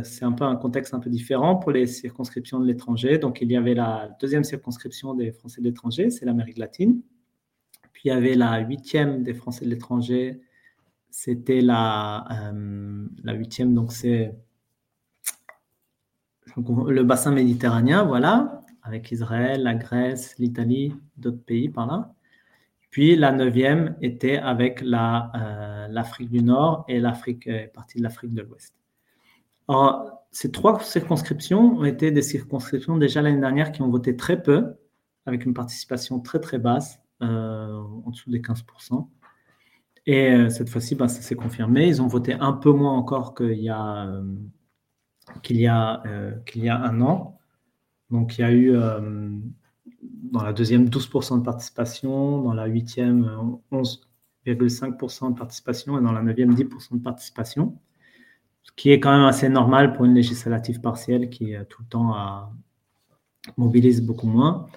c'est 0.03 0.23
un 0.23 0.31
peu 0.31 0.45
un 0.45 0.55
contexte 0.55 0.93
un 0.93 0.99
peu 0.99 1.09
différent 1.09 1.57
pour 1.57 1.71
les 1.71 1.85
circonscriptions 1.85 2.59
de 2.61 2.65
l'étranger. 2.65 3.17
Donc, 3.17 3.41
il 3.41 3.51
y 3.51 3.57
avait 3.57 3.73
la 3.73 4.09
deuxième 4.21 4.45
circonscription 4.45 5.13
des 5.13 5.31
Français 5.33 5.59
de 5.59 5.65
l'étranger, 5.65 6.09
c'est 6.09 6.25
l'Amérique 6.25 6.57
latine. 6.57 7.01
Puis 7.95 8.03
il 8.05 8.07
y 8.09 8.11
avait 8.11 8.35
la 8.35 8.59
huitième 8.59 9.23
des 9.23 9.33
Français 9.33 9.63
de 9.63 9.69
l'étranger, 9.69 10.41
c'était 11.09 11.61
la, 11.61 12.25
euh, 12.29 13.07
la 13.23 13.33
huitième, 13.33 13.73
donc 13.73 13.93
c'est 13.93 14.35
le 16.57 17.03
bassin 17.03 17.31
méditerranéen, 17.31 18.03
voilà, 18.03 18.61
avec 18.83 19.13
Israël, 19.13 19.63
la 19.63 19.75
Grèce, 19.75 20.37
l'Italie, 20.39 20.93
d'autres 21.15 21.41
pays 21.41 21.69
par 21.69 21.87
là. 21.87 22.13
Puis 22.89 23.15
la 23.15 23.31
neuvième 23.31 23.95
était 24.01 24.37
avec 24.37 24.81
euh, 24.81 25.87
l'Afrique 25.87 26.29
du 26.29 26.43
Nord 26.43 26.83
et 26.89 26.99
l'Afrique, 26.99 27.47
euh, 27.47 27.67
partie 27.73 27.97
de 27.97 28.03
l'Afrique 28.03 28.33
de 28.33 28.41
l'Ouest. 28.41 28.75
ces 30.31 30.51
trois 30.51 30.81
circonscriptions 30.81 31.77
ont 31.77 31.85
été 31.85 32.11
des 32.11 32.21
circonscriptions 32.21 32.97
déjà 32.97 33.21
l'année 33.21 33.39
dernière 33.39 33.71
qui 33.71 33.81
ont 33.81 33.89
voté 33.89 34.17
très 34.17 34.43
peu, 34.43 34.75
avec 35.25 35.45
une 35.45 35.53
participation 35.53 36.19
très 36.19 36.41
très 36.41 36.59
basse, 36.59 36.99
en 37.21 38.09
dessous 38.09 38.29
des 38.29 38.41
15%. 38.41 39.07
Et 40.07 40.49
cette 40.49 40.69
fois-ci, 40.69 40.95
ben, 40.95 41.07
ça 41.07 41.21
s'est 41.21 41.35
confirmé. 41.35 41.87
Ils 41.87 42.01
ont 42.01 42.07
voté 42.07 42.33
un 42.33 42.53
peu 42.53 42.71
moins 42.71 42.93
encore 42.93 43.33
qu'il 43.33 43.59
y 43.59 43.69
a, 43.69 44.21
qu'il 45.41 45.57
y 45.57 45.67
a, 45.67 46.03
qu'il 46.45 46.63
y 46.63 46.69
a 46.69 46.79
un 46.79 47.01
an. 47.01 47.39
Donc 48.11 48.37
il 48.37 48.41
y 48.41 48.43
a 48.43 48.53
eu 48.53 48.73
dans 50.31 50.43
la 50.43 50.53
deuxième 50.53 50.85
12% 50.85 51.39
de 51.39 51.43
participation, 51.43 52.41
dans 52.41 52.53
la 52.53 52.65
huitième 52.65 53.23
11,5% 53.71 55.33
de 55.33 55.37
participation 55.37 55.97
et 55.97 56.01
dans 56.03 56.11
la 56.11 56.21
neuvième 56.21 56.53
10% 56.53 56.97
de 56.97 57.01
participation, 57.01 57.79
ce 58.63 58.71
qui 58.75 58.91
est 58.91 58.99
quand 58.99 59.11
même 59.11 59.25
assez 59.25 59.49
normal 59.49 59.93
pour 59.93 60.05
une 60.05 60.13
législative 60.13 60.81
partielle 60.81 61.29
qui 61.29 61.55
tout 61.69 61.81
le 61.81 61.87
temps 61.87 62.15
mobilise 63.57 64.01
beaucoup 64.01 64.27
moins. 64.27 64.67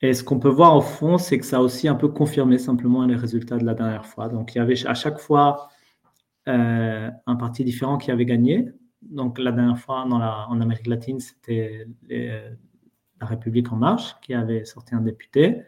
Et 0.00 0.14
ce 0.14 0.22
qu'on 0.22 0.38
peut 0.38 0.48
voir 0.48 0.76
au 0.76 0.80
fond, 0.80 1.18
c'est 1.18 1.38
que 1.38 1.44
ça 1.44 1.58
a 1.58 1.60
aussi 1.60 1.88
un 1.88 1.94
peu 1.94 2.08
confirmé 2.08 2.58
simplement 2.58 3.04
les 3.04 3.16
résultats 3.16 3.58
de 3.58 3.64
la 3.64 3.74
dernière 3.74 4.06
fois. 4.06 4.28
Donc 4.28 4.54
il 4.54 4.58
y 4.58 4.60
avait 4.60 4.86
à 4.86 4.94
chaque 4.94 5.18
fois 5.18 5.68
euh, 6.48 7.10
un 7.26 7.36
parti 7.36 7.64
différent 7.64 7.98
qui 7.98 8.10
avait 8.10 8.26
gagné. 8.26 8.68
Donc 9.02 9.38
la 9.38 9.52
dernière 9.52 9.78
fois 9.78 10.02
en 10.02 10.60
Amérique 10.60 10.86
latine, 10.86 11.20
c'était 11.20 11.86
la 13.20 13.26
République 13.26 13.72
en 13.72 13.76
marche, 13.76 14.16
qui 14.22 14.34
avait 14.34 14.64
sorti 14.64 14.94
un 14.94 15.00
député. 15.00 15.62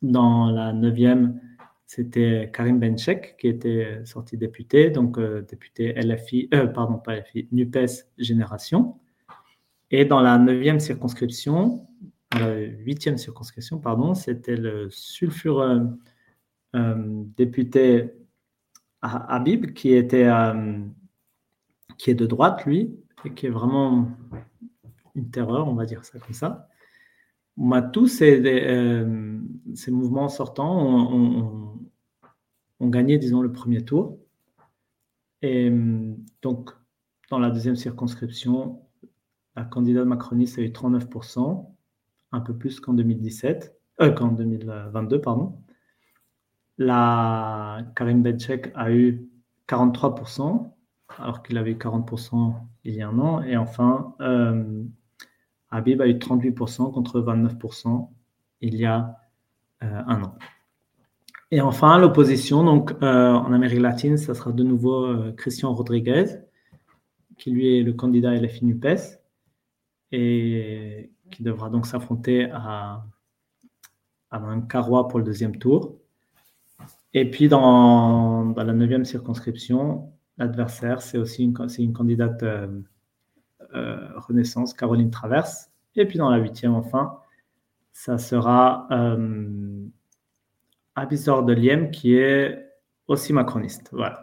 Dans 0.00 0.50
la 0.50 0.72
neuvième, 0.72 1.40
c'était 1.86 2.50
Karim 2.52 2.80
Benchek, 2.80 3.36
qui 3.38 3.48
était 3.48 4.00
sorti 4.04 4.36
député, 4.36 4.90
donc 4.90 5.18
euh, 5.18 5.42
député 5.42 5.92
LFI, 5.92 6.48
euh, 6.54 6.66
pardon, 6.66 6.98
pas 6.98 7.16
LFI, 7.16 7.48
NUPES 7.52 8.06
Génération. 8.18 8.96
Et 9.90 10.06
dans 10.06 10.20
la 10.20 10.38
neuvième 10.38 10.80
circonscription, 10.80 11.86
huitième 12.84 13.18
circonscription, 13.18 13.78
pardon, 13.78 14.14
c'était 14.14 14.56
le 14.56 14.88
sulfureux 14.90 15.88
euh, 16.74 17.24
député 17.36 18.12
Habib, 19.02 19.72
qui 19.72 19.92
était 19.94 20.30
qui 21.98 22.10
est 22.10 22.14
de 22.14 22.26
droite, 22.26 22.64
lui, 22.64 22.96
et 23.24 23.32
qui 23.34 23.46
est 23.46 23.50
vraiment 23.50 24.08
une 25.14 25.30
terreur, 25.30 25.68
on 25.68 25.74
va 25.74 25.84
dire 25.84 26.04
ça 26.04 26.18
comme 26.18 26.34
ça. 26.34 26.68
Tous 27.92 28.06
ces, 28.06 28.42
euh, 28.44 29.38
mouvements 29.88 30.28
sortants 30.28 31.12
ont, 32.80 32.88
gagné, 32.88 33.18
disons, 33.18 33.42
le 33.42 33.52
premier 33.52 33.84
tour. 33.84 34.18
Et 35.42 35.70
donc, 36.40 36.70
dans 37.30 37.38
la 37.38 37.50
deuxième 37.50 37.76
circonscription, 37.76 38.80
la 39.54 39.64
candidate 39.64 40.06
macroniste 40.06 40.58
a 40.58 40.62
eu 40.62 40.68
39%, 40.68 41.71
un 42.32 42.40
peu 42.40 42.54
plus 42.54 42.80
qu'en 42.80 42.94
2017, 42.94 43.76
euh, 44.00 44.10
qu'en 44.10 44.28
2022, 44.28 45.20
pardon. 45.20 45.58
La 46.78 47.82
Karim 47.94 48.22
Benchek 48.22 48.72
a 48.74 48.90
eu 48.90 49.28
43%, 49.68 50.72
alors 51.18 51.42
qu'il 51.42 51.58
avait 51.58 51.72
eu 51.72 51.76
40% 51.76 52.54
il 52.84 52.94
y 52.94 53.02
a 53.02 53.08
un 53.08 53.18
an. 53.18 53.42
Et 53.42 53.56
enfin, 53.56 54.14
euh, 54.20 54.82
Habib 55.70 56.00
a 56.00 56.08
eu 56.08 56.14
38% 56.14 56.92
contre 56.92 57.20
29% 57.20 58.08
il 58.62 58.76
y 58.76 58.86
a 58.86 59.16
euh, 59.82 60.02
un 60.06 60.22
an. 60.22 60.34
Et 61.50 61.60
enfin, 61.60 61.98
l'opposition, 61.98 62.64
donc 62.64 62.94
en 63.02 63.52
Amérique 63.52 63.80
latine, 63.80 64.16
ça 64.16 64.32
sera 64.32 64.52
de 64.52 64.62
nouveau 64.62 65.32
Christian 65.36 65.74
Rodriguez, 65.74 66.24
qui 67.36 67.50
lui 67.50 67.76
est 67.76 67.82
le 67.82 67.92
candidat 67.92 68.34
LFI 68.34 68.64
NUPES, 68.64 69.20
et 70.12 71.11
qui 71.32 71.42
devra 71.42 71.70
donc 71.70 71.86
s'affronter 71.86 72.50
à, 72.52 73.04
à 74.30 74.38
Mme 74.38 74.66
Carrois 74.68 75.08
pour 75.08 75.18
le 75.18 75.24
deuxième 75.24 75.56
tour. 75.58 75.98
Et 77.14 77.30
puis 77.30 77.48
dans, 77.48 78.54
la 78.56 78.72
neuvième 78.72 79.04
circonscription, 79.04 80.12
l'adversaire, 80.38 81.02
c'est 81.02 81.18
aussi 81.18 81.44
une, 81.44 81.92
candidate 81.92 82.42
euh, 82.42 84.08
Renaissance, 84.16 84.72
Caroline 84.74 85.10
Traverse. 85.10 85.70
Et 85.94 86.06
puis 86.06 86.18
dans 86.18 86.30
la 86.30 86.38
huitième, 86.38 86.74
enfin, 86.74 87.18
ça 87.92 88.16
sera 88.16 88.88
euh, 88.90 89.86
Abisor 90.94 91.44
de 91.44 91.52
Liem 91.52 91.90
qui 91.90 92.14
est 92.14 92.66
aussi 93.06 93.34
macroniste. 93.34 93.90
Voilà. 93.92 94.22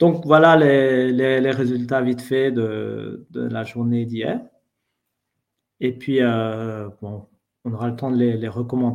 Donc 0.00 0.26
voilà 0.26 0.56
les, 0.56 1.50
résultats 1.52 2.00
vite 2.00 2.20
faits 2.20 2.54
de 2.54 3.24
la 3.32 3.62
journée 3.62 4.04
d'hier. 4.04 4.40
Et 5.84 5.90
puis, 5.90 6.22
euh, 6.22 6.88
bon, 7.02 7.26
on 7.64 7.72
aura 7.72 7.90
le 7.90 7.96
temps 7.96 8.12
de 8.12 8.16
les, 8.16 8.36
les. 8.36 8.48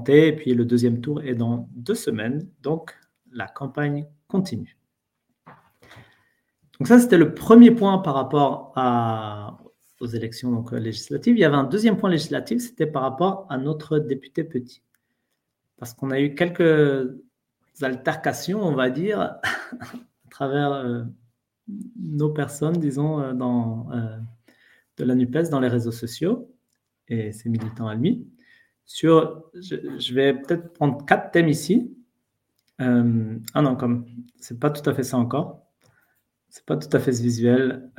Et 0.08 0.32
puis 0.34 0.54
le 0.54 0.64
deuxième 0.64 1.02
tour 1.02 1.22
est 1.22 1.36
dans 1.36 1.68
deux 1.76 1.96
semaines. 1.96 2.48
Donc 2.62 2.98
la 3.34 3.46
campagne 3.46 4.08
continue. 4.30 4.78
Donc 6.80 6.88
ça, 6.88 6.98
c'était 6.98 7.18
le 7.18 7.34
premier 7.34 7.72
point 7.72 7.98
par 7.98 8.14
rapport 8.14 8.72
à, 8.78 9.58
aux 10.00 10.06
élections 10.06 10.64
euh, 10.72 10.80
législatives. 10.80 11.36
Il 11.36 11.42
y 11.42 11.44
avait 11.44 11.58
un 11.58 11.66
deuxième 11.66 11.98
point 11.98 12.10
législatif, 12.10 12.62
c'était 12.62 12.88
par 12.88 13.02
rapport 13.02 13.48
à 13.50 13.58
notre 13.58 14.00
député 14.00 14.46
petit. 14.46 14.82
Parce 15.78 15.94
qu'on 15.94 16.12
a 16.12 16.22
eu 16.22 16.36
quelques 16.36 17.14
altercations, 17.82 18.64
on 18.64 18.76
va 18.76 18.90
dire, 18.90 19.20
à 19.82 20.30
travers 20.30 21.06
nos 22.00 22.30
personnes, 22.30 22.78
disons, 22.78 23.34
dans, 23.34 23.90
de 24.96 25.04
la 25.04 25.16
NUPES 25.16 25.50
dans 25.52 25.60
les 25.60 25.68
réseaux 25.68 25.92
sociaux 25.92 26.50
et 27.10 27.32
ses 27.32 27.50
militants 27.50 27.88
à. 27.88 27.96
Sur, 28.86 29.44
je, 29.54 30.14
vais 30.14 30.34
peut-être 30.34 30.74
prendre 30.74 31.06
quatre 31.06 31.32
thèmes 31.32 31.50
ici. 31.50 31.94
ah 32.80 33.04
non, 33.04 33.76
comme 33.76 34.06
c'est 34.40 34.60
pas 34.60 34.70
tout 34.70 34.88
à 34.90 34.94
fait 34.94 35.04
ça 35.04 35.18
encore. 35.18 35.62
C'est 36.50 36.66
pas 36.66 36.78
tout 36.78 36.90
à 36.96 37.00
fait 37.00 37.12
ce 37.12 37.22
visuel. 37.22 37.92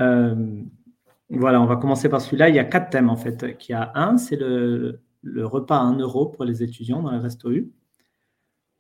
Voilà, 1.31 1.61
on 1.61 1.67
va 1.67 1.77
commencer 1.77 2.09
par 2.09 2.21
celui-là. 2.21 2.49
Il 2.49 2.55
y 2.55 2.59
a 2.59 2.65
quatre 2.65 2.91
thèmes 2.91 3.11
en 3.11 3.17
fait. 3.17 3.45
Il 3.69 3.73
y 3.73 3.75
a 3.75 3.93
un, 3.95 4.17
c'est 4.17 4.37
le, 4.37 5.01
repas 5.23 5.79
à 5.79 5.83
1 5.83 5.99
euro 5.99 6.27
pour 6.27 6.45
les 6.45 6.63
étudiants 6.63 7.03
dans 7.03 7.11
les 7.11 7.19
restos 7.19 7.51
U. 7.53 7.73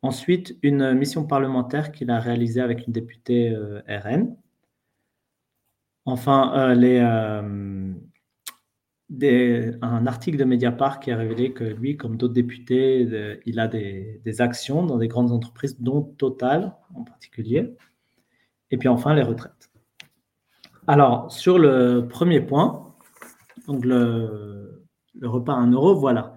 Ensuite, 0.03 0.57
une 0.63 0.95
mission 0.95 1.27
parlementaire 1.27 1.93
qu'il 1.93 2.11
a 2.11 2.21
réalisée 2.21 2.61
avec 2.61 2.87
une 2.87 2.93
députée 2.93 3.51
euh, 3.51 3.83
RN. 3.89 4.37
Enfin, 6.05 6.53
euh, 6.57 6.75
les, 6.75 7.01
un 9.11 10.07
article 10.07 10.37
de 10.37 10.45
Mediapart 10.45 11.01
qui 11.01 11.11
a 11.11 11.17
révélé 11.17 11.53
que 11.53 11.65
lui, 11.65 11.97
comme 11.97 12.17
d'autres 12.17 12.35
députés, 12.35 13.41
il 13.47 13.59
a 13.59 13.67
des, 13.69 14.41
actions 14.41 14.85
dans 14.85 14.99
des 14.99 15.09
grandes 15.09 15.33
entreprises, 15.33 15.81
dont 15.81 16.03
Total 16.03 16.77
en 16.95 17.05
particulier. 17.05 17.75
Et 18.71 18.77
puis 18.77 18.89
enfin, 18.89 19.15
les 19.15 19.23
retraites. 19.23 19.71
Alors, 20.87 21.31
sur 21.33 21.59
le 21.59 22.07
premier 22.09 22.41
point, 22.41 22.95
donc 23.67 23.85
le, 23.85 24.85
repas 25.23 25.55
à 25.55 25.57
1 25.57 25.73
euro, 25.73 25.95
voilà. 25.95 26.35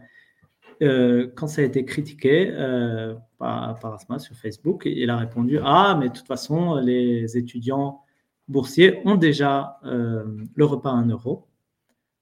Euh, 0.81 1.29
quand 1.35 1.47
ça 1.47 1.61
a 1.61 1.65
été 1.65 1.85
critiqué 1.85 2.49
euh, 2.51 3.13
par, 3.37 3.77
par, 3.79 3.93
Asma 3.93 4.17
sur 4.17 4.35
Facebook, 4.35 4.83
il 4.85 5.09
a 5.09 5.17
répondu 5.17 5.59
Ah, 5.63 5.95
mais 5.99 6.09
de 6.09 6.13
toute 6.13 6.25
façon, 6.25 6.75
les 6.75 7.37
étudiants 7.37 8.01
boursiers 8.47 9.01
ont 9.05 9.15
déjà 9.15 9.79
euh, 9.85 10.25
le 10.55 10.65
repas 10.65 10.91
à 10.91 10.95
1 10.95 11.09
euro. 11.09 11.47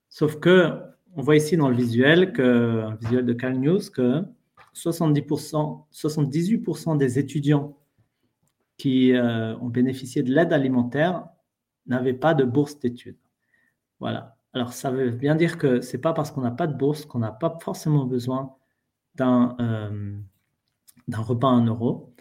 Sauf 0.09 0.39
que, 0.39 0.81
on 1.15 1.21
voit 1.21 1.35
ici 1.35 1.57
dans 1.57 1.69
le 1.69 1.75
visuel, 1.75 2.33
visuel 3.01 3.25
de 3.25 3.33
Cal 3.33 3.59
News, 3.59 3.79
que 3.93 4.23
70%, 4.75 5.85
78% 5.91 6.97
des 6.97 7.19
étudiants 7.19 7.77
qui 8.77 9.13
ont 9.15 9.67
bénéficié 9.67 10.23
de 10.23 10.31
l'aide 10.31 10.53
alimentaire 10.53 11.27
n'avaient 11.87 12.13
pas 12.13 12.33
de 12.33 12.43
bourse 12.43 12.79
d'études. 12.79 13.17
Voilà. 13.99 14.37
Alors, 14.53 14.73
ça 14.73 14.89
veut 14.89 15.11
bien 15.11 15.35
dire 15.35 15.57
que 15.57 15.81
ce 15.81 15.95
n'est 15.95 16.01
pas 16.01 16.13
parce 16.13 16.31
qu'on 16.31 16.41
n'a 16.41 16.51
pas 16.51 16.67
de 16.67 16.75
bourse 16.75 17.05
qu'on 17.05 17.19
n'a 17.19 17.31
pas 17.31 17.57
forcément 17.61 18.05
besoin 18.05 18.55
d'un 19.15 19.55
euh, 19.59 20.17
repas 21.13 21.49
à 21.49 21.51
un 21.51 21.65
euro. 21.65 22.13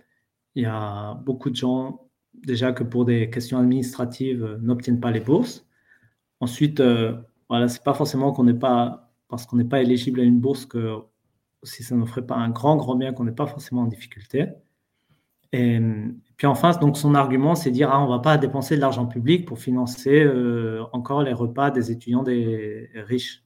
Il 0.55 0.65
y 0.65 0.67
a 0.67 1.15
beaucoup 1.15 1.51
de 1.51 1.57
gens, 1.57 2.09
déjà 2.35 2.73
que 2.73 2.85
pour 2.85 3.05
des 3.05 3.31
questions 3.31 3.59
administratives, 3.59 4.45
euh, 4.45 4.59
n'obtiennent 4.59 5.01
pas 5.01 5.11
les 5.11 5.21
bourses. 5.21 5.67
Ensuite, 6.41 6.81
euh, 6.81 7.17
voilà, 7.49 7.69
ce 7.69 7.79
n'est 7.79 7.85
pas 7.85 7.95
forcément 7.95 8.33
qu'on 8.33 8.45
n'est 8.45 8.55
pas, 8.55 9.11
parce 9.29 9.47
qu'on 9.47 9.57
n'est 9.57 9.65
pas 9.65 9.81
éligible 9.83 10.21
à 10.21 10.25
une 10.25 10.41
bourse 10.41 10.67
que 10.67 10.99
si 11.63 11.83
ça 11.83 11.95
ne 11.97 12.05
ferait 12.05 12.27
pas 12.27 12.37
un 12.37 12.51
grand, 12.51 12.77
grand 12.77 12.95
bien 12.97 13.13
qu'on 13.13 13.25
n'est 13.25 13.33
pas 13.33 13.47
forcément 13.47 13.83
en 13.83 13.87
difficulté. 13.87 14.47
Et, 15.53 15.81
puis 16.37 16.47
enfin, 16.47 16.73
donc 16.79 16.97
son 16.97 17.15
argument, 17.15 17.55
c'est 17.55 17.71
dire 17.71 17.91
ah, 17.93 18.01
on 18.01 18.05
ne 18.05 18.11
va 18.11 18.19
pas 18.19 18.37
dépenser 18.39 18.77
de 18.77 18.81
l'argent 18.81 19.07
public 19.07 19.47
pour 19.47 19.59
financer 19.59 20.23
euh, 20.23 20.85
encore 20.93 21.23
les 21.23 21.33
repas 21.33 21.71
des 21.71 21.91
étudiants 21.91 22.23
des 22.23 22.91
riches. 22.95 23.45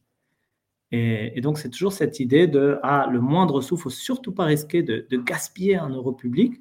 Et, 0.90 1.40
donc 1.40 1.58
c'est 1.58 1.70
toujours 1.70 1.92
cette 1.92 2.20
idée 2.20 2.46
de 2.46 2.78
ah, 2.82 3.08
le 3.10 3.20
moindre 3.20 3.60
sou, 3.62 3.76
il 3.76 3.80
faut 3.80 3.90
surtout 3.90 4.32
pas 4.32 4.44
risquer 4.44 4.82
de, 4.82 5.06
gaspiller 5.16 5.76
un 5.76 5.88
euro 5.88 6.12
public. 6.12 6.60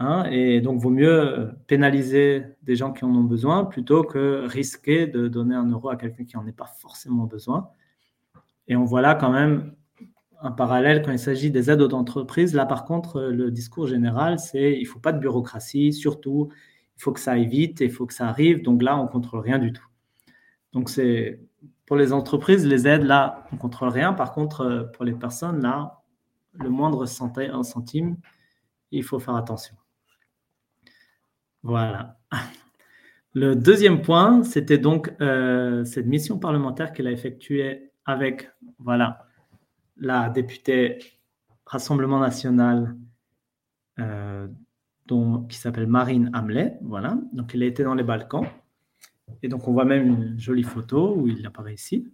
Hein, 0.00 0.24
et 0.30 0.60
donc 0.60 0.80
vaut 0.80 0.90
mieux 0.90 1.50
pénaliser 1.68 2.42
des 2.62 2.74
gens 2.74 2.92
qui 2.92 3.04
en 3.04 3.14
ont 3.14 3.22
besoin 3.22 3.64
plutôt 3.64 4.02
que 4.02 4.44
risquer 4.46 5.06
de 5.06 5.28
donner 5.28 5.54
un 5.54 5.66
euro 5.70 5.88
à 5.88 5.96
quelqu'un 5.96 6.24
qui 6.24 6.36
n'en 6.36 6.46
ait 6.46 6.52
pas 6.52 6.66
forcément 6.66 7.24
besoin. 7.26 7.70
Et 8.66 8.76
on 8.76 8.84
voit 8.84 9.02
là 9.02 9.14
quand 9.14 9.30
même 9.30 9.74
un 10.40 10.50
parallèle 10.50 11.02
quand 11.02 11.12
il 11.12 11.18
s'agit 11.18 11.50
des 11.50 11.70
aides 11.70 11.80
aux 11.80 11.94
entreprises. 11.94 12.54
Là, 12.54 12.66
par 12.66 12.84
contre, 12.84 13.22
le 13.22 13.50
discours 13.50 13.86
général, 13.86 14.38
c'est 14.38 14.72
il 14.72 14.82
ne 14.82 14.88
faut 14.88 14.98
pas 14.98 15.12
de 15.12 15.18
bureaucratie, 15.18 15.92
surtout, 15.92 16.50
il 16.96 17.02
faut 17.02 17.12
que 17.12 17.20
ça 17.20 17.32
aille 17.32 17.46
vite, 17.46 17.80
il 17.80 17.90
faut 17.90 18.06
que 18.06 18.14
ça 18.14 18.28
arrive. 18.28 18.62
Donc 18.62 18.82
là, 18.82 18.98
on 18.98 19.04
ne 19.04 19.08
contrôle 19.08 19.40
rien 19.40 19.58
du 19.58 19.72
tout. 19.72 19.86
Donc, 20.72 20.90
c'est 20.90 21.40
pour 21.86 21.96
les 21.96 22.12
entreprises, 22.12 22.66
les 22.66 22.86
aides, 22.88 23.04
là, 23.04 23.46
on 23.52 23.56
ne 23.56 23.60
contrôle 23.60 23.88
rien. 23.90 24.12
Par 24.12 24.32
contre, 24.32 24.62
euh, 24.62 24.84
pour 24.84 25.04
les 25.04 25.12
personnes, 25.12 25.62
là, 25.62 26.02
le 26.54 26.68
moindre 26.68 27.06
centime, 27.06 28.16
il 28.90 29.02
faut 29.02 29.18
faire 29.18 29.36
attention. 29.36 29.76
Voilà. 31.64 32.18
Le 33.32 33.56
deuxième 33.56 34.02
point, 34.02 34.44
c'était 34.44 34.78
donc 34.78 35.12
euh, 35.20 35.84
cette 35.84 36.06
mission 36.06 36.38
parlementaire 36.38 36.92
qu'elle 36.92 37.08
a 37.08 37.10
effectuée 37.10 37.90
avec, 38.04 38.50
voilà, 38.78 39.26
la 39.96 40.28
députée 40.28 40.98
Rassemblement 41.66 42.20
national 42.20 42.94
euh, 43.98 44.46
dont, 45.06 45.44
qui 45.44 45.56
s'appelle 45.56 45.86
Marine 45.86 46.30
Hamlet. 46.34 46.78
Voilà. 46.82 47.18
Donc, 47.32 47.54
elle 47.54 47.62
été 47.62 47.82
dans 47.82 47.94
les 47.94 48.04
Balkans. 48.04 48.46
Et 49.42 49.48
donc, 49.48 49.66
on 49.66 49.72
voit 49.72 49.86
même 49.86 50.06
une 50.06 50.38
jolie 50.38 50.62
photo 50.62 51.16
où 51.16 51.26
il 51.26 51.44
apparaît 51.46 51.74
ici. 51.74 52.12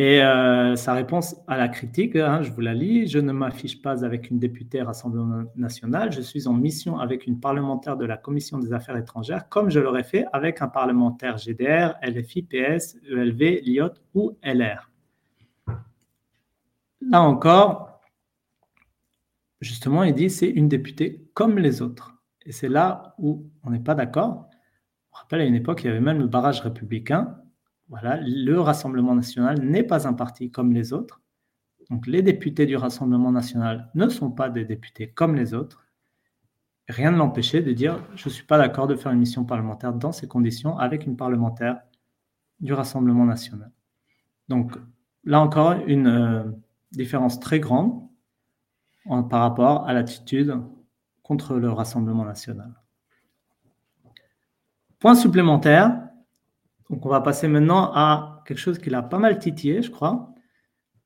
Et 0.00 0.22
euh, 0.22 0.76
sa 0.76 0.94
réponse 0.94 1.36
à 1.46 1.58
la 1.58 1.68
critique, 1.68 2.16
hein, 2.16 2.40
je 2.40 2.50
vous 2.50 2.62
la 2.62 2.72
lis, 2.72 3.06
je 3.06 3.18
ne 3.18 3.32
m'affiche 3.32 3.82
pas 3.82 4.02
avec 4.02 4.30
une 4.30 4.38
députée 4.38 4.80
Rassemblement 4.80 5.42
national, 5.56 6.10
je 6.10 6.22
suis 6.22 6.48
en 6.48 6.54
mission 6.54 6.98
avec 6.98 7.26
une 7.26 7.38
parlementaire 7.38 7.98
de 7.98 8.06
la 8.06 8.16
Commission 8.16 8.56
des 8.56 8.72
affaires 8.72 8.96
étrangères, 8.96 9.50
comme 9.50 9.68
je 9.68 9.78
l'aurais 9.78 10.02
fait 10.02 10.24
avec 10.32 10.62
un 10.62 10.68
parlementaire 10.68 11.36
GDR, 11.36 11.96
LFI, 12.02 12.44
PS, 12.44 12.96
ELV, 13.10 13.60
LIOT 13.62 13.92
ou 14.14 14.38
LR. 14.42 14.90
Là 17.02 17.20
encore, 17.20 18.00
justement, 19.60 20.02
il 20.02 20.14
dit 20.14 20.30
c'est 20.30 20.48
une 20.48 20.68
députée 20.68 21.28
comme 21.34 21.58
les 21.58 21.82
autres. 21.82 22.14
Et 22.46 22.52
c'est 22.52 22.70
là 22.70 23.14
où 23.18 23.50
on 23.64 23.68
n'est 23.68 23.80
pas 23.80 23.94
d'accord. 23.94 24.48
On 25.12 25.18
rappelle 25.18 25.42
à 25.42 25.44
une 25.44 25.56
époque, 25.56 25.84
il 25.84 25.88
y 25.88 25.90
avait 25.90 26.00
même 26.00 26.20
le 26.20 26.26
barrage 26.26 26.62
républicain. 26.62 27.36
Voilà, 27.90 28.20
le 28.22 28.60
Rassemblement 28.60 29.16
national 29.16 29.60
n'est 29.60 29.82
pas 29.82 30.06
un 30.06 30.14
parti 30.14 30.50
comme 30.50 30.72
les 30.72 30.92
autres. 30.92 31.20
Donc 31.90 32.06
les 32.06 32.22
députés 32.22 32.64
du 32.64 32.76
Rassemblement 32.76 33.32
national 33.32 33.90
ne 33.94 34.08
sont 34.08 34.30
pas 34.30 34.48
des 34.48 34.64
députés 34.64 35.10
comme 35.10 35.34
les 35.34 35.54
autres. 35.54 35.84
Rien 36.88 37.10
ne 37.10 37.16
l'empêchait 37.16 37.62
de 37.62 37.72
dire 37.72 38.02
je 38.14 38.28
ne 38.28 38.32
suis 38.32 38.44
pas 38.44 38.58
d'accord 38.58 38.86
de 38.86 38.94
faire 38.94 39.10
une 39.10 39.18
mission 39.18 39.44
parlementaire 39.44 39.92
dans 39.92 40.12
ces 40.12 40.28
conditions 40.28 40.78
avec 40.78 41.04
une 41.04 41.16
parlementaire 41.16 41.80
du 42.60 42.72
Rassemblement 42.72 43.24
national. 43.24 43.72
Donc 44.48 44.78
là 45.24 45.40
encore, 45.40 45.72
une, 45.86 46.06
euh, 46.06 46.44
différence 46.92 47.40
très 47.40 47.60
grande 47.60 48.08
par 49.06 49.40
rapport 49.40 49.86
à 49.88 49.92
l'attitude 49.92 50.60
contre 51.22 51.56
le 51.56 51.70
Rassemblement 51.70 52.24
national. 52.24 52.72
Point 54.98 55.14
supplémentaire, 55.14 56.09
donc 56.90 57.06
on 57.06 57.08
va 57.08 57.20
passer 57.20 57.46
maintenant 57.46 57.92
à 57.94 58.42
quelque 58.46 58.58
chose 58.58 58.78
qui 58.78 58.90
l'a 58.90 59.02
pas 59.02 59.18
mal 59.18 59.38
titillé, 59.38 59.80
je 59.80 59.90
crois, 59.90 60.34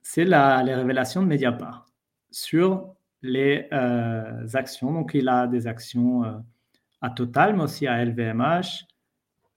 c'est 0.02 0.24
les 0.24 0.74
révélations 0.74 1.23
de 1.23 1.27
Mediapart 1.27 1.86
sur 2.31 2.94
les 3.23 3.69
euh, 3.73 4.47
actions. 4.55 4.93
Donc 4.93 5.12
il 5.15 5.28
a 5.28 5.47
des 5.47 5.66
actions 5.66 6.24
euh, 6.24 6.32
à 7.02 7.11
Total, 7.11 7.55
mais 7.55 7.65
aussi 7.65 7.86
à 7.86 8.02
LVMH, 8.02 8.86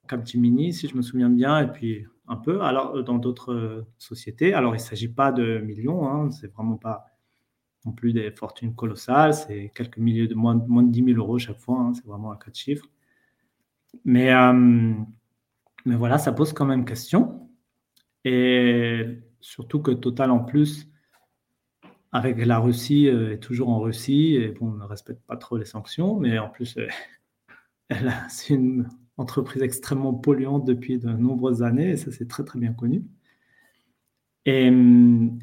Capgemini, 0.06 0.72
si 0.72 0.86
je 0.86 0.96
me 0.96 1.02
souviens 1.02 1.30
bien, 1.30 1.60
et 1.60 1.68
puis 1.72 2.06
un 2.26 2.36
peu, 2.36 2.60
alors 2.62 2.96
euh, 2.96 3.02
dans 3.02 3.18
d'autres 3.18 3.86
sociétés. 3.96 4.52
Alors, 4.52 4.74
il 4.74 4.78
ne 4.78 4.82
s'agit 4.82 5.08
pas 5.08 5.32
de 5.32 5.58
millions, 5.58 6.06
hein, 6.08 6.30
c'est 6.30 6.52
vraiment 6.52 6.76
pas 6.76 7.06
non 7.86 7.92
plus 7.92 8.12
des 8.12 8.30
fortunes 8.32 8.74
colossales, 8.74 9.32
c'est 9.32 9.72
quelques 9.74 9.98
milliers 9.98 10.28
de 10.28 10.34
moins, 10.34 10.56
de 10.56 10.90
10 10.90 11.04
000 11.04 11.18
euros 11.18 11.38
chaque 11.38 11.58
fois, 11.58 11.78
hein, 11.78 11.94
c'est 11.94 12.04
vraiment 12.04 12.32
un 12.32 12.36
cas 12.36 12.50
de 12.50 12.56
chiffre. 12.56 12.84
Mais, 14.04 14.30
mais 15.88 15.96
voilà, 15.96 16.18
ça 16.18 16.32
pose 16.32 16.52
quand 16.52 16.66
même 16.66 16.84
question. 16.84 17.48
Et 18.24 19.20
surtout 19.40 19.80
que 19.80 19.90
Total, 19.90 20.30
en 20.30 20.40
plus, 20.40 20.88
avec 22.12 22.44
la 22.44 22.58
Russie, 22.58 23.06
est 23.06 23.38
toujours 23.38 23.70
en 23.70 23.80
Russie, 23.80 24.36
et 24.36 24.48
bon, 24.48 24.68
on 24.68 24.74
ne 24.74 24.84
respecte 24.84 25.24
pas 25.26 25.36
trop 25.36 25.56
les 25.56 25.64
sanctions, 25.64 26.18
mais 26.18 26.38
en 26.38 26.48
plus, 26.48 26.78
c'est 28.28 28.54
une 28.54 28.88
entreprise 29.16 29.62
extrêmement 29.62 30.14
polluante 30.14 30.64
depuis 30.64 30.98
de 30.98 31.08
nombreuses 31.08 31.62
années, 31.62 31.90
et 31.90 31.96
ça 31.96 32.10
c'est 32.12 32.28
très 32.28 32.44
très 32.44 32.58
bien 32.58 32.72
connu. 32.72 33.04
Et, 34.46 34.70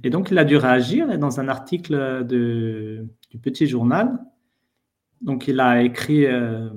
donc 0.10 0.32
il 0.32 0.38
a 0.40 0.46
dû 0.46 0.58
réagir 0.58 1.20
dans 1.20 1.40
un 1.40 1.48
article 1.48 2.26
de, 2.26 3.08
du 3.30 3.38
Petit 3.38 3.68
Journal. 3.68 4.20
Donc 5.22 5.48
il 5.48 5.60
a 5.60 5.84
écrit 5.84 6.26
euh, 6.26 6.70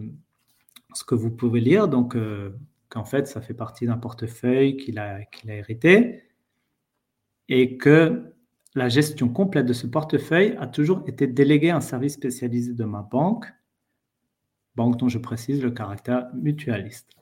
ce 0.92 1.04
que 1.04 1.14
vous 1.14 1.30
pouvez 1.30 1.60
lire, 1.60 1.88
donc 1.88 2.16
euh, 2.16 2.50
qu'en 2.89 3.05
fait 3.05 3.27
ça 3.27 3.40
fait 3.40 3.55
partie 3.55 3.86
d'un 3.86 3.98
portefeuille 3.98 4.77
qu'il 4.77 4.98
a, 4.98 5.20
hérité, 5.47 6.24
et 7.48 7.77
que 7.77 8.35
la 8.74 8.89
gestion 8.89 9.28
complète 9.28 9.66
de 9.66 9.73
ce 9.73 9.86
portefeuille 9.86 10.56
a 10.60 10.66
toujours 10.66 11.02
été 11.06 11.27
déléguée 11.27 11.70
à 11.70 11.77
un 11.77 11.81
service 11.81 12.15
spécialisé 12.15 12.74
de 12.74 12.85
ma 12.85 13.02
banque, 13.02 13.47
banque 14.77 14.98
dont 14.98 15.09
je 15.09 15.19
précise 15.19 15.62
le 15.62 15.70
caractère 15.70 16.28
mutualiste. 16.35 17.19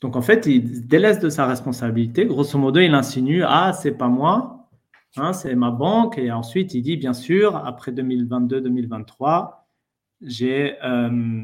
Donc 0.00 0.16
en 0.16 0.22
fait, 0.22 0.46
il 0.46 0.86
délaisse 0.86 1.20
de 1.20 1.28
sa 1.28 1.46
responsabilité. 1.46 2.26
Grosso 2.26 2.58
modo, 2.58 2.80
il 2.80 2.94
insinue 2.94 3.42
Ah, 3.44 3.72
c'est 3.72 3.92
pas 3.92 4.08
moi, 4.08 4.68
hein, 5.16 5.32
c'est 5.32 5.54
ma 5.54 5.70
banque. 5.70 6.18
Et 6.18 6.30
ensuite, 6.32 6.74
il 6.74 6.82
dit 6.82 6.96
Bien 6.96 7.12
sûr, 7.12 7.56
après 7.56 7.92
2022-2023, 7.92 9.66
j'ai, 10.22 10.76
euh, 10.84 11.42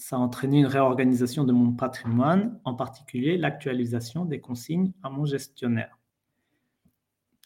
ça 0.00 0.16
a 0.16 0.18
entraîné 0.18 0.60
une 0.60 0.66
réorganisation 0.66 1.44
de 1.44 1.52
mon 1.52 1.72
patrimoine, 1.72 2.58
en 2.64 2.74
particulier 2.74 3.36
l'actualisation 3.36 4.24
des 4.24 4.40
consignes 4.40 4.92
à 5.02 5.10
mon 5.10 5.24
gestionnaire. 5.24 5.98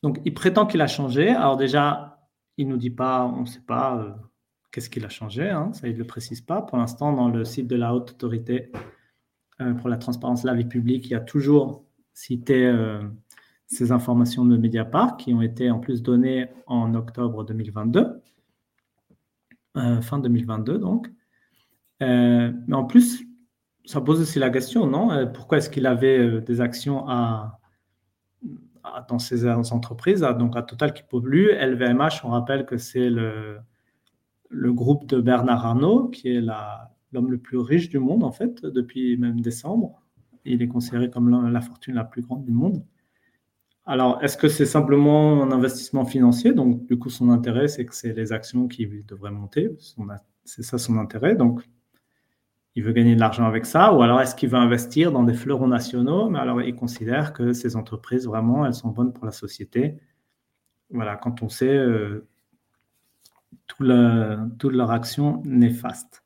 Donc, 0.03 0.21
il 0.25 0.35
prétend 0.35 0.67
qu'il 0.67 0.81
a 0.81 0.87
changé. 0.87 1.29
Alors 1.29 1.57
déjà, 1.57 2.29
il 2.57 2.69
ne 2.69 2.73
nous 2.73 2.79
dit 2.79 2.91
pas, 2.91 3.25
on 3.25 3.41
ne 3.41 3.47
sait 3.47 3.61
pas 3.67 3.97
euh, 3.99 4.13
qu'est-ce 4.71 4.89
qu'il 4.89 5.05
a 5.05 5.09
changé, 5.09 5.51
hein, 5.51 5.73
ça 5.73 5.89
il 5.89 5.95
ne 5.95 5.99
le 5.99 6.07
précise 6.07 6.41
pas. 6.41 6.63
Pour 6.63 6.79
l'instant, 6.79 7.13
dans 7.13 7.29
le 7.29 7.45
site 7.45 7.67
de 7.67 7.77
la 7.77 7.95
Haute 7.95 8.13
Autorité 8.13 8.71
euh, 9.61 9.75
pour 9.75 9.89
la 9.89 9.97
transparence 9.97 10.43
de 10.43 10.47
la 10.47 10.55
vie 10.55 10.65
publique, 10.65 11.07
il 11.07 11.11
y 11.11 11.17
a 11.17 11.21
toujours 11.21 11.85
cité 12.13 12.73
ces 13.67 13.91
informations 13.91 14.45
de 14.45 14.57
Mediapart 14.57 15.17
qui 15.17 15.35
ont 15.35 15.43
été 15.43 15.71
en 15.71 15.81
plus 15.81 16.03
données 16.03 16.49
en 16.67 16.95
octobre 16.95 17.45
2022. 17.45 18.23
Euh, 19.77 20.01
fin 20.01 20.21
2022 20.21 20.79
donc. 20.79 21.09
Euh, 22.05 22.53
mais 22.67 22.77
en 22.77 22.85
plus, 22.85 23.25
ça 23.85 24.01
pose 24.01 24.21
aussi 24.21 24.39
la 24.39 24.51
question, 24.51 24.87
non? 24.87 25.11
Euh, 25.13 25.27
Pourquoi 25.27 25.59
est-ce 25.59 25.71
qu'il 25.71 25.87
avait 25.87 26.41
des 26.41 26.61
actions 26.61 27.07
dans 29.09 29.19
ces 29.19 29.47
entreprises 29.47 30.21
Donc 30.39 30.57
à 30.57 30.63
Total 30.63 30.93
qui 30.93 31.03
pollue, 31.03 31.49
LVMH, 31.51 32.25
on 32.25 32.29
rappelle 32.29 32.67
que 32.67 32.77
c'est 32.77 33.11
le 33.11 33.63
groupe 34.73 35.07
de 35.07 35.21
Bernard 35.21 35.67
Arnault, 35.67 36.09
qui 36.09 36.29
est 36.29 36.41
l'homme 36.41 37.31
le 37.31 37.39
plus 37.39 37.59
riche 37.59 37.89
du 37.89 37.99
monde 37.99 38.25
en 38.25 38.33
fait, 38.33 38.65
depuis 38.65 39.17
même 39.17 39.41
décembre. 39.41 40.01
Il 40.45 40.63
est 40.63 40.69
considéré 40.69 41.11
comme 41.11 41.51
la 41.51 41.61
fortune 41.61 41.95
la 41.95 42.05
plus 42.05 42.23
grande 42.23 42.45
du 42.45 42.53
monde. 42.53 42.85
Alors, 43.87 44.23
est-ce 44.23 44.39
que 44.39 44.49
c'est 44.49 44.67
simplement 44.67 45.43
un 45.43 45.53
investissement 45.53 46.07
financier? 46.07 46.53
Donc, 46.53 46.87
du 46.87 46.99
coup, 46.99 47.11
son 47.11 47.29
intérêt, 47.31 47.69
c'est 47.69 47.85
que 47.85 47.95
c'est 47.95 48.15
les 48.15 48.33
actions 48.33 48.67
qui 48.67 48.87
devraient 49.07 49.31
monter. 49.31 49.77
C'est 50.45 50.63
ça 50.63 50.79
son 50.79 50.97
intérêt. 50.99 51.35
Donc, 51.35 51.69
il 52.75 52.83
veut 52.83 52.93
gagner 52.93 53.15
de 53.15 53.21
l'argent 53.21 53.45
avec 53.47 53.67
ça. 53.67 53.93
Ou 53.95 54.03
alors, 54.03 54.21
est-ce 54.21 54.35
qu'il 54.35 54.49
veut 54.49 54.59
investir 54.59 55.13
dans 55.13 55.23
des 55.23 55.35
fleurons 55.35 55.69
nationaux? 55.69 56.29
Mais 56.29 56.39
alors, 56.39 56.61
il 56.63 56.75
considère 56.75 57.33
que 57.33 57.53
ces 57.53 57.77
entreprises, 57.77 58.27
vraiment, 58.27 58.67
elles 58.67 58.75
sont 58.75 58.89
bonnes 58.89 59.13
pour 59.13 59.25
la 59.25 59.33
société. 59.33 59.99
Voilà, 60.91 61.17
quand 61.17 61.43
on 61.43 61.49
sait 61.49 61.69
euh, 61.69 62.27
toute 63.67 64.73
leur 64.73 64.91
action 64.91 65.43
néfaste. 65.45 66.25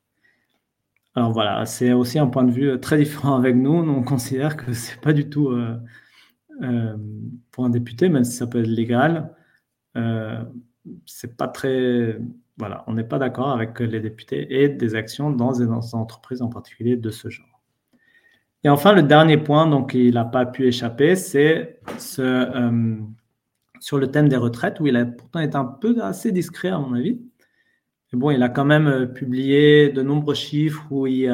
Alors 1.15 1.33
voilà, 1.33 1.66
c'est 1.66 1.93
aussi 1.93 2.19
un 2.19 2.29
point 2.29 2.45
de 2.45 2.53
vue 2.53 2.79
très 2.81 2.99
différent 2.99 3.37
avec 3.37 3.57
nous. 3.57 3.73
on 3.73 4.03
considère 4.03 4.57
que 4.57 4.73
ce 4.73 4.95
n'est 4.95 5.01
pas 5.01 5.12
du 5.12 5.29
tout 5.29 5.49
euh, 5.49 5.77
euh, 6.62 6.97
pour 7.51 7.65
un 7.65 7.70
député, 7.70 8.09
même 8.09 8.25
si 8.25 8.37
ça 8.37 8.47
peut 8.47 8.61
être 8.61 8.69
légal, 8.69 9.35
euh, 9.97 10.45
c'est 11.07 11.37
pas 11.37 11.49
très. 11.49 12.20
Voilà, 12.59 12.85
on 12.86 12.94
n'est 12.94 13.05
pas 13.05 13.18
d'accord 13.18 13.51
avec 13.51 13.78
les 13.78 14.01
députés 14.01 14.62
et 14.62 14.68
des 14.68 14.94
actions 14.94 15.30
dans 15.30 15.52
des 15.52 15.68
entreprises 15.68 16.43
en 16.43 16.48
particulier 16.48 16.97
de 16.97 17.10
ce 17.10 17.28
genre. 17.28 17.62
Et 18.64 18.68
enfin, 18.68 18.93
le 18.93 19.02
dernier 19.02 19.36
point, 19.36 19.68
donc 19.68 19.94
il 19.94 20.14
n'a 20.14 20.24
pas 20.24 20.44
pu 20.44 20.66
échapper, 20.66 21.14
c'est 21.14 21.78
ce, 21.98 22.22
euh, 22.22 22.97
sur 23.78 23.98
le 23.98 24.10
thème 24.10 24.28
des 24.28 24.36
retraites, 24.36 24.80
où 24.80 24.86
il 24.89 24.97
a 24.97 25.06
pourtant 25.06 25.40
été 25.40 25.56
un 25.56 25.64
peu 25.64 26.02
assez 26.02 26.32
discret 26.32 26.68
à 26.68 26.78
mon 26.78 26.94
avis. 26.94 27.20
Mais 28.12 28.18
bon, 28.18 28.30
il 28.30 28.43
a 28.43 28.48
quand 28.48 28.64
même 28.64 29.12
publié 29.12 29.90
de 29.90 30.02
nombreux 30.02 30.35
chiffres 30.35 30.85
où 30.90 31.06
il, 31.06 31.30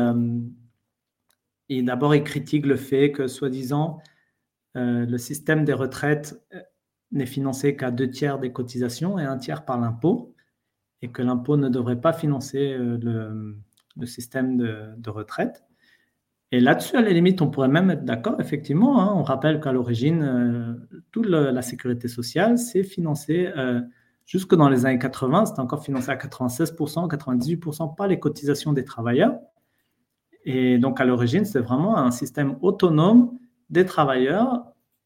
il 1.68 1.84
d'abord 1.84 2.14
il 2.14 2.24
critique 2.24 2.66
le 2.66 2.76
fait 2.76 3.12
que, 3.12 3.26
soi-disant, 3.26 4.00
euh, 4.76 5.06
le 5.06 5.18
système 5.18 5.64
des 5.64 5.72
retraites 5.72 6.42
euh, 6.52 6.60
n'est 7.12 7.26
financé 7.26 7.76
qu'à 7.76 7.90
deux 7.90 8.10
tiers 8.10 8.38
des 8.38 8.52
cotisations 8.52 9.18
et 9.18 9.24
un 9.24 9.38
tiers 9.38 9.64
par 9.64 9.80
l'impôt, 9.80 10.33
et 11.02 11.08
que 11.08 11.22
l'impôt 11.22 11.56
ne 11.56 11.68
devrait 11.68 12.00
pas 12.00 12.12
financer 12.12 12.72
euh, 12.72 13.56
le, 13.96 14.06
système 14.06 14.56
de, 14.56 15.10
retraite. 15.10 15.64
Et 16.52 16.60
là-dessus, 16.60 16.96
à 16.96 17.02
la 17.02 17.10
limite, 17.10 17.42
on 17.42 17.50
pourrait 17.50 17.68
même 17.68 17.90
être 17.90 18.04
d'accord, 18.04 18.40
effectivement. 18.40 19.00
Hein. 19.00 19.12
on 19.14 19.22
rappelle 19.22 19.60
qu'à 19.60 19.72
l'origine, 19.72 20.86
toute 21.10 21.26
la 21.26 21.62
sécurité 21.62 22.06
sociale, 22.08 22.58
c'est 22.58 22.84
financé 22.84 23.50
jusque 24.26 24.54
dans 24.54 24.68
les 24.68 24.86
années 24.86 24.98
80, 24.98 25.46
c'est 25.46 25.60
encore 25.60 25.82
financé 25.84 26.10
à 26.10 26.16
96%, 26.16 27.08
98% 27.08 27.94
par 27.94 28.06
les 28.06 28.18
cotisations 28.18 28.72
des 28.72 28.84
travailleurs. 28.84 29.38
Et 30.44 30.78
donc, 30.78 31.00
à 31.00 31.04
l'origine, 31.04 31.44
c'est 31.44 31.60
vraiment 31.60 31.96
un 31.96 32.10
système 32.10 32.56
autonome 32.60 33.38
des 33.70 33.86
travailleurs 33.86 34.64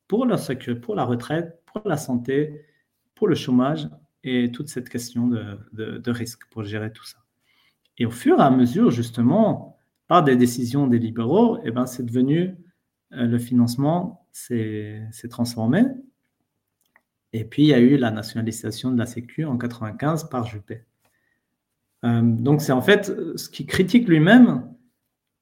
pour 0.08 0.26
leur 0.26 0.38
sécurité, 0.38 0.80
pour 0.80 0.94
la 0.94 1.04
retraite, 1.04 1.62
pour 1.66 1.82
la 1.86 1.96
santé, 1.96 2.64
pour 3.14 3.28
le 3.28 3.34
chômage 3.34 3.88
et 4.24 4.50
toute 4.50 4.68
cette 4.68 4.88
question 4.88 5.28
de, 5.28 6.10
risque 6.10 6.44
pour 6.50 6.64
gérer 6.64 6.92
tout 6.92 7.04
ça. 7.04 7.18
Et 7.98 8.06
au 8.06 8.10
fur 8.10 8.38
et 8.38 8.42
à 8.42 8.50
mesure, 8.50 8.90
justement, 8.90 9.76
par 10.06 10.24
des 10.24 10.36
décisions 10.36 10.86
des 10.86 10.98
libéraux, 10.98 11.58
eh 11.64 11.70
ben, 11.70 11.86
c'est 11.86 12.04
devenu 12.04 12.56
euh, 13.12 13.26
le 13.26 13.38
financement 13.38 14.26
s'est 14.32 15.10
transformé. 15.30 15.84
Et 17.32 17.44
puis, 17.44 17.62
il 17.62 17.68
y 17.68 17.74
a 17.74 17.80
eu 17.80 17.96
la 17.96 18.10
nationalisation 18.10 18.90
de 18.90 18.98
la 18.98 19.06
Sécu 19.06 19.44
en 19.44 19.58
95 19.58 20.28
par 20.30 20.46
Juppé. 20.46 20.84
Euh, 22.04 22.22
donc, 22.22 22.62
c'est 22.62 22.72
en 22.72 22.82
fait 22.82 23.12
ce 23.36 23.48
qui 23.48 23.66
critique 23.66 24.08
lui-même, 24.08 24.72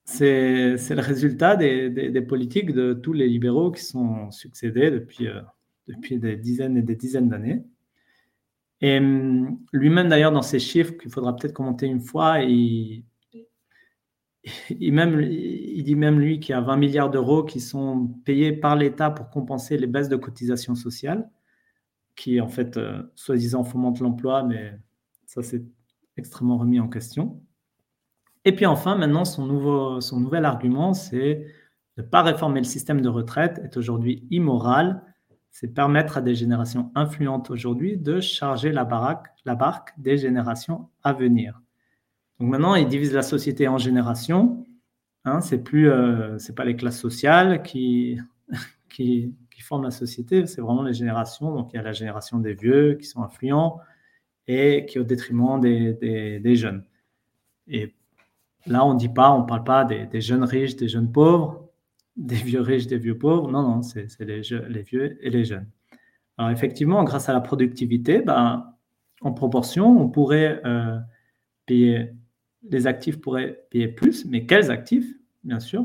c'est 0.05 0.77
le 0.77 1.01
résultat 1.01 1.57
des, 1.57 2.23
politiques 2.23 2.73
de 2.73 2.95
tous 2.95 3.13
les 3.13 3.29
libéraux 3.29 3.73
qui 3.73 3.85
sont 3.85 4.31
succédés 4.31 4.91
depuis, 4.91 5.27
euh, 5.27 5.41
depuis 5.89 6.19
des 6.19 6.37
dizaines 6.37 6.77
et 6.77 6.83
des 6.83 6.95
dizaines 6.95 7.29
d'années. 7.29 7.65
Et 8.81 8.99
hum, 8.99 9.59
lui-même, 9.73 10.09
d'ailleurs, 10.09 10.33
dans 10.33 10.43
ses 10.43 10.59
chiffres, 10.59 10.93
qu'il 10.93 11.11
faudra 11.11 11.35
peut-être 11.35 11.55
commenter 11.55 11.87
une 11.87 12.01
fois, 12.01 12.41
il, 12.41 13.05
même, 14.81 15.21
il 15.21 15.83
dit 15.83 15.97
même, 15.97 16.21
lui, 16.21 16.41
qu'il 16.41 16.53
y 16.53 16.59
a 16.59 16.61
20 16.61 16.77
milliards 16.77 17.11
d'euros 17.11 17.45
qui 17.45 17.61
sont 17.61 18.09
payés 18.25 18.53
par 18.53 18.77
l'État 18.77 19.11
pour 19.11 19.31
compenser 19.31 19.77
les 19.77 19.87
baisses 19.87 20.09
de 20.09 20.17
cotisations 20.17 20.75
sociales, 20.75 21.31
qui, 22.15 22.41
en 22.41 22.49
fait, 22.49 22.77
euh, 22.77 23.03
soi-disant, 23.15 23.65
fomentent 23.65 24.01
l'emploi, 24.01 24.43
mais 24.43 24.79
ça, 25.27 25.43
c'est 25.43 25.65
extrêmement 26.17 26.59
remis 26.59 26.81
en 26.81 26.89
question. 26.89 27.43
Et 28.45 28.55
puis 28.55 28.65
enfin, 28.65 28.97
maintenant, 28.97 29.25
son, 29.25 29.45
nouveau, 29.45 30.01
son 30.01 30.21
nouvel 30.21 30.45
argument, 30.45 30.95
c'est 30.95 31.47
ne 31.97 32.03
pas 32.03 32.23
réformer 32.23 32.61
le 32.61 32.65
système 32.65 33.01
de 33.01 33.09
retraite 33.09 33.61
est 33.65 33.77
aujourd'hui 33.77 34.27
immoral. 34.31 35.03
C'est 35.59 35.69
permettre 35.69 36.19
à 36.19 36.21
des 36.21 36.35
générations 36.35 36.93
influentes 36.95 37.51
aujourd'hui 37.51 37.97
de 37.97 38.21
charger 38.21 38.73
la, 38.73 38.85
baraque, 38.85 39.29
la 39.47 39.55
barque 39.55 39.95
des 39.97 40.19
générations 40.19 40.91
à 41.03 41.15
venir. 41.15 41.63
Donc 42.39 42.51
maintenant, 42.51 42.75
il 42.75 42.87
divise 42.89 43.15
la 43.15 43.23
société 43.23 43.67
en 43.67 43.79
générations. 43.79 44.67
Hein, 45.25 45.41
c'est 45.41 45.65
plus, 45.65 45.89
euh, 45.89 46.37
c'est 46.37 46.55
pas 46.55 46.67
les 46.67 46.77
classes 46.77 47.01
sociales 47.01 47.63
qui, 47.65 48.19
qui, 48.91 49.33
forment 49.61 49.85
la 49.85 49.91
société, 49.91 50.47
c'est 50.47 50.61
vraiment 50.61 50.83
les 50.83 50.93
générations. 50.93 51.55
Donc 51.55 51.73
il 51.73 51.77
y 51.77 51.79
a 51.79 51.83
la 51.83 51.95
génération 51.95 52.39
des 52.39 52.53
vieux 52.53 52.99
qui 53.01 53.07
sont 53.07 53.23
influents 53.23 53.81
et 54.47 54.85
qui 54.85 54.99
au 54.99 55.05
détriment 55.05 55.59
des, 55.59 55.95
des, 55.95 56.39
des 56.39 56.57
jeunes. 56.57 56.85
Et 57.67 57.95
Là, 58.67 58.85
on 58.85 58.95
ne 58.95 58.99
dit 58.99 59.09
pas, 59.09 59.31
on 59.31 59.43
ne 59.43 59.47
parle 59.47 59.65
pas 59.65 59.85
des, 59.85 60.21
jeunes 60.21 60.45
riches, 60.45 60.77
des 60.77 60.89
jeunes 60.89 61.11
pauvres, 61.11 61.66
des 62.17 62.37
vieux 62.37 62.61
riches, 62.61 62.87
des 62.87 62.99
vieux 62.99 63.19
pauvres. 63.19 63.51
Non, 63.51 63.63
non, 63.63 63.83
c'est 63.83 64.09
les, 64.21 64.41
vieux 64.83 65.19
et 65.21 65.31
les 65.31 65.45
jeunes. 65.45 65.69
Alors 66.39 66.51
effectivement, 66.51 67.05
grâce 67.05 67.29
à 67.29 67.33
la 67.33 67.41
productivité, 67.41 68.21
ben, 68.21 68.75
en 69.21 69.33
proportion, 69.33 70.01
on 70.01 70.09
pourrait 70.09 70.61
euh, 70.65 70.99
payer, 71.67 72.13
les 72.71 72.87
actifs 72.87 73.21
pourraient 73.21 73.67
payer 73.71 73.89
plus, 73.89 74.25
mais 74.27 74.47
quels 74.47 74.71
actifs, 74.71 75.11
bien 75.45 75.61
sûr 75.61 75.83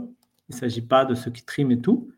Il 0.49 0.55
ne 0.55 0.59
s'agit 0.59 0.81
pas 0.81 1.05
de 1.05 1.15
ceux 1.15 1.31
qui 1.31 1.45
triment 1.45 1.71
et 1.71 1.81
tout. 1.81 2.11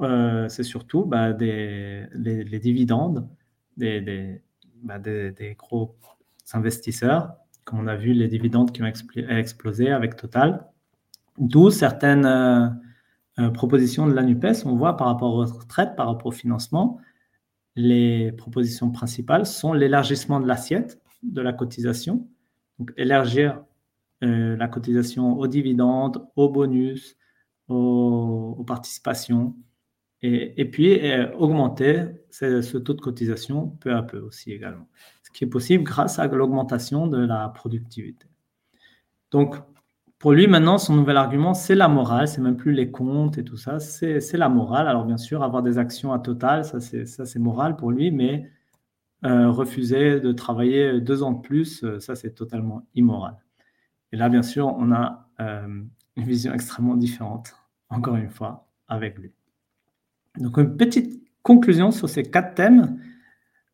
Euh, 0.00 0.48
c'est 0.48 0.62
surtout 0.62 1.04
ben, 1.04 1.32
des, 1.32 2.06
les, 2.14 2.58
dividendes 2.58 3.28
des, 3.76 4.00
des, 4.00 4.42
ben, 4.82 4.98
des, 4.98 5.54
gros 5.58 5.96
investisseurs 6.54 7.34
comme 7.64 7.80
on 7.80 7.86
a 7.86 7.94
vu 7.94 8.12
les 8.12 8.26
dividendes 8.26 8.72
qui 8.72 8.82
ont 8.82 8.86
explosé 8.86 9.90
avec 9.90 10.16
Total. 10.16 10.66
D'où 11.38 11.70
certaines 11.70 12.26
euh, 13.38 13.42
euh, 13.42 13.50
propositions 13.50 14.06
de 14.06 14.12
la 14.12 14.22
NUPES, 14.22 14.64
on 14.66 14.76
voit 14.76 14.96
par 14.96 15.08
rapport 15.08 15.34
aux 15.34 15.44
retraites, 15.44 15.96
par 15.96 16.06
rapport 16.06 16.26
au 16.26 16.32
financement, 16.32 16.98
les 17.76 18.32
propositions 18.32 18.90
principales 18.90 19.46
sont 19.46 19.72
l'élargissement 19.72 20.40
de 20.40 20.46
l'assiette 20.46 21.00
de 21.22 21.40
la 21.40 21.52
cotisation, 21.52 22.28
donc 22.78 22.92
élargir 22.96 23.62
euh, 24.22 24.56
la 24.56 24.68
cotisation 24.68 25.38
aux 25.38 25.46
dividendes, 25.46 26.26
aux 26.36 26.50
bonus, 26.50 27.16
aux, 27.68 28.64
participations 28.66 29.56
et, 30.20 30.64
puis 30.66 31.00
augmenter 31.38 32.04
ce, 32.30 32.76
taux 32.76 32.92
de 32.92 33.00
cotisation 33.00 33.68
peu 33.80 33.94
à 33.94 34.02
peu 34.02 34.18
aussi 34.20 34.52
également. 34.52 34.86
Ce 35.22 35.30
qui 35.30 35.44
est 35.44 35.48
possible 35.48 35.82
grâce 35.82 36.18
à 36.18 36.26
l'augmentation 36.26 37.06
de 37.06 37.18
la 37.18 37.48
productivité. 37.48 38.26
Donc, 39.30 39.56
pour 40.22 40.30
lui, 40.30 40.46
maintenant, 40.46 40.78
son 40.78 40.94
nouvel 40.94 41.16
argument, 41.16 41.52
c'est 41.52 41.74
la 41.74 41.88
morale, 41.88 42.28
c'est 42.28 42.40
même 42.40 42.56
plus 42.56 42.70
les 42.70 42.92
comptes 42.92 43.38
et 43.38 43.44
tout 43.44 43.56
ça, 43.56 43.80
c'est 43.80 44.32
la 44.34 44.48
morale. 44.48 44.86
Alors, 44.86 45.04
bien 45.04 45.16
sûr, 45.16 45.42
avoir 45.42 45.64
des 45.64 45.78
actions 45.78 46.12
à 46.12 46.20
total, 46.20 46.64
ça 46.64 46.78
c'est 46.80 47.38
moral 47.40 47.74
pour 47.74 47.90
lui, 47.90 48.12
mais 48.12 48.48
euh, 49.24 49.50
refuser 49.50 50.20
de 50.20 50.30
travailler 50.30 51.00
deux 51.00 51.24
ans 51.24 51.32
de 51.32 51.40
plus, 51.40 51.82
euh, 51.82 51.98
ça 51.98 52.14
c'est 52.14 52.36
totalement 52.36 52.86
immoral. 52.94 53.34
Et 54.12 54.16
là, 54.16 54.28
bien 54.28 54.44
sûr, 54.44 54.68
on 54.68 54.92
a 54.92 55.28
euh, 55.40 55.82
une 56.14 56.24
vision 56.24 56.54
extrêmement 56.54 56.94
différente, 56.94 57.56
encore 57.90 58.14
une 58.14 58.30
fois, 58.30 58.68
avec 58.86 59.18
lui. 59.18 59.32
Donc, 60.38 60.56
une 60.56 60.76
petite 60.76 61.20
conclusion 61.42 61.90
sur 61.90 62.08
ces 62.08 62.22
quatre 62.22 62.54
thèmes. 62.54 62.96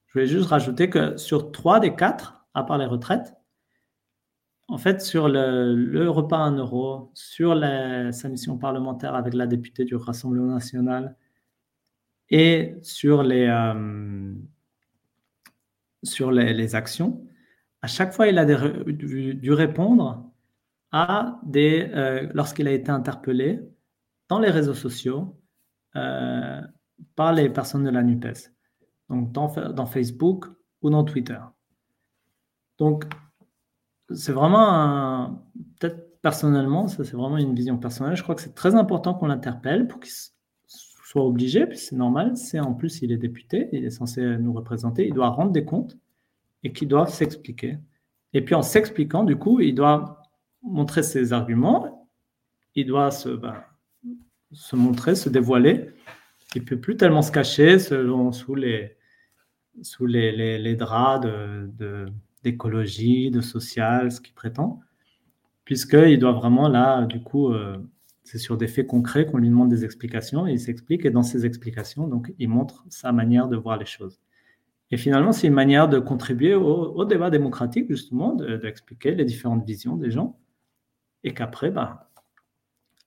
Je 0.07 0.21
vais 0.21 0.27
juste 0.27 0.47
rajouter 0.47 0.89
que 0.89 1.19
sur 1.19 1.53
trois 1.53 1.79
des 1.79 1.95
quatre, 1.95 2.47
à 2.55 2.63
part 2.63 2.79
les 2.79 2.87
retraites, 2.87 3.38
en 4.69 4.77
fait, 4.77 5.01
sur 5.01 5.29
le, 5.29 6.09
repas 6.11 6.39
à 6.39 6.43
un 6.43 6.57
euro, 6.57 7.11
sur 7.15 7.59
sa 8.13 8.29
mission 8.29 8.59
parlementaire 8.59 9.15
avec 9.15 9.33
la 9.33 9.47
députée 9.47 9.85
du 9.87 9.97
Rassemblement 9.97 10.53
national 10.53 11.17
et 12.29 12.77
sur 12.83 13.23
les, 13.23 13.47
euh, 13.47 14.35
actions, 16.75 17.27
à 17.81 17.87
chaque 17.87 18.13
fois, 18.13 18.27
il 18.27 18.37
a 18.39 18.45
dû, 18.45 19.53
répondre 19.53 20.31
à 20.93 21.41
des, 21.45 21.91
euh, 21.95 22.29
lorsqu'il 22.35 22.69
a 22.69 22.73
été 22.73 22.91
interpellé 22.91 23.61
dans 24.29 24.39
les 24.39 24.51
réseaux 24.51 24.75
sociaux 24.75 25.35
euh, 25.97 26.61
par 27.17 27.33
les 27.33 27.49
personnes 27.49 27.85
de 27.85 27.91
la 27.91 28.03
NUPES, 28.03 28.53
donc 29.09 29.33
dans, 29.33 29.49
dans 29.73 29.87
Facebook 29.87 30.45
ou 30.83 30.91
dans 30.91 31.05
Twitter. 31.05 31.39
Donc, 32.77 33.07
c'est 34.11 34.33
vraiment 34.33 35.45
peut-être 35.79 36.21
personnellement, 36.23 36.89
ça 36.89 37.05
c'est 37.05 37.17
vraiment 37.17 37.39
une 37.39 37.55
vision 37.55 37.79
personnelle. 37.79 38.17
Je 38.17 38.23
crois 38.23 38.35
que 38.35 38.41
c'est 38.41 38.55
très 38.55 38.75
important 38.75 39.15
qu'on 39.15 39.27
l'interpelle 39.27 39.87
pour 39.87 40.01
qu'il 40.01 40.13
soit 40.67 41.25
obligé, 41.25 41.67
puis 41.67 41.79
c'est 41.79 41.97
normal. 41.97 42.37
C'est 42.37 42.61
en 42.61 42.75
plus, 42.75 43.03
il 43.03 43.13
est 43.13 43.17
député, 43.17 43.69
il 43.73 43.85
est 43.85 43.91
censé 43.91 44.23
nous 44.39 44.53
représenter, 44.53 45.07
il 45.07 45.15
doit 45.15 45.29
rendre 45.29 45.53
des 45.53 45.65
comptes 45.65 45.97
et 46.65 46.73
qu'il 46.73 46.89
doit 46.89 47.07
s'expliquer. 47.07 47.79
Et 48.35 48.45
puis 48.45 48.55
en 48.55 48.63
s'expliquant, 48.63 49.25
du 49.25 49.37
coup, 49.37 49.61
il 49.61 49.75
doit 49.75 50.23
montrer 50.63 51.03
ses 51.03 51.33
arguments, 51.33 52.09
il 52.75 52.87
doit 52.87 53.11
se, 53.11 53.31
ben, 53.31 53.63
se 54.53 54.77
montrer, 54.77 55.15
se 55.15 55.29
dévoiler. 55.29 55.91
Il 56.55 56.65
peut 56.65 56.79
plus 56.79 56.97
tellement 56.97 57.23
se 57.23 57.33
cacher 57.33 57.79
selon, 57.79 58.33
sous 58.33 58.55
les, 58.55 58.97
sous 59.83 60.07
les, 60.07 60.59
les, 60.59 60.77
draps 60.77 61.27
de 61.27 62.07
d'écologie, 62.51 63.31
de 63.31 63.41
social, 63.41 64.11
ce 64.11 64.21
qu'il 64.21 64.35
prétend, 64.35 64.81
puisqu'il 65.65 66.19
doit 66.19 66.33
vraiment 66.33 66.69
là, 66.69 67.05
du 67.05 67.21
coup, 67.23 67.53
euh, 67.53 67.77
c'est 68.25 68.39
sur 68.39 68.57
des 68.57 68.69
faits 68.69 68.87
concrets 68.87 69.27
qu'on 69.27 69.39
lui 69.39 69.49
demande 69.49 69.69
des 69.69 69.85
explications, 69.85 70.47
il 70.47 70.59
s'explique, 70.59 71.05
et 71.05 71.11
dans 71.11 71.23
ces 71.23 71.45
explications, 71.45 72.09
donc, 72.09 72.33
il 72.39 72.49
montre 72.49 72.85
sa 72.89 73.13
manière 73.13 73.49
de 73.49 73.57
voir 73.57 73.77
les 73.77 73.87
choses. 73.87 74.19
Et 74.91 74.97
finalement, 74.97 75.33
c'est 75.33 75.47
une 75.47 75.61
manière 75.65 75.89
de 75.89 75.99
contribuer 75.99 76.55
au, 76.55 77.05
débat 77.05 77.29
démocratique, 77.29 77.87
justement, 77.91 78.35
d'expliquer 78.35 79.15
les 79.15 79.27
différentes 79.27 79.67
visions 79.67 79.97
des 79.97 80.11
gens, 80.11 80.39
et 81.25 81.35
qu'après, 81.35 81.71
bah, 81.71 82.11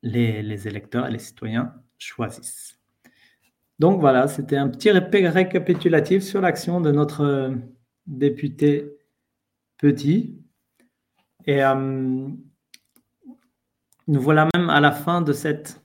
les, 0.04 0.44
les 0.44 0.68
électeurs 0.68 1.08
et 1.08 1.12
les 1.12 1.20
citoyens 1.20 1.74
choisissent. 1.98 2.80
Donc 3.80 4.00
voilà, 4.00 4.28
c'était 4.28 4.58
un 4.58 4.70
petit 4.70 4.92
récapitulatif 4.92 6.22
sur 6.22 6.42
l'action 6.42 6.82
de 6.82 6.92
notre 6.92 7.56
député 8.06 9.01
petit. 9.82 10.40
Et 11.45 11.64
euh, 11.64 12.28
nous 14.08 14.22
voilà 14.22 14.48
même 14.56 14.70
à 14.70 14.80
la 14.80 14.91
fin 14.91 15.22
de 15.22 15.34
cette 15.34 15.82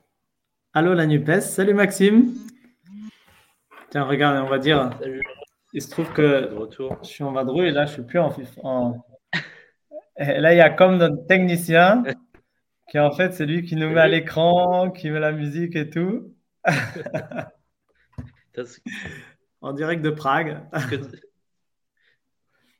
Allô 0.75 0.93
la 0.93 1.07
NUPES. 1.07 1.41
Salut 1.41 1.73
Maxime. 1.73 2.35
Tiens, 3.91 4.05
regarde, 4.05 4.45
on 4.45 4.51
va 4.51 4.59
dire. 4.59 4.91
Il 5.73 5.81
se 5.81 5.91
trouve 5.91 6.13
que 6.13 6.51
je 7.03 7.09
suis 7.09 7.25
en 7.25 7.33
vadrouille 7.33 7.69
et 7.69 7.71
là, 7.71 7.87
je 7.87 7.95
suis 7.95 8.03
plus 8.03 8.19
en. 8.19 8.31
en... 8.63 9.07
Et 10.19 10.41
là, 10.41 10.53
il 10.53 10.59
y 10.59 10.61
a 10.61 10.69
comme 10.69 10.99
notre 10.99 11.27
technicien 11.27 12.03
qui, 12.91 12.99
en 12.99 13.11
fait, 13.11 13.33
c'est 13.33 13.47
lui 13.47 13.63
qui 13.63 13.77
nous 13.77 13.89
met 13.89 14.01
à 14.01 14.09
l'écran, 14.09 14.91
qui 14.91 15.09
met 15.09 15.21
la 15.21 15.33
musique 15.33 15.75
et 15.75 15.89
tout. 15.89 16.35
en 19.63 19.73
direct 19.73 20.03
de 20.03 20.11
Prague. 20.11 20.61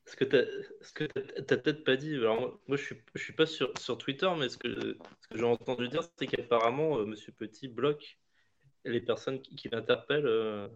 Ce 0.07 0.15
que 0.15 0.25
tu 0.25 0.37
n'as 0.37 1.57
peut-être 1.57 1.83
pas 1.83 1.97
dit, 1.97 2.15
alors 2.15 2.61
moi, 2.69 2.77
je 2.77 2.83
suis, 2.85 2.97
je 3.15 3.23
suis 3.23 3.33
pas 3.33 3.45
sur, 3.45 3.77
sur 3.77 3.99
Twitter, 3.99 4.31
mais 4.39 4.49
ce 4.49 4.57
que, 4.57 4.97
ce 5.21 5.29
que 5.29 5.37
j'ai 5.37 5.45
entendu 5.45 5.89
dire, 5.89 6.03
c'est 6.17 6.29
qu'apparemment, 6.29 6.99
euh, 6.99 7.07
Monsieur 7.07 7.33
Petit 7.33 7.67
bloque 7.67 8.17
les 8.85 9.01
personnes 9.01 9.41
qui, 9.41 9.57
qui 9.57 9.69
l'interpellent. 9.69 10.27
Euh. 10.27 10.69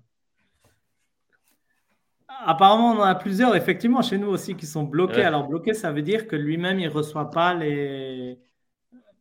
Apparemment, 2.27 2.93
on 2.93 2.99
en 2.99 3.05
a 3.05 3.15
plusieurs, 3.15 3.55
effectivement, 3.55 4.03
chez 4.03 4.19
nous 4.19 4.29
aussi, 4.29 4.57
qui 4.57 4.67
sont 4.67 4.83
bloqués. 4.83 5.23
Alors, 5.23 5.47
bloqué, 5.47 5.75
ça 5.75 5.93
veut 5.93 6.03
dire 6.03 6.27
que 6.27 6.35
lui-même, 6.35 6.81
il 6.81 6.89
ne 6.89 6.93
reçoit 6.93 7.31
pas 7.31 7.55
les. 7.55 8.37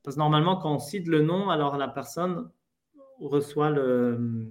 Parce 0.01 0.15
que 0.15 0.19
normalement, 0.19 0.57
quand 0.57 0.73
on 0.73 0.79
cite 0.79 1.07
le 1.07 1.21
nom, 1.21 1.51
alors 1.51 1.77
la 1.77 1.87
personne 1.87 2.49
reçoit 3.19 3.69
le... 3.69 4.49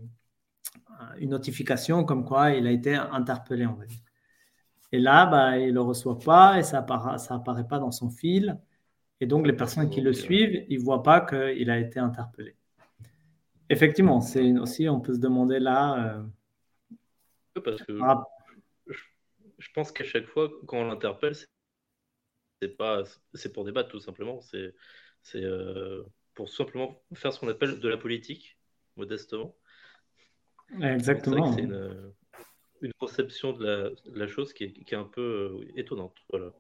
une 1.18 1.30
notification 1.30 2.04
comme 2.04 2.24
quoi 2.24 2.50
il 2.50 2.66
a 2.66 2.70
été 2.70 2.94
interpellé, 2.94 3.66
on 3.66 3.74
va 3.74 3.86
dire. 3.86 3.98
Et 4.92 4.98
là, 4.98 5.26
bah, 5.26 5.58
il 5.58 5.68
ne 5.68 5.72
le 5.72 5.80
reçoit 5.80 6.18
pas 6.18 6.58
et 6.58 6.62
ça 6.62 6.78
apparaît, 6.78 7.18
ça 7.18 7.34
apparaît 7.34 7.66
pas 7.66 7.78
dans 7.78 7.90
son 7.90 8.10
fil. 8.10 8.58
Et 9.20 9.26
donc, 9.26 9.46
les 9.46 9.52
personnes 9.52 9.90
qui 9.90 10.00
le 10.00 10.12
suivent, 10.12 10.64
ils 10.68 10.78
ne 10.78 10.84
voient 10.84 11.02
pas 11.02 11.20
qu'il 11.20 11.70
a 11.70 11.78
été 11.78 11.98
interpellé. 11.98 12.56
Effectivement, 13.68 14.20
c'est 14.20 14.52
aussi, 14.58 14.88
on 14.88 15.00
peut 15.00 15.14
se 15.14 15.18
demander 15.18 15.58
là. 15.58 16.24
Euh, 17.56 17.60
parce 17.60 17.82
que 17.82 17.98
je, 19.58 19.68
pense 19.74 19.92
qu'à 19.92 20.04
chaque 20.04 20.26
fois, 20.26 20.48
quand 20.66 20.78
on 20.78 20.84
l'interpelle, 20.84 21.34
c'est 22.62 22.76
pas, 22.76 23.02
c'est 23.34 23.52
pour 23.52 23.64
débattre 23.64 23.90
tout 23.90 24.00
simplement. 24.00 24.40
C'est, 24.40 24.74
c'est 25.22 25.42
euh, 25.42 26.02
pour 26.34 26.48
simplement 26.48 27.02
faire 27.14 27.32
ce 27.32 27.40
qu'on 27.40 27.48
appelle 27.48 27.80
de 27.80 27.88
la 27.88 27.98
politique, 27.98 28.56
modestement. 28.96 29.54
Exactement 30.80 31.56
une 31.56 32.12
conception 32.98 33.52
de 33.52 33.96
la, 34.14 34.26
chose 34.28 34.52
qui 34.52 34.64
est, 34.64 34.94
un 34.94 35.04
peu 35.04 35.20
euh, 35.20 35.72
étonnante. 35.76 36.14
Voilà. 36.30 36.52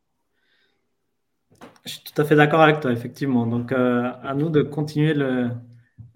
Je 1.84 1.92
suis 1.92 2.02
tout 2.02 2.20
à 2.20 2.24
fait 2.24 2.36
d'accord 2.36 2.60
avec 2.60 2.80
toi, 2.80 2.92
effectivement. 2.92 3.46
Donc, 3.46 3.72
euh, 3.72 4.10
à 4.22 4.34
nous 4.34 4.50
de 4.50 4.62
continuer 4.62 5.14
le, 5.14 5.50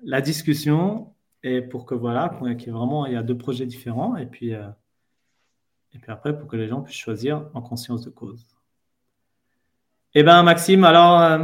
la 0.03 0.21
discussion 0.21 1.15
et 1.43 1.61
pour 1.61 1.87
que 1.87 1.95
voilà, 1.95 2.37
qu'il 2.39 2.67
y 2.67 2.69
ait 2.69 2.73
vraiment, 2.73 3.07
il 3.07 3.15
y 3.15 3.17
a 3.17 3.23
deux 3.23 3.37
projets 3.37 3.67
différents 3.67 4.17
et 4.17 4.27
puis, 4.27 4.55
euh, 4.55 4.69
et 5.93 5.99
puis 5.99 6.13
après 6.13 6.39
pour 6.39 6.49
que 6.49 6.57
les 6.57 6.69
gens 6.69 6.83
puissent 6.83 6.97
choisir 6.97 7.49
en 7.55 7.63
conscience 7.63 8.03
de 8.03 8.11
cause. 8.11 8.47
Eh 10.15 10.23
bien, 10.23 10.43
Maxime, 10.43 10.85
alors, 10.85 11.41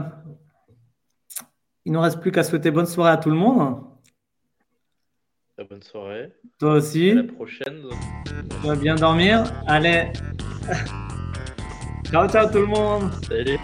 il 1.85 1.93
ne 1.93 1.97
nous 1.97 2.03
reste 2.03 2.21
plus 2.21 2.31
qu'à 2.31 2.45
souhaiter 2.45 2.71
bonne 2.71 2.87
soirée 2.87 3.13
à 3.13 3.17
tout 3.17 3.31
le 3.31 3.37
monde 3.37 3.88
bonne 5.65 5.83
soirée. 5.83 6.33
Toi 6.59 6.75
aussi. 6.75 7.11
À 7.11 7.15
la 7.15 7.23
prochaine. 7.25 7.83
Tu 8.61 8.67
vas 8.67 8.77
bien 8.77 8.95
dormir? 8.95 9.45
Allez. 9.67 10.13
ciao, 12.11 12.29
ciao 12.29 12.51
tout 12.51 12.59
le 12.59 12.67
monde. 12.67 13.11
Salut. 13.29 13.59